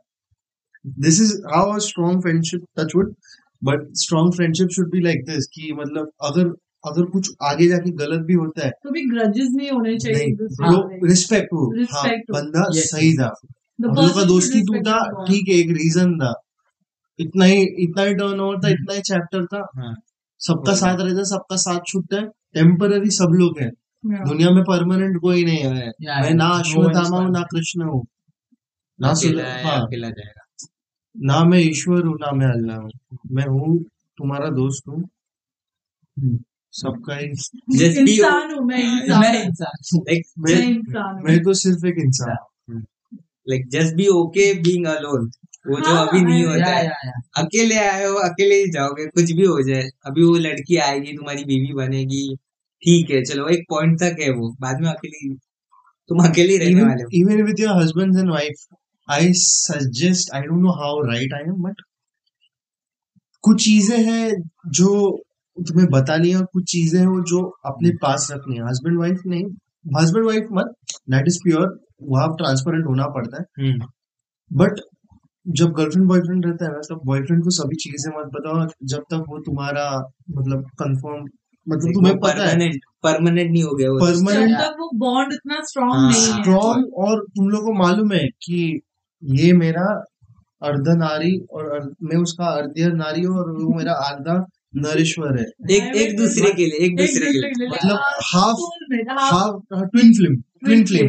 this 0.89 1.20
is 1.20 1.43
how 1.55 1.72
a 1.72 1.78
strong 1.78 2.14
friendship 2.26 2.64
touch 2.78 2.95
wood 2.97 3.14
but 3.66 3.85
strong 4.03 4.32
friendship 4.32 4.68
should 4.76 4.91
be 4.95 5.03
like 5.07 5.22
this 5.30 5.47
कि 5.47 5.72
मतलब 5.72 6.11
अगर 6.22 6.47
अगर 6.87 7.05
कुछ 7.05 7.30
आगे 7.43 7.68
जाके 7.68 7.91
गलत 7.91 8.20
भी 8.20 8.35
होता 8.35 8.64
है 8.64 8.70
तो 8.70 8.91
भी 8.91 9.03
ग्रजेस 9.11 9.49
नहीं 9.57 9.70
होने 9.70 9.99
चाहिए। 9.99 10.18
रिस्पेक्ट 11.09 11.47
हो। 11.47 11.72
हाँ 11.93 12.05
बंदा 12.32 12.61
Yes, 12.61 12.85
सही 12.85 13.14
था। 13.14 13.35
हम 13.85 13.95
लोग 13.95 14.14
का 14.14 14.24
दोस्ती 14.24 14.61
टूटा 14.62 14.99
ठीक 15.24 15.49
है 15.49 15.55
एक 15.55 15.68
रीजन 15.70 16.14
था। 16.14 16.35
इतना 17.18 17.45
ही 17.45 17.62
इतना 17.62 18.03
ही 18.03 18.14
टर्न 18.14 18.41
ओवर 18.41 18.57
था 18.57 18.68
इतना 18.68 18.95
ही 18.95 19.01
चैप्टर 19.01 19.47
था। 19.47 19.66
हाँ। 19.76 19.95
सबका 20.39 20.74
साथ 20.74 20.97
रहता 21.01 21.18
है 21.18 21.24
सबका 21.24 21.57
साथ 21.57 21.80
छूटता 21.89 22.16
है। 22.16 22.26
टेम्पररी 22.26 23.11
सब 23.11 23.28
लोग 23.32 23.59
हैं। 23.61 23.70
दुनिया 24.28 24.51
में 24.51 24.64
परमानेंट 24.64 25.20
कोई 25.20 25.45
नहीं 25.45 25.59
है। 25.59 25.93
मैं 26.22 26.35
ना 26.35 26.49
अश्वत्थामा 26.49 27.18
हूँ 27.18 27.30
ना 27.30 27.41
कृष्ण 27.41 27.82
हूँ। 27.82 28.07
ना 29.01 29.09
अकेला 29.09 29.43
सुल- 29.43 29.66
हाँ 29.66 29.80
जाएगा। 30.12 30.44
ना 31.17 31.45
मैं 31.45 31.59
ईश्वर 31.59 32.05
हूँ 32.07 32.15
ना 32.21 32.31
मैं 32.33 32.47
अल्लाह 32.47 32.77
हूँ। 32.77 32.91
मैं 33.33 33.47
हूँ 33.47 33.79
तुम्हारा 34.19 34.49
दोस्त 34.49 34.89
हूँ। 34.89 35.01
हम्म। 36.17 36.39
सबका 36.73 37.19
इंसान 37.19 38.53
हूँ 38.55 38.65
मैं 38.67 38.79
इंसान 38.79 39.37
हूँ। 39.95 40.05
like 40.05 40.25
मैं 40.39 40.55
मैं 40.55 40.67
इंसान 40.69 41.23
मैं 41.25 41.43
तो 41.43 41.55
सिर्फ़ 41.55 41.87
एक 41.87 41.95
इंसान 41.99 42.37
हूँ। 42.71 42.83
like 43.53 43.67
just 43.77 43.97
be 43.97 44.09
okay 44.23 44.49
being 44.67 44.87
alone 44.87 45.31
वो 45.67 45.81
जो 45.81 45.95
हाँ, 45.95 46.07
अभी 46.09 46.21
नहीं 46.23 46.45
होता 46.45 46.71
है। 46.71 46.89
अकेले 47.39 47.77
आए 47.79 48.05
हो 48.07 48.15
अकेले 48.15 48.55
ही 48.55 48.71
जाओगे 48.71 49.07
कुछ 49.07 49.33
भी 49.33 49.45
हो 49.45 49.62
जाए। 49.62 49.83
अभी 50.07 50.23
वो 50.25 50.35
लड़की 50.37 50.77
आएगी 50.77 51.12
तुम्हारी 51.17 51.45
बीवी 51.45 51.73
बनेगी। 51.75 52.35
ठीक 52.83 53.11
है 53.11 53.23
चलो 53.25 53.49
एक 53.49 53.65
पॉइंट 53.71 53.99
तक 54.01 54.17
है 54.21 54.31
वो। 54.31 54.51
बाद 54.61 54.81
में 54.81 54.89
अकेले 54.91 55.35
तुम 56.11 56.19
अकेले 56.29 56.57
रहने 56.59 56.83
वाले 56.83 57.03
हो। 57.03 57.09
even 57.21 57.45
with 57.47 57.62
your 57.65 57.75
husbands 57.81 58.19
and 58.23 58.31
wife 58.31 58.65
I 59.09 59.33
suggest 59.35 60.35
I 60.35 60.41
don't 60.43 60.65
know 60.67 60.75
how 60.77 60.93
right 61.07 61.33
I 61.39 61.43
am 61.49 61.59
but 61.65 61.83
कुछ 63.45 63.65
चीज़ें 63.65 63.99
हैं 64.05 64.31
जो 64.69 64.91
तुम्हें 65.57 65.89
बतानी 65.91 66.31
है 66.31 66.37
और 66.37 66.45
कुछ 66.45 66.65
चीज़ें 66.65 67.01
हैं 67.01 67.07
वो 67.07 67.21
जो 67.21 67.41
अपने 67.67 67.91
पास 68.03 68.29
रखनी 68.33 68.57
है। 68.57 68.63
हस्बैंड 68.69 68.99
वाइफ 68.99 69.21
नहीं। 69.27 69.45
हस्बैंड 69.97 70.27
वाइफ 70.27 70.47
मत। 70.53 70.73
दैट 71.11 71.25
इज़ 71.29 71.39
प्योर 71.45 71.67
वहाँ 72.03 72.29
ट्रांसपेरेंट 72.29 72.87
होना 72.87 73.07
पड़ता 73.07 73.43
है। 73.43 73.69
हम्म, 73.69 73.87
बट 74.51 74.81
जब 75.47 75.73
गर्लफ्रेंड 75.73 76.09
बॉयफ्रेंड 76.09 76.47
रहता 76.47 76.65
है 76.65 76.71
ना 76.73 76.79
तब 76.79 77.01
बॉयफ्रेंड 77.07 77.43
को 77.45 77.51
सभी 77.51 77.77
चीज़ें 77.77 78.11
मत 78.19 78.31
बताओ। 78.37 78.67
जब 78.85 79.03
तक 79.11 79.25
वो 79.29 79.39
तुम्हारा 79.41 79.87
मतलब 80.31 80.65
कंफर्म 80.83 81.25
मतलब 81.67 81.93
तुम्हें 81.93 82.17
पता 82.19 82.33
है। 82.33 82.39
परमानेंट 82.39 82.81
परमानेंट 83.03 83.51
नहीं 83.51 83.63
हो 83.63 83.75
गया 83.75 83.91
वो। 83.91 83.99
परमानेंट 84.01 84.81
वो 84.81 84.91
बॉन्ड 84.99 85.33
इतना 85.33 85.61
स्ट्रॉन्ग 85.65 85.95
हाँ, 85.95 86.11
नहीं 86.11 86.23
है। 86.23 86.43
स्ट्रॉन्ग 86.43 86.95
और 87.05 87.25
तुम 87.37 87.49
लोग 87.49 87.65
को 87.65 87.73
मालूम 87.73 88.13
है 88.13 88.27
कि 88.43 88.81
ये 89.25 89.53
मेरा 89.53 90.05
अर्धनारी 90.62 91.39
और 91.53 91.70
अर्ध- 91.72 91.95
मैं 92.03 92.16
उसका 92.16 92.45
अर्ध्य 92.45 92.87
नारी 92.87 93.22
हूँ 93.22 93.37
और 93.39 93.51
वो 93.51 93.75
मेरा 93.79 93.93
आधा 93.93 94.47
नरेश्वर 94.77 95.39
है। 95.39 95.45
एक 95.70 95.97
एक 95.97 96.16
दूसरे 96.16 96.53
के 96.53 96.66
लिए 96.66 96.87
एक 96.87 96.97
दूसरे 96.97 97.33
के 97.33 97.49
लिए। 97.49 97.68
मतलब 97.68 97.91
हाँ, 97.91 98.12
half 98.35 98.62
half 99.20 99.87
twin 99.87 100.12
film 100.12 100.35
twin 100.37 100.79
twin 100.79 100.89
flame 100.89 101.07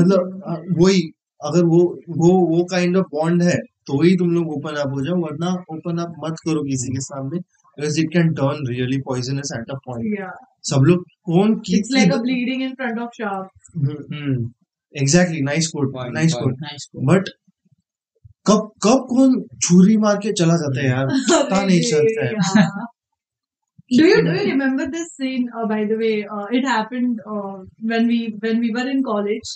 मतलब 0.00 0.42
वही 0.78 1.00
अगर 1.44 1.64
वो 1.64 2.00
वो 2.08 2.56
वो 2.56 2.64
काइंड 2.64 2.96
ऑफ़ 2.96 3.06
बॉन्ड 3.06 3.42
है 3.42 3.56
तो 3.86 4.02
ही 4.02 4.16
तुम 4.16 4.30
लोग 4.30 4.52
ओपन 4.52 4.74
अप 4.74 4.88
हो 4.88 5.04
जाओ 5.04 5.16
वरना 5.16 5.52
ओपन 5.70 5.98
अप 5.98 6.14
मत 6.24 6.36
करो 6.46 6.62
किसी 6.62 6.92
के 6.92 7.00
सामने 7.00 7.38
because 7.38 8.00
it 8.00 8.12
can 8.12 8.32
turn 8.32 8.66
really 8.66 8.98
poisonous 8.98 9.52
at 9.58 9.70
a 9.70 9.74
point 9.74 10.30
सब 10.62 10.80
लोग 10.82 11.02
कौन 11.02 11.54
It's 11.54 11.94
like 11.96 12.14
a 12.14 12.22
bleeding 12.22 12.64
in 12.68 12.74
front 12.80 12.98
of 12.98 13.08
sharks. 13.20 14.50
Exactly 15.01 15.41
nice 15.51 15.67
quote 15.75 15.93
Point, 15.95 16.13
nice 16.13 16.33
point. 16.33 16.43
Quote 16.43 16.63
Nice. 16.67 16.87
But 17.11 17.29
कब 18.49 18.69
कब 18.83 19.05
कौन 19.09 19.39
छुरी 19.67 19.95
मार 20.07 20.17
के 20.25 20.31
चला 20.41 20.55
जाता 20.63 20.81
है 20.81 20.87
यार 20.89 21.05
पता 21.31 21.63
नहीं 21.65 21.81
चलता 21.91 22.25
है 22.25 22.83
Yeah. 23.87 24.01
Do 24.01 24.05
you 24.09 24.21
do 24.25 24.31
you 24.35 24.45
remember 24.51 24.85
this 24.93 25.09
scene? 25.17 25.43
Uh, 25.57 25.63
by 25.71 25.75
the 25.89 25.95
way, 25.97 26.13
uh, 26.35 26.45
it 26.59 26.63
happened 26.67 27.19
uh, 27.33 27.57
when 27.91 28.07
we 28.11 28.15
when 28.45 28.61
we 28.63 28.69
were 28.77 28.85
in 28.93 29.03
college. 29.09 29.51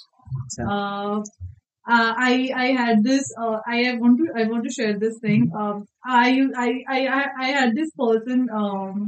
Uh, 0.65 1.15
uh, 1.95 2.11
I 2.25 2.33
I 2.63 2.67
had 2.81 3.01
this. 3.07 3.31
Uh, 3.45 3.55
I 3.77 3.79
want 4.03 4.19
to 4.21 4.27
I 4.41 4.45
want 4.51 4.67
to 4.69 4.73
share 4.75 4.99
this 5.05 5.15
thing. 5.23 5.47
Um, 5.63 5.79
I 6.19 6.27
I 6.65 6.67
I 6.97 6.99
I 7.21 7.23
I 7.47 7.49
had 7.57 7.73
this 7.79 7.89
person. 8.03 8.45
Um, 8.61 9.01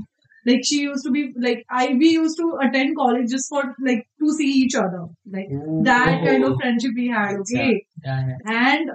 like 0.47 0.65
she 0.65 0.81
used 0.81 1.05
to 1.05 1.11
be 1.11 1.23
like 1.37 1.65
I 1.69 1.87
we 2.01 2.11
used 2.11 2.39
to 2.39 2.49
attend 2.65 2.97
college 2.97 3.31
just 3.31 3.49
for 3.49 3.63
like 3.81 4.07
to 4.21 4.33
see 4.33 4.51
each 4.63 4.77
other. 4.77 5.03
Like 5.27 5.51
Ooh. 5.53 5.83
that 5.85 6.23
kind 6.25 6.45
of 6.45 6.57
friendship 6.61 6.93
we 6.95 7.09
had. 7.09 7.41
Okay. 7.41 7.87
Yeah, 8.05 8.29
yeah. 8.29 8.39
And 8.53 8.91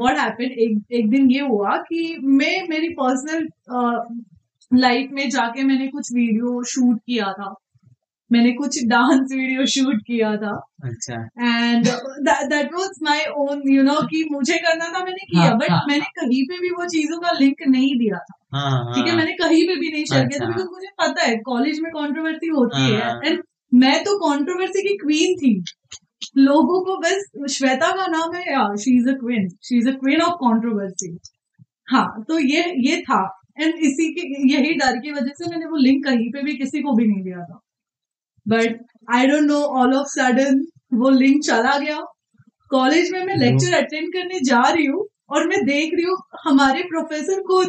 what 0.00 0.18
happened 0.18 0.52
एक 0.66 0.94
एक 1.00 1.10
दिन 1.10 1.30
ये 1.30 1.40
हुआ 1.48 1.76
कि 1.88 2.00
मैं 2.40 2.56
मेरी 2.68 2.88
personal 3.00 3.48
life 4.70 5.10
में 5.12 5.28
जाके 5.30 5.62
मैंने 5.64 5.86
कुछ 5.88 6.12
वीडियो 6.14 6.62
शूट 6.72 6.98
किया 7.06 7.32
था 7.32 7.54
मैंने 8.30 8.52
कुछ 8.52 8.78
डांस 8.88 9.32
वीडियो 9.32 9.64
शूट 9.72 10.00
किया 10.06 10.36
था 10.36 10.54
अच्छा 10.84 11.16
and 11.40 11.86
that 12.28 12.72
was 12.74 12.98
my 13.02 13.24
own 13.38 13.62
you 13.72 13.82
know 13.82 14.00
कि 14.06 14.24
मुझे 14.30 14.56
करना 14.58 14.88
था 14.94 15.04
मैंने 15.04 15.26
किया 15.26 15.42
हाँ, 15.42 15.58
बट 15.58 15.70
हाँ। 15.70 15.84
मैंने 15.88 16.04
कहीं 16.20 16.42
पे 16.48 16.58
भी 16.60 16.70
वो 16.78 16.86
चीज़ों 16.94 17.18
का 17.20 17.32
लिंक 17.40 17.62
नहीं 17.68 17.94
दिया 17.98 18.18
था 18.18 18.34
हाँ 18.38 18.43
ठीक 18.54 19.04
है 19.04 19.10
हाँ। 19.10 19.16
मैंने 19.16 19.32
कहीं 19.34 19.66
पे 19.68 19.74
भी 19.76 19.90
नहीं 19.92 20.04
शेयर 20.04 20.26
किया 20.26 20.38
था 20.40 20.44
अच्छा। 20.44 20.46
बिकॉज़ 20.48 20.68
मुझे 20.72 20.88
पता 21.00 21.22
है 21.22 21.36
कॉलेज 21.46 21.80
में 21.80 21.90
कंट्रोवर्सी 21.92 22.48
होती 22.50 22.82
है 22.82 23.00
हाँ। 23.00 23.20
एंड 23.24 23.42
मैं 23.72 24.02
तो 24.04 24.16
कंट्रोवर्सी 24.18 24.82
की 24.82 24.96
क्वीन 24.98 25.34
थी। 25.36 25.52
लोगों 26.38 26.80
को 26.84 26.96
बस 27.00 27.24
श्वेता 27.54 27.90
का 27.96 28.06
नाम 28.06 28.34
है 28.34 28.42
या 28.52 28.64
she 28.76 28.96
is 28.98 29.08
a 29.08 29.12
queen 29.14 29.48
she 29.64 29.78
is 29.78 29.88
a 29.88 29.92
queen 29.94 30.20
of 30.22 30.34
controversy 30.42 31.16
हाँ 31.88 32.06
तो 32.28 32.38
ये 32.38 32.62
ये 32.86 33.00
था 33.02 33.20
एंड 33.60 33.74
इसी 33.84 34.08
के 34.14 34.22
यही 34.52 34.72
डर 34.74 34.96
की 34.98 35.12
वजह 35.12 35.32
से 35.38 35.50
मैंने 35.50 35.66
वो 35.66 35.76
लिंक 35.78 36.04
कहीं 36.04 36.30
पे 36.32 36.42
भी 36.42 36.54
किसी 36.56 36.82
को 36.82 36.94
भी 36.96 37.06
नहीं 37.06 37.22
दिया 37.22 37.44
था। 37.44 37.60
But 38.46 38.78
I 39.14 39.26
don't 39.26 39.42
know 39.42 39.60
all 39.80 39.94
of 39.94 40.06
sudden 40.08 40.64
वो 40.94 41.10
लिंक 41.12 41.42
चला 41.44 41.76
गया। 41.78 41.98
कॉलेज 42.70 43.10
में 43.12 43.22
मैं 43.24 43.36
लेक्चर 43.36 43.74
अटेंड 43.76 44.12
करने 44.12 44.40
जा 44.44 44.62
रही 44.68 44.86
हूँ 44.86 45.06
और 45.30 45.46
मैं 45.48 45.64
देख 45.66 45.94
रही 45.94 46.04
हूँ 46.04 46.16
हमारे 46.44 46.82
प्रोफेसर 46.84 47.40
को 47.42 47.62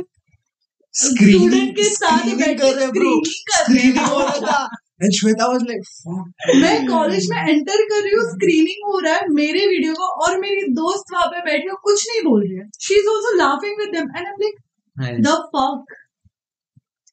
स्टूडेंट 0.96 1.76
के 1.76 1.84
साथ 1.84 2.26
बैठ 2.38 2.60
कर 2.62 2.90
स्क्रीनिंग 3.48 3.98
हैं 3.98 4.24
रहा 4.24 4.40
था। 4.40 4.68
Shweta 5.16 5.48
was 5.54 5.64
like 5.64 5.88
मैं 6.56 6.88
कॉलेज 6.88 7.28
में 7.32 7.38
एंटर 7.38 7.82
कर 7.84 8.04
रही 8.04 8.14
हूँ 8.14 8.24
स्क्रीनिंग 8.30 8.94
हो 8.94 9.00
रहा 9.00 9.14
है 9.14 9.28
मेरे 9.30 9.66
वीडियो 9.68 9.94
को 9.94 10.08
और 10.26 10.40
मेरी 10.40 10.62
दोस्त 10.74 11.14
वहाँ 11.14 11.26
पे 11.26 11.42
बैठी 11.42 11.68
है 11.68 11.76
कुछ 11.84 12.06
नहीं 12.10 12.22
बोल 12.22 12.42
रही 12.42 12.58
है। 12.58 12.70
She 12.82 12.96
is 12.96 13.08
also 13.08 13.36
laughing 13.38 13.80
with 13.80 13.90
them 13.90 14.08
and 14.18 14.28
I 14.28 14.32
like 14.32 15.22
the 15.22 15.28
fuck 15.28 15.96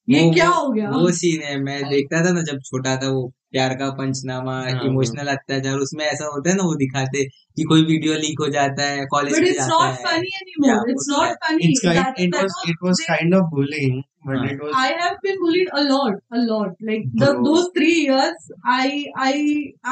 ये 0.09 0.31
क्या 0.33 0.47
हो 0.47 0.69
गया? 0.69 0.89
वो 0.89 1.11
सीन 1.11 1.41
है 1.41 1.57
मैं 1.61 1.83
देखता 1.89 2.25
था 2.25 2.31
ना 2.31 2.41
जब 2.41 2.59
छोटा 2.59 2.95
था 2.97 3.09
वो 3.09 3.31
प्यार 3.53 3.73
का 3.79 3.89
पंचनामा 3.97 4.53
हाँ, 4.59 4.85
इमोशनल 4.85 5.27
अत्याचार 5.31 5.79
उसमें 5.85 6.05
ऐसा 6.05 6.25
होता 6.35 6.49
है 6.49 6.55
ना 6.57 6.63
वो 6.69 6.75
दिखाते 6.75 7.23
कि 7.57 7.63
कोई 7.71 7.83
वीडियो 7.91 8.13
लीक 8.23 8.39
हो 8.41 8.47
जाता 8.55 8.87
है 8.91 9.05
कॉलेज 9.11 9.39
में 9.39 9.51
जाता 9.51 9.67
नॉट 9.67 9.97
है 9.97 10.03
फनी 10.05 10.31
एनीमोर 10.39 10.71
Yeah, 10.71 10.89
इट्स 10.93 11.09
वो 11.09 11.15
तो 11.15 11.21
not 11.21 11.45
funny 11.45 11.69
it's 11.69 11.83
kind 11.85 12.23
it 12.25 12.39
was 12.39 12.57
it 12.73 12.81
was 12.87 13.03
kind 13.11 13.37
of 13.39 13.53
bullying 13.53 14.01
but 14.25 14.37
हाँ. 14.37 14.49
it 14.49 14.63
was 14.63 14.73
I 14.81 14.87
have 15.03 15.21
been 15.27 15.39
bullied 15.43 15.71
a 15.81 15.83
lot, 15.83 16.19
a 16.31 16.41
lot. 16.47 16.75
Like 16.89 17.05
the, 17.23 17.31
those 17.47 17.69
three 17.77 17.95
years, 17.99 18.49
I 18.65 19.05
I 19.27 19.33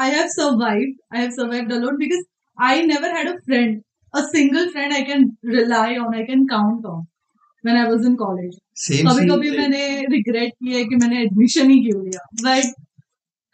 I 0.06 0.10
have 0.18 0.30
survived. 0.36 1.00
I 1.12 1.24
have 1.24 1.32
survived 1.38 1.72
alone 1.78 1.98
because 2.04 2.28
I 2.58 2.74
never 2.86 3.14
had 3.16 3.32
a 3.32 3.38
friend, 3.40 3.80
a 4.14 4.22
single 4.28 4.70
friend 4.76 4.92
I 4.92 5.02
can 5.10 5.26
rely 5.56 5.88
on, 5.96 6.14
I 6.14 6.24
can 6.26 6.46
count 6.48 6.92
on. 6.94 7.02
When 7.64 7.76
I 7.76 7.88
was 7.88 8.06
in 8.06 8.16
college, 8.20 8.54
same 8.84 9.08
कभी 9.08 9.26
कभी 9.28 9.50
मैंने 9.58 9.82
regret 10.12 10.52
किया 10.52 10.78
है 10.78 10.84
कि 10.84 10.96
मैंने 11.02 11.20
admission 11.22 11.70
ही 11.70 11.82
क्यों 11.82 12.00
लिया 12.04 12.24
but 12.46 12.72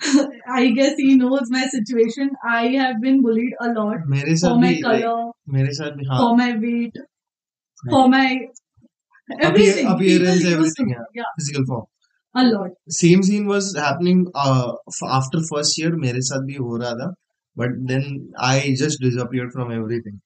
I 0.01 0.71
guess 0.73 0.95
he 1.01 1.15
knows 1.15 1.53
my 1.53 1.67
situation 1.69 2.31
I 2.49 2.75
have 2.75 2.95
been 3.01 3.21
bullied 3.23 3.55
a 3.63 3.67
lot 3.73 4.07
मेरे 4.11 4.37
साथ 4.37 4.61
माय 4.61 4.75
भी 4.75 4.83
like, 4.83 5.03
कलर 5.03 5.31
मेरे 5.55 5.73
साथ 5.73 5.91
भी 5.91 6.07
हाँ। 6.07 6.19
For 6.19 6.37
my 6.39 6.53
weight 6.67 6.99
for 7.83 8.09
my 8.09 8.39
Appear- 9.29 9.81
appearance, 9.89 10.39
People 10.43 10.53
everything, 10.53 10.87
yeah. 10.91 11.01
yeah, 11.15 11.33
physical 11.39 11.65
form. 11.71 11.83
A 12.35 12.45
lot. 12.45 12.71
Same 12.99 13.21
scene 13.21 13.47
was 13.47 13.67
happening 13.79 14.21
after 15.17 15.43
first 15.49 15.81
year 15.81 15.95
मेरे 16.05 16.21
साथ 16.29 16.45
भी 16.45 16.55
हो 16.55 16.77
रहा 16.77 16.93
था 17.01 17.09
but 17.57 17.75
then 17.91 18.07
I 18.45 18.73
just 18.83 19.03
disappeared 19.03 19.53
from 19.53 19.73
everything 19.73 20.19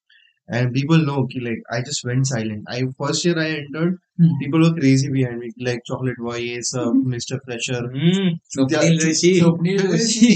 no 0.49 1.27
कि 1.27 1.41
like 1.41 1.63
I 1.75 1.81
just 1.81 2.07
went 2.07 2.25
silent 2.25 2.65
I 2.71 2.83
first 2.83 3.27
year 3.27 3.39
I 3.39 3.51
entered 3.51 3.99
Hmm. 4.21 4.29
People 4.29 4.61
were 4.61 4.71
crazy 4.71 5.09
behind 5.09 5.39
me 5.39 5.47
like 5.65 5.79
chocolate 5.87 6.17
boy 6.21 6.41
ये 6.41 6.61
सब 6.63 7.03
mister 7.07 7.37
fresher 7.37 7.85
hmm 7.85 8.35
Swapnil 8.47 8.99
Rishi 9.09 9.35
Swapnil 9.39 9.79
Rishi 9.93 10.29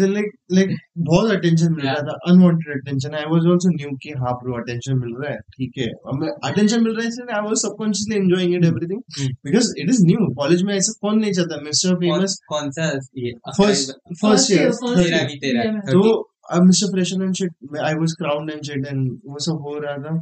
like 0.00 0.30
like 0.52 0.74
बहुत 0.98 1.30
attention 1.30 1.72
मिल 1.72 1.84
रहा 1.84 1.94
था 1.94 2.16
unwanted 2.30 2.80
attention 2.80 3.14
I 3.14 3.24
was 3.24 3.46
also 3.46 3.68
new 3.68 3.96
कि 4.02 4.10
हाँ 4.10 4.32
bro 4.42 4.54
attention 4.54 4.98
मिल 4.98 5.14
रहा 5.22 5.32
है 5.32 5.38
ठीक 5.38 5.78
है। 5.78 5.86
अब 5.86 6.28
अटेंशन 6.44 6.82
मिल 6.84 6.92
रहा 6.92 7.02
है 7.02 7.08
इसलिए 7.08 7.40
was 7.40 7.56
subconsciously 7.56 8.16
enjoying 8.16 8.54
it 8.54 8.64
everything 8.64 9.00
Hmm. 9.18 9.32
Because 9.44 9.72
it 9.78 9.90
is 9.90 10.04
new 10.06 10.66
में 10.66 10.74
ऐसा 10.74 10.92
कौन 11.00 11.18
नहीं 11.18 11.32
चाहता? 11.32 11.60
मिस्टर 11.64 11.94
कौन 11.94 12.26
कौन 12.48 12.70
सा 12.70 12.92
ये 13.18 13.32
फ़र्स्ट 13.58 13.92
फ़र्स्ट 14.22 14.52
ईयर 14.52 14.70
तेरा 14.70 15.26
भी 15.26 15.38
तेरा 15.38 15.64
तो 15.80 16.33
अब 16.57 16.65
mister 16.67 16.91
fresher 16.91 17.23
and 17.23 17.33
shit 17.41 17.79
I 17.89 17.93
was 18.03 18.13
crowned 18.21 18.51
and 18.51 18.61
shit 18.71 18.85
and 18.87 19.09
वो 19.33 19.39
सब 19.47 19.65
हो 19.69 19.77
रहा 19.87 19.97
था 20.05 20.21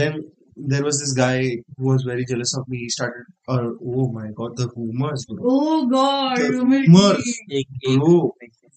then 0.00 0.20
there 0.70 0.84
was 0.84 0.96
this 1.00 1.12
guy 1.18 1.36
who 1.42 1.84
was 1.88 2.02
very 2.06 2.24
jealous 2.30 2.50
of 2.58 2.64
me 2.72 2.78
he 2.80 2.88
started 2.94 3.28
or 3.52 3.60
oh 3.98 4.02
my 4.16 4.24
god 4.40 4.58
the 4.62 4.64
rumors 4.72 5.22
bro 5.28 5.52
Oh 5.52 5.76
God, 5.92 6.40
The 6.40 6.48
Rumors. 6.56 6.88
rumors. 6.88 7.30
एक 7.60 7.86
एक 7.92 8.02
bro 8.02 8.16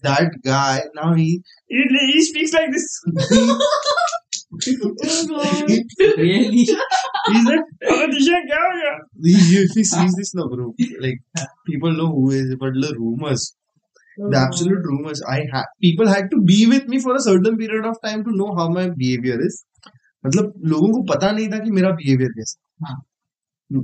that 0.08 0.38
guy 0.46 0.76
now 1.00 1.08
he 1.18 1.26
he, 1.78 1.84
he 2.12 2.22
speaks 2.28 2.54
like 2.60 2.72
this 2.76 2.88
Oh 4.56 5.28
God. 5.30 5.72
really 6.18 6.64
he's 7.28 7.46
like 7.50 7.66
oh 7.96 8.08
Disha 8.14 8.40
kya 8.48 8.62
ho 8.64 8.72
gaya 8.78 8.94
he, 9.28 9.34
he, 9.50 9.66
he 9.76 9.84
sees 9.92 10.16
this 10.22 10.34
now 10.40 10.48
bro 10.54 10.70
like 11.08 11.20
people 11.72 11.98
know 12.02 12.08
who 12.16 12.30
is 12.40 12.56
but 12.64 12.80
the 12.86 12.94
rumors 13.02 13.46
The 14.19 14.39
absolute 14.39 14.83
rumors 14.91 15.21
i 15.33 15.37
had 15.55 15.65
people 15.81 16.09
had 16.09 16.25
to 16.31 16.41
be 16.43 16.67
with 16.67 16.89
me 16.89 17.01
for 17.01 17.17
a 17.17 17.21
certain 17.21 17.57
period 17.57 17.85
of 17.87 17.97
time 18.07 18.25
to 18.25 18.31
know 18.31 18.55
how 18.57 18.69
my 18.69 18.89
behavior 18.89 19.39
is. 19.47 19.65
मतलब 20.27 20.53
लोगों 20.65 20.89
को 20.89 21.15
पता 21.15 21.31
नहीं 21.31 21.49
था 21.49 21.59
कि 21.59 21.71
मेरा 21.71 21.91
behaviour 21.91 22.29
कैसा 22.29 22.89
हाँ। 22.89 23.03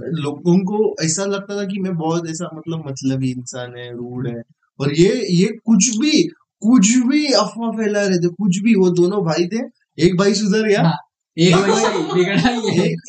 लोगों 0.04 0.58
को 0.58 1.04
ऐसा 1.04 1.24
लगता 1.24 1.56
था 1.56 1.64
कि 1.64 1.80
मैं 1.80 1.96
बहुत 1.96 2.30
ऐसा 2.30 2.50
मतलब 2.54 2.78
मतलबी 2.86 3.30
इंसान 3.30 3.76
है 3.76 3.92
रूड 3.92 4.28
है। 4.28 4.42
और 4.80 4.92
ये 4.92 5.26
ये 5.30 5.46
कुछ 5.46 5.96
भी 5.98 6.22
कुछ 6.60 6.96
भी 6.96 7.26
अफवाह 7.26 7.70
फैला 7.70 8.02
रहे 8.02 8.18
थे 8.18 8.28
कुछ 8.28 8.58
भी 8.58 8.74
वो 8.74 8.90
दोनों 8.90 9.24
भाई 9.24 9.46
थे। 9.46 9.58
एक 9.98 10.18
भाई 10.18 10.34
सुधर 10.34 10.68
गया। 10.68 10.82
हाँ, 10.82 10.96
एक 11.38 11.54
भाई 11.54 12.14
बिगड़ा 12.14 12.50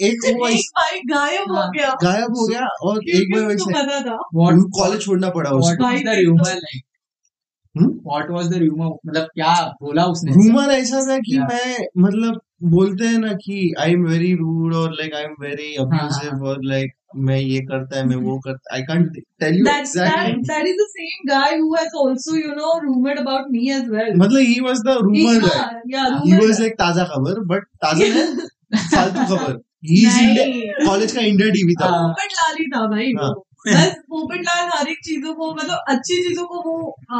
एक 0.08 0.26
एक 0.26 0.36
भाई 0.42 0.56
गायब 1.00 1.52
हो 1.52 1.56
हाँ। 1.56 1.72
गया। 1.72 1.90
गायब 2.04 2.32
हो 2.32 2.48
गया 2.48 2.66
और 2.66 2.98
एक 2.98 3.36
भाई 3.36 3.46
वैसे 3.46 3.72
कॉलेज 4.64 5.02
छोड़ना 5.02 5.30
पड़ा 5.30 5.52
उसको। 5.52 5.90
What 8.06 8.32
was 8.34 8.50
the 8.50 8.60
rumor? 8.64 8.90
मतलब 9.08 9.28
क्या 9.36 9.54
बोला 9.82 10.04
उसने? 10.16 10.32
रूमर 10.34 10.72
ऐसा 10.74 11.00
था 11.10 11.18
कि 11.28 11.36
Yeah. 11.36 11.48
मैं 11.52 11.88
मतलब 12.04 12.42
बोलते 12.74 13.08
हैं 13.08 13.18
ना 13.20 13.32
कि 13.40 13.56
आई 13.80 13.92
एम 13.92 14.06
वेरी 14.08 14.34
रूड 14.42 14.74
और 14.82 14.92
लाइक 15.00 15.14
आई 15.16 15.24
एम 15.24 15.34
वेरी 15.42 15.74
हाँ, 15.76 15.86
अब्यूसिव 15.86 16.46
और 16.50 16.60
लाइक 16.66 16.94
मैं 17.28 17.38
ये 17.40 17.60
करता 17.72 17.98
है 17.98 18.06
मैं 18.08 18.16
वो 18.24 18.38
करता 18.46 18.74
I 18.76 18.82
can't 18.90 19.18
tell 19.42 19.58
you 19.60 19.66
exactly 19.74 20.32
that 20.34 20.48
that 20.52 20.70
is 20.72 20.78
the 20.82 20.88
same 20.94 21.22
guy 21.30 21.50
who 21.58 21.70
has 21.80 21.94
also 22.04 22.38
you 22.40 22.56
know 22.60 22.72
rumored 22.86 23.22
about 23.24 23.52
me 23.56 23.64
as 23.78 23.84
मतलब 23.90 24.40
he 24.40 24.60
was 24.68 24.82
the 24.88 24.98
rumour 25.08 25.40
guy 25.46 26.10
he 26.26 26.34
was 26.38 26.60
like 26.62 26.74
ताज़ा 26.82 27.04
खबर 27.14 27.40
बट 27.54 27.64
ताज़ा 27.86 28.06
है 28.16 28.26
फालतू 28.76 29.36
खबर। 29.36 29.60
ही 29.90 30.02
इज़ 30.06 30.18
नहीं 30.38 30.88
college 30.88 31.12
का 31.12 31.22
India 31.22 31.50
TV 31.56 31.74
था। 31.82 31.88
हाँ। 31.90 32.08
पोपट 32.08 32.32
लाल 32.40 32.56
ही 32.60 32.66
था 32.70 32.86
भाई। 32.96 33.12
हाँ। 33.20 33.34
बस 33.68 33.94
पोपट 34.10 34.42
लाल 34.48 34.70
हर 34.74 34.88
एक 34.90 34.98
चीज़ों 35.06 35.34
को 35.34 35.54
मतलब 35.54 35.94
अच्छी 35.94 36.18
चीज़ों 36.28 36.46
को 36.46 36.62
वो 36.66 36.76
आ, 37.12 37.20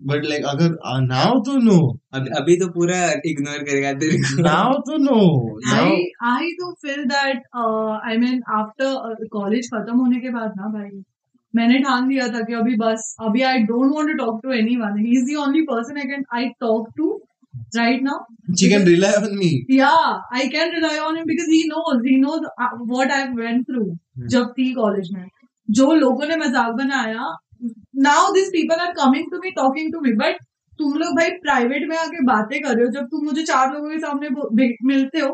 बट 0.00 0.24
लाइक 0.24 0.44
अगर 0.46 0.76
नाउ 1.02 1.38
तो 1.46 1.56
नो 1.62 1.78
अभी 2.38 2.56
तो 2.56 2.68
पूरा 2.72 2.98
इग्नोर 3.26 3.62
करेगा 3.64 3.92
तेरे 4.00 4.18
को। 4.18 4.42
नाउ 4.42 4.72
तो 4.86 4.96
नो 4.98 5.20
आई 5.74 5.96
आई 6.28 6.50
तो 6.60 6.72
feel 6.82 7.04
that 7.06 7.42
I 8.06 8.16
mean 8.18 8.40
after 8.58 9.26
college 9.32 9.68
खत्म 9.74 9.98
होने 9.98 10.20
के 10.20 10.30
बाद 10.34 10.52
ना 10.56 10.68
भाई 10.74 11.02
मैंने 11.54 11.78
ठान 11.84 12.08
लिया 12.08 12.26
था 12.28 12.40
कि 12.40 12.54
अभी 12.54 12.76
बस 12.76 13.14
अभी 13.20 13.42
I 13.42 13.58
don't 13.70 13.94
want 13.94 14.08
to 14.08 14.14
talk 14.24 14.40
to 14.42 14.52
anyone 14.52 14.98
he 14.98 15.18
is 15.18 15.24
the 15.30 15.36
only 15.42 15.62
person 15.70 15.98
I 15.98 16.08
can 16.08 16.24
I 16.36 16.48
talk 16.60 16.88
to 16.96 17.10
right 17.76 18.02
now 18.02 18.18
he 18.52 18.68
can 18.70 18.86
rely 18.86 19.12
on 19.16 19.36
me 19.38 19.50
या 19.78 19.90
I 20.36 20.48
can 20.48 20.74
rely 20.74 20.98
on 20.98 21.16
him 21.16 21.24
because 21.26 21.50
he 21.50 21.62
knows 21.68 22.02
he 22.06 22.16
knows 22.20 22.48
what 22.90 23.12
I 23.12 23.28
went 23.36 23.66
through 23.68 23.84
जब 24.28 24.52
थी 24.58 24.72
college 24.74 25.08
में। 25.14 25.24
जो 25.68 25.92
लोगों 25.94 26.26
ने 26.28 26.36
मज़ाक 26.36 26.72
बनाया 26.74 27.24
now 28.00 28.32
this 28.32 28.48
people 28.50 28.80
are 28.80 28.92
coming 28.94 29.30
to 29.30 29.38
me 29.40 29.50
talking 29.56 29.92
to 29.92 30.00
me 30.00 30.12
but 30.18 30.42
तुम 30.78 30.92
लोग 30.98 31.16
भाई 31.16 31.30
प्राइवेट 31.40 31.88
में 31.88 31.96
आके 31.98 32.24
बातें 32.26 32.58
कर 32.60 32.74
रहे 32.74 32.84
हो। 32.84 32.90
जब 32.92 33.06
तुम 33.06 33.24
मुझे 33.24 33.42
चार 33.44 33.72
लोगों 33.72 33.88
के 33.90 33.98
सामने 34.00 34.28
मिलते 34.86 35.20
हो 35.20 35.30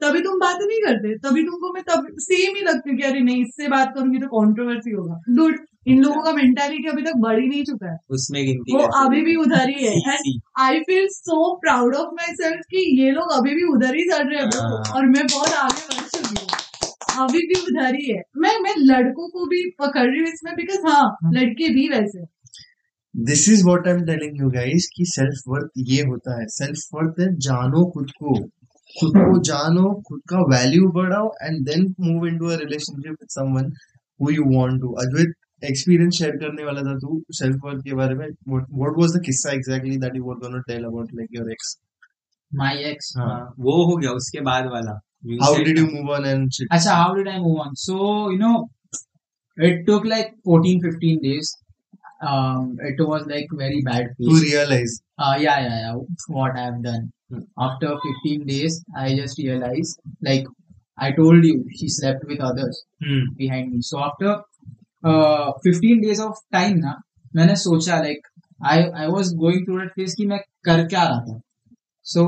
तभी 0.00 0.20
तुम 0.20 0.38
बात 0.38 0.58
नहीं 0.60 0.80
करते। 0.82 1.14
तभी 1.20 1.42
तुमको 1.44 1.72
मैं 1.74 1.82
तब 1.84 2.06
सेम 2.20 2.56
ही 2.56 2.62
लगती 2.64 2.90
हूँ 2.90 2.96
कि 2.98 3.04
अरे 3.06 3.20
नहीं 3.20 3.42
इससे 3.42 3.68
बात 3.70 3.92
करूँगी 3.94 4.18
तो 4.18 4.26
कंट्रोवर्सी 4.32 4.90
होगा। 4.92 5.20
डूड 5.30 5.58
इन 5.86 6.02
लोगों 6.02 6.22
का 6.22 6.32
मेंटालिटी 6.32 6.88
अभी 6.90 7.02
तक 7.02 7.16
बढ़ 7.18 7.38
ही 7.40 7.46
नहीं 7.48 7.62
चुका 7.64 7.90
है। 7.90 7.96
उसमें 8.10 8.40
गिनती 8.46 8.76
वो 8.76 8.82
अभी 9.00 9.20
भी 9.24 9.34
उधर 9.38 9.68
ही 9.68 9.86
है। 9.86 10.16
I 10.60 10.80
feel 10.88 11.06
so 11.12 11.38
proud 11.58 11.94
of 11.96 12.14
myself 12.36 12.60
की 12.70 12.84
ये 13.00 13.10
लोग 13.12 13.32
अभी 13.32 13.54
भी 13.54 13.64
उधर 13.72 13.96
ही 13.96 14.04
चल 14.10 14.28
रहे 14.28 14.38
हैं। 14.38 14.46
हाँ। 14.56 14.94
और 14.94 15.06
मैं 15.08 15.26
बहुत 15.26 15.52
आगे 15.62 15.84
बढ़ 15.88 16.06
चुकी 16.08 16.34
हूँ। 16.34 16.48
अभी 17.22 17.40
भी 17.48 17.60
उधर 17.62 17.94
ही 17.94 18.10
है 18.10 18.22
मैं 18.44 18.58
मैं 18.62 18.74
लड़कों 18.90 19.28
को 19.30 19.46
भी 19.50 19.62
पकड़ 19.80 20.06
रही 20.06 20.20
हूँ 20.20 20.28
इसमें 20.28 20.54
बिकॉज़ 20.56 20.86
हाँ 20.86 21.04
लड़के 21.34 21.68
भी 21.74 21.88
वैसे 21.88 22.24
This 23.14 23.42
is 23.48 23.60
what 23.64 23.84
I'm 23.86 24.00
telling 24.06 24.32
you 24.38 24.48
guys 24.52 24.86
कि 24.94 25.04
self 25.08 25.42
worth 25.50 25.82
ये 25.88 26.02
होता 26.06 26.38
है 26.38 26.46
self 26.54 26.80
worth 26.94 27.20
है 27.20 27.26
जानो 27.46 27.84
खुद 27.90 28.10
को 28.22 28.34
खुद 28.96 29.18
को 29.18 29.38
जानो 29.48 29.92
खुद 30.08 30.20
का 30.32 30.40
वैल्यू 30.54 30.88
बढ़ाओ 30.96 31.28
and 31.48 31.70
then 31.70 31.86
move 32.06 32.26
into 32.30 32.50
a 32.54 32.58
relationship 32.62 33.22
with 33.22 33.36
someone 33.36 33.70
who 34.20 34.32
you 34.38 34.46
want 34.54 34.82
to 34.84 34.92
Advait 35.04 35.34
experience 35.62 36.18
share 36.18 36.36
करने 36.42 36.64
वाला 36.64 36.82
था 36.88 36.94
तू 37.04 37.22
सेल्फ 37.38 37.64
वर्थ 37.64 37.84
के 37.84 37.94
बारे 38.00 38.14
में 38.14 38.26
what, 38.54 38.66
what 38.82 39.00
was 39.02 39.16
the 39.16 39.22
किस्सा 39.28 39.54
exactly 39.60 39.96
that 40.04 40.20
you 40.20 40.26
were 40.30 40.38
going 40.42 40.58
to 40.58 40.64
tell 40.72 40.90
about 40.90 41.16
like 41.20 41.38
your 41.38 41.48
ex 41.56 41.72
my 42.52 42.74
ex 42.90 43.16
हाँ. 43.16 43.28
हाँ, 43.28 43.54
वो 43.58 43.76
हो 43.90 43.96
गया 43.96 44.10
उसके 44.22 44.40
बाद 44.50 44.66
वाला 44.72 44.98
how 45.40 45.54
did 45.54 45.78
you 45.78 45.86
move 45.86 46.08
on 46.08 46.24
and 46.24 46.52
shit 46.52 46.68
Acha, 46.70 46.94
how 46.94 47.14
did 47.14 47.28
I 47.28 47.38
move 47.38 47.58
on? 47.58 47.76
So, 47.76 48.30
you 48.30 48.38
know, 48.38 48.68
it 49.56 49.86
took 49.86 50.04
like 50.04 50.34
14, 50.44 50.82
15 50.82 51.22
days. 51.22 51.56
Um, 52.20 52.76
it 52.80 52.96
was 52.98 53.26
like 53.26 53.46
very 53.52 53.82
bad 53.82 54.06
to 54.20 54.30
phase. 54.30 54.42
realize 54.42 55.00
Uh, 55.18 55.36
yeah, 55.38 55.60
yeah, 55.60 55.80
yeah. 55.80 55.94
What 56.28 56.56
I 56.56 56.64
have 56.64 56.82
done. 56.82 57.12
Hmm. 57.30 57.40
After 57.58 57.96
15 58.24 58.46
days, 58.46 58.84
I 58.96 59.14
just 59.14 59.38
realized, 59.38 60.00
like, 60.20 60.44
I 60.98 61.12
told 61.12 61.44
you, 61.44 61.64
she 61.76 61.88
slept 61.88 62.24
with 62.26 62.40
others 62.40 62.84
hmm. 63.02 63.34
behind 63.36 63.72
me. 63.72 63.78
So 63.80 64.00
after 64.00 64.42
uh, 65.04 65.52
15 65.62 66.00
days 66.02 66.20
of 66.20 66.34
time 66.52 66.78
ना 66.80 67.00
मैंने 67.36 67.54
सोचा 67.62 68.00
like 68.04 68.22
I 68.62 68.76
I 69.04 69.08
was 69.08 69.32
going 69.34 69.64
through 69.64 69.80
that 69.80 69.94
phase 69.98 70.14
कि 70.14 70.26
मैं 70.26 70.38
कर 70.64 70.84
क्या 70.88 71.02
रहा 71.08 71.18
था 71.26 71.40
so 72.12 72.22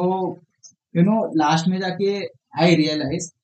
you 0.99 1.05
know 1.09 1.21
last 1.43 1.69
में 1.69 1.79
जाके 1.81 2.19
I 2.57 2.75
realized 2.75 3.35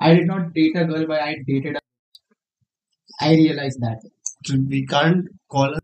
I 0.00 0.14
did 0.14 0.26
not 0.26 0.54
date 0.54 0.76
a 0.76 0.84
girl 0.86 1.06
but 1.06 1.20
I 1.20 1.36
dated 1.46 1.76
a 1.76 1.80
I 3.20 3.32
realized 3.34 3.80
that. 3.80 3.98
So 4.44 4.56
we 4.68 4.86
can't 4.86 5.26
call 5.50 5.74
her 5.74 5.80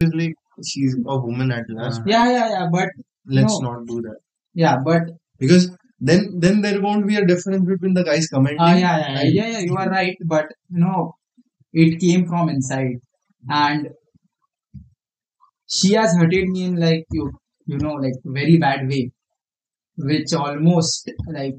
it's 0.00 0.14
like 0.14 0.34
she's 0.66 0.94
a 1.06 1.18
woman 1.18 1.52
at 1.52 1.66
last. 1.70 2.02
Yeah 2.06 2.30
yeah 2.30 2.48
yeah 2.50 2.68
but 2.72 2.88
let's 3.26 3.60
No. 3.60 3.70
not 3.70 3.86
do 3.86 4.02
that. 4.02 4.18
Yeah 4.54 4.78
but 4.84 5.02
because 5.38 5.70
then 6.00 6.40
then 6.40 6.60
there 6.62 6.80
won't 6.80 7.06
be 7.06 7.16
a 7.16 7.26
difference 7.26 7.64
between 7.66 7.94
the 7.94 8.04
guys 8.04 8.28
commenting. 8.28 8.60
Uh, 8.60 8.74
yeah, 8.84 8.98
yeah, 8.98 9.12
yeah, 9.22 9.30
yeah, 9.38 9.48
yeah, 9.54 9.58
you 9.60 9.76
are 9.76 9.88
right. 9.90 10.16
But 10.26 10.46
you 10.70 10.80
know, 10.80 11.14
it 11.72 12.00
came 12.00 12.26
from 12.26 12.48
inside, 12.50 12.96
and 13.48 13.90
she 15.68 15.92
has 15.92 16.16
hurted 16.16 16.48
me 16.48 16.64
in 16.64 16.76
like 16.76 17.04
you, 17.12 17.30
you 17.66 17.78
know, 17.78 17.94
like 17.94 18.14
very 18.24 18.56
bad 18.58 18.88
way, 18.88 19.10
which 19.98 20.34
almost 20.34 21.10
like 21.30 21.58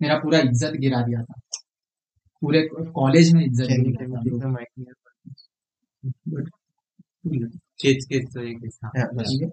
मेरा 0.00 0.16
पूरा 0.18 0.38
इज़्ज़त 0.38 0.72
गिरा 0.76 1.00
दिया 1.02 1.22
था। 1.22 1.40
पूरे 2.42 2.62
college 2.74 3.32
में 3.34 3.44
इज़्ज़त 3.44 3.68
खींच 7.80 8.06
तो 8.06 9.50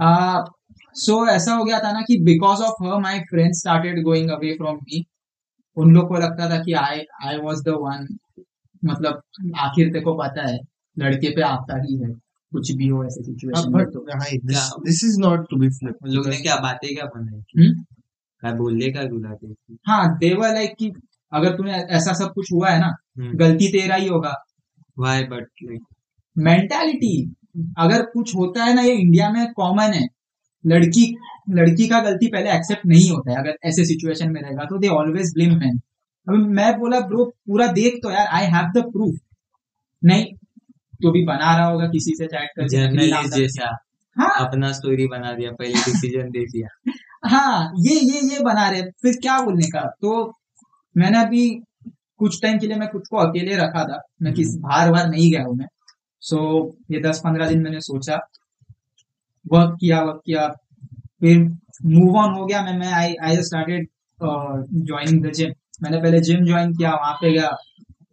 हाँ. 0.00 0.44
सो 0.94 1.26
ऐसा 1.28 1.54
हो 1.54 1.64
गया 1.64 1.78
था 1.78 1.92
ना 1.92 2.00
कि 2.00 2.18
because 2.24 2.62
of 2.62 2.84
her 2.84 3.00
my 3.00 3.20
friend 3.20 3.54
started 3.54 4.02
going 4.02 4.30
away 4.30 4.54
from 4.56 4.76
me 4.76 5.04
उन 5.76 5.94
लोग 5.94 6.08
को 6.08 6.18
लगता 6.18 6.50
था 6.50 6.62
कि 6.64 6.72
I 6.72 7.00
I 7.24 7.38
was 7.38 7.62
the 7.64 7.68
one 7.68 8.06
मतलब 8.82 9.22
आखिर 9.58 9.92
तेको 9.92 10.14
पता 10.18 10.48
है 10.48 10.58
लड़के 10.96 11.30
पे 11.36 11.42
आता 11.42 11.82
ही 11.82 11.96
है। 11.96 12.10
कुछ 12.54 12.70
भी 12.78 12.88
हो 12.88 13.04
ऐसे 13.04 13.22
सिचुएशन 13.24 13.72
में 13.72 13.84
तो 13.86 14.04
Yeah. 14.06 14.68
this 14.84 15.02
is 15.04 15.18
not 15.18 15.44
to 15.50 15.58
be 15.60 15.68
flipped. 15.76 16.02
उन 16.02 16.14
लोग 16.14 16.26
ने 16.28 16.36
क्या 16.40 16.56
बातें 16.62 16.88
क्या 16.88 17.04
बनाई 17.14 17.40
हम्म? 17.58 17.82
क्या 18.42 18.52
बोलने 18.54 18.90
का 18.92 19.04
बुलाते 19.08 19.52
थे 19.52 19.74
हाँ 19.88 20.02
देवर 20.18 20.54
लाइक 20.54 20.74
कि 20.78 20.90
अगर 21.32 21.56
तुम्हें 21.56 21.74
ऐसा 21.74 22.12
सब 22.14 22.32
कुछ 22.34 22.52
हुआ 22.52 22.70
है 22.70 22.80
ना 22.80 22.90
हम्म. 23.18 23.36
गलती 23.38 23.68
तेरा 23.72 23.96
ही 23.96 24.08
होगा 24.08 24.34
Why 24.96 25.16
but 25.30 25.64
like 25.64 25.86
मेंटालिटी 26.36 27.14
अगर 27.78 28.02
कुछ 28.12 28.34
होता 28.36 28.64
है 28.64 28.74
ना 28.74 28.82
ये 28.82 28.92
इंडिया 28.96 29.30
में 29.30 29.52
कॉमन 29.52 29.92
है 29.92 30.06
लड़की 30.64 31.04
लड़की 31.52 31.88
का 31.88 32.00
गलती 32.02 32.28
पहले 32.28 32.50
एक्सेप्ट 32.52 32.86
नहीं 32.86 33.10
होता 33.10 33.30
है 33.32 33.36
अगर 33.38 33.56
ऐसे 33.68 33.84
सिचुएशन 33.84 34.30
में 34.32 34.40
रहेगा 34.42 34.64
तो 34.64 34.78
दे 34.78 34.88
ऑलवेज 34.92 35.32
ब्लेम 35.34 35.52
मैन 35.58 35.78
अभी 36.26 36.38
मैं 36.54 36.72
बोला 36.78 37.00
ब्रो 37.08 37.24
पूरा 37.46 37.66
देख 37.72 37.98
तो 38.02 38.10
यार 38.10 38.26
आई 38.36 38.46
हैव 38.52 38.70
द 38.76 38.84
प्रूफ 38.92 39.18
नहीं 40.02 40.24
तो 41.04 41.10
भी 41.12 41.24
बना 41.24 41.56
रहा 41.56 41.66
होगा 41.66 41.86
किसी 41.86 42.10
से 42.10 42.26
चैट 42.26 42.50
कर 42.56 42.68
जर्नलिस्ट 42.68 43.34
जैसा। 43.36 43.76
हाँ। 44.16 44.48
अपना 44.48 44.72
स्टोरी 44.72 45.06
बना 45.06 45.32
दिया 45.32 45.50
पहले 45.50 45.72
डिसीज़न 45.72 46.30
दे 46.30 46.44
दिया। 46.44 46.92
हाँ 47.28 47.72
ये 47.78 47.94
ये 47.94 48.20
ये 48.34 48.40
बना 48.40 48.68
रहे। 48.68 48.82
फिर 48.82 49.16
क्या 49.22 49.40
बोलने 49.40 49.66
का? 49.66 49.80
तो 49.80 50.38
मैंने 50.96 51.20
अभी 51.20 51.48
कुछ 52.18 52.42
टाइम 52.42 52.58
के 52.58 52.66
लिए 52.66 52.76
मैं 52.76 52.88
खुद 52.88 53.02
को 53.10 53.16
अकेले 53.16 53.56
रखा 53.56 53.84
था। 53.84 54.00
मैं 54.22 54.34
किस 54.34 54.56
बाहर 54.56 54.90
बाहर 54.90 55.08
नहीं 55.08 55.30
गया 55.32 55.42
हूँ 55.42 55.56
मैं। 55.56 55.66
सो 56.20 56.36
so, 56.36 56.94
ये 56.94 57.00
दस 57.00 57.18
पंद्रह 57.18 57.48
दिन 57.48 57.62
मैंने 57.62 57.80
सोचा। 57.80 58.18
वर्क 59.52 59.76
किया 59.80 60.02
वर्क 60.02 60.20
किया। 60.26 60.48
फिर 61.20 61.38
मूव 61.84 62.16
ऑन 62.16 62.34
हो 62.34 62.46
गया। 62.46 62.62
मैं 62.64 62.78
मैं 62.78 62.92
I 62.92 63.14
I 63.22 63.36
started 63.36 63.88
joining 64.86 65.26
the 65.26 65.32
gym 65.32 65.50
मैंने 65.82 66.02
पहले 66.02 66.20
जिम 66.20 66.44
ज्वाइन 66.44 66.72
किया 66.72 66.90
वहाँ 66.90 67.12
पे 67.12 67.32
गया। 67.32 67.56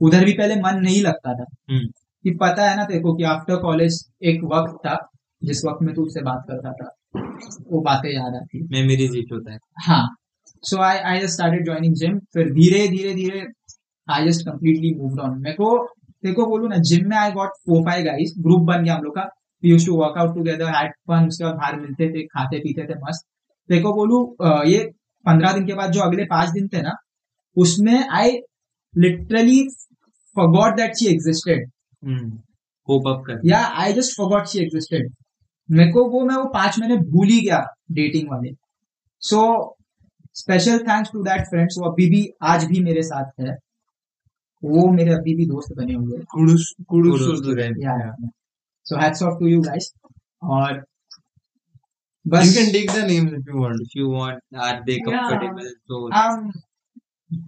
उधर 0.01 0.25
भी 0.25 0.33
पहले 0.33 0.55
मन 0.55 0.79
नहीं 0.79 1.01
लगता 1.01 1.33
था। 1.33 1.45
हम्म. 1.69 1.87
कि 2.23 2.31
पता 2.41 2.69
है 2.69 2.75
ना 2.77 2.83
तेरे 2.83 2.99
को 2.99 3.13
कि 3.15 3.23
आफ्टर 3.23 3.55
कॉलेज 3.55 3.99
एक 4.23 4.43
वक्त 4.53 4.75
था 4.85 4.97
जिस 5.41 5.61
वक्त 5.65 5.83
में 5.83 5.93
तू 5.95 6.03
उससे 6.03 6.21
बात 6.21 6.43
करता 6.49 6.71
था 6.71 6.89
वो 7.71 7.81
बातें 7.81 8.09
याद 8.09 8.35
आती 8.35 8.63
मेमोरी 8.71 9.07
जीत 9.07 9.31
होता 9.33 9.53
है 9.53 9.59
हाँ 9.79 10.03
so 10.63 10.81
I 10.81 10.97
I 11.11 11.19
just 11.19 11.33
started 11.33 11.65
joining 11.65 11.95
gym 11.95 12.19
फिर 12.33 12.51
धीरे 12.53 12.87
धीरे 12.87 13.13
धीरे 13.15 13.45
I 14.07 14.27
just 14.27 14.45
completely 14.45 14.93
moved 14.95 15.19
on 15.19 15.39
मेरे 15.41 15.55
को 15.55 15.71
तेरे 16.03 16.33
को 16.33 16.45
बोलूँ 16.45 16.69
ना 16.69 16.77
जिम 16.89 17.09
में 17.09 17.17
I 17.17 17.31
got 17.31 17.49
four 17.67 17.81
five 17.85 18.05
guys 18.05 18.33
group 18.39 18.61
बन 18.67 18.83
गया 18.83 18.95
हम 18.95 19.03
लोग 19.03 19.15
का। 19.15 19.23
We 19.63 19.69
use 19.69 19.85
to 19.85 19.95
work 19.95 20.17
out 20.17 20.35
together 20.35 20.69
had 20.75 20.91
fun 21.07 21.27
उसके 21.27 21.43
बाद 21.43 21.55
बाहर 21.55 21.79
मिलते 21.79 22.09
थे 22.09 22.23
खाते 22.27 22.59
पीते 22.59 22.83
थे 22.83 22.99
मस्त। 22.99 23.25
तेरे 23.69 23.81
को 23.81 23.93
बोलूँ 23.93 24.21
ये 24.69 24.79
पंद्रह 25.25 25.53
दिन 25.53 25.65
के 25.65 25.73
बाद 25.73 25.91
जो 25.91 26.01
अगले 26.01 26.25
पाँच 26.25 26.49
दिन 26.49 26.67
थे 26.67 26.81
ना 26.81 26.95
उसमें 27.57 28.07
I 28.09 28.31
literally 28.93 29.61
forgot 30.35 30.77
that 30.77 30.93
she 30.99 31.07
existed 31.09 31.63
होप 32.03 33.07
अप 33.07 33.23
कर 33.27 33.41
या 33.45 33.59
आई 33.81 33.93
जस्ट 33.93 34.19
forgot 34.19 34.49
she 34.51 34.61
existed 34.65 35.09
मेरे 35.69 35.91
को 35.91 36.03
वो 36.09 36.25
मैं 36.25 36.35
वो 36.35 36.45
पाँच 36.53 36.79
महीने 36.79 36.95
भूल 37.11 37.27
ही 37.27 37.39
गया 37.41 37.59
डेटिंग 37.91 38.29
वाले 38.29 38.49
so 39.21 39.41
special 40.33 40.79
thanks 40.79 41.11
to 41.13 41.23
that 41.23 41.45
friends 41.45 41.75
वो 41.79 41.89
अभी 41.91 42.09
भी 42.09 42.27
आज 42.41 42.65
भी 42.65 42.79
मेरे 42.83 43.01
साथ 43.03 43.41
है 43.41 43.55
वो 44.63 44.87
मेरे 44.93 45.13
अभी 45.13 45.35
भी 45.35 45.45
दोस्त 45.45 45.73
बने 45.77 45.93
हुए 45.93 46.17
हैं. 46.17 47.71
Yeah 47.83 48.15
so 48.85 48.99
hats 49.01 49.23
off 49.23 49.39
to 49.39 49.47
you 49.47 49.61
guys 49.61 49.91
और 50.43 50.83
You 52.25 52.31
बस 52.31 52.51
can 52.57 52.67
take 52.73 52.89
the 52.95 53.03
names 53.05 53.31
if 53.35 53.47
you 53.51 53.61
want. 53.61 53.79
if 53.85 53.93
you 53.99 54.09
want 54.09 54.59
are 54.65 54.73
they 54.87 54.97
Yeah. 54.97 55.05
comfortable 55.07 55.69
तो 55.91 56.01
um 56.19 56.41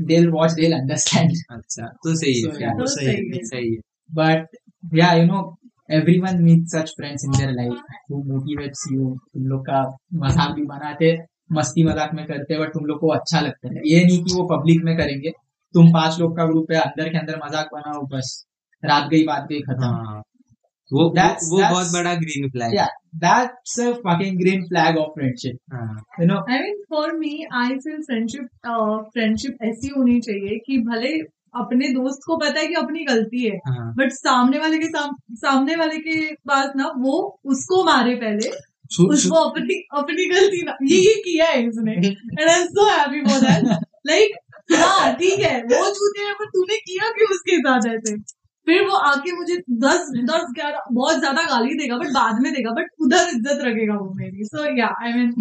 they'll 0.07 0.31
watch 0.35 0.55
they'll 0.59 0.75
understand 0.77 1.41
अच्छा 1.51 1.87
तो 2.03 2.15
सही 2.21 2.41
है 2.41 2.51
So, 2.51 2.61
yeah. 2.61 2.79
तो 2.79 2.87
सही 2.93 3.07
है। 3.07 3.43
सही 3.49 3.69
है 3.73 3.81
but 4.13 4.57
yeah 4.99 5.13
you 5.19 5.25
know 5.27 5.41
everyone 5.89 6.41
meets 6.47 6.73
such 6.77 6.91
friends 6.97 7.23
in 7.27 7.31
their 7.37 7.53
life 7.59 7.79
who 8.09 8.19
motivates 8.31 8.81
you 8.93 9.05
तुम 9.33 9.45
लोग 9.53 9.61
का 9.69 9.79
मज़ाक 10.23 10.51
भी 10.55 10.65
बनाते 10.73 11.13
मस्ती 11.59 11.83
मज़ाक 11.83 12.13
में 12.19 12.25
करते 12.27 12.59
बट 12.59 12.73
तुम 12.73 12.85
लोग 12.91 12.99
को 12.99 13.13
अच्छा 13.15 13.39
लगता 13.47 13.73
है 13.75 13.81
ये 13.93 14.03
नहीं 14.05 14.23
कि 14.25 14.35
वो 14.39 14.43
पब्लिक 14.55 14.83
में 14.89 14.95
करेंगे 14.97 15.31
तुम 15.73 15.91
पाँच 15.93 16.19
लोग 16.19 16.35
का 16.37 16.45
ग्रुप 16.51 16.71
है 16.71 16.79
अंदर 16.81 17.09
के 17.13 17.17
अंदर 17.17 17.39
मज़ाक 17.45 17.69
बनाओ 17.73 18.01
बस 18.13 18.31
रात 18.83 19.09
गई 19.11 19.23
बात 19.31 19.47
गई 19.49 19.59
खत्म 19.71 19.91
हाँ 20.07 20.21
वो 20.91 21.03
That's- 21.17 21.45
वो 21.51 21.59
that's- 21.59 21.73
बहुत 21.73 21.91
बड़ा 21.93 22.13
green 22.23 22.49
flag 22.55 22.73
Yeah. 22.77 22.89
that's 23.21 23.75
a 23.83 23.91
fucking 24.05 24.35
green 24.41 24.63
flag 24.71 24.97
of 25.03 25.07
friendship 25.17 25.59
हाँ 25.75 25.93
you 26.21 26.27
know 26.31 26.39
I 26.55 26.59
mean, 26.63 26.81
for 26.95 27.05
me, 27.21 27.31
I 27.61 27.67
feel 27.85 28.01
friendship, 28.09 28.49
uh, 28.73 28.97
friendship 29.15 29.63
ऐसी 29.69 29.93
होनी 29.97 30.19
चाहिए 30.27 30.57
कि 30.67 30.77
भले 30.89 31.13
अपने 31.55 31.87
दोस्त 31.89 32.19
को 32.27 32.37
पता 32.37 32.59
है 32.59 32.67
कि 32.67 32.73
अपनी 32.73 33.03
गलती 33.05 33.43
है। 33.45 33.57
हाँ। 33.67 33.93
बट 33.97 34.11
सामने 34.11 34.59
वाले 34.59 34.77
के 34.77 34.87
साम, 34.87 35.15
सामने 35.31 35.75
वाले 35.75 35.97
के 35.97 36.33
पास 36.35 36.71
ना 36.75 36.91
वो 36.97 37.39
उसको 37.45 37.83
मारे 37.83 38.15
पहले। 38.15 38.49
सु- 38.91 39.09
उसको 39.13 39.35
अपनी 39.35 39.75
अपनी 39.97 40.25
गलती 40.25 40.61
ना 40.65 40.77
ये 40.83 40.97
ये 40.97 41.13
किया 41.15 41.45
है 41.45 41.67
इसने 41.67 41.91
and 41.91 42.49
I 42.49 42.59
am 42.59 42.65
so 42.67 42.85
happy 42.89 43.21
for 43.21 43.39
that 43.39 43.63
like 44.07 44.35
हाँ 44.73 45.13
ठीक 45.15 45.39
है 45.39 45.57
वो 45.63 45.85
छूते 45.89 46.23
हैं 46.23 46.33
पर 46.33 46.45
तूने 46.45 46.77
किया 46.77 47.09
क्यों 47.09 47.29
उसके 47.31 47.57
साथ 47.57 47.87
ऐसे? 47.95 48.15
फिर 48.67 48.81
वो 48.87 48.97
आके 49.05 49.31
मुझे 49.37 49.55
दस 49.79 50.11
दस 50.27 50.45
ग्यारह 50.55 50.83
बहुत 50.91 51.19
ज़्यादा 51.19 51.41
गाली 51.47 51.73
देगा 51.77 51.97
बट 51.97 52.11
बाद 52.13 52.41
में 52.43 52.51
देगा 52.53 52.71
बट 52.75 53.05
उधर 53.05 53.29
इज़्ज़त 53.29 53.63
रखेगा 53.65 53.95
वो 53.95 54.13
मेरी 54.15 54.45
सो 54.45 54.65
या 54.77 54.87
आई 55.03 55.13
मीन 55.13 55.31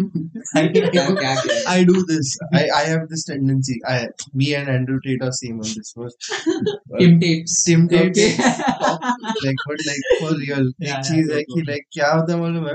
क्या 0.56 0.88
क्या 0.88 1.04
किया? 1.10 1.34
I 1.72 1.84
do 1.84 2.00
this. 2.08 2.32
I, 2.52 2.62
I 2.76 2.82
have 2.84 3.04
this 3.08 3.24
tendency. 3.24 3.76
I 3.88 3.96
me 4.34 4.48
and 4.54 4.68
Andrew 4.68 4.98
Tate 5.06 5.22
are 5.22 5.32
same 5.32 5.60
on 5.60 5.70
this 5.72 5.92
first. 5.96 6.28
Tim 6.98 7.18
Tates 7.20 7.56
Tim 7.64 7.88
Tate 7.88 8.10
Okay. 8.12 8.28
like 9.44 9.62
but 9.66 9.84
like 9.86 10.10
for 10.20 10.32
real 10.36 10.66
एक 10.82 11.04
चीज़ 11.06 11.32
है 11.32 11.42
कि 11.52 11.64
like 11.70 11.88
क्या 11.92 12.12
होता 12.12 12.32
है 12.32 12.40
मालूम 12.40 12.66
है 12.66 12.74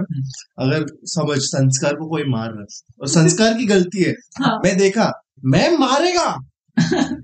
अगर 0.66 0.86
समझ 1.14 1.38
संस्कार 1.46 1.96
को 1.96 2.10
कोई 2.10 2.24
मार 2.30 2.50
रहा 2.50 2.62
है 2.62 3.02
और 3.02 3.08
संस्कार 3.12 3.54
की 3.58 3.66
गलती 3.68 4.04
है 4.04 4.14
हाँ। 4.42 4.60
मैं 4.66 4.78
देखा 4.78 5.12
मैं 5.54 5.70
मारेगा 5.78 6.30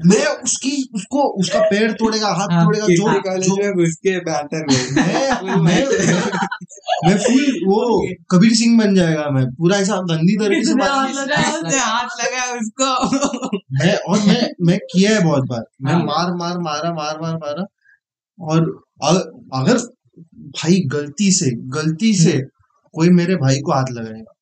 मैं 0.05 0.25
उसकी 0.43 0.89
उसको 0.95 1.23
उसका 1.39 1.59
पैर 1.59 1.91
तोड़ेगा 1.91 2.27
हाथ 2.27 2.47
हाँ, 2.51 2.65
तोड़ेगा 2.65 2.88
जो 2.88 2.95
जो 2.95 3.21
कॉलेज 3.21 3.49
में 3.49 3.73
घुस 3.73 3.95
के 3.95 4.19
बैटर 4.19 4.65
मैं 4.69 5.55
मैं 5.61 5.85
मैं 7.05 7.17
फुल 7.17 7.43
वो 7.67 7.80
कबीर 8.31 8.53
सिंह 8.53 8.77
बन 8.80 8.95
जाएगा 8.95 9.30
मैं। 9.30 9.45
पूरा 9.55 9.77
ऐसा 9.77 9.97
गंदी 9.97 10.35
तरीके 10.35 10.65
से 10.65 10.71
हाथ 10.71 10.80
बात 10.80 11.15
लगाया 11.15 11.84
हाथ 11.84 12.09
लगा 12.19 12.45
उसको। 12.53 12.89
मैं 13.73 13.95
और 13.95 14.19
मैं 14.19 14.49
मैं 14.61 14.77
किया 14.77 15.11
है 15.11 15.23
बहुत 15.23 15.43
बार। 15.49 15.63
मैं 15.81 15.93
हाँ। 15.93 16.03
मार 16.03 16.34
मार 16.34 16.57
मारा 16.57 16.93
मार 16.93 17.21
मार 17.21 17.35
मारा। 17.35 17.65
और 18.39 18.59
अगर 19.53 19.77
भाई 20.57 20.81
गलती 20.88 21.31
से 21.31 21.51
गलती 21.51 22.13
से 22.13 22.41
कोई 22.93 23.09
मेरे 23.09 23.35
भाई 23.35 23.59
को 23.59 23.71
हाथ 23.71 23.91
लगाएगा 23.91 24.34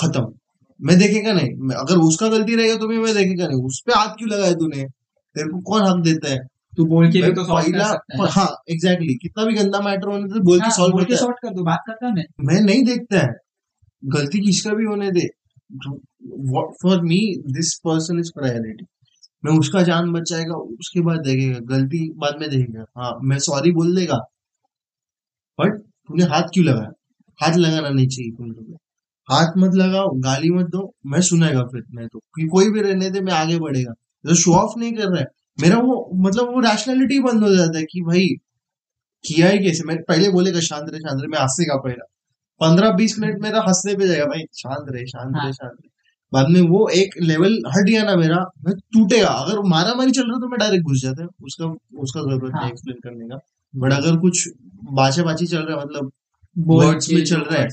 खत्म। 0.00 0.34
मैं 0.84 0.98
देखेगा 0.98 1.32
नहीं। 1.32 1.50
मैं 1.58 1.76
अगर 1.76 1.96
उसका 1.98 2.28
गलती 2.28 2.56
रहेगा 2.56 2.74
तो 2.76 2.88
भी 2.88 2.98
मैं 2.98 3.14
देखेगा 3.14 3.46
नहीं। 3.48 3.62
उस 3.62 3.82
पे 3.86 3.92
हाथ 3.92 4.14
क्यों 4.14 4.30
लगाया 4.30 4.52
तूने? 4.52 4.82
तेरे 5.36 5.48
को 5.48 5.60
कौन 5.62 5.82
हक 5.82 6.02
देता 6.04 6.30
है? 6.30 6.38
तू 6.72 6.84
बोल 6.84 7.08
के 7.08 7.20
तो 7.32 7.44
पहला 7.44 7.86
हाँ। 8.30 8.48
एग्जैक्टली 8.70 9.14
कितना 9.14 9.44
भी 9.44 9.54
गंदा 9.54 9.80
मैटर 9.80 10.08
होने 10.08 10.28
दे 10.28 10.40
बोल 10.40 10.60
के 10.60 10.70
सॉल्व 10.70 10.92
बोल 10.92 11.04
के 11.04 11.06
करता 11.06 11.14
है। 11.14 11.20
सॉर्ट 11.20 11.36
कर 11.42 11.54
दो 11.54 11.64
बात 11.64 11.82
करता 11.86 12.12
मैं। 12.14 12.24
मैं 12.40 12.60
नहीं 12.60 12.82
देखता 12.84 13.18
है। 13.18 13.32
गलती 14.04 14.38
किसका 14.46 14.70
भी 14.70 14.84
होने 14.84 15.10
दे। 15.10 15.26
For 16.82 17.00
me 17.02 17.20
this 17.52 17.74
person 17.84 18.18
is 18.18 18.30
priority 18.34 18.86
मैं 19.44 19.58
उसका 19.58 19.82
जान 19.82 20.12
बचाएगा 20.12 20.54
उसके 20.54 21.00
बाद 21.00 21.20
देखेगा। 21.20 21.58
गलती 21.76 22.08
बाद 22.16 22.40
में 22.40 22.48
देखेगा। 22.50 22.84
हाँ 22.98 23.12
मैं 23.22 23.38
सॉरी 23.38 23.72
बोल 23.72 23.96
देगा। 23.96 24.16
बट 25.58 25.80
तूने 25.80 26.24
हाथ 26.24 26.48
क्यों 26.54 26.66
लगाया? 26.66 26.90
हाथ 27.38 27.56
लगाना 27.56 27.88
नहीं 27.88 28.08
चाहिए 28.08 28.32
तुम 28.32 28.46
लोग 28.46 28.78
हाथ 29.28 29.52
मत 29.58 29.74
लगाओ 29.74 30.08
गाली 30.20 30.50
मत 30.50 30.66
दो 30.70 30.80
मैं 31.06 31.20
सुनेगा 31.22 31.62
फिर 31.64 31.82
मैं 31.94 32.06
तो 32.08 32.18
कि 32.36 32.46
कोई 32.48 32.70
भी 32.70 32.80
रहने 32.82 33.10
दे 33.10 33.20
मैं 33.20 33.32
आगे 33.32 33.58
बढ़ेगा। 33.58 33.92
तो 34.24 34.34
शो 34.34 34.52
ऑफ़ 34.54 34.78
नहीं 34.80 34.92
कर 34.92 35.08
रहा 35.08 35.20
है। 35.20 35.26
मेरा 35.58 35.78
वो 35.80 35.94
मतलब 36.16 36.50
वो 36.54 36.60
रैशनैलिटी 36.60 37.20
बंद 37.20 37.42
हो 37.44 37.54
जाता 37.56 37.78
है 37.78 37.84
कि 37.84 38.00
भाई 38.02 38.26
किया 39.24 39.48
ही 39.48 39.58
कैसे? 39.58 39.84
मैं 39.84 39.96
पहले 40.02 40.28
बोलेगा 40.30 40.60
शांत 40.62 40.90
रहे 40.90 41.00
शांत 41.00 41.20
रहे 41.20 41.28
मैं 41.28 41.38
हंसेगा 41.40 41.76
पहला 41.78 42.04
पंद्रह 42.60 42.90
बीस 42.92 43.18
मिनट 43.20 43.40
मेरा 43.42 43.60
हंसने 43.68 43.94
पे 43.94 44.08
जाएगा 44.08 44.24
भाई 44.26 44.42
शांत 44.54 44.86
रहे 44.90 45.06
शांत 45.06 45.32
रहे 45.34 45.44
हाँ। 45.44 45.52
शांत 45.52 45.72
रहे। 45.72 45.90
बाद 46.32 46.48
में 46.50 46.60
वो 46.70 46.88
एक 46.94 47.14
लेवल 47.22 47.58
हट 47.68 47.88
गया 47.88 48.02
ना 48.04 48.14
मेरा 48.16 48.36
मैं 48.66 48.74
टूटेगा। 48.92 49.28
अगर 49.28 49.60
मारा 49.68 49.94
मारी 49.94 50.10
चल 50.10 50.22
रहा 50.22 50.38
तो 50.40 50.48
मैं 50.48 50.58
डायरेक्ट 50.60 50.84
घुस 50.84 51.02
जाता 51.02 51.22
है 51.22 51.28
उसका 51.44 51.66
उसका 52.00 52.20
ज़रूरत 52.20 52.42
नहीं 52.44 52.62
हाँ। 52.62 52.68
एक्सप्लेन 52.68 52.98
करने 53.04 53.28
का। 53.28 53.38
बट 53.74 53.92
अगर 53.92 54.16
कुछ 54.16 54.48
बाचा 54.92 55.22
बाछी 55.22 55.46
चल 55.46 55.58
रहा 55.58 55.78
है 55.78 55.84
मतलब 55.86 56.12
के 56.56 57.14
में 57.16 57.24
चल 57.24 57.40
रहा 57.40 57.60
है। 57.60 57.68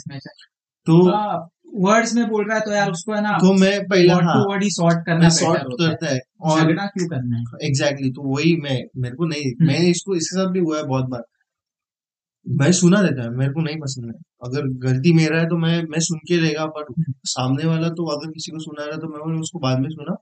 में 0.90 0.98
तो 0.98 1.52
वर्ड्स 1.88 2.16
में 2.16 2.30
बोल 2.30 2.48
रहा 2.48 2.58
है 2.58 2.66
तो 2.66 2.72
यार 2.72 2.91
उसको 2.91 3.14
है 3.14 3.22
ना 3.22 3.32
तो 3.32 3.53
मैं 3.53 3.84
पहला 3.84 4.14
हाँ 4.14 4.36
to 4.36 4.52
word 4.52 4.64
ही 4.64 4.70
सॉर्ट 4.70 4.98
करना 5.06 5.20
मैं 5.20 5.30
सॉर्ट 5.30 5.62
करता 5.64 6.14
है। 6.14 6.20
और 6.41 6.62
झगड़ा 6.62 6.86
क्यों 6.86 7.08
करना 7.08 7.38
है? 7.38 7.44
एग्जैक्टली 7.68 8.10
तो 8.10 8.36
वही 8.36 8.56
मैं 8.56 8.84
मेरे 8.98 9.16
को 9.16 9.26
नहीं 9.26 9.44
हम्म। 9.44 9.68
मैंने 9.68 9.88
इसको 9.88 10.16
इसके 10.16 10.38
साथ 10.38 10.52
भी 10.52 10.60
हुआ 10.60 10.78
है 10.78 10.84
बहुत 10.84 11.06
बार। 11.06 11.24
मैं 12.49 12.72
सुना 12.72 13.02
देता 13.02 13.24
है 13.24 13.30
मेरे 13.30 13.52
को 13.52 13.62
नहीं 13.62 13.76
पसंद 13.76 14.06
है। 14.06 14.22
अगर 14.44 14.90
गलती 14.90 15.14
मेरा 15.14 15.40
है 15.40 15.45
तो 15.45 15.58
मैं 15.58 15.84
मैं 15.84 15.99
सुन 15.99 16.18
के 16.18 16.38
रहेगा 16.38 16.66
पर 16.66 16.82
हम्म। 16.82 17.14
सामने 17.26 17.66
वाला 17.66 17.90
तो 17.90 18.18
अगर 18.18 18.32
किसी 18.32 18.52
को 18.52 18.60
सुना 18.60 18.86
रहा 18.86 18.94
है 18.94 18.99
तो 18.99 19.08
मैं 19.08 19.41
उसको 19.41 19.60
बाद 19.60 19.80
में 19.80 19.90
सुना। 19.90 20.14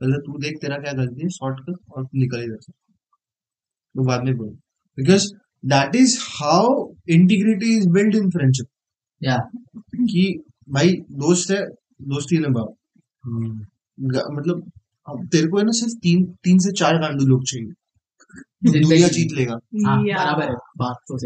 पहले 0.00 0.12
तू 0.12 0.38
देख 0.38 0.52
तेरा 0.52 0.76
क्या 0.76 0.92
गलती 0.92 1.22
है 1.22 1.28
सॉर्ट 1.28 1.60
कर 1.60 1.72
और 1.72 2.04
तू 2.04 2.18
निकल 2.18 2.42
इधर 2.42 2.56
से। 2.60 2.72
तो 2.72 4.04
बाद 4.04 4.24
में 4.24 4.36
बोल। 4.36 4.48
Because 4.98 5.34
that 5.66 5.96
is 5.96 6.18
how 6.20 6.92
integrity 7.08 7.78
is 7.78 7.88
build 7.88 8.14
in 8.14 8.30
friendship 8.30 8.66
कि 9.96 10.42
भाई 10.70 10.92
दोस्त 10.92 11.50
है 11.50 11.66
दोस्ती 12.02 12.38
में 12.38 12.52
बाप। 12.52 12.74
हम्म। 13.24 13.58
मतलब 14.36 14.70
तेरे 15.26 15.48
को 15.48 15.58
है 15.58 15.64
ना 15.64 15.72
सिर्फ़ 15.72 15.94
तीन 15.94 16.24
तीन 16.24 16.58
से 16.58 16.72
चार 16.72 16.98
गांडू 16.98 17.26
लोग 17.26 17.44
चाहिए। 17.44 17.72
जीत 19.08 19.32
लेगा। 19.32 19.58
हाँ, 19.86 20.04
बराबर 20.04 20.44
है। 20.44 20.54
बात 20.76 20.96
तो 21.08 21.18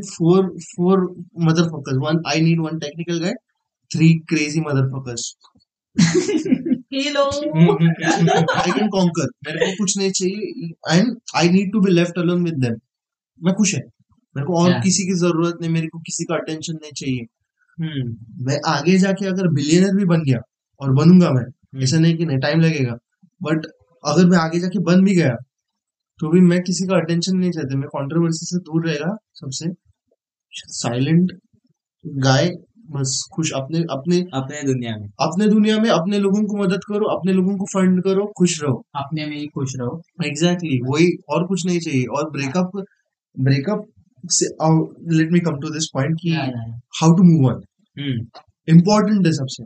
four 0.00 0.58
four 0.58 1.24
mother 1.40 1.62
focus 1.62 1.96
one 1.96 2.22
I 2.26 2.40
need 2.40 2.60
one 2.60 2.78
technical 2.78 3.18
guy 3.18 3.32
three 3.90 4.18
crazy 4.18 4.60
mother 4.60 4.88
fuckers 4.88 5.36
I 8.56 8.72
can 8.72 8.88
conquer 8.88 9.28
मेरे 9.46 9.66
को 9.66 9.72
कुछ 9.72 9.98
नहीं 9.98 10.10
चाहिए। 10.10 10.70
And 10.98 11.16
I 11.36 11.48
need 11.48 11.72
to 11.72 11.80
be 11.80 11.92
left 11.92 12.18
alone 12.18 12.44
with 12.44 12.80
मैं 13.42 13.54
खुश 13.54 13.74
है। 13.74 13.80
मेरे 14.36 14.46
को 14.46 14.58
और 14.58 14.70
Yeah. 14.70 14.82
किसी 14.84 15.04
की 15.04 15.14
ज़रूरत 15.18 15.58
नहीं 15.60 15.70
मेरे 15.70 15.86
को 15.86 15.98
किसी 15.98 16.24
का 16.24 16.34
अटेंशन 16.36 16.74
नहीं 16.74 16.92
चाहिए। 16.92 17.26
हम्म 17.78 18.44
मैं 18.46 18.58
आगे 18.66 18.96
जाके 18.98 19.26
अगर 19.26 19.48
बिलियनर 19.54 19.96
भी 19.96 20.04
बन 20.06 20.22
गया 20.22 20.40
और 20.80 20.92
बनूँगा 20.94 21.30
मैं 21.30 21.44
ऐसा 21.82 21.98
नहीं 21.98 22.16
कि 22.16 22.26
नहीं 22.26 22.38
टाइम 22.38 22.60
लगेगा। 22.60 22.94
बट 23.40 23.66
अगर 24.04 24.26
मैं 24.26 24.38
आगे 24.38 24.60
जाके 24.60 24.78
बन 24.84 25.04
भी 25.04 25.14
गया 25.16 25.34
तो 26.20 26.28
भी 26.28 26.40
मैं 26.40 26.60
किसी 26.62 26.86
का 26.86 26.96
अटेंशन 26.96 27.36
नहीं 27.36 27.50
चाहता। 27.50 27.76
मैं 27.78 27.88
कंट्रोवर्सी 27.88 28.46
से 28.46 28.58
दूर 28.60 28.86
रहेगा 28.86 29.14
सबसे। 29.34 29.70
साइलेंट 30.52 31.30
गाय 32.04 32.50
बस 32.90 33.12
खुश 33.34 33.50
अपने 33.52 33.78
अपने 33.90 34.18
अपने 34.34 34.62
दुनिया 34.62 34.96
में। 34.96 35.08
अपने 35.20 35.46
दुनिया 35.46 35.78
में 35.78 35.88
अपने 35.90 36.18
लोगों 36.18 36.42
को 36.44 36.56
मदद 36.56 36.84
करो 36.88 37.06
अपने 37.08 37.32
लोगों 37.32 37.56
को 37.58 37.64
फंड 37.64 38.02
करो 38.02 38.26
खुश 38.38 38.62
रहो। 38.62 38.76
अपने 38.96 39.26
में 39.26 39.36
ही 39.36 39.46
खुश 39.46 39.74
रहो। 39.80 40.00
एग्जैक्टली 40.24 40.70
exactly, 40.70 40.92
वही 40.92 41.08
और 41.28 41.46
कुछ 41.46 41.66
नहीं 41.66 41.80
चाहिए। 41.80 42.04
और 42.16 42.30
breakup 42.30 42.70
breakup 43.36 43.84
let 45.14 45.32
me 45.32 45.40
come 45.40 45.58
to 45.60 45.70
this 45.70 45.88
point 45.94 46.16
कि। 46.22 46.30
How 47.00 47.12
to 47.12 47.22
move 47.22 47.50
on 47.50 47.62
important 48.68 49.26
है 49.26 49.32
सबसे। 49.32 49.64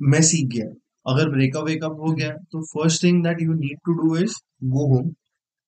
मैं 0.00 0.20
सीख 0.22 0.48
गया। 0.48 0.68
अगर 1.06 1.28
ब्रेकअप 1.30 1.64
वेकअप 1.64 1.96
हो 2.00 2.12
गया 2.14 2.30
तो 2.52 2.62
first 2.66 3.02
thing 3.04 3.22
that 3.24 3.42
you 3.42 3.52
need 3.54 3.78
to 3.86 3.92
do 3.94 4.16
is 4.16 4.34
go 4.66 4.86
home 4.88 5.08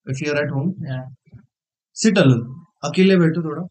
if 0.07 0.25
you 0.25 0.33
are 0.33 0.43
at 0.43 0.51
home 0.51 0.73
sit 1.97 2.19
alone 2.19 2.43
अकेले 2.85 3.17
बैठो 3.17 3.43
थोड़ा। 3.45 3.63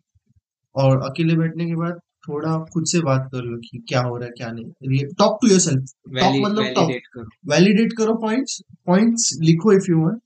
और 0.76 1.02
अकेले 1.02 1.36
बैठने 1.36 1.66
के 1.66 1.76
बाद 1.76 2.00
थोड़ा 2.28 2.58
खुद 2.74 2.86
से 2.88 3.00
बात 3.02 3.30
कर 3.34 3.44
लो 3.44 3.58
कि 3.60 3.78
क्या 3.90 4.02
हो 4.02 4.18
रहा 4.18 4.26
है 4.26 4.32
क्या 4.38 4.52
नहीं। 4.52 5.04
टॉक 5.20 5.38
टू 5.42 5.48
योर 5.48 5.60
सेल्फ 5.60 5.84
मतलब 6.10 6.64
talk. 6.66 6.78
वैलिडेट 6.78 7.08
करो। 7.14 7.28
वैलिडेट 7.52 7.94
करो 7.98 8.14
पॉइंट्स 8.22 8.62
पॉइंट्स 8.86 9.30
लिखो 9.42 9.72
इफ़ 9.74 9.90
यू 9.90 9.98
वांट 10.00 10.22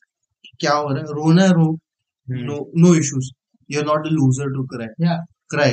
क्या 0.59 0.73
हो 0.73 0.87
रहा 0.89 0.97
है। 0.97 1.03
रोना 1.19 1.43
है 1.43 1.51
रो। 1.51 1.67
हम्म। 2.27 2.45
no 2.47 2.57
no 2.83 2.93
issues 2.95 3.29
you're 3.69 3.87
not 3.87 4.07
a 4.07 4.11
loser 4.11 4.49
to 4.55 4.65
cry 4.73 4.87
Yeah. 5.05 5.21
cry 5.53 5.71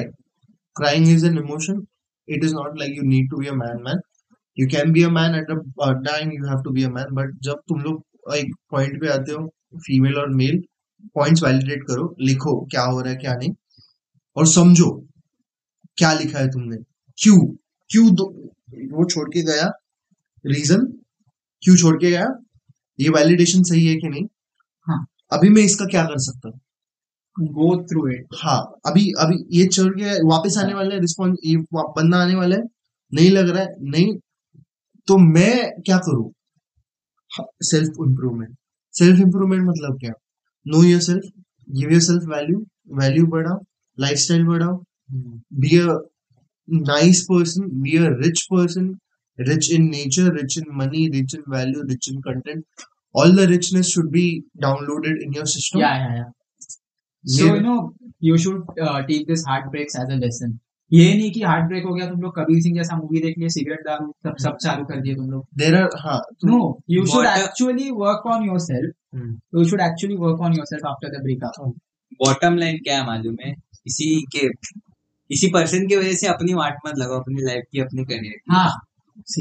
crying 0.77 1.07
is 1.09 1.27
an 1.29 1.37
emotion 1.39 1.81
it 2.29 2.47
is 2.49 2.55
not 2.55 2.79
like 2.81 2.97
you 2.99 3.05
need 3.11 3.29
to 3.33 3.41
be 3.43 3.49
a 3.49 3.57
man 3.57 3.83
man 3.83 4.01
you 4.57 4.67
can 4.69 4.93
be 4.93 5.03
a 5.03 5.11
man 5.11 5.35
at 5.35 5.53
a 5.55 5.59
uh, 5.81 5.95
time 6.09 6.33
you 6.33 6.47
have 6.47 6.63
to 6.65 6.73
be 6.79 6.85
a 6.85 6.91
man 6.91 7.15
but 7.19 7.37
जब 7.49 7.63
तुम 7.69 7.81
लोग 7.83 8.35
एक 8.37 8.55
point 8.71 9.01
पे 9.01 9.09
आते 9.09 9.33
हो 9.33 9.47
female 9.87 10.19
और 10.19 10.35
male 10.35 10.63
points 11.15 11.43
validate 11.43 11.83
करो 11.91 12.15
लिखो 12.29 12.55
क्या 12.71 12.83
हो 12.85 13.01
रहा 13.01 13.13
है 13.13 13.19
क्या 13.19 13.35
नहीं 13.35 13.53
और 14.37 14.47
समझो 14.49 14.91
क्या 15.99 16.13
लिखा 16.19 16.39
है 16.39 16.49
तुमने 16.51 16.77
क्यों 17.19 17.39
क्यों 17.91 18.15
दो 18.15 18.27
वो 18.93 19.05
छोड़ 19.11 19.29
के 19.29 19.43
गया 19.53 19.71
रीजन 20.45 20.85
क्यों 21.63 21.77
छोड़ 21.77 21.97
के 21.97 22.11
गया 22.11 22.27
ये 22.99 23.09
वैलिडेशन 23.17 23.63
सही 23.71 23.87
है 23.87 23.95
कि 23.97 24.09
नहीं 24.09 24.25
हाँ। 24.87 25.05
अभी 25.33 25.49
मैं 25.49 25.63
इसका 25.63 25.85
क्या 25.91 26.05
कर 26.05 26.19
सकता 26.19 26.49
हूँ? 26.49 26.61
गो 27.37 27.77
थ्रू 27.91 28.07
इट 28.13 28.35
हाँ 28.43 28.59
अभी 28.87 29.11
अभी 29.21 29.37
ये 29.59 29.67
चढ़ 29.67 29.93
के 29.99 30.15
वापस 30.29 30.57
आने 30.59 30.75
वाला 30.75 30.95
है 30.95 31.01
रिस्पॉन्स 31.01 31.39
ये 31.45 31.57
बंदा 31.75 32.19
आने 32.23 32.35
वाला 32.35 32.57
है 32.57 32.63
नहीं 33.13 33.31
लग 33.31 33.49
रहा 33.49 33.63
है 33.63 33.91
नहीं 33.91 34.15
तो 35.09 35.17
मैं 35.19 35.83
क्या 35.87 35.99
करूँ? 36.09 36.31
सेल्फ 37.63 38.05
इम्प्रूवमेंट 38.07 38.57
सेल्फ 38.95 39.21
इम्प्रूवमेंट 39.21 39.63
मतलब 39.69 39.99
क्या? 40.01 40.13
Know 40.67 40.83
yourself 41.01 41.31
give 41.69 41.91
yourself 42.03 42.29
value 42.35 42.65
value 43.01 43.27
बढ़ाओ 43.37 43.61
लाइफ 43.99 44.19
स्टाइल 44.19 44.45
बढ़ाओ 44.47 44.83
be 45.63 45.79
a 45.79 45.99
nice 46.69 47.27
person, 47.27 47.69
be 47.83 47.97
a 47.97 48.11
rich 48.11 48.47
person, 48.51 49.01
rich 49.39 49.73
in 49.73 49.91
nature, 49.91 50.33
rich 50.33 50.57
in 50.59 50.67
money, 50.81 51.11
rich 51.11 51.35
in 51.35 51.43
value, 51.49 51.83
rich 51.89 52.09
in 52.13 52.21
content. 52.23 52.65
All 53.15 53.33
the 53.33 53.47
richness 53.49 53.91
should 53.91 54.11
be 54.11 54.45
downloaded 54.63 55.23
in 55.23 55.33
your 55.33 55.47
system. 55.47 55.81
Yeah, 55.81 55.99
yeah, 55.99 56.17
yeah. 56.17 56.29
So 57.25 57.47
you 57.47 57.61
know, 57.61 57.93
you 58.21 58.37
should 58.39 58.63
uh, 58.81 59.03
take 59.03 59.27
this 59.27 59.45
heartbreaks 59.45 59.97
as 59.97 60.09
a 60.09 60.17
lesson. 60.17 60.59
ये 60.91 61.13
नहीं 61.15 61.31
कि 61.33 61.43
heart 61.43 61.67
break 61.69 61.85
हो 61.85 61.93
गया 61.95 62.07
तुम 62.11 62.21
लोग 62.21 62.33
कबीर 62.37 62.61
सिंह 62.63 62.75
जैसा 62.77 62.97
movie 62.97 63.21
देख 63.23 63.35
लिए 63.39 63.49
सिगरेट 63.57 63.81
दारू 63.89 64.07
सब 64.27 64.37
सब 64.45 64.57
चालू 64.63 64.85
कर 64.85 65.01
दिए 65.01 65.15
तुम 65.15 65.31
लोग 65.31 65.45
There 65.61 65.75
are 65.81 65.89
हाँ 66.05 66.19
no 66.45 66.59
you 66.91 67.05
should 67.13 67.27
actually 67.27 67.91
work 67.99 68.27
on 68.35 68.47
yourself. 68.61 68.95
You 69.55 69.65
should 69.71 69.81
actually 69.81 70.17
work 70.23 70.41
on 70.49 70.57
yourself 70.71 70.87
after 70.87 71.17
the 71.17 71.23
breakup 71.23 71.73
bottom 72.25 72.57
line 72.63 72.79
क्या 72.85 72.97
है 72.99 73.07
मालूम 73.07 73.37
है 73.45 73.55
इसी 73.87 74.11
के 74.37 74.49
इसी 75.31 75.51
पर्सन 75.55 75.87
की 75.89 75.97
वजह 75.97 76.13
से 76.23 76.27
अपनी 76.27 76.55
वाट 76.55 76.79
मत 76.87 76.99
लगाओ 76.99 77.21
अपनी 77.21 77.43
लाइफ 77.47 77.65
की 77.73 77.81
अपनी 77.81 78.05
करियर 78.05 78.53
हाँ. 78.55 78.71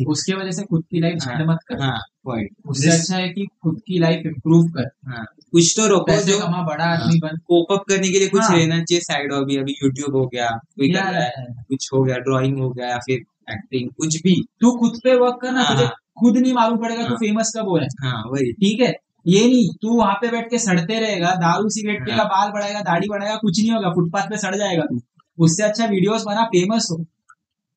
उसके 0.08 0.34
वजह 0.34 0.52
से 0.52 0.64
खुद 0.64 0.84
की 0.92 1.00
लाइफ 1.00 1.28
हाँ, 1.28 1.46
मत 1.48 1.60
कर। 1.68 1.82
हाँ 1.82 1.98
पॉइंट 2.26 2.50
उससे 2.68 2.90
अच्छा 2.92 3.16
है 3.16 3.30
कि 3.30 3.46
खुद 3.64 3.80
की 3.88 4.00
लाइफ 4.00 4.26
इम्प्रूव 4.26 4.68
कर। 4.70 4.90
हाँ 5.08 5.26
कुछ 5.54 5.74
तो 5.78 5.88
रोको 5.88 6.16
जो 6.24 6.40
कमा 6.40 6.62
बड़ा 6.64 6.86
आदमी 6.86 7.20
बन। 7.20 7.38
कोप 7.48 7.72
अप 7.72 7.84
करने 7.90 8.10
के 8.10 8.20
लिए 8.20 8.28
कुछ 8.28 8.42
हाँ। 8.42 8.56
रहना 8.58 8.80
चाहिए 8.84 9.02
साइड 9.02 9.34
हॉबी 9.34 9.58
अभी 9.58 9.76
यूट्यूब 9.84 10.16
हो 10.16 10.26
गया 10.26 10.50
कोई 10.50 10.90
कर 10.90 11.12
रहा 11.12 11.24
है 11.24 11.46
कुछ 11.70 11.90
हो 11.94 12.04
गया 12.04 12.18
ड्राइंग 12.28 12.60
हो 12.60 12.70
गया 12.70 12.88
या 12.88 12.98
फिर 12.98 13.20
एक्टिंग 13.52 13.90
कुछ 13.92 14.22
भी। 14.24 14.36
तू 14.62 14.72
खुद 14.80 15.00
पे 15.04 15.16
वर्क 15.16 15.40
करना 15.42 15.62
हाँ, 15.62 15.76
तुझे 15.76 15.86
हाँ। 15.86 15.94
खुद 16.20 16.38
नहीं 16.38 16.54
मालूम 16.54 16.78
पड़ेगा 16.78 17.02
तू 17.02 17.08
हाँ। 17.08 17.18
फ़ेमस 17.18 17.54
कब 17.58 17.68
हो 17.68 17.78
रहा 17.78 17.86
है। 17.86 18.10
हाँ 18.10 18.24
वही। 18.32 18.52
ठीक 18.54 18.82
है? 18.82 18.94
ये 19.28 19.46
नहीं 19.46 19.68
तू 19.82 19.98
वहाँ 19.98 20.14
पे 20.14 20.28
बैठ 20.32 20.50
के 20.50 20.60
सड़ते 20.60 21.00
रहेगा 21.00 21.34
दारू 21.36 21.70
सिगरेट 21.70 22.06
पिएगा 22.06 22.24
हाँ। 22.24 22.28
बाल 22.28 22.52
बढ़ाएगा 22.52 22.82
दाढ़ी 22.82 23.08
बढ़ाएगा 23.10 23.36
कुछ 23.36 23.60
नहीं 23.60 23.72
होगा 23.72 23.90
फुटपाथ 23.90 24.30
पे 24.30 24.38
सड़ 24.38 24.56
जाएगा 24.56 24.84
तू। 24.84 25.00
उससे 25.38 25.64
अच्छा 25.64 25.86
वीडियोस 25.86 26.24
बना 26.24 26.44
फ़ेमस 26.46 26.88
हो। 26.92 26.98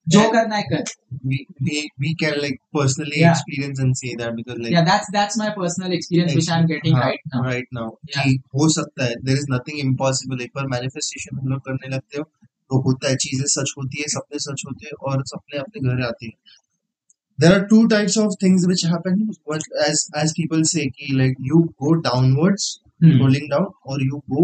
जो 0.07 0.29
करना 0.33 0.57
है 0.57 0.63
कर 0.73 0.85
we, 1.31 1.37
we 1.67 1.81
we 2.05 2.11
can 2.21 2.37
like 2.45 2.57
personally 2.77 3.19
Yeah. 3.23 3.33
experience 3.33 3.81
and 3.85 3.99
say 3.99 4.15
that 4.21 4.37
because 4.39 4.59
like 4.65 4.77
that's 4.89 5.11
that's 5.17 5.39
my 5.39 5.51
personal 5.59 5.93
experience 5.95 6.33
which 6.33 6.51
I 6.51 6.61
am 6.61 6.67
getting 6.67 6.95
हाँ, 6.97 7.03
right 7.05 7.21
now 7.35 7.45
right 7.51 7.69
now 7.79 7.87
Yeah. 8.13 8.25
कि 8.25 8.39
हो 8.61 8.69
सकता 8.77 9.05
है 9.05 9.15
there 9.29 9.39
is 9.43 9.47
nothing 9.55 9.83
impossible 9.85 10.43
एक 10.47 10.51
बार 10.57 10.67
manifestation 10.75 11.39
हम 11.41 11.49
लोग 11.53 11.61
करने 11.69 11.95
लगते 11.95 12.19
हो 12.19 12.25
तो 12.71 12.81
होता 12.89 13.09
है 13.09 13.17
चीज़ें 13.27 13.45
सच 13.55 13.75
होती 13.79 14.01
है 14.01 14.09
सपने 14.17 14.39
सच 14.49 14.63
होते 14.67 14.87
हैं 14.87 14.93
और 15.11 15.23
सपने 15.33 15.59
अपने 15.59 15.89
घर 15.91 16.03
आते 16.07 16.27
हैं 16.27 16.35
there 17.39 17.53
are 17.59 17.63
two 17.73 17.83
types 17.93 18.17
of 18.23 18.35
things 18.45 18.65
which 18.71 18.83
happen 18.95 19.21
what 19.53 19.69
as 19.89 20.03
as 20.23 20.35
people 20.41 20.65
say 20.73 20.87
कि 20.97 21.13
like 21.21 21.45
you 21.51 21.61
go 21.87 21.95
downwards 22.09 22.71
Hmm. 23.05 23.15
rolling 23.21 23.47
down 23.53 23.65
or 23.93 23.95
you 24.01 24.19
go 24.33 24.43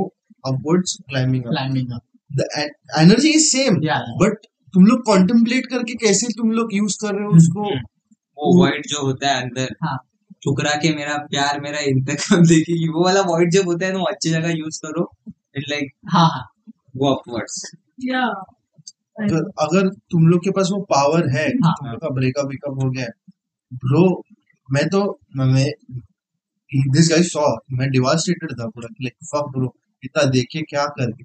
upwards 0.51 0.94
climbing 1.10 1.43
up 1.48 1.52
climbing 1.52 1.93
up 1.97 2.39
the 2.40 2.47
en- 2.62 2.72
energy 3.02 3.35
is 3.40 3.44
same 3.56 3.76
या 3.89 3.98
but 4.22 4.48
तुम 4.74 4.86
लोग 4.86 5.03
contemplate 5.09 5.66
करके 5.70 5.95
कैसे 5.95 6.27
तुम 6.28 6.51
लोग 6.51 6.74
use 6.74 6.97
कर 7.01 7.15
रहे 7.15 7.24
हो 7.24 7.31
उसको? 7.31 7.62
वो 8.39 8.62
वर्ड 8.62 8.82
जो 8.86 9.07
होता 9.07 9.28
है 9.28 9.43
अंदर। 9.43 9.74
हाँ। 9.85 9.97
ठुकरा 10.45 10.70
के 10.70 10.95
मेरा 10.97 11.16
प्यार 11.16 11.61
मेरा 11.61 11.78
इंतकाम 11.81 12.43
देखेगी 12.49 12.89
वो 12.89 13.05
वाला 13.05 13.20
वर्ड 13.20 13.51
जब 13.51 13.65
होता 13.65 13.86
है 13.86 13.93
ना 13.93 13.99
अच्छी 14.11 14.31
जगह 14.31 14.51
यूज़ 14.51 14.78
करो। 14.86 15.11
इट 15.28 15.65
लाइक 15.70 15.93
हाँ 16.09 16.28
हाँ। 16.28 16.47
Go 16.97 17.15
upwards 17.15 17.70
Yeah. 18.11 18.28
अगर 19.20 19.51
अगर 19.61 19.89
तुम 19.89 20.27
लोग 20.28 20.45
के 20.45 20.51
पास 20.51 20.69
वो 20.73 20.81
पावर 20.82 21.28
है 21.28 21.47
हाँ। 21.49 21.73
तुम 21.73 21.89
लोग 21.89 22.01
का 22.01 22.09
ब्रेकअप 22.09 22.47
वेकअप 22.47 22.85
हो 22.85 22.90
गया 22.90 23.07
ब्रो 23.73 24.23
मैं 24.69 24.85
तो 24.89 25.01
मैं 25.36 25.65
दिस 26.93 27.09
गाइस 27.11 27.32
सॉ 27.32 27.43
मैं 27.73 27.90
डिवास्टेटेड 27.90 28.53
था 28.53 28.69
पूरा 28.69 28.89
लाइक 29.03 29.15
फक 29.24 29.51
ब्रो 29.57 29.74
इतना 30.05 30.24
देखे 30.31 30.62
क्या 30.62 30.86
करके 30.86 31.24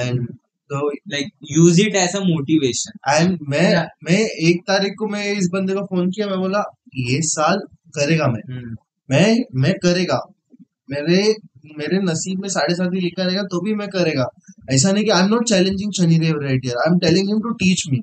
एंड 0.00 0.26
तो 0.28 0.34
like 0.72 1.28
use 1.50 1.80
it 1.80 1.96
as 1.96 2.16
a 2.16 2.20
motivation 2.20 2.98
and 3.10 3.38
मैं 3.48 3.64
Yeah. 3.66 3.84
मैं 4.04 4.18
एक 4.48 4.60
तारीख 4.68 4.92
को 4.98 5.08
मैं 5.08 5.24
इस 5.32 5.48
बंदे 5.52 5.74
को 5.74 5.84
फ़ोन 5.86 6.10
किया 6.10 6.26
मैं 6.26 6.38
बोला 6.38 6.62
ये 6.98 7.20
साल 7.24 7.58
करेगा 7.96 8.26
मैं। 8.26 8.40
हम्म, 8.50 8.74
मैं 9.08 9.36
मैं 9.62 9.72
करेगा। 9.82 10.18
मेरे 10.90 11.22
मेरे 11.78 11.98
नसीब 12.02 12.40
में 12.40 12.48
साढ़े 12.48 12.74
सात 12.74 12.90
ही 12.94 13.00
लिखा 13.00 13.24
रहेगा 13.24 13.42
तो 13.52 13.60
भी 13.60 13.74
मैं 13.74 13.88
करेगा। 13.88 14.26
ऐसा 14.72 14.92
नहीं 14.92 15.04
कि 15.04 15.10
I 15.10 15.22
am 15.22 15.28
not 15.30 15.48
challenging 15.48 15.92
Shani 15.92 16.18
Dev 16.18 16.40
right 16.42 16.64
here 16.64 16.76
I 16.76 16.92
am 16.92 16.98
telling 16.98 17.28
him 17.28 17.40
to 17.40 17.50
teach 17.62 17.82
me 17.92 17.98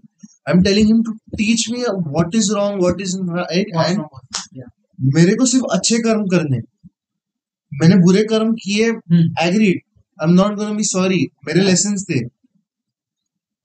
I 0.48 0.54
am 0.54 0.62
telling 0.64 0.88
him 0.88 1.02
to 1.04 1.14
teach 1.38 1.66
me 1.72 1.80
what 1.82 2.36
is 2.36 2.52
wrong 2.54 2.82
what 2.82 3.02
is 3.02 3.16
right 3.32 3.68
and 3.86 4.64
मेरे 5.16 5.36
को 5.36 5.46
सिर्फ़ 5.46 5.66
अच्छे 5.74 5.98
कर्म 6.00 6.26
करने। 6.34 6.60
मैंने 7.72 7.96
बुरे 8.06 8.24
कर्म 8.30 8.54
किए। 8.64 8.88
Agreed 9.48 9.82
I 10.18 10.28
am 10.28 10.34
not 10.34 10.56
gonna 10.58 10.74
be 10.74 10.84
sorry 10.84 11.26
मेरे 11.48 11.62
लेसन 11.62 11.96
थे। 12.10 12.20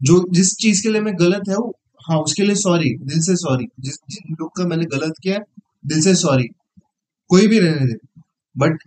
जो 0.00 0.24
जिस 0.32 0.54
चीज़ 0.60 0.82
के 0.82 0.88
लिए 0.88 1.00
मैं 1.00 1.14
गलत 1.20 1.48
है 1.48 1.56
वो 1.56 1.72
हाँ 2.08 2.18
उसके 2.18 2.42
लिए 2.42 2.54
सॉरी 2.56 2.94
दिल 3.02 3.20
से 3.20 3.34
सॉरी 3.36 3.66
जिस 3.80 3.98
जिन 4.10 4.34
लोग 4.40 4.50
का 4.56 4.66
मैंने 4.68 4.84
गलत 4.96 5.14
किया 5.22 5.38
दिल 5.86 6.00
से 6.02 6.14
सॉरी 6.14 6.48
कोई 7.30 7.46
भी 7.48 7.58
रहने 7.58 7.86
दे। 7.86 7.96
But 8.56 8.82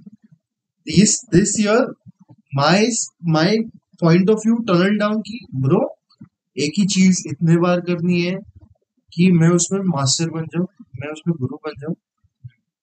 this 0.88 1.19
this 1.33 1.59
year 1.59 1.93
my 2.55 2.88
my 3.29 3.57
point 4.01 4.29
of 4.29 4.39
view 4.39 4.55
tunnel 4.69 4.97
down 4.97 5.21
की 5.21 5.39
ब्रो 5.57 5.81
एक 6.57 6.73
ही 6.79 6.85
चीज़ 6.88 7.23
इतने 7.29 7.57
बार 7.57 7.79
करनी 7.81 8.21
है 8.21 8.35
कि 9.13 9.31
मैं 9.31 9.49
उसमें 9.49 9.79
मास्टर 9.88 10.29
बन 10.29 10.45
जाऊँ 10.45 10.67
मैं 11.01 11.11
उसमें 11.13 11.35
गुरु 11.39 11.57
बन 11.65 11.79
जाऊँ। 11.81 11.95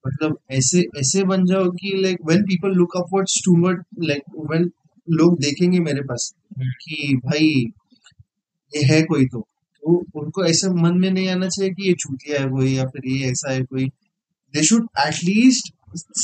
मतलब 0.05 0.39
ऐसे 0.53 0.85
ऐसे 0.99 1.23
बन 1.25 1.45
जाओ 1.47 1.71
कि 1.73 1.93
like 2.03 2.19
when 2.27 2.43
people 2.43 2.75
look 2.75 2.97
upwards 2.97 3.41
toward 3.45 3.83
like 4.05 4.23
when 4.51 4.71
लोग 5.09 5.39
देखेंगे 5.41 5.81
मेरे 5.81 6.03
पास 6.03 6.33
कि 6.61 7.15
भाई 7.25 7.49
ये 8.73 8.83
है 8.85 9.03
कोई 9.03 9.27
तो। 9.27 9.41
तो 9.83 9.97
उनको 10.15 10.45
ऐसे 10.45 10.69
मन 10.75 10.99
में 10.99 11.11
नहीं 11.11 11.29
आना 11.29 11.49
चाहिए 11.49 11.73
कि 11.73 11.87
ये 11.89 11.93
चूतिया 11.95 12.41
है 12.41 12.49
कोई 12.49 12.73
या 12.73 12.85
फिर 12.87 13.09
ये 13.11 13.31
ऐसा 13.31 13.53
है 13.53 13.63
कोई। 13.63 13.85
They 14.55 14.63
should 14.65 14.87
at least 14.99 15.73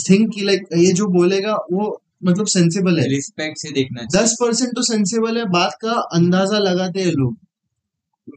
think 0.08 0.32
कि 0.34 0.44
लाइक 0.44 0.66
ये 0.76 0.92
जो 0.92 1.06
बोलेगा 1.08 1.54
वो 1.72 2.00
मतलब 2.24 2.46
सेंसिबल 2.46 2.98
है। 3.00 3.06
रिस्पेक्ट 3.08 3.58
से 3.58 3.70
देखना 3.72 4.02
दस 4.14 4.36
परसेंट 4.40 4.70
तो 4.76 4.82
सेंसिबल 4.82 5.38
है 5.38 5.44
बात 5.50 5.76
का 5.82 5.92
अंदाज़ा 6.14 6.58
लगाते 6.58 7.00
हैं 7.00 7.12
लोग। 7.12 7.36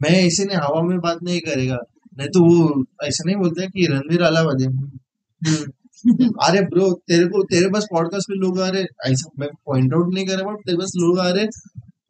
मैं 0.02 0.10
ऐसे 0.18 0.44
नहीं 0.44 0.58
हवा 0.58 0.82
में 0.82 0.98
बात 1.00 1.22
नहीं 1.22 1.40
करेगा। 1.40 1.78
नहीं 2.18 2.28
तो 2.28 2.44
वो 2.44 2.84
ऐसा 3.04 3.24
नहीं 3.26 3.36
बोलते 3.36 3.62
हैं 3.62 3.70
कि 3.70 3.86
रणवीर 3.86 4.22
अलावाद 4.22 4.62
है। 4.62 4.68
हम्म। 4.68 6.28
अरे 6.44 6.60
ब्रो 6.62 6.90
तेरे 7.08 7.24
को 7.26 7.42
तेरे 7.42 7.68
पास 7.70 7.86
पॉडकास्ट 7.92 8.30
में 8.30 8.36
लोग 8.36 8.60
आ 8.60 8.68
रहे 8.68 8.82
ऐसा 9.06 9.30
मैं 9.38 9.48
पॉइंट 9.66 9.94
आउट 9.94 10.12
नहीं 10.14 10.26
कर 10.26 10.38
रहा 10.38 10.52
बट 10.52 10.66
तेरे 10.66 10.76
पास 10.76 10.92
लोग 10.96 11.18
आ 11.18 11.28
रहे 11.30 11.46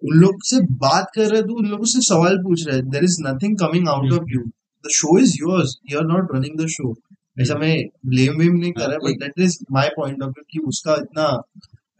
उन 0.02 0.18
लोग 0.20 0.42
से 0.44 0.60
बात 0.78 1.10
कर 1.14 1.30
रहे 1.30 1.42
तो 1.42 1.54
उन 1.54 1.66
लोगों 1.66 1.84
से 1.84 2.00
सवाल 2.00 2.38
पूछ 2.38 2.66
रहे 2.68 2.82
there 2.90 3.04
is 3.04 3.16
nothing 3.22 3.56
coming 3.58 3.88
out 3.88 4.12
of 4.12 4.32
you 4.34 4.40
the 4.84 4.90
show 4.94 5.18
is 5.18 5.36
yours 5.40 5.76
you 5.92 5.98
are 5.98 6.04
not 6.04 6.34
running 6.34 6.58
the 6.60 6.66
show 6.66 6.94
ऐसा 7.40 7.54
मैं 7.54 7.74
ब्लेम 8.06 8.38
वेम 8.38 8.56
नहीं 8.56 8.72
कर 8.72 8.88
रहा 8.88 8.98
but 8.98 9.20
that 9.20 9.40
is 9.40 9.58
my 9.72 9.88
point 9.88 10.22
of 10.22 10.30
view 10.30 10.44
कि 10.50 10.58
उसका 10.68 10.94
इतना 10.94 11.24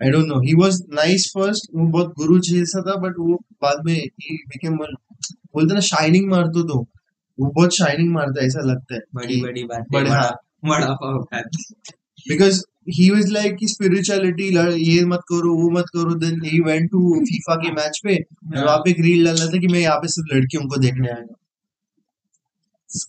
I 0.01 0.11
don't 0.11 0.27
know 0.27 0.41
he 0.41 0.55
was 0.55 0.83
nice 0.93 1.31
first 1.37 1.71
वो 1.75 1.87
बहुत 1.89 2.15
गुरु 2.19 2.39
जैसा 2.39 2.83
था 2.83 2.95
बट 3.01 3.19
वो 3.19 3.37
बाद 3.63 3.85
में 3.87 3.95
ही 3.95 4.37
बिकेम 4.49 4.77
बोलते 4.77 5.75
ना 5.75 5.81
शाइनिंग 5.81 6.31
मारतो 6.31 6.63
तो। 6.63 6.79
वो 7.39 7.51
बहुत 7.51 7.77
शाइनिंग 7.77 8.13
मारता 8.15 8.41
है 8.41 8.47
ऐसा 8.47 8.61
लगता 8.61 8.95
है 8.95 9.01
बड़ी 9.15 9.41
बड़ी 9.43 9.65
बात 9.65 9.87
बड़ा 9.93 10.11
हाँ। 10.11 10.31
बड़ा 10.65 11.41
बिकॉज़ 12.29 12.63
वाज 12.89 13.31
लाइक 13.33 13.57
कि 13.57 13.67
स्पिरिचुअलिटी 13.69 14.49
ये 14.91 15.05
मत 15.05 15.21
करो 15.29 15.55
वो 15.55 15.71
मत 15.71 15.85
करो 15.97 16.15
then 16.15 16.41
he 16.45 16.61
went 16.61 16.91
to 16.91 17.19
FIFA 17.21 17.55
के 17.55 17.73
मैच 17.73 18.01
पे 18.05 18.15
और 18.15 18.65
वहाँ 18.65 18.79
पे 18.79 18.91
एक 18.91 19.01
रील 19.01 19.25
डाल 19.25 19.37
रहा 19.37 19.47
था 19.47 19.59
कि 19.59 19.67
मैं 19.67 19.81
यहाँ 19.81 19.99
पे 19.99 20.09
सिर्फ़ 20.09 20.35
लड़कियों 20.35 20.63
को 20.69 20.77
देखने 20.77 21.09
आया 21.09 21.25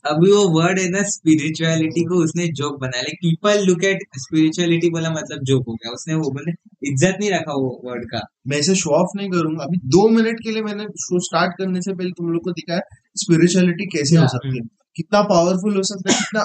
अभी 0.06 0.32
वो 0.32 0.48
वर्ड 0.50 0.80
है 0.80 0.90
ना 0.90 1.02
स्पिरिचुअलिटी 1.04 2.04
को 2.06 2.16
उसने 2.24 2.48
जोक 2.48 2.80
बनाया। 2.80 3.02
Like 3.04 3.18
people 3.22 3.66
look 3.66 3.84
at 3.84 4.00
spirituality 4.18 4.90
बोला 4.90 5.10
मतलब 5.10 5.44
जोक 5.44 5.64
हो 5.68 5.74
गया। 5.74 5.92
उसने 5.92 6.14
वो 6.14 6.32
बोले 6.32 6.52
इज़्ज़त 6.92 7.18
नहीं 7.20 7.32
रखा 7.32 7.54
वो 7.54 7.70
वर्ड 7.86 8.06
का. 8.06 8.22
मैं 8.48 8.58
इसे 8.58 8.76
शो 8.76 8.90
ऑफ़ 8.90 9.18
नहीं 9.18 9.30
करूँगा। 9.30 9.64
अभी 9.64 9.78
दो 9.78 10.08
मिनट 10.10 10.40
के 10.40 10.52
लिए 10.52 10.62
मैंने 10.62 10.84
शो 10.84 11.20
स्टार्ट 11.20 11.54
करने 11.58 11.82
से 11.82 11.94
पहले 11.94 12.12
तुम 12.12 12.32
लोग 12.34 12.44
को 12.44 12.52
दिखाया 12.52 12.82
स्पिरिचुअलिटी 13.16 13.86
कैसे 13.98 14.18
हो 14.18 14.28
सकती 14.28 14.58
है। 14.58 14.79
कितना 14.96 15.22
पावरफुल 15.22 15.76
हो 15.76 15.84
सकता 15.84 16.14
है 16.14 16.20
कितना 16.20 16.44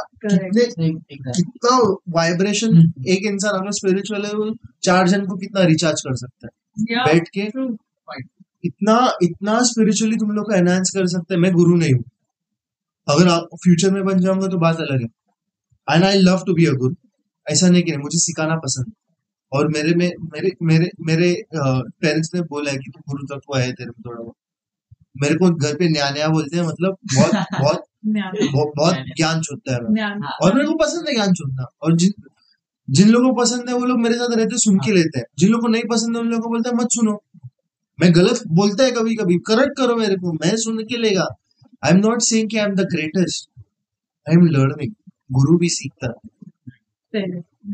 कितने 0.56 0.88
कितना 0.90 1.76
वाइब्रेशन 2.08 2.76
हम्म। 2.76 3.04
एक 3.08 3.26
इंसान 3.26 3.60
अगर 3.60 3.70
स्पिरिचुअल 3.70 4.24
है 4.24 4.32
वो 4.32 4.54
चार 4.82 5.08
जन 5.08 5.26
को 5.26 5.36
कितना 5.36 5.62
रिचार्ज 5.64 6.00
कर 6.00 6.16
सकता 6.16 6.46
है? 6.46 7.04
बैठ 7.04 7.28
के 7.38 7.40
इतना 8.64 8.96
इतना 9.22 9.58
स्पिरिचुअली 9.62 10.16
तुम 10.16 10.30
लोग 10.30 10.46
को 10.46 10.52
एनहांस 10.52 10.90
कर 10.90 11.06
सकते 11.06 11.34
हैं। 11.34 11.40
मैं 11.40 11.52
गुरु 11.52 11.76
नहीं 11.76 11.92
हूँ। 11.94 12.04
अगर 13.08 13.28
आप 13.28 13.48
फ्यूचर 13.64 13.90
में 13.90 14.04
बन 14.04 14.20
जाऊँगा 14.20 14.46
तो 14.46 14.58
बात 14.58 14.76
अलग 14.76 15.02
है। 15.02 15.08
And 15.88 16.04
I 16.04 16.18
love 16.18 16.42
to 16.46 16.54
be 16.54 16.66
a 16.66 16.72
guru 16.72 16.94
ऐसा 17.46 17.68
नहीं 17.68 17.82
कि 17.82 17.96
मुझे 17.96 18.18
सिखाना 18.18 18.56
पसंद 18.56 18.86
है। 18.88 18.92
और 19.52 19.68
मेरे 19.68 19.94
में 19.94 20.10
मेरे 20.32 20.50
मेरे 20.62 20.90
मेरे 21.00 21.34
पेरेंट्स 21.56 22.30
ने 22.34 22.40
बोला 22.40 22.70
है 22.70 22.76
कि 22.76 22.90
तू 22.90 23.00
गुरु 23.08 23.26
तत्व 23.34 23.56
है 23.58 23.72
तेरे 23.72 23.90
में 23.90 24.02
थोड़ा 24.06 24.22
बहुत। 24.22 24.34
मेरे 25.22 25.34
को 25.34 25.50
घर 25.50 25.76
पे 25.76 25.88
न्या 25.88 26.10
न्या 26.10 26.28
बोलते 26.28 26.56
हैं 26.56 26.64
मतलब 26.64 26.96
बहुत 27.14 27.32
बहुत 27.60 27.83
बहुत 28.06 28.72
बहुत 28.76 28.94
ज्ञान 29.16 29.40
छूटता 29.40 29.72
है 29.72 29.78
और 30.42 30.54
मेरे 30.54 30.66
को 30.66 30.74
पसंद 30.74 31.08
है 31.08 31.14
ज्ञान 31.14 31.32
छूटना 31.32 31.66
और 31.82 31.96
जिन 31.96 32.12
जिन 32.90 33.08
लोगों 33.08 33.34
को 33.34 33.40
पसंद 33.40 33.68
है 33.68 33.74
वो 33.74 33.84
लोग 33.84 34.00
मेरे 34.00 34.14
साथ 34.14 34.36
रहते 34.36 34.58
सुन 34.58 34.78
के 34.78 34.92
लेते 34.92 35.18
हैं। 35.18 35.26
जिन 35.38 35.50
लोगों 35.50 35.62
को 35.62 35.68
नहीं 35.68 35.82
पसंद 35.82 36.16
है 36.16 36.22
उन 36.22 36.28
लोगों 36.28 36.42
को 36.42 36.48
बोलते 36.48 36.68
हैं 36.68 36.76
मत 36.76 36.86
सुनो। 36.86 37.22
मैं 38.00 38.14
गलत 38.14 38.40
बोलता 38.46 38.84
है 38.84 38.90
कभी 38.90 39.14
कभी 39.14 39.38
करेक्ट 39.38 39.72
करो 39.78 39.96
मेरे 39.96 40.16
को। 40.16 40.32
मैं 40.32 40.56
सुन 40.56 40.78
के 40.78 40.96
लेगा। 40.96 41.26
आई 41.84 41.90
एम 41.90 41.96
नॉट 41.96 42.20
सेइंग 42.20 42.50
कि 42.50 42.56
I 42.56 42.66
am 42.66 42.74
the 42.74 42.80
greatest 42.80 43.50
I 44.28 44.34
am 44.34 44.46
learning 44.46 44.92
गुरु 45.32 45.58
भी 45.58 45.68
सीखता 45.68 46.06
है। 46.06 47.24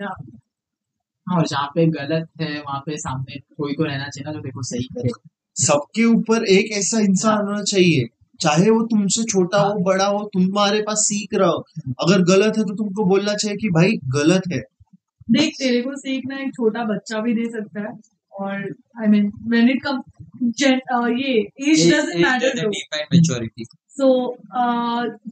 हाँ। 0.02 1.36
और 1.38 1.46
जहाँ 1.46 1.66
पे 1.66 1.86
गलत 1.86 2.28
है 2.40 2.60
वहाँ 2.60 2.80
पे 2.80 2.96
सामने 2.96 3.38
कोई 3.56 3.72
को 3.72 3.84
रहना 3.84 4.08
चाहिए 4.08 4.24
ना 4.24 4.32
जो 4.32 4.40
देखो 4.40 4.62
सही 4.62 4.82
करे 4.82 5.10
सबके 5.56 6.04
ऊपर 6.04 6.44
एक 6.44 6.72
ऐसा 6.72 6.98
इंसान 7.00 7.46
होना 7.46 7.62
चाहिए 7.62 8.08
चाहे 8.40 8.70
वो 8.70 8.82
तुमसे 8.86 9.24
छोटा 9.24 9.58
हो 9.60 9.74
बड़ा 9.84 10.06
हो 10.06 10.22
तुम्हारे 10.34 10.80
पास 10.82 10.98
सीख 11.02 11.34
रहा 11.34 11.48
हो। 11.48 11.64
अगर 12.00 12.22
गलत 12.26 12.58
है 12.58 12.64
तो 12.64 12.74
तुमको 12.76 13.04
बोलना 13.06 13.34
चाहिए 13.34 13.56
कि 13.56 13.68
भाई 13.70 13.96
गलत 14.14 14.52
है। 14.52 14.60
देख 15.28 15.54
तेरे 15.58 15.80
को 15.82 15.94
सीखना 15.98 16.38
एक 16.38 16.54
छोटा 16.54 16.84
बच्चा 16.86 17.20
भी 17.20 17.34
दे 17.34 17.50
सकता 17.50 17.80
है। 17.80 17.92
और 18.32 18.54
I 19.00 19.08
mean 19.08 19.30
when 19.48 19.68
it 19.70 19.82
come 19.84 20.02
ये 21.14 21.32
age 21.62 21.90
doesn't 21.90 22.16
matter 22.16 22.68
maturity 23.12 23.64
so 23.64 24.08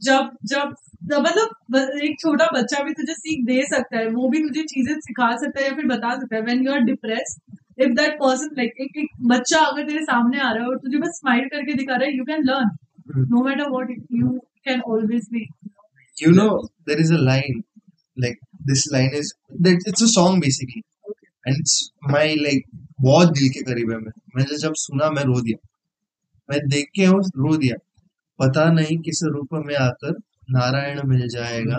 जब 0.05 0.29
जब 0.45 0.73
जब 1.03 1.19
मतलब 1.19 1.75
एक 2.03 2.19
छोटा 2.21 2.45
बच्चा 2.53 2.83
भी 2.83 2.93
तुझे 2.93 3.13
सीख 3.13 3.45
दे 3.45 3.61
सकता 3.67 3.97
है। 3.97 4.09
वो 4.09 4.29
भी 4.29 4.39
तुझे 4.39 4.63
चीज़ें 4.65 4.93
सिखा 4.97 5.29
सकता 5.37 5.61
है 5.61 5.67
या 5.67 5.75
फिर 5.75 5.85
बता 5.87 6.13
सकता 6.15 6.35
है। 6.35 6.41
When 6.41 6.65
you 6.65 6.71
are 6.73 6.79
depressed 6.85 7.57
if 7.79 7.93
that 7.93 8.13
person 8.15 8.49
like 8.57 8.81
एक 8.81 9.07
बच्चा 9.27 9.59
अगर 9.61 9.87
तेरे 9.87 10.03
सामने 10.03 10.39
आ 10.39 10.51
रहा 10.51 10.63
है 10.63 10.69
और 10.69 10.77
तुझे 10.77 10.97
बस 10.97 11.19
स्माइल 11.19 11.47
करके 11.47 11.73
दिखा 11.73 11.95
रहा 11.95 12.07
है 12.07 12.17
you 12.17 12.23
can 12.25 12.43
learn 12.45 12.69
no 13.17 13.43
matter 13.43 13.69
what 13.69 13.89
you 14.11 14.29
can 14.39 14.81
always 14.81 15.27
be 15.31 15.49
you 16.23 16.31
know 16.35 16.49
there 16.89 17.01
is 17.01 17.11
a 17.11 17.19
line 17.19 17.59
like 18.17 18.39
this 18.69 18.81
line 18.93 19.11
is 19.13 19.27
that 19.61 19.77
it's 19.87 20.01
a 20.01 20.07
song 20.07 20.41
basically. 20.41 20.81
And 21.47 21.55
it's 21.57 21.75
my 22.13 22.47
like 22.47 22.79
बहुत 23.01 23.27
दिल 23.27 23.49
के 23.49 23.61
करीब 23.61 23.91
है 23.91 23.97
मैं। 23.97 24.11
मैंने 24.35 24.57
जब 24.57 24.73
सुना 24.73 25.09
मैं 25.09 25.23
रो 25.23 25.41
दिया। 25.41 25.67
मैं 26.49 26.67
देख 26.67 26.85
के 26.95 27.07
उस 27.07 27.31
रो 27.37 27.57
दिया। 27.57 27.75
पता 28.39 28.71
नहीं 28.71 28.97
किस 28.97 29.23
रूप 29.23 29.47
में 29.53 29.75
आकर 29.75 30.11
नारायण 30.49 31.01
मिल 31.05 31.27
जाएगा। 31.27 31.77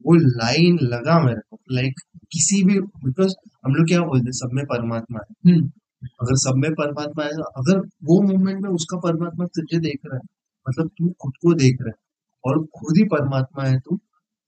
वो 0.06 0.16
लाइन 0.16 0.80
लगा 0.82 1.20
मेरे 1.20 1.40
को। 1.40 1.60
लाइक 1.72 2.00
किसी 2.32 2.64
भी 2.64 2.80
बिकॉज़ 2.80 3.34
हम 3.66 3.76
लोग 3.76 3.88
क्या 3.88 4.02
बोलते 4.02 4.24
हैं? 4.24 4.32
सब 4.32 4.50
में 4.54 4.66
परमात्मा 4.66 5.20
है। 5.20 5.56
हम्म 5.56 5.72
अगर 6.02 6.36
सब 6.36 6.56
में 6.56 6.72
परमात्मा 6.72 7.24
है 7.24 7.46
अगर 7.58 7.80
वो 8.04 8.22
मोमेंट 8.22 8.62
में 8.62 8.70
उसका 8.70 8.98
परमात्मा 9.00 9.46
तुझे 9.46 9.80
देख 9.80 10.00
रहा 10.06 10.16
है 10.16 10.22
मतलब 10.66 10.88
तू 10.88 11.10
खुद 11.22 11.34
को 11.42 11.54
देख 11.54 11.82
रहा 11.82 11.90
है 11.90 12.06
और 12.44 12.64
खुद 12.76 12.98
ही 12.98 13.04
परमात्मा 13.04 13.64
है 13.64 13.80
तू 13.80 13.98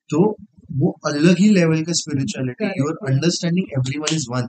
तो 0.10 0.22
वो 0.80 0.92
अलग 1.06 1.38
ही 1.40 1.50
लेवल 1.50 1.82
का 1.84 1.94
spirituality. 1.94 2.66
Your 2.80 2.98
understanding 3.10 3.72
everyone 3.78 4.16
is 4.16 4.26
one 4.32 4.48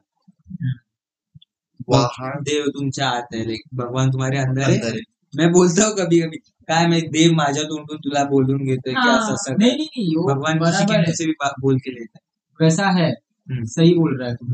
देव 2.42 2.66
तुमच्या 2.68 3.08
आत 3.08 3.34
आहे 3.34 3.44
लाईक 3.44 3.62
भगवान 3.74 4.10
तुम्हारे 4.10 4.38
अंदर 4.38 4.62
आहे. 4.62 5.00
मैं 5.34 5.50
बोलता 5.52 5.84
हूँ 5.86 5.94
कभी 5.96 6.20
कभी 6.20 6.36
काय 6.68 6.86
माहित 6.86 7.10
देव 7.12 7.32
माझ्या 7.32 7.62
तोंडून 7.62 7.98
तुला 7.98 8.24
बोलून 8.24 8.64
घेतोय 8.64 8.92
की. 8.94 9.08
असं 9.08 9.34
असं 9.34 9.54
भगवान 9.54 10.58
किसी 10.58 10.84
बराबर 10.84 11.04
के 11.04 11.12
से 11.12 11.26
भी 11.26 11.32
बोल 11.60 11.78
के 11.78 11.90
लेता 11.90 12.18
है 12.18 12.28
वैसा 12.60 12.86
है 12.90 13.10
हम्म. 13.10 13.64
सही 13.66 13.94
बोल 13.94 14.18
रहा 14.20 14.28
है 14.28 14.34
तुम 14.34 14.52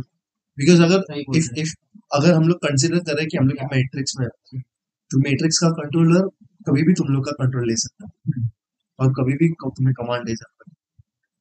बिकॉज़ 0.58 0.82
अगर 0.82 1.18
इफ़ 1.36 1.48
इफ़ 1.58 1.74
अगर 2.10 2.32
हम 2.34 2.48
लोग 2.48 2.58
कंसिडर 2.58 2.98
करें 2.98 3.26
कि 3.26 3.36
हम 3.36 3.48
लोग 3.48 3.72
मैट्रिक्स 3.74 4.14
में 4.20 4.28
तो 5.10 5.18
मैट्रिक्स 5.18 5.58
का 5.58 5.68
कंट्रोलर 5.70 6.28
कभी 6.68 6.82
भी 6.82 6.92
तुम 6.92 7.08
लोग 7.08 7.24
का 7.24 7.32
कंट्रोल 7.32 7.68
ले 7.68 7.76
सकता 7.76 8.06
है। 8.06 8.48
और 8.98 9.12
कभी 9.12 9.32
भी 9.32 9.48
तुम्हें 9.62 9.94
कमांड 9.94 10.24
दे 10.26 10.36
सकता 10.36 10.64
है। 10.70 10.74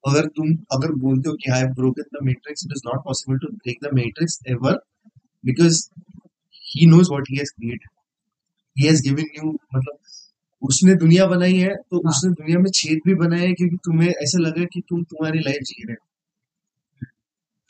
अगर 0.04 0.28
तुम 0.38 0.56
अगर 0.72 0.92
बोलते 0.96 1.30
हो 1.30 1.36
कि 1.36 1.52
I 1.52 1.60
have 1.60 1.70
broken 1.74 2.04
the 2.14 2.26
matrix 2.26 2.66
it 2.66 2.72
is 2.72 2.82
not 2.88 3.04
possible 3.06 3.38
to 3.38 3.48
break 3.54 3.78
the 3.84 3.94
matrix 3.96 4.40
ever 4.48 4.80
because 5.46 5.90
he 6.66 6.86
knows 6.86 7.10
what 7.12 7.24
he 7.32 7.38
has 7.38 7.52
created 7.52 7.90
he 8.76 8.88
has 8.88 9.04
given 9.04 9.26
you 9.38 9.52
मतलब 9.76 9.98
उसने 10.62 10.96
दुनिया 10.96 11.26
बनाई 11.28 11.56
है 11.56 11.76
तो 11.76 11.98
हाँ. 11.98 12.12
उसने 12.12 12.32
दुनिया 12.32 12.60
में 12.60 12.72
छेद 12.76 13.00
भी 13.08 13.16
बनाए 13.16 13.48
है 13.48 13.54
क्योंकि 13.54 13.78
तुम्हें 13.86 14.10
ऐसा 14.10 14.40
लगे 14.40 14.66
कि 14.66 14.82
तुम 14.90 15.04
तुम्हारी 15.04 15.40
लाइफ 15.40 15.64
जी 15.64 15.84
रहे 15.88 15.94
हो। 15.94 16.06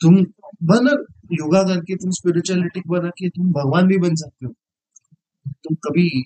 तुम 0.00 0.16
बना 0.64 0.92
योगा 1.32 1.62
करके 1.62 1.94
तुम 1.94 2.10
स्पिरिचुअलिटी 2.10 2.82
बना 2.86 3.08
के 3.08 3.28
तुम 3.28 3.46
भगवान 3.52 3.86
भी 3.86 3.98
बन 3.98 4.14
सकते 4.14 4.46
हो। 4.46 4.52
तुम 5.46 5.74
कभी 5.74 6.24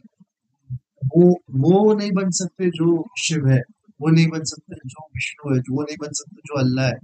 वो 1.16 1.36
वो 1.50 1.94
नहीं 1.94 2.12
बन 2.12 2.30
सकते 2.30 2.70
जो 2.70 3.08
शिव 3.18 3.48
है 3.48 3.60
वो 4.00 4.08
नहीं 4.08 4.28
बन 4.28 4.44
सकते 4.44 4.76
जो 4.88 5.06
विष्णु 5.06 5.54
है 5.54 5.60
जो 5.60 5.74
वो 5.74 5.82
नहीं 5.82 5.96
बन 6.00 6.08
सकते 6.12 6.36
जो 6.36 6.58
अल्लाह 6.58 6.86
है। 6.86 6.94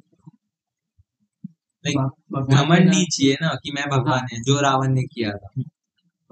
घमंड 2.42 2.84
ना- 2.84 2.94
नहीं 2.94 3.04
चाहिए 3.04 3.36
ना 3.42 3.48
कि 3.48 3.72
मैं 3.72 3.84
भगवान 3.90 4.26
है 4.32 4.40
जो 4.40 4.60
रावण 4.60 4.88
ने 4.88 5.02
किया 5.02 5.30
था। 5.30 5.62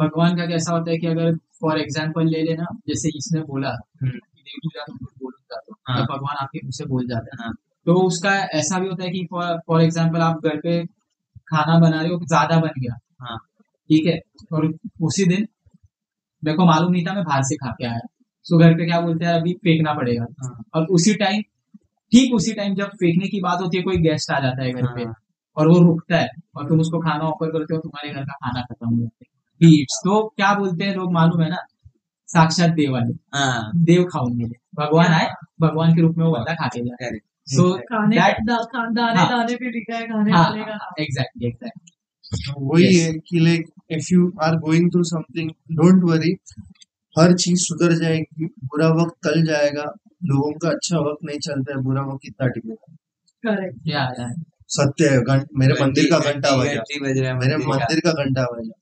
भगवान 0.01 0.37
का 0.37 0.47
कैसा 0.47 0.73
होता 0.73 0.91
है 0.91 0.99
कि 0.99 1.07
अगर 1.07 1.37
फॉर 1.37 1.81
एग्ज़ाम्पल 1.81 2.27
ले 2.27 2.43
लेना 2.43 2.65
जैसे 2.89 3.09
इसने 3.09 3.41
बोला 3.41 3.71
हम्म. 3.71 4.11
तू 4.11 5.29
हो। 5.29 6.05
भगवान 6.05 6.37
आपके 6.37 6.59
मुँह 6.59 6.71
से 6.71 6.85
बोल 6.85 7.09
जाते 7.09 7.37
हैं। 7.37 7.45
हाँ. 7.45 7.55
तो 7.87 7.95
उसका 7.95 8.35
ऐसा 8.35 8.79
भी 8.79 8.89
होता 8.89 9.05
है 9.05 9.11
कि 9.11 9.29
फॉर 9.67 9.83
एग्ज़ाम्पल 9.83 10.19
आप 10.19 10.41
घर 10.45 10.57
पे 10.57 10.85
खाना 11.49 11.79
बना 11.81 12.01
रहे 12.01 12.11
हो 12.11 12.19
ज़्यादा 12.27 12.57
बन 12.61 12.81
गया। 12.81 12.97
हाँ. 13.23 13.39
ठीक 13.91 14.07
है। 14.07 14.19
और 14.53 14.73
उसी 15.03 15.25
दिन 15.27 15.47
मेरे 16.43 16.57
को 16.57 16.65
मालूम 16.67 16.93
नहीं 16.93 17.05
था 17.07 17.15
मैं 17.15 17.25
बाहर 17.25 17.43
से 17.43 17.57
खा 17.57 17.71
के 17.73 17.87
आया। 17.87 18.01
सो 18.47 18.59
घर 18.59 18.75
पे 18.75 18.87
क्या 18.87 19.01
बोलते 19.01 19.25
हैं 19.25 19.33
अभी 19.35 19.53
फेंकना 19.65 19.95
पड़ेगा। 19.95 20.27
हाँ. 20.43 20.57
और 20.75 20.87
उसी 20.93 21.15
टाइम 21.15 21.43
ठीक 22.13 22.35
उसी 22.35 22.53
टाइम 22.55 22.75
जब 22.75 22.89
फेंकने 22.97 23.29
की 23.29 23.41
बात 23.41 23.61
होती 23.63 23.77
है 23.77 23.83
कोई 23.83 23.97
गेस्ट 24.01 24.31
आ 24.33 24.41
जाता 24.41 24.63
है 24.65 24.73
घर 24.73 24.87
पे। 24.97 25.03
हाँ. 25.05 25.15
और 25.57 25.69
वो 25.69 25.79
रुकता 25.81 26.17
है 26.17 26.29
और 26.57 26.69
तुम 26.69 26.81
उसको 26.81 26.99
खाना 27.01 27.25
ऑफ़र 27.25 27.51
करते 27.51 27.75
हो 27.75 27.81
तुम्हारे 27.81 28.11
घर 28.15 28.25
का 28.25 28.35
खाना 28.35 28.63
खत्म 28.63 28.89
हो 28.89 29.01
जाता 29.03 29.25
है. 29.25 29.85
तो 30.05 30.23
क्या 30.29 30.53
बोलते 30.55 30.85
हैं 30.85 30.95
लोग 30.97 31.13
मालूम 31.13 31.43
है 31.43 31.49
ना? 31.51 31.57
साक्षात 32.29 32.71
देव 32.71 32.93
वाले। 32.93 33.13
हाँ। 33.35 33.71
देव 33.85 34.05
खाऊँगे 34.05 34.47
भगवान 34.79 35.13
आए 35.13 35.29
भगवान 35.61 35.95
के 35.95 36.03
रूप 36.03 36.17
में 36.19 36.25
वो 36.27 36.33
बंदा 36.33 36.55
खा 36.55 36.67
के 36.69 36.81
जाए। 36.81 37.11
Correct. 37.47 37.57
सो 37.57 37.65
खाने 37.89 38.17
that 38.17 38.39
दा, 38.47 38.57
खा, 38.65 38.85
दाने 38.91 39.19
हाँ. 39.21 39.29
दाने 39.31 39.55
पे 39.57 39.71
लिखा 39.71 39.97
है 39.97 40.07
खाने 40.09 40.33
हाँ 40.33 40.45
वाले 40.45 40.63
का। 40.63 40.79
एग्जैक्टली 41.03 41.47
एग्जैक्टली 41.47 41.91
वही 42.61 42.95
है 42.97 43.13
कि 43.29 43.39
like 43.41 43.67
if 43.93 44.07
you 44.13 44.31
are 44.43 44.57
going 44.59 44.91
through 44.91 45.03
something 45.05 45.51
don't 45.73 46.03
worry 46.11 46.33
हर 47.17 47.33
चीज़ 47.37 47.61
सुधर 47.63 47.93
जाएगी 47.99 48.47
बुरा 48.65 48.89
वक्त 49.03 49.15
टल 49.25 49.43
जाएगा 49.47 49.85
लोगों 50.25 50.53
का 50.59 50.69
अच्छा 50.71 50.99
वक्त 51.01 51.25
नहीं 51.25 51.39
चलता 51.39 51.75
है 51.77 51.83
बुरा 51.83 52.03
वक्त 52.03 52.19
कितना 52.23 52.49
टिकेगा 52.49 52.95
करेक्ट 53.45 53.79
या 53.87 54.03
या 54.21 54.29
सत्य 54.77 55.09
है 55.09 55.19
मेरे 55.59 55.75
मंदिर 55.83 56.05
का 56.11 56.19
घंटा 56.19 56.57
बजा। 56.57 56.75
घंटी 56.75 57.01
बज 57.01 57.19
रहा 57.19 57.31
है 57.31 57.39
मेरे 57.39 57.57
मंदिर 57.67 58.01
का। 58.01 58.13
घंटा 58.25 58.45
बजा। 58.53 58.73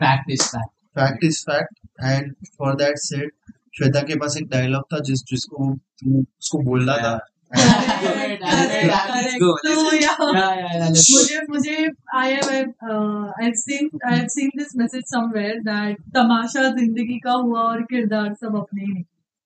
Fact 0.00 0.30
is 0.30 0.42
fact 0.42 0.70
fact 0.98 1.24
is 1.24 1.40
fact 1.42 1.78
and 2.04 2.34
for 2.58 2.74
that 2.74 2.98
said 2.98 3.30
Shweta 3.76 4.00
के 4.02 4.16
पास 4.16 4.36
एक 4.36 4.48
डायलॉग 4.48 4.84
था 4.92 4.98
जिस 5.08 5.22
जिसको 5.30 5.72
उसको 6.20 6.58
बोलना 6.64 6.96
था। 6.96 7.18
Let's 7.50 9.36
go, 9.38 9.56
let's 9.56 9.74
So, 9.74 9.90
go. 9.90 9.96
yeah. 9.96 10.90
मुझे 10.90 11.40
मुझे 11.50 11.76
I 12.16 12.30
have 12.30 12.48
I 12.48 13.44
have 13.44 13.52
seen 13.56 13.88
I 14.06 14.16
have 14.16 14.26
seen 14.28 14.50
this 14.56 14.76
message 14.76 15.04
somewhere 15.06 15.58
that 15.62 16.00
तमाशा 16.14 16.68
ज़िंदगी 16.70 17.18
का 17.24 17.32
हुआ 17.32 17.62
और 17.62 17.82
किरदार 17.90 18.32
सब 18.34 18.56
अपने 18.56 18.84
हैं 18.84 19.04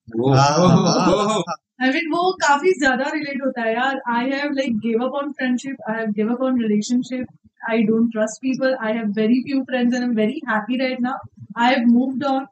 वो 0.09 0.33
हाँ, 0.33 1.43
आई 1.83 1.91
मीन 1.91 2.11
वो 2.11 2.31
काफ़ी 2.43 2.73
ज़्यादा 2.79 3.11
रिलेट 3.15 3.43
होता 3.45 3.63
है 3.63 3.73
यार 3.75 4.01
I 4.11 4.31
have 4.31 4.53
like 4.53 4.77
give 4.81 5.05
up 5.07 5.15
on 5.23 5.33
friendship 5.33 5.91
I 5.91 5.97
have 5.97 6.11
give 6.13 6.33
up 6.35 6.43
on 6.43 6.61
relationship 6.63 7.27
I 7.71 7.83
don't 7.85 8.11
trust 8.13 8.41
people 8.43 8.77
I 8.81 8.93
have 8.93 9.13
very 9.17 9.41
few 9.43 9.63
friends 9.65 9.95
and 9.95 10.03
I 10.03 10.09
am 10.09 10.15
very 10.17 10.41
happy 10.51 10.77
right 10.79 11.01
now 11.01 11.17
I 11.59 11.75
have 11.75 11.87
moved 11.89 12.25
on 12.25 12.47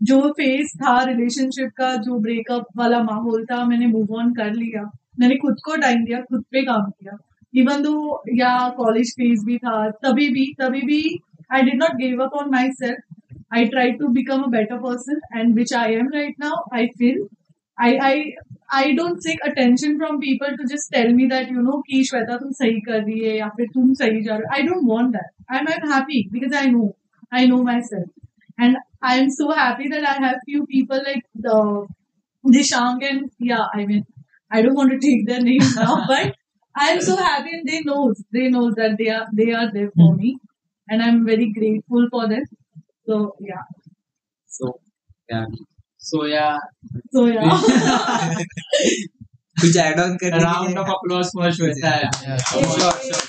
जो 0.00 0.20
phase 0.30 0.76
था 0.82 1.02
relationship 1.04 1.70
का 1.76 1.94
जो 2.04 2.18
breakup 2.20 2.66
वाला 2.76 3.02
माहौल 3.02 3.44
था 3.44 3.64
मैंने 3.64 3.86
move 3.86 4.14
on 4.18 4.32
कर 4.34 4.52
लिया 4.54 4.82
मैंने 5.20 5.36
खुद 5.36 5.56
को 5.64 5.76
टाइम 5.80 6.04
दिया 6.04 6.20
खुद 6.20 6.44
पे 6.52 6.62
काम 6.66 6.90
किया 6.90 7.16
इवन 7.54 7.82
दो 7.82 8.22
या 8.36 8.52
कॉलेज 8.76 9.12
फ़ेज़ 9.16 9.44
भी 9.46 9.56
था 9.58 9.88
तभी 10.04 10.28
भी 10.34 10.46
तभी 10.60 10.80
भी 10.86 11.02
I 11.52 11.62
did 11.62 11.82
not 11.82 11.96
give 11.96 12.22
up 12.24 12.34
on 12.42 12.50
myself 12.80 13.54
I 13.54 13.66
try 13.66 13.92
to 14.00 14.08
become 14.12 14.42
a 14.42 14.50
better 14.50 14.78
person 14.78 15.20
and 15.38 15.54
which 15.54 15.74
I 15.74 15.94
am 15.94 16.08
right 16.14 16.34
now 16.40 16.64
I 16.76 16.86
feel 16.98 17.26
I 17.78 17.96
I 18.08 18.24
I 18.72 18.94
don't 18.94 19.20
seek 19.20 19.40
attention 19.44 19.98
from 19.98 20.20
people 20.20 20.56
to 20.56 20.64
just 20.64 20.92
tell 20.92 21.12
me 21.12 21.26
that 21.26 21.48
you 21.50 21.62
know 21.62 21.78
कि 21.86 22.02
श्वेता 22.04 22.36
तुम 22.36 22.50
सही 22.52 22.80
कर 22.80 23.00
रही 23.02 23.18
है 23.20 23.36
या 23.38 23.48
फिर 23.56 23.66
तुम 23.74 23.92
सही 24.00 24.22
जा 24.22 24.36
रहे 24.36 24.46
हो. 24.46 24.56
I 24.56 24.66
don't 24.66 24.90
want 24.90 25.16
that. 25.16 25.32
Am 25.54 25.92
happy 25.92 26.22
because 26.32 26.54
I 26.54 26.70
know 26.70 26.92
I 27.34 27.46
know 27.46 27.62
my 27.62 27.76
myself, 27.76 28.08
and 28.59 28.77
I 29.01 29.17
am 29.17 29.29
so 29.29 29.51
happy 29.51 29.87
that 29.89 30.03
I 30.03 30.15
have 30.25 30.37
few 30.45 30.65
people 30.65 31.01
like 31.05 31.23
the 31.35 31.87
Dishang 32.47 33.03
and 33.09 33.31
yeah 33.39 33.65
I 33.73 33.85
mean 33.85 34.05
I 34.51 34.61
don't 34.61 34.75
want 34.75 34.91
to 34.91 34.99
take 34.99 35.25
their 35.27 35.41
names 35.41 35.75
now, 35.75 36.05
but 36.07 36.35
I'm 36.75 37.01
so 37.01 37.15
happy 37.15 37.49
and 37.53 37.67
they 37.67 37.81
knows 37.81 38.23
they 38.31 38.49
knows 38.49 38.75
that 38.75 38.97
they 38.97 39.09
are 39.09 39.27
they 39.33 39.51
are 39.53 39.71
there 39.71 39.91
for 39.95 40.15
me, 40.15 40.37
and 40.89 41.01
I'm 41.01 41.25
very 41.25 41.51
grateful 41.51 42.07
for 42.11 42.27
them. 42.27 42.43
So 43.07 43.35
yeah. 43.39 43.63
So, 44.47 44.79
yeah. 45.29 45.45
So 45.97 46.25
yeah, 46.25 46.59
So 47.11 47.25
yeah. 47.25 47.49
कुछ 49.61 49.75
add 49.77 49.99
on 49.99 50.15
कर 50.21 50.33
round 50.43 50.77
of 50.77 50.89
applause 50.93 51.29
for 51.35 51.49
Shweta. 51.57 51.91
Sure, 52.47 52.67
sure. 53.05 53.25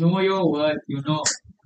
Know 0.00 0.20
your 0.20 0.42
worth, 0.50 0.82
you 0.88 1.00
know. 1.06 1.22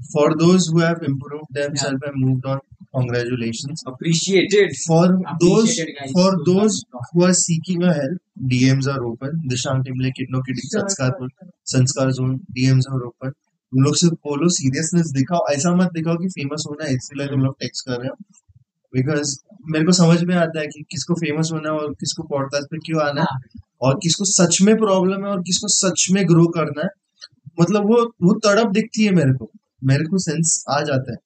For 0.10 0.36
those 0.38 0.68
who 0.68 0.80
have 0.80 1.02
improved 1.04 1.52
themselves 1.52 2.00
yeah. 2.02 2.10
and 2.10 2.26
moved 2.26 2.46
on, 2.46 2.60
congratulations. 2.96 3.84
appreciated. 3.86 4.72
For 4.88 5.06
Appreciated 5.06 5.38
those 5.40 5.76
guys. 5.78 6.12
for 6.12 6.36
Good 6.38 6.46
those 6.48 6.86
who 7.12 7.24
are 7.26 7.34
seeking 7.34 7.84
a 7.84 7.94
help, 7.94 8.18
DMs 8.48 8.88
are 8.88 9.04
open. 9.04 9.44
Dishant 9.48 9.86
Timle 9.86 10.12
Kidno 10.18 10.42
Kiddie 10.46 10.68
Sanskar 10.74 11.12
Sanskar 11.72 12.12
join 12.12 12.36
DMs 12.52 12.88
और 12.92 13.04
open 13.08 13.30
तुम 13.30 13.84
लोग 13.84 13.96
सिर्फ़ 13.96 14.16
बोलो 14.28 14.48
seriousness 14.54 15.12
दिखाओ 15.18 15.46
ऐसा 15.52 15.76
मत 15.76 15.92
दिखाओ 15.94 16.16
कि 16.18 16.28
फ़ेमस 16.30 16.64
होना 16.70 16.86
है 16.86 16.94
इसीलिए 16.94 17.28
तुम 17.28 17.44
लोग 17.46 17.56
टेक्स्ट 17.62 17.86
कर 17.88 18.00
रहे 18.00 18.08
हो 18.08 18.16
बिकॉज़ 18.94 19.36
मेरे 19.72 19.86
को 19.86 19.92
समझ 19.92 20.24
में 20.24 20.36
आता 20.36 20.60
है 20.60 20.66
कि 20.68 20.84
किसको 20.92 21.14
फ़ेमस 21.20 21.50
होना 21.54 21.70
है 21.70 21.76
और 21.76 21.94
किसको 22.00 22.24
पॉडकास्ट 22.34 22.72
पे 22.72 22.78
क्यों 22.86 23.02
आना 23.04 23.26
है 23.32 23.62
और 23.82 23.96
किसको 24.04 24.26
सच 24.32 24.62
में 24.68 24.76
प्रॉब्लम 24.78 25.26
है 25.26 25.32
और 25.32 25.42
किसको 25.42 25.68
सच 25.76 26.08
में 26.12 26.24
ग्रो 26.30 26.46
करना 26.58 26.82
है 26.82 26.90
मतलब 27.60 27.88
वो 27.92 28.04
वो 28.24 28.34
तड़प 28.48 28.72
दिखती 28.74 29.04
है 29.04 29.12
मेरे 29.16 29.34
को 29.34 29.52
मेरे 29.84 30.06
को 30.06 30.18
सेंस 30.18 30.66
आ 30.70 30.82
जाता 30.82 31.12
है। 31.12 31.18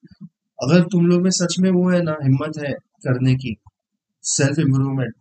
अगर 0.64 0.82
तुम 0.82 1.08
लोग 1.08 1.22
में 1.22 1.32
सच 1.32 1.56
में 1.60 1.72
वो 1.72 1.90
है 1.90 2.02
ना 2.02 2.18
हिम्मत 2.24 2.54
है 2.66 2.74
करने 2.74 3.36
की 3.36 3.56
सेल्फ 4.24 4.60
इम्प्रूवमेंट 4.60 5.14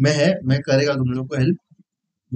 मैं 0.00 0.12
है 0.12 0.34
मैं 0.44 0.60
करेगा 0.60 0.94
तुम 0.94 1.10
लोग 1.10 1.28
को 1.28 1.36
हेल्प 1.36 1.58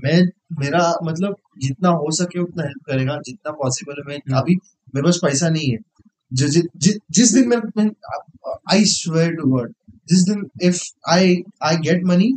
मैं 0.05 0.22
मेरा 0.60 0.94
मतलब 1.05 1.36
जितना 1.59 1.88
हो 1.88 2.10
सके 2.10 2.40
उतना 2.40 2.62
हेल्प 2.62 2.82
करेगा 2.86 3.16
जितना 3.16 3.52
पॉसिबल 3.52 3.94
है 3.98 4.05
मैं 4.09 4.38
अभी 4.38 4.55
मेरे 4.94 5.02
पास 5.02 5.20
पैसा 5.22 5.48
नहीं 5.48 5.70
है। 5.70 5.78
जि, 6.32 6.48
जि, 6.48 6.62
जि, 6.76 6.98
जिस 7.10 7.32
दिन 7.34 7.48
मैं 7.48 7.86
आई 8.72 8.84
स्वेयर 8.84 9.34
टू 9.34 9.51
गॉड 9.51 9.72
जिस 10.09 10.22
दिन 10.22 10.51
if 10.62 10.82
I 11.09 11.36
I 11.62 11.76
get 11.76 12.05
money. 12.05 12.32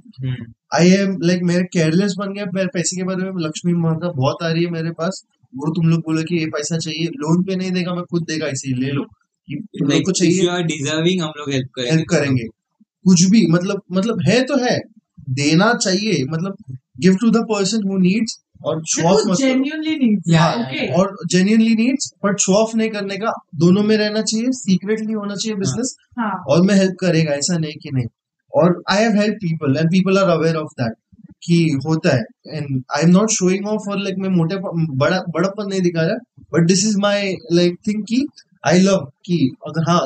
I 0.75 0.89
am 0.89 1.17
like 1.21 1.43
मेरे 1.43 1.63
केयरलेस 1.63 2.15
बन 2.17 2.33
गया 2.33 2.45
मेरे 2.53 2.67
पैसे 2.67 2.97
के 2.97 3.03
बारे 3.03 3.31
में 3.31 3.45
लक्ष्मी 3.45 3.73
माता 3.73 4.11
बहुत 4.11 4.43
आ 4.43 4.47
रही 4.47 4.63
है 4.63 4.69
मेरे 4.69 4.91
पास। 4.91 5.23
वो 5.55 5.71
तुम 5.71 5.89
लोग 5.89 5.99
बोले 5.99 6.23
कि 6.23 6.39
ये 6.39 6.45
पैसा 6.45 6.77
चाहिए। 6.77 7.05
लोन 7.05 7.43
पे 7.43 7.55
नहीं 7.55 7.71
देगा 7.71 7.93
मैं 7.93 8.03
खुद 8.03 8.23
देगा 8.23 8.47
इसी 8.47 8.73
ले 8.73 8.91
लो। 8.91 9.03
कि 9.47 9.55
तुम 9.55 9.89
लोग 9.89 10.01
को 10.01 10.11
चाहिए। 10.11 10.41
deserving, 10.41 11.21
हम 11.21 11.33
लोग 11.37 11.51
हेल्प 11.51 11.67
करेंगे। 11.75 11.91
हेल्प 11.91 12.05
करेंगे। 12.09 12.43
कुछ 13.03 13.23
भी 13.23 13.47
मतलब 13.47 13.81
मतलब 13.91 14.19
है 14.27 14.43
तो 14.43 14.57
है। 14.57 14.79
देना 15.29 15.73
चाहिए 15.73 16.23
मतलब 16.23 16.55
give 16.99 17.15
to 17.15 17.29
the 17.29 17.37
person 17.37 17.87
who 17.87 17.97
needs 17.97 18.39
और 18.65 18.83
शो 18.83 19.01
ऑफ़ 19.01 19.21
Who 19.21 19.31
मत 19.31 19.37
करो। 19.39 19.49
genuinely 19.49 19.93
needs. 19.95 20.35
Yeah, 20.35 20.55
it, 20.55 20.65
yeah, 20.65 20.79
okay. 20.79 20.99
और 20.99 21.17
genuinely 21.31 21.75
needs 21.75 22.13
but 22.25 22.37
show 22.37 22.53
off 22.53 22.77
नहीं 22.77 22.89
करने 22.89 23.17
का। 23.17 23.33
दोनों 23.55 23.83
में 23.83 23.97
रहना 23.97 24.21
चाहिए 24.21 24.45
सीक्रेटली 24.49 25.13
होना 25.13 25.35
चाहिए 25.35 25.55
बिज़नेस 25.55 25.95
हाँ. 26.19 26.43
और 26.49 26.61
मैं 26.61 26.75
हेल्प 26.75 26.95
करेगा 26.99 27.31
ऐसा 27.31 27.57
नहीं 27.57 27.73
कि 27.73 27.89
नहीं। 27.93 28.05
और 28.55 28.83
I 28.91 29.03
have 29.03 29.11
help 29.11 29.35
people 29.35 29.77
and 29.77 29.87
people 29.87 30.17
are 30.17 30.29
aware 30.29 30.55
of 30.55 30.83
that 30.83 30.93
कि 31.43 31.57
होता 31.85 32.15
है। 32.15 32.23
And 32.47 32.83
I 32.95 33.03
am 33.03 33.09
not 33.09 33.29
showing 33.31 33.67
off 33.67 33.89
और 33.91 33.99
लाइक 33.99 34.15
मैं 34.19 34.29
मोटे 34.29 34.55
बड़ा 34.97 35.19
बड़ापन 35.29 35.69
नहीं 35.69 35.81
दिखा 35.81 36.01
रहा 36.01 36.43
but 36.53 36.67
this 36.67 36.85
is 36.85 36.97
my 36.99 37.33
like 37.53 37.75
thing 37.87 38.03
कि 38.03 38.25
आई 38.63 38.79
लव 38.79 39.05
कि 39.25 39.37
अगर 39.67 39.89
हाँ 39.89 39.99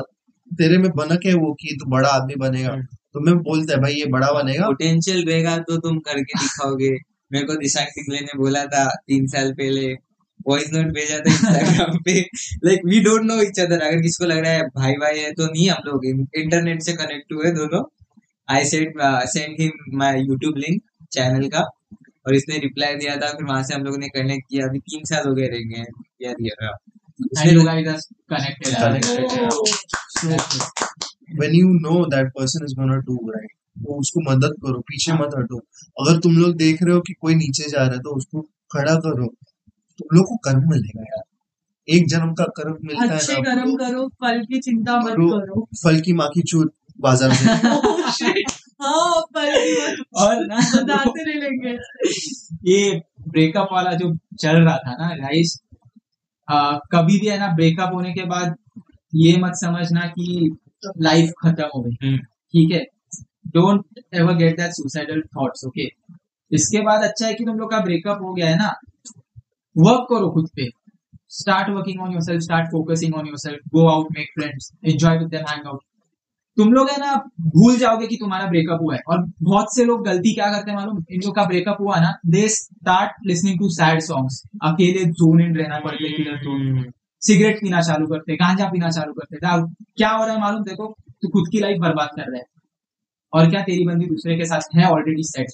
तेरे 0.52 0.78
में 0.78 0.90
बनक 0.96 1.26
है 1.26 1.34
वो 1.36 1.54
कि 1.62 1.76
तू 1.76 1.90
बड़ा 1.92 2.10
आदमी 2.10 2.36
बनेगा 2.40 2.76
तो 3.14 3.20
मैं 3.22 3.36
बोलता 3.44 3.74
है 3.74 3.80
भाई 3.82 3.94
ये 3.94 4.06
बड़ा 4.12 4.32
बनेगा। 4.34 4.68
पोटेंशियल 4.68 5.26
रहेगा 5.26 5.58
तो 5.60 5.78
तुम 5.80 5.98
करके 6.00 6.40
दिखाओगे। 6.40 6.90
मेरे 7.32 7.46
को 7.46 7.56
दिशा 7.56 7.84
सिंगले 7.88 8.20
ने 8.22 8.38
बोला 8.38 8.64
था 8.68 8.86
तीन 9.08 9.28
साल 9.28 9.52
पहले 9.54 9.92
वॉइस 10.48 10.72
नोट 10.74 10.94
भेजा 10.94 11.18
था 11.18 11.32
इंस्टाग्राम 11.32 11.98
पे। 12.06 12.20
Like 12.66 12.86
we 12.86 13.00
don't 13.02 13.24
know 13.24 13.42
each 13.42 13.60
other 13.60 13.82
अगर 13.82 14.02
किसको 14.02 14.26
लग 14.26 14.38
रहा 14.38 14.52
है 14.52 14.62
भाई 14.78 14.94
भाई 15.02 15.20
है 15.20 15.32
तो 15.32 15.46
नहीं 15.46 15.70
हम 15.70 15.84
लोग। 15.88 16.06
इंटरनेट 16.06 16.82
से 16.82 16.94
कनेक्ट 16.94 17.34
हुए 17.34 17.52
दोनों। 17.52 17.84
I 18.48 18.66
said 18.66 18.94
send 19.30 19.56
him 19.60 19.98
my 19.98 20.20
YouTube 20.22 20.58
link 20.58 20.82
channel 21.14 21.48
का। 21.50 21.62
और 22.26 22.36
इसने 22.36 22.58
रिप्लाई 22.60 22.96
दिया 22.96 23.16
था 23.18 23.28
फिर 23.34 23.46
वहाँ 23.46 23.64
से 23.64 23.74
हम 23.76 23.84
लोग 23.84 23.98
ने 24.00 24.08
कनेक्ट 24.10 24.46
किया। 24.50 24.68
अभी 24.68 24.80
तीन 24.82 25.04
साल 25.06 25.28
हो 25.28 25.34
गए 25.36 25.48
रहेंगे 25.48 25.80
यार 26.26 26.36
यार. 26.42 26.74
Connected. 28.30 28.74
Oh. 29.48 29.66
when 31.40 31.54
you 31.54 31.70
know 31.84 32.06
that 32.14 32.32
person 32.38 32.66
is 32.66 32.74
gonna 32.80 33.00
do 33.10 33.18
right 33.34 33.52
तो 33.78 33.96
उसको 34.00 34.22
मदद 34.32 34.54
करो 34.64 34.80
पीछे 34.90 35.14
मत 35.14 35.32
हटो। 35.38 35.58
अगर 35.98 36.20
तुम 36.20 36.38
लोग 36.38 36.56
देख 36.58 36.84
रहे 36.84 36.96
हो 36.96 37.02
कि 37.08 37.14
कोई 37.22 37.36
नीचे 37.36 37.70
जा 37.70 37.82
रहा 37.82 37.94
है 37.94 38.00
तो 38.00 38.16
उसको 38.18 38.42
खड़ा 38.74 38.96
करो। 39.06 39.28
तुम 40.00 40.16
लोग 40.18 40.26
को 40.26 40.36
कर्म 40.46 40.70
मिलेगा 40.72 41.04
यार। 41.04 41.24
एक 41.88 42.08
जन्म 42.10 42.34
का 42.34 42.46
कर्म 42.58 42.78
मिलता 42.84 43.04
है 43.04 43.18
अच्छे 43.18 43.34
ना 43.34 43.40
कर्म 43.50 43.76
करो 43.78 44.08
फल 44.24 44.44
की 44.46 44.60
चिंता 44.60 45.00
मत 45.00 45.16
करो 45.16 45.68
फल 45.84 46.00
की 46.02 46.14
माँ 46.14 46.28
की 46.36 46.42
चूत 46.52 46.74
बाज़ार 47.02 47.30
में। 47.30 47.38
Oh. 48.54 48.63
हाँ 48.84 49.22
फल 49.36 49.96
और 50.16 50.46
ना 50.46 50.56
बताते 50.76 51.24
नहीं 51.40 51.78
ये 52.68 53.00
ब्रेकअप 53.28 53.70
वाला 53.72 53.92
जो 53.94 54.14
चल 54.42 54.58
रहा 54.58 54.78
था 54.78 54.96
ना 55.02 55.14
गाइस 55.16 55.60
कभी 56.94 57.20
भी 57.20 57.28
है 57.28 57.38
ना 57.40 57.48
ब्रेकअप 57.56 57.94
होने 57.94 58.14
के 58.14 58.26
बाद 58.26 58.56
ये 59.16 59.38
मत 59.38 59.54
समझना 59.56 60.02
कि 60.02 60.56
लाइफ 61.02 61.32
खत्म 61.42 61.64
हो 61.76 61.82
गई। 61.82 62.08
हम्म। 62.08 62.18
ठीक 62.18 62.72
है? 62.72 62.80
Don't 63.48 64.00
ever 64.14 64.34
get 64.34 64.58
that 64.58 64.72
suicidal 64.72 65.22
thoughts 65.38 65.66
okay 65.68 65.88
इसके 66.52 66.82
बाद 66.82 67.04
अच्छा 67.04 67.28
है 67.28 67.34
कि 67.34 67.46
तुम 67.46 67.58
लोग 67.60 67.72
का 67.72 67.80
ब्रेकअप 67.80 68.20
हो 68.22 68.34
गया 68.34 68.50
है 68.50 68.56
ना। 68.56 68.72
वर्क 69.76 70.06
करो 70.10 70.30
खुद 70.30 70.50
पे। 70.56 70.70
Start 71.30 71.70
working 71.70 72.02
on 72.02 72.12
yourself 72.22 72.42
start 72.42 72.68
focusing 72.68 73.16
on 73.16 73.28
yourself 73.38 73.60
go 73.74 73.88
out 73.90 74.08
make 74.18 74.28
friends 74.40 74.72
enjoy 74.86 75.18
with 75.18 75.28
them 75.28 75.46
hang 75.50 75.68
out 75.68 75.82
तुम 76.58 76.74
लोग 76.74 76.90
है 76.90 76.98
ना, 77.00 77.14
भूल 77.42 77.76
जाओगे 77.78 78.08
कि 78.08 78.16
तुम्हारा 78.16 78.48
ब्रेकअप 78.48 78.80
हुआ 78.82 78.96
है। 78.96 79.02
और 79.08 79.24
बहुत 79.44 79.76
से 79.76 79.86
लोग 79.86 80.06
गलती 80.06 80.34
क्या 80.34 80.52
करते 80.52 80.72
हैं 80.72 80.78
मालूम? 80.78 81.04
इन 81.12 81.22
लोग 81.26 81.36
का 81.36 81.44
ब्रेकअप 81.44 81.78
हुआ 81.80 82.00
ना 82.00 82.12
they 82.28 82.48
start 82.50 83.26
listening 83.28 83.60
to 83.60 83.70
sad 83.70 84.02
songs 84.02 84.42
अकेले 84.64 85.06
जोन 85.14 85.42
इन 85.42 85.56
रहना 85.56 85.80
पड़ते 85.80 86.92
सिगरेट 87.22 87.58
पीना 87.58 87.82
चालू 87.82 88.08
करते 88.08 88.36
गांजा 88.36 88.66
पीना 88.70 88.90
चालू 88.90 89.14
करते 89.14 89.38
क्या 89.38 90.10
हो 90.10 90.26
रहा 90.26 90.34
है 90.34 90.40
मालूम? 90.42 90.64
देखो, 90.64 90.88
तू 91.22 91.28
खुद 91.30 91.50
की 91.52 91.60
लाइफ 91.60 91.78
बर्बाद 91.82 92.10
कर 92.16 92.24
रहा 92.24 92.38
है। 92.38 92.46
और 93.34 93.50
क्या 93.50 93.62
तेरी 93.62 93.86
बंदी 93.86 94.06
दूसरे 94.06 94.38
के 94.38 94.46
साथ 94.46 94.76
है 94.76 94.90
ऑलरेडी 94.90 95.24
सेट 95.24 95.52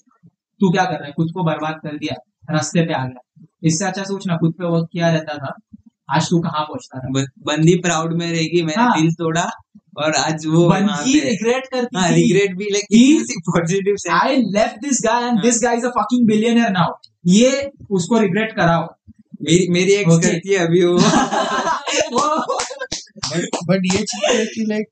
तू 0.62 0.70
क्या 0.70 0.84
कर 0.84 0.92
रहा 0.92 1.06
है? 1.06 1.12
खुद 1.12 1.28
को 1.34 1.44
बर्बाद 1.44 1.80
कर 1.84 1.98
दिया, 1.98 2.16
रास्ते 2.52 2.86
पे 2.86 2.94
आ 2.94 3.06
गया। 3.06 3.46
इससे 3.64 3.86
अच्छा 3.86 4.04
सोचना, 4.04 4.38
खुद 4.38 4.54
पे 4.54 4.66
वर्क 4.66 4.88
किया 4.94 5.12
रहता 5.12 5.38
था। 5.38 5.56
आज 6.15 6.30
तू 6.30 6.40
कहाँ 6.40 6.64
पहुँचता 6.65 6.99
था 6.99 7.23
बंदी 7.48 7.76
प्राउड 7.80 8.14
में 8.19 8.30
रहेगी 8.31 8.61
मैंने 8.61 8.84
हाँ। 8.84 9.02
दिल 9.02 9.11
तोड़ा 9.14 9.49
और 9.98 10.15
आज 10.15 10.45
वो 10.45 10.68
बंदी 10.69 11.19
रिग्रेट 11.19 11.68
करती 11.73 11.98
हाँ 11.98 12.10
रिग्रेट 12.11 12.56
भी 12.57 12.69
लाइक 12.72 13.41
पॉजिटिव 13.49 13.95
से 13.98 14.11
I 14.14 14.38
left 14.56 14.76
this 14.81 15.02
guy 15.06 15.27
and 15.27 15.41
this 15.41 15.60
guy 15.64 15.77
is 15.77 15.86
a 15.86 15.90
fucking 15.98 16.27
billionaire 16.27 16.69
now 16.69 16.94
ये 17.27 17.52
उसको 17.91 18.19
रिग्रेट 18.19 18.56
कराओ। 18.56 18.88
मेरी 19.41 19.68
मेरी 19.69 19.94
एक्स 19.94 20.14
Okay. 20.14 20.31
करती 20.31 20.53
है 20.53 20.65
अभी 20.68 20.84
वो। 20.86 20.98
बट 23.30 23.57
बट 23.68 23.86
ये 23.94 24.02
चीज़ 24.03 24.26
है 24.31 24.45
कि 24.45 24.65
like 24.69 24.88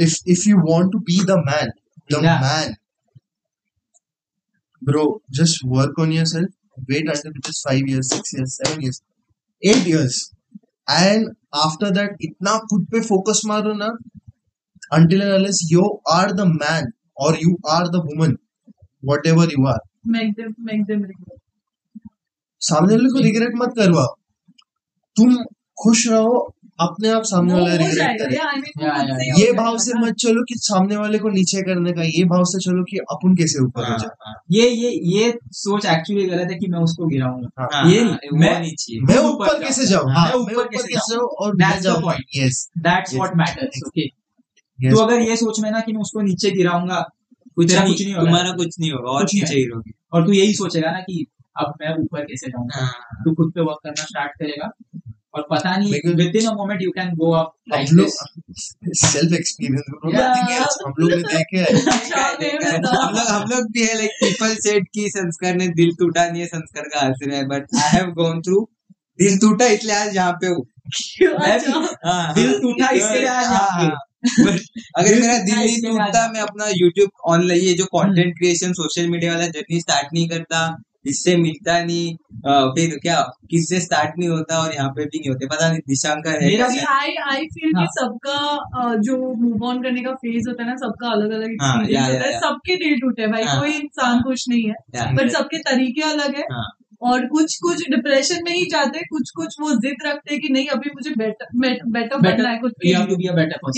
if 0.00 0.14
if 0.28 0.48
you 0.48 0.56
want 0.70 0.92
to 0.92 0.98
be 1.10 1.20
the 1.24 1.36
man 1.48 1.72
the 2.12 2.22
man 2.24 2.76
bro 4.82 5.00
just 5.38 5.64
work 5.70 5.98
on 6.02 6.12
yourself 6.12 6.52
wait 6.90 7.08
until 7.14 7.32
it 7.40 7.48
is 7.50 7.58
5 7.64 7.88
years 7.88 8.12
6 8.18 8.30
years 8.36 8.52
7 8.68 8.84
years 8.84 9.00
8 9.62 9.86
years. 9.86 10.14
And 10.90 11.28
after 11.54 11.90
that 11.90 12.16
इतना 12.20 12.56
खुद 12.70 12.86
पे 12.92 13.00
फोकस 13.00 13.42
मारो 13.46 13.72
ना 13.74 13.86
until 14.92 15.22
and 15.22 15.32
unless 15.32 15.60
you 15.72 15.82
are 16.10 16.32
the 16.32 16.46
man 16.52 16.90
और 17.20 17.38
you 17.42 17.56
are 17.70 17.88
the 17.88 18.02
woman 18.06 18.36
whatever 19.26 19.52
you 19.52 19.66
are 19.66 19.78
सामने 22.62 22.94
वाले 22.94 23.08
को 23.08 23.22
regret 23.24 23.52
मत 23.56 23.74
करवा 23.78 24.06
तुम 25.16 25.36
खुश 25.82 26.06
रहो 26.08 26.38
अपने 26.80 27.08
आप 27.08 27.22
सामने 27.22 27.52
वाला 27.52 27.70
हो 27.70 27.76
रिग्रेट 27.76 28.18
करे. 28.18 28.36
हो 28.36 29.40
ये 29.40 29.52
भाव 29.52 29.78
से 29.78 30.00
मत 30.00 30.14
चलो 30.14 30.42
कि 30.42 30.54
सामने 30.56 30.96
वाले 30.96 31.18
को 31.18 31.28
नीचे 31.28 31.62
करने 31.62 31.92
का 31.92 32.02
ये 32.02 32.24
भाव 32.24 32.44
से 32.44 32.58
चलो 32.58 32.84
कि 32.84 32.96
अपन 32.96 33.36
कैसे 33.36 33.64
ऊपर 33.64 33.92
हो 33.92 33.98
जाए। 33.98 34.32
ये 34.50 34.70
ये 34.70 35.00
ये 35.16 35.38
सोच 35.52 35.86
एक्चुअली 35.86 36.26
गलत 36.26 36.48
है 36.50 36.58
कि 36.58 36.66
मैं 36.68 36.78
उसको 36.78 37.06
गिराऊँगा। 37.06 37.68
हाँ। 37.74 37.92
ये 37.92 38.04
हाँ, 38.04 38.18
मैं- 38.32 38.60
नहीं 38.60 38.74
चाहिए। 38.74 39.00
मैं 39.00 39.18
ऊपर 39.18 39.62
कैसे 39.62 39.86
जाऊँ। 39.86 40.04
हाँ, 40.04 40.14
हाँ 40.14 40.26
मैं 40.26 40.54
ऊपर 40.54 40.64
कैसे 40.64 40.94
जाऊँ? 40.94 41.26
और 41.26 41.56
मैं 41.56 41.80
जाऊँ? 41.80 42.12
Yes 42.36 42.70
that's 42.78 43.14
what 43.14 43.30
matters 43.36 43.82
okay 43.86 44.20
तो 44.90 44.96
अगर 44.96 45.20
ये 45.20 45.36
सोच 45.36 45.60
में 45.60 45.70
ना 45.70 45.80
कि 45.80 45.92
मैं 45.92 46.00
उसको 46.00 46.20
नीचे 46.20 46.50
गिराऊँगा 46.50 47.08
कुछ 47.56 47.74
नहीं 47.74 47.86
कुछ 47.86 48.02
नहीं 48.04 48.14
होगा। 48.14 48.26
तुम्हारा 48.26 48.50
कुछ 48.52 48.80
नहीं 48.80 48.92
होगा 48.92 49.10
और 49.10 49.24
नीचे 49.24 49.54
ही 49.54 49.64
रहोगे 49.64 49.90
और 50.12 50.26
तू 50.26 50.32
यही 50.32 50.54
सोचेगा 50.54 50.90
ना 50.90 50.98
कि 51.00 51.26
अब 51.56 51.74
मैं 51.80 51.96
ऊपर 51.96 52.20
कैसे 52.20 52.48
जाऊँगा 52.48 52.78
हाँ। 52.78 53.22
तू 53.24 53.34
खुद 53.34 53.52
पे 53.54 53.60
वर्क 53.60 53.78
करना 53.84 54.02
स्टार्ट 54.02 54.30
करेगा। 54.30 54.70
और 55.34 55.46
पता 55.50 55.76
नहीं 55.76 56.14
within 56.36 56.46
a 56.46 56.52
moment 56.54 56.82
you 56.82 56.90
can 56.90 57.10
go 57.16 57.30
up 57.34 57.52
like 57.70 57.88
this 57.96 58.14
self 59.02 59.32
experience. 59.34 59.84
हम 60.86 60.94
लोग 60.98 61.10
ने 61.10 61.22
देखे 61.24 61.62
अच्छा, 61.64 62.24
है। 62.42 62.74
हम 62.74 63.14
लोग 63.14 63.28
हम 63.28 63.44
लोग 63.50 63.70
भी 63.72 63.82
है 63.82 63.94
लाइक 63.96 64.10
पीपल 64.22 64.54
सेड 64.60 64.88
कि 64.94 65.08
संस्कार 65.10 65.54
ने 65.54 65.68
दिल 65.76 65.94
टूटा 65.98 66.28
नहीं 66.30 66.42
है 66.42 66.48
संस्कार 66.48 66.88
का 66.94 67.06
रहा 67.06 67.36
है 67.36 67.46
but 67.48 67.66
I 67.76 67.88
have 67.92 68.10
gone 68.14 68.40
through 68.42 68.60
दिल 69.18 69.38
टूटा 69.38 69.66
इसलिए 69.68 69.94
आज 69.96 70.16
यहाँ 70.16 70.32
पे 70.42 70.46
हूँ 70.48 70.66
अच्छा 71.22 71.80
हाँ, 72.04 72.34
दिल। 72.34 72.52
टूटा 72.60 72.90
इसके 72.92 73.18
लिए 73.18 73.28
आज 73.28 73.44
यहाँ 73.44 73.80
पे। 73.80 73.86
हाँ, 73.86 74.56
अगर 74.98 75.20
मेरा 75.20 75.36
दिल 75.40 75.54
नहीं 75.56 75.80
टूटता 75.82 76.26
मैं 76.32 76.40
अपना 76.40 76.66
यूट्यूब 76.74 77.10
ऑनलाइन 77.28 77.60
ये 77.62 77.74
जो 77.74 77.84
कंटेंट 77.94 78.36
क्रिएशन 78.38 78.72
सोशल 78.74 79.08
मीडिया 79.10 79.32
वाला 79.32 79.46
जर्नी 79.56 79.80
स्टार्ट 79.80 80.08
नहीं 80.14 80.28
करता 80.28 80.60
इससे 81.06 81.36
मिलता 81.36 81.82
नहीं 81.84 82.14
आ, 82.46 82.66
फिर 82.66 82.98
क्या 83.02 83.20
किससे 83.50 83.80
स्टार्ट 83.80 84.18
नहीं 84.18 84.28
होता 84.28 84.58
और 84.58 84.74
यहाँ 84.74 84.90
पे 84.90 85.04
भी 85.04 85.18
नहीं 85.18 85.30
होते 85.30 85.46
पता 85.46 85.68
नहीं 85.68 85.80
दिशांक 85.88 86.24
का 86.24 86.30
है? 86.30 86.50
आई 86.90 87.14
आई 87.30 87.46
फील 87.46 87.70
कि 87.70 87.76
हाँ। 87.76 87.86
सबका 87.86 88.94
जो 88.96 89.16
मूव 89.34 89.64
ऑन 89.66 89.82
करने 89.82 90.02
का 90.02 90.12
फ़ेज़ 90.14 90.48
होता 90.48 90.62
है 90.62 90.68
ना 90.68 90.76
सबका 90.76 91.10
अलग 91.10 91.30
अलग 91.30 91.50
एक्सपीरियंस 91.50 92.08
होता 92.08 92.26
है 92.26 92.40
सबके 92.40 92.76
दिल 92.76 93.00
टूटे 93.00 93.26
भाई 93.26 93.42
हाँ। 93.42 93.60
कोई 93.60 93.72
इंसान 93.72 94.22
खुश 94.22 94.44
नहीं 94.48 94.68
है 94.68 94.74
पर 94.94 95.14
बट 95.14 95.30
सबके 95.30 95.58
तरीके 95.58 96.02
अलग 96.02 96.36
है 96.36 96.42
हाँ। 96.52 96.68
और 97.02 97.26
कुछ 97.26 97.56
कुछ 97.62 97.78
डिप्रेशन 97.90 98.44
में 98.44 98.52
ही 98.52 98.64
जाते 98.64 98.98
हैं 98.98 99.06
कुछ 99.10 99.30
कुछ 99.36 99.54
वो 99.60 99.70
जिद 99.74 99.96
रखते 100.06 100.34
हैं 100.34 100.42
कि 100.42 100.48
नहीं 100.48 100.66
अभी 100.68 100.90
मुझे 100.90 101.10
बेटर 101.10 101.46
बेटर 101.90 102.16
बनना 102.16 102.48
है 102.48 102.58
खुद. 102.60 102.72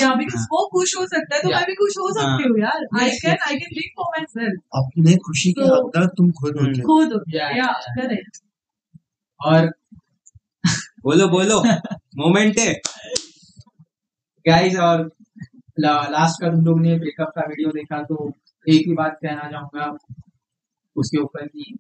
या 0.00 0.14
बिकॉज़ 0.14 0.42
वो 0.42 0.68
खुश 0.72 0.96
हो 1.00 1.06
सकता 1.06 1.36
है 1.36 1.42
तो 1.42 1.48
मैं 1.48 1.66
भी 1.66 1.74
खुश 1.74 1.94
हो 1.98 2.08
सकती 2.20 2.48
हूँ 2.48 2.58
यार। 2.60 3.02
I 3.02 3.10
can 3.10 3.30
I 3.30 3.54
can 3.54 3.68
live 3.72 3.90
for 3.96 4.06
myself 4.30 4.60
अपने 4.74 5.16
खुशी 5.16 5.52
के 5.52 5.68
तो- 5.68 5.78
हकदार 5.78 6.06
तुम 6.06 6.30
खुद। 6.30 6.56
हो 6.56 6.66
खुद 6.82 7.12
Yeah, 7.12 7.58
या 7.58 7.66
करेक्ट 7.66 8.38
और 9.44 9.66
बोलो 11.04 11.28
बोलो। 11.28 11.62
मोमेंट 12.16 12.58
है। 12.58 12.74
गाइस 14.48 14.76
और 14.76 15.10
लास्ट 15.80 16.42
का 16.42 16.50
तुम 16.50 16.64
लोग 16.64 16.80
ने 16.80 16.98
ब्रेकअप 16.98 17.28
का 17.28 17.40
वीडियो 17.40 17.68
देखा 17.68 18.02
तो 18.02 18.28
एक 18.68 18.82
ही 18.86 18.94
बात 18.94 19.18
कहना 19.22 19.50
चाहूँगा। 19.50 19.96
उसके 20.96 21.18
ऊपर 21.18 21.46
की 21.46 21.78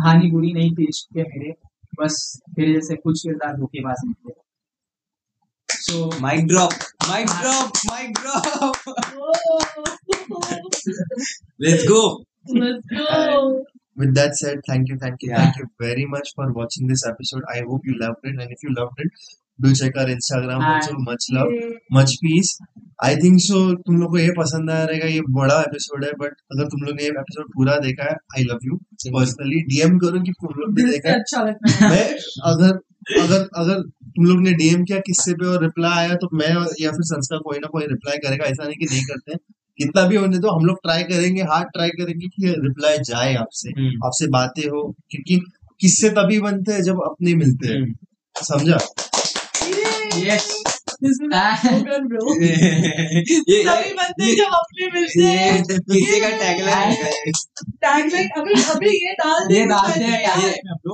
कहानी 0.00 0.30
बुरी 0.30 0.52
नहीं 0.52 0.70
थी 0.76 0.86
इश्क 0.88 1.14
के 1.18 1.22
मेरे 1.34 1.52
बस 2.00 2.16
फिर 2.56 2.72
जैसे 2.74 2.96
कुछ 3.04 3.20
किरदार 3.22 3.56
धोखेबाज 3.56 4.04
नहीं 4.04 4.30
थे 4.30 4.34
so 5.68 6.20
mic 6.22 6.46
drop 6.48 6.72
mic 7.08 7.26
drop 7.40 7.78
mic 7.90 8.18
drop 8.20 8.94
let's 11.66 11.86
go 11.92 12.02
Let's 12.56 12.84
go. 12.96 13.64
With 14.00 14.10
that 14.16 14.34
said, 14.40 14.60
thank 14.66 14.90
you, 14.90 14.96
thank 15.04 15.22
you, 15.24 15.30
Yeah. 15.30 15.38
thank 15.38 15.56
you 15.60 15.64
very 15.84 16.04
much 16.10 16.28
for 16.36 16.44
watching 16.58 16.90
this 16.90 17.02
episode. 17.08 17.46
I 17.54 17.62
hope 17.70 17.88
you 17.90 17.94
loved 18.02 18.28
it, 18.30 18.36
and 18.44 18.52
if 18.56 18.62
you 18.66 18.74
loved 18.76 19.00
it, 19.04 19.24
do 19.58 19.74
check 19.74 19.96
our 19.96 20.06
Instagram 20.06 20.62
also. 20.62 20.90
And- 20.90 21.04
Much 21.04 21.24
love, 21.30 21.52
much 21.90 22.12
peace. 22.20 22.58
I 23.00 23.14
think 23.16 23.40
so. 23.40 23.58
तुम 23.78 23.96
लोग 23.96 24.10
को 24.10 24.18
ये 24.18 24.30
पसंद 24.32 24.70
आया 24.70 24.84
रहेगा 24.84 25.06
ये 25.08 25.20
बड़ा 25.32 25.60
episode 25.60 26.04
है 26.04 26.10
बट 26.20 26.34
अगर 26.52 26.68
तुम 26.68 26.82
लोग 26.82 26.96
ने 26.96 27.02
ये 27.02 27.08
एपिसोड 27.18 27.48
पूरा 27.54 27.76
देखा 27.80 28.04
है 28.04 28.14
I 28.36 28.44
love 28.44 28.58
you 28.64 28.76
personally 29.08 29.60
DM 29.66 29.98
करो 29.98 30.20
कि 30.22 30.32
तुम 30.38 30.60
लोग 30.60 30.78
ने 30.78 30.90
देखा 30.90 31.10
है 31.10 31.18
अच्छा 31.18 31.42
लगता 31.42 31.72
है 31.74 31.90
मैं 31.90 32.06
अगर 32.52 32.78
अगर 33.16 33.48
अगर 33.56 33.82
तुम 33.82 34.24
लोग 34.24 34.40
ने 34.42 34.52
डीएम 34.54 34.84
किया 34.84 34.98
किससे 35.06 35.34
पे 35.34 35.46
और 35.46 35.62
रिप्लाई 35.62 35.98
आया 35.98 36.14
तो 36.16 36.28
मैं 36.34 36.48
या 36.80 36.90
फिर 36.92 37.10
संस्कार 37.10 37.38
कोई 37.44 37.58
ना 37.58 37.68
कोई 37.72 37.86
रिप्लाई 37.86 38.18
करेगा 38.18 38.44
ऐसा 38.46 38.64
नहीं 38.64 38.76
कि 38.76 38.86
नहीं 38.86 39.02
करते 39.04 39.32
हैं 39.32 39.38
कितना 39.78 40.06
भी 40.08 40.16
होने 40.16 40.38
दो 40.38 40.50
हम 40.50 40.64
लोग 40.64 40.78
ट्राई 40.82 41.02
करेंगे 41.04 41.42
हार्ड 41.44 41.68
ट्राई 41.72 41.88
करेंगे 41.96 42.28
कि 42.28 42.54
रिप्लाई 42.60 42.98
जाए 43.06 43.34
आपसे 43.36 43.70
हम्म। 43.70 44.06
आपसे 44.06 44.28
बातें 44.30 44.66
हो 44.66 44.82
क्योंकि 45.10 45.40
किससे 45.80 46.10
तभी 46.12 46.40
बनते 46.40 46.72
हैं 46.72 46.82
जब 46.82 47.02
अपने 47.06 47.34
मिलते 47.34 47.68
हैं 47.68 47.94
समझा 48.36 48.78
yes 50.16 50.62
This 51.02 51.12
is 51.12 51.28
slogan, 51.28 52.04
bro. 52.08 52.20
ये 53.48 53.64
सभी 53.64 54.36
जब 54.36 54.44
अपने 54.44 54.86
मिलते 54.86 55.24
हैं। 55.24 55.64
का 56.20 56.28
टैगलाइन 56.28 57.12
टैगलाइन 57.60 58.28
अभी 58.28 58.62
अभी 58.62 59.12
डाल 59.12 59.66
डालते 59.68 60.04
हैं 60.04 60.26
आएगा। 60.26 60.84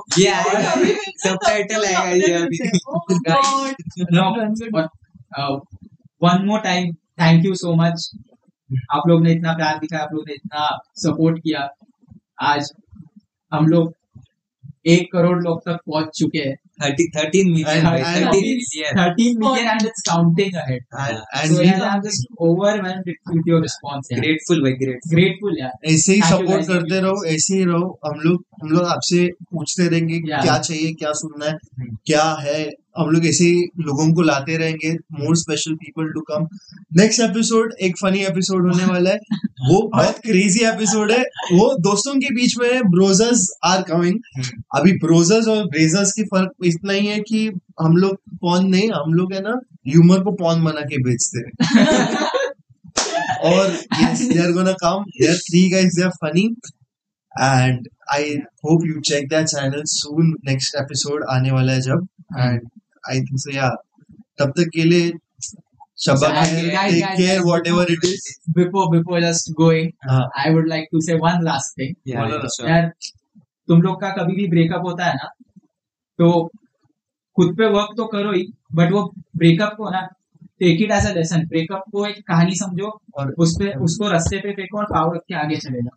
आएगा 1.99 2.39
अभी। 2.39 2.69
so 7.65 7.74
much. 7.74 8.01
आप 8.90 9.03
लोग 9.09 9.23
ने 9.23 9.32
इतना 9.32 9.53
प्यार 9.53 9.78
दिखाया 9.78 10.03
आप 10.03 10.09
लोग 10.12 10.24
ने 10.28 10.35
इतना 10.35 10.78
सपोर्ट 10.94 11.39
किया। 11.39 11.69
आज 12.43 12.70
हम 13.53 13.66
लोग 13.66 13.94
एक 14.86 15.12
करोड़ 15.12 15.43
लोग 15.43 15.61
तक 15.61 15.74
पहुँच 15.74 16.09
चुके 16.19 16.39
हैं। 16.39 16.61
And- 17.73 17.86
so 21.49 21.59
we- 21.59 21.66
I'm 21.89 22.03
just 22.03 22.24
overwhelmed 22.40 23.11
with 23.32 23.51
your 23.51 23.61
response 23.62 24.09
भाई 24.12 24.20
grateful 25.15 25.57
ऐसे 25.85 26.12
ही 26.12 26.20
सपोर्ट 26.20 26.66
करते 26.66 27.01
रहो 27.01 27.24
ऐसे 27.24 27.55
ही 27.55 27.65
रहो। 27.65 28.01
हम 28.07 28.20
लोग 28.20 28.44
हम 28.62 28.69
लोग 28.69 28.85
आपसे 28.85 29.27
पूछते 29.27 29.89
रहेंगे 29.89 30.20
Yeah. 30.20 30.43
क्या 30.43 30.59
चाहिए 30.59 30.93
क्या 30.93 31.12
सुनना 31.12 31.47
है 31.47 31.59
क्या 32.07 32.32
है 32.40 32.70
हम 32.98 33.10
लोग 33.10 33.27
ऐसे 33.27 33.44
ही 33.44 33.62
लोगों 33.78 34.12
को 34.12 34.23
लाते 34.23 34.56
रहेंगे 34.56 34.93
more 34.93 35.36
special 35.36 35.74
people 35.74 36.12
to 36.12 36.20
come 36.20 36.48
next 36.97 37.20
episode 37.20 37.74
एक 37.82 37.94
फनी 38.02 38.19
एपिसोड 38.19 38.73
होने 38.73 38.85
वाला 38.85 39.10
है। 39.10 39.16
वो 39.43 39.90
बहुत 39.94 40.19
क्रेजी 40.19 40.64
एपिसोड 40.64 41.12
है। 41.12 41.23
वो 41.52 41.78
दोस्तों 41.78 42.14
के 42.14 42.35
बीच 42.35 42.55
में 42.59 42.82
ब्रोजर्स 42.82 43.48
आर 43.64 43.82
कमिंग 43.82 44.44
अभी 44.77 44.93
ब्रोजर्स 44.93 45.48
और 45.48 45.64
ब्रेजर्स 45.64 46.12
की 46.12 46.23
फ़र्क 46.23 46.51
इतना 46.64 46.93
ही 46.93 47.06
है 47.06 47.20
कि 47.20 47.48
हम 47.82 47.97
लोग 47.97 48.16
पॉन 48.40 48.66
नहीं 48.66 48.89
हम 48.89 49.14
लोग 49.14 49.32
है 49.32 49.40
ना 49.40 49.60
ह्यूमर 49.89 50.20
को 50.20 50.32
पॉन 50.32 50.64
बना 50.64 50.81
के 50.81 51.02
बेचते 51.02 51.39
हैं। 51.39 51.77
और 53.44 53.81
yes, 54.02 54.19
they 54.19 54.39
are 54.39 54.52
gonna 54.52 54.77
come. 54.85 55.01
They're 55.23 55.39
three 55.39 55.73
guys. 55.73 55.90
They're 55.98 56.14
funny, 56.24 56.47
and 57.40 57.78
I 58.14 58.40
hope 58.66 58.85
you 58.90 58.97
check 59.10 59.32
that 59.32 59.47
channel 59.47 59.82
soon. 59.94 60.31
Next 60.48 60.82
episode 60.82 61.20
आने 61.31 61.51
वाला 61.51 61.73
है 61.73 61.81
जब, 61.81 62.09
and 62.40 62.82
आई 63.11 63.20
थिंक 63.20 63.39
सो 63.39 63.77
तब 64.39 64.51
तक 64.51 64.70
के 64.74 64.85
लिए 64.85 65.12
तुम 73.69 73.83
लोग 73.83 74.01
का 74.01 74.11
कभी 74.11 74.35
भी 74.35 74.49
ब्रेकअप 74.49 74.83
होता 74.85 75.05
है 75.05 75.15
ना 75.15 75.31
तो 76.19 76.51
खुद 77.37 77.57
पे 77.57 77.66
वर्क 77.66 77.89
तो 77.97 78.07
करो 78.07 78.33
ही 78.33 78.53
बट 78.74 78.93
वो 78.93 79.15
ब्रेकअप 79.37 79.74
को 79.77 79.91
ना 79.91 80.01
take 80.61 80.83
it 80.83 80.91
as 80.91 81.19
lesson 81.19 81.47
breakup 81.47 81.85
को 81.93 82.07
एक 82.07 82.27
कहानी 82.29 82.55
समझो 82.55 83.01
और 83.15 83.35
उस 83.39 83.57
पे 83.59 83.73
उसको 83.74 84.09
रस्ते 84.09 84.39
पे 84.39 84.53
फेंको 84.53 84.79
और 84.79 84.85
पावर 84.85 85.16
रख 85.16 85.23
के 85.29 85.35
आगे 85.35 85.57
चले 85.57 85.83
जाओ। 85.83 85.97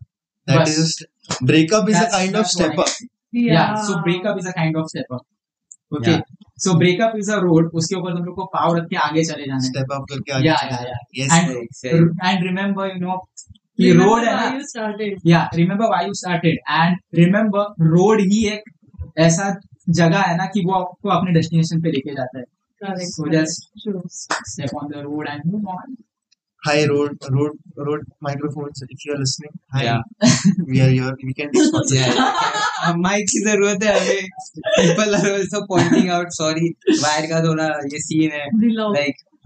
Breakup 1.43 1.89
is 1.89 1.97
a 1.97 2.09
kind 2.11 2.35
of 2.35 2.45
step 2.45 2.71
up 2.71 3.07
या 3.35 3.75
so 3.75 4.01
breakup 4.01 4.37
is 4.39 4.47
a 4.47 4.51
kind 4.51 4.77
of 4.77 4.85
step 4.85 5.13
up 5.13 5.21
okay 5.91 6.17
so 6.63 6.73
breakup 6.77 7.13
is 7.17 7.31
a 7.31 7.37
road 7.39 7.69
उसके 7.73 7.95
ऊपर 7.95 8.15
तुम 8.15 8.25
लोग 8.25 8.35
को 8.35 8.45
पाव 8.53 8.75
रख 8.77 8.87
के 8.89 8.95
आगे 8.97 9.23
चले 9.23 9.45
जाना 9.45 9.59
स्टेप 9.59 9.91
अप 9.91 10.05
करके 10.09 10.33
आगे 10.33 10.47
या 10.47 10.55
या 10.63 10.79
या 10.79 12.29
एंड 12.29 12.43
रिमेंबर 12.43 12.87
यू 12.87 12.99
नो 12.99 13.17
कि 13.79 13.91
रोड 13.91 14.23
है 14.23 14.53
यू 14.55 14.61
स्टार्टेड 14.67 15.19
या 15.25 15.49
remember 15.55 15.85
why 15.85 16.05
you 16.05 16.13
started 16.13 16.59
and 16.69 16.97
remember 17.15 17.87
road 17.87 18.21
ही 18.31 18.45
एक 18.47 18.71
ऐसा 19.19 19.53
जगह 19.89 20.21
है 20.21 20.35
ना 20.37 20.45
कि 20.45 20.61
वो 20.65 20.73
आपको 20.73 21.09
अपने 21.09 21.33
डेस्टिनेशन 21.33 21.81
पे 21.81 21.91
लेके 21.91 22.15
जाता 22.15 22.37
है। 22.39 22.43
Correct 22.81 23.11
so 23.11 23.29
just 23.31 23.89
step 24.51 24.75
on 24.75 24.87
the 24.89 25.03
road 25.03 25.27
and 25.27 25.41
move 25.45 25.67
on 25.69 25.95
Hi 26.65 26.85
road 26.87 27.17
road 27.29 27.51
road 27.77 28.01
microphones. 28.19 28.81
If 28.89 29.05
you 29.05 29.13
are 29.13 29.17
listening, 29.19 29.51
hi. 29.71 29.83
Yeah. 29.83 30.01
We 30.67 30.81
are 30.81 30.89
here. 30.89 31.11
We 31.23 31.33
can 31.33 31.51
discuss. 31.51 31.91
अब 32.87 32.95
माइक 33.01 33.25
की 33.31 33.39
ज़रूरत 33.43 33.83
है 33.83 33.93
हमें 33.99 34.29
people 34.77 35.15
are 35.15 35.27
also 35.31 35.61
pointing 35.67 36.09
out 36.15 36.31
sorry 36.37 36.69
wire 37.03 37.25
का 37.31 37.41
थोड़ा 37.45 37.67
ये 37.93 37.99
scene 38.05 38.31
है 38.31 38.45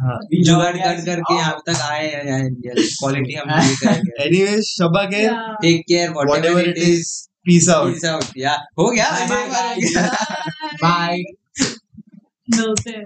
हाँ. 0.02 0.18
जुगाड़ 0.34 0.76
कर 0.78 1.02
करके 1.06 1.36
यहाँ 1.36 1.60
तक 1.68 1.82
आए 1.90 2.08
हैं 2.28 2.50
क्वालिटी 2.56 3.34
हम 3.34 3.50
ये 3.60 3.76
करेंगे 3.84 4.28
Anyways, 4.28 4.72
शबा 4.78 5.04
के 5.14 5.24
Yeah. 5.24 5.52
Take 5.62 5.84
care 5.88 6.14
whatever 6.32 6.64
it 6.72 6.82
is, 6.88 7.12
peace 7.50 7.70
out. 7.76 7.92
Peace 7.92 8.08
out. 8.14 8.32
Yeah. 8.46 8.58
हो 8.80 8.90
गया 8.92 9.10
Bye, 9.28 9.44
bye, 9.54 9.68
हो 10.82 11.16
मिलते 12.50 12.92
हैं 12.92 13.06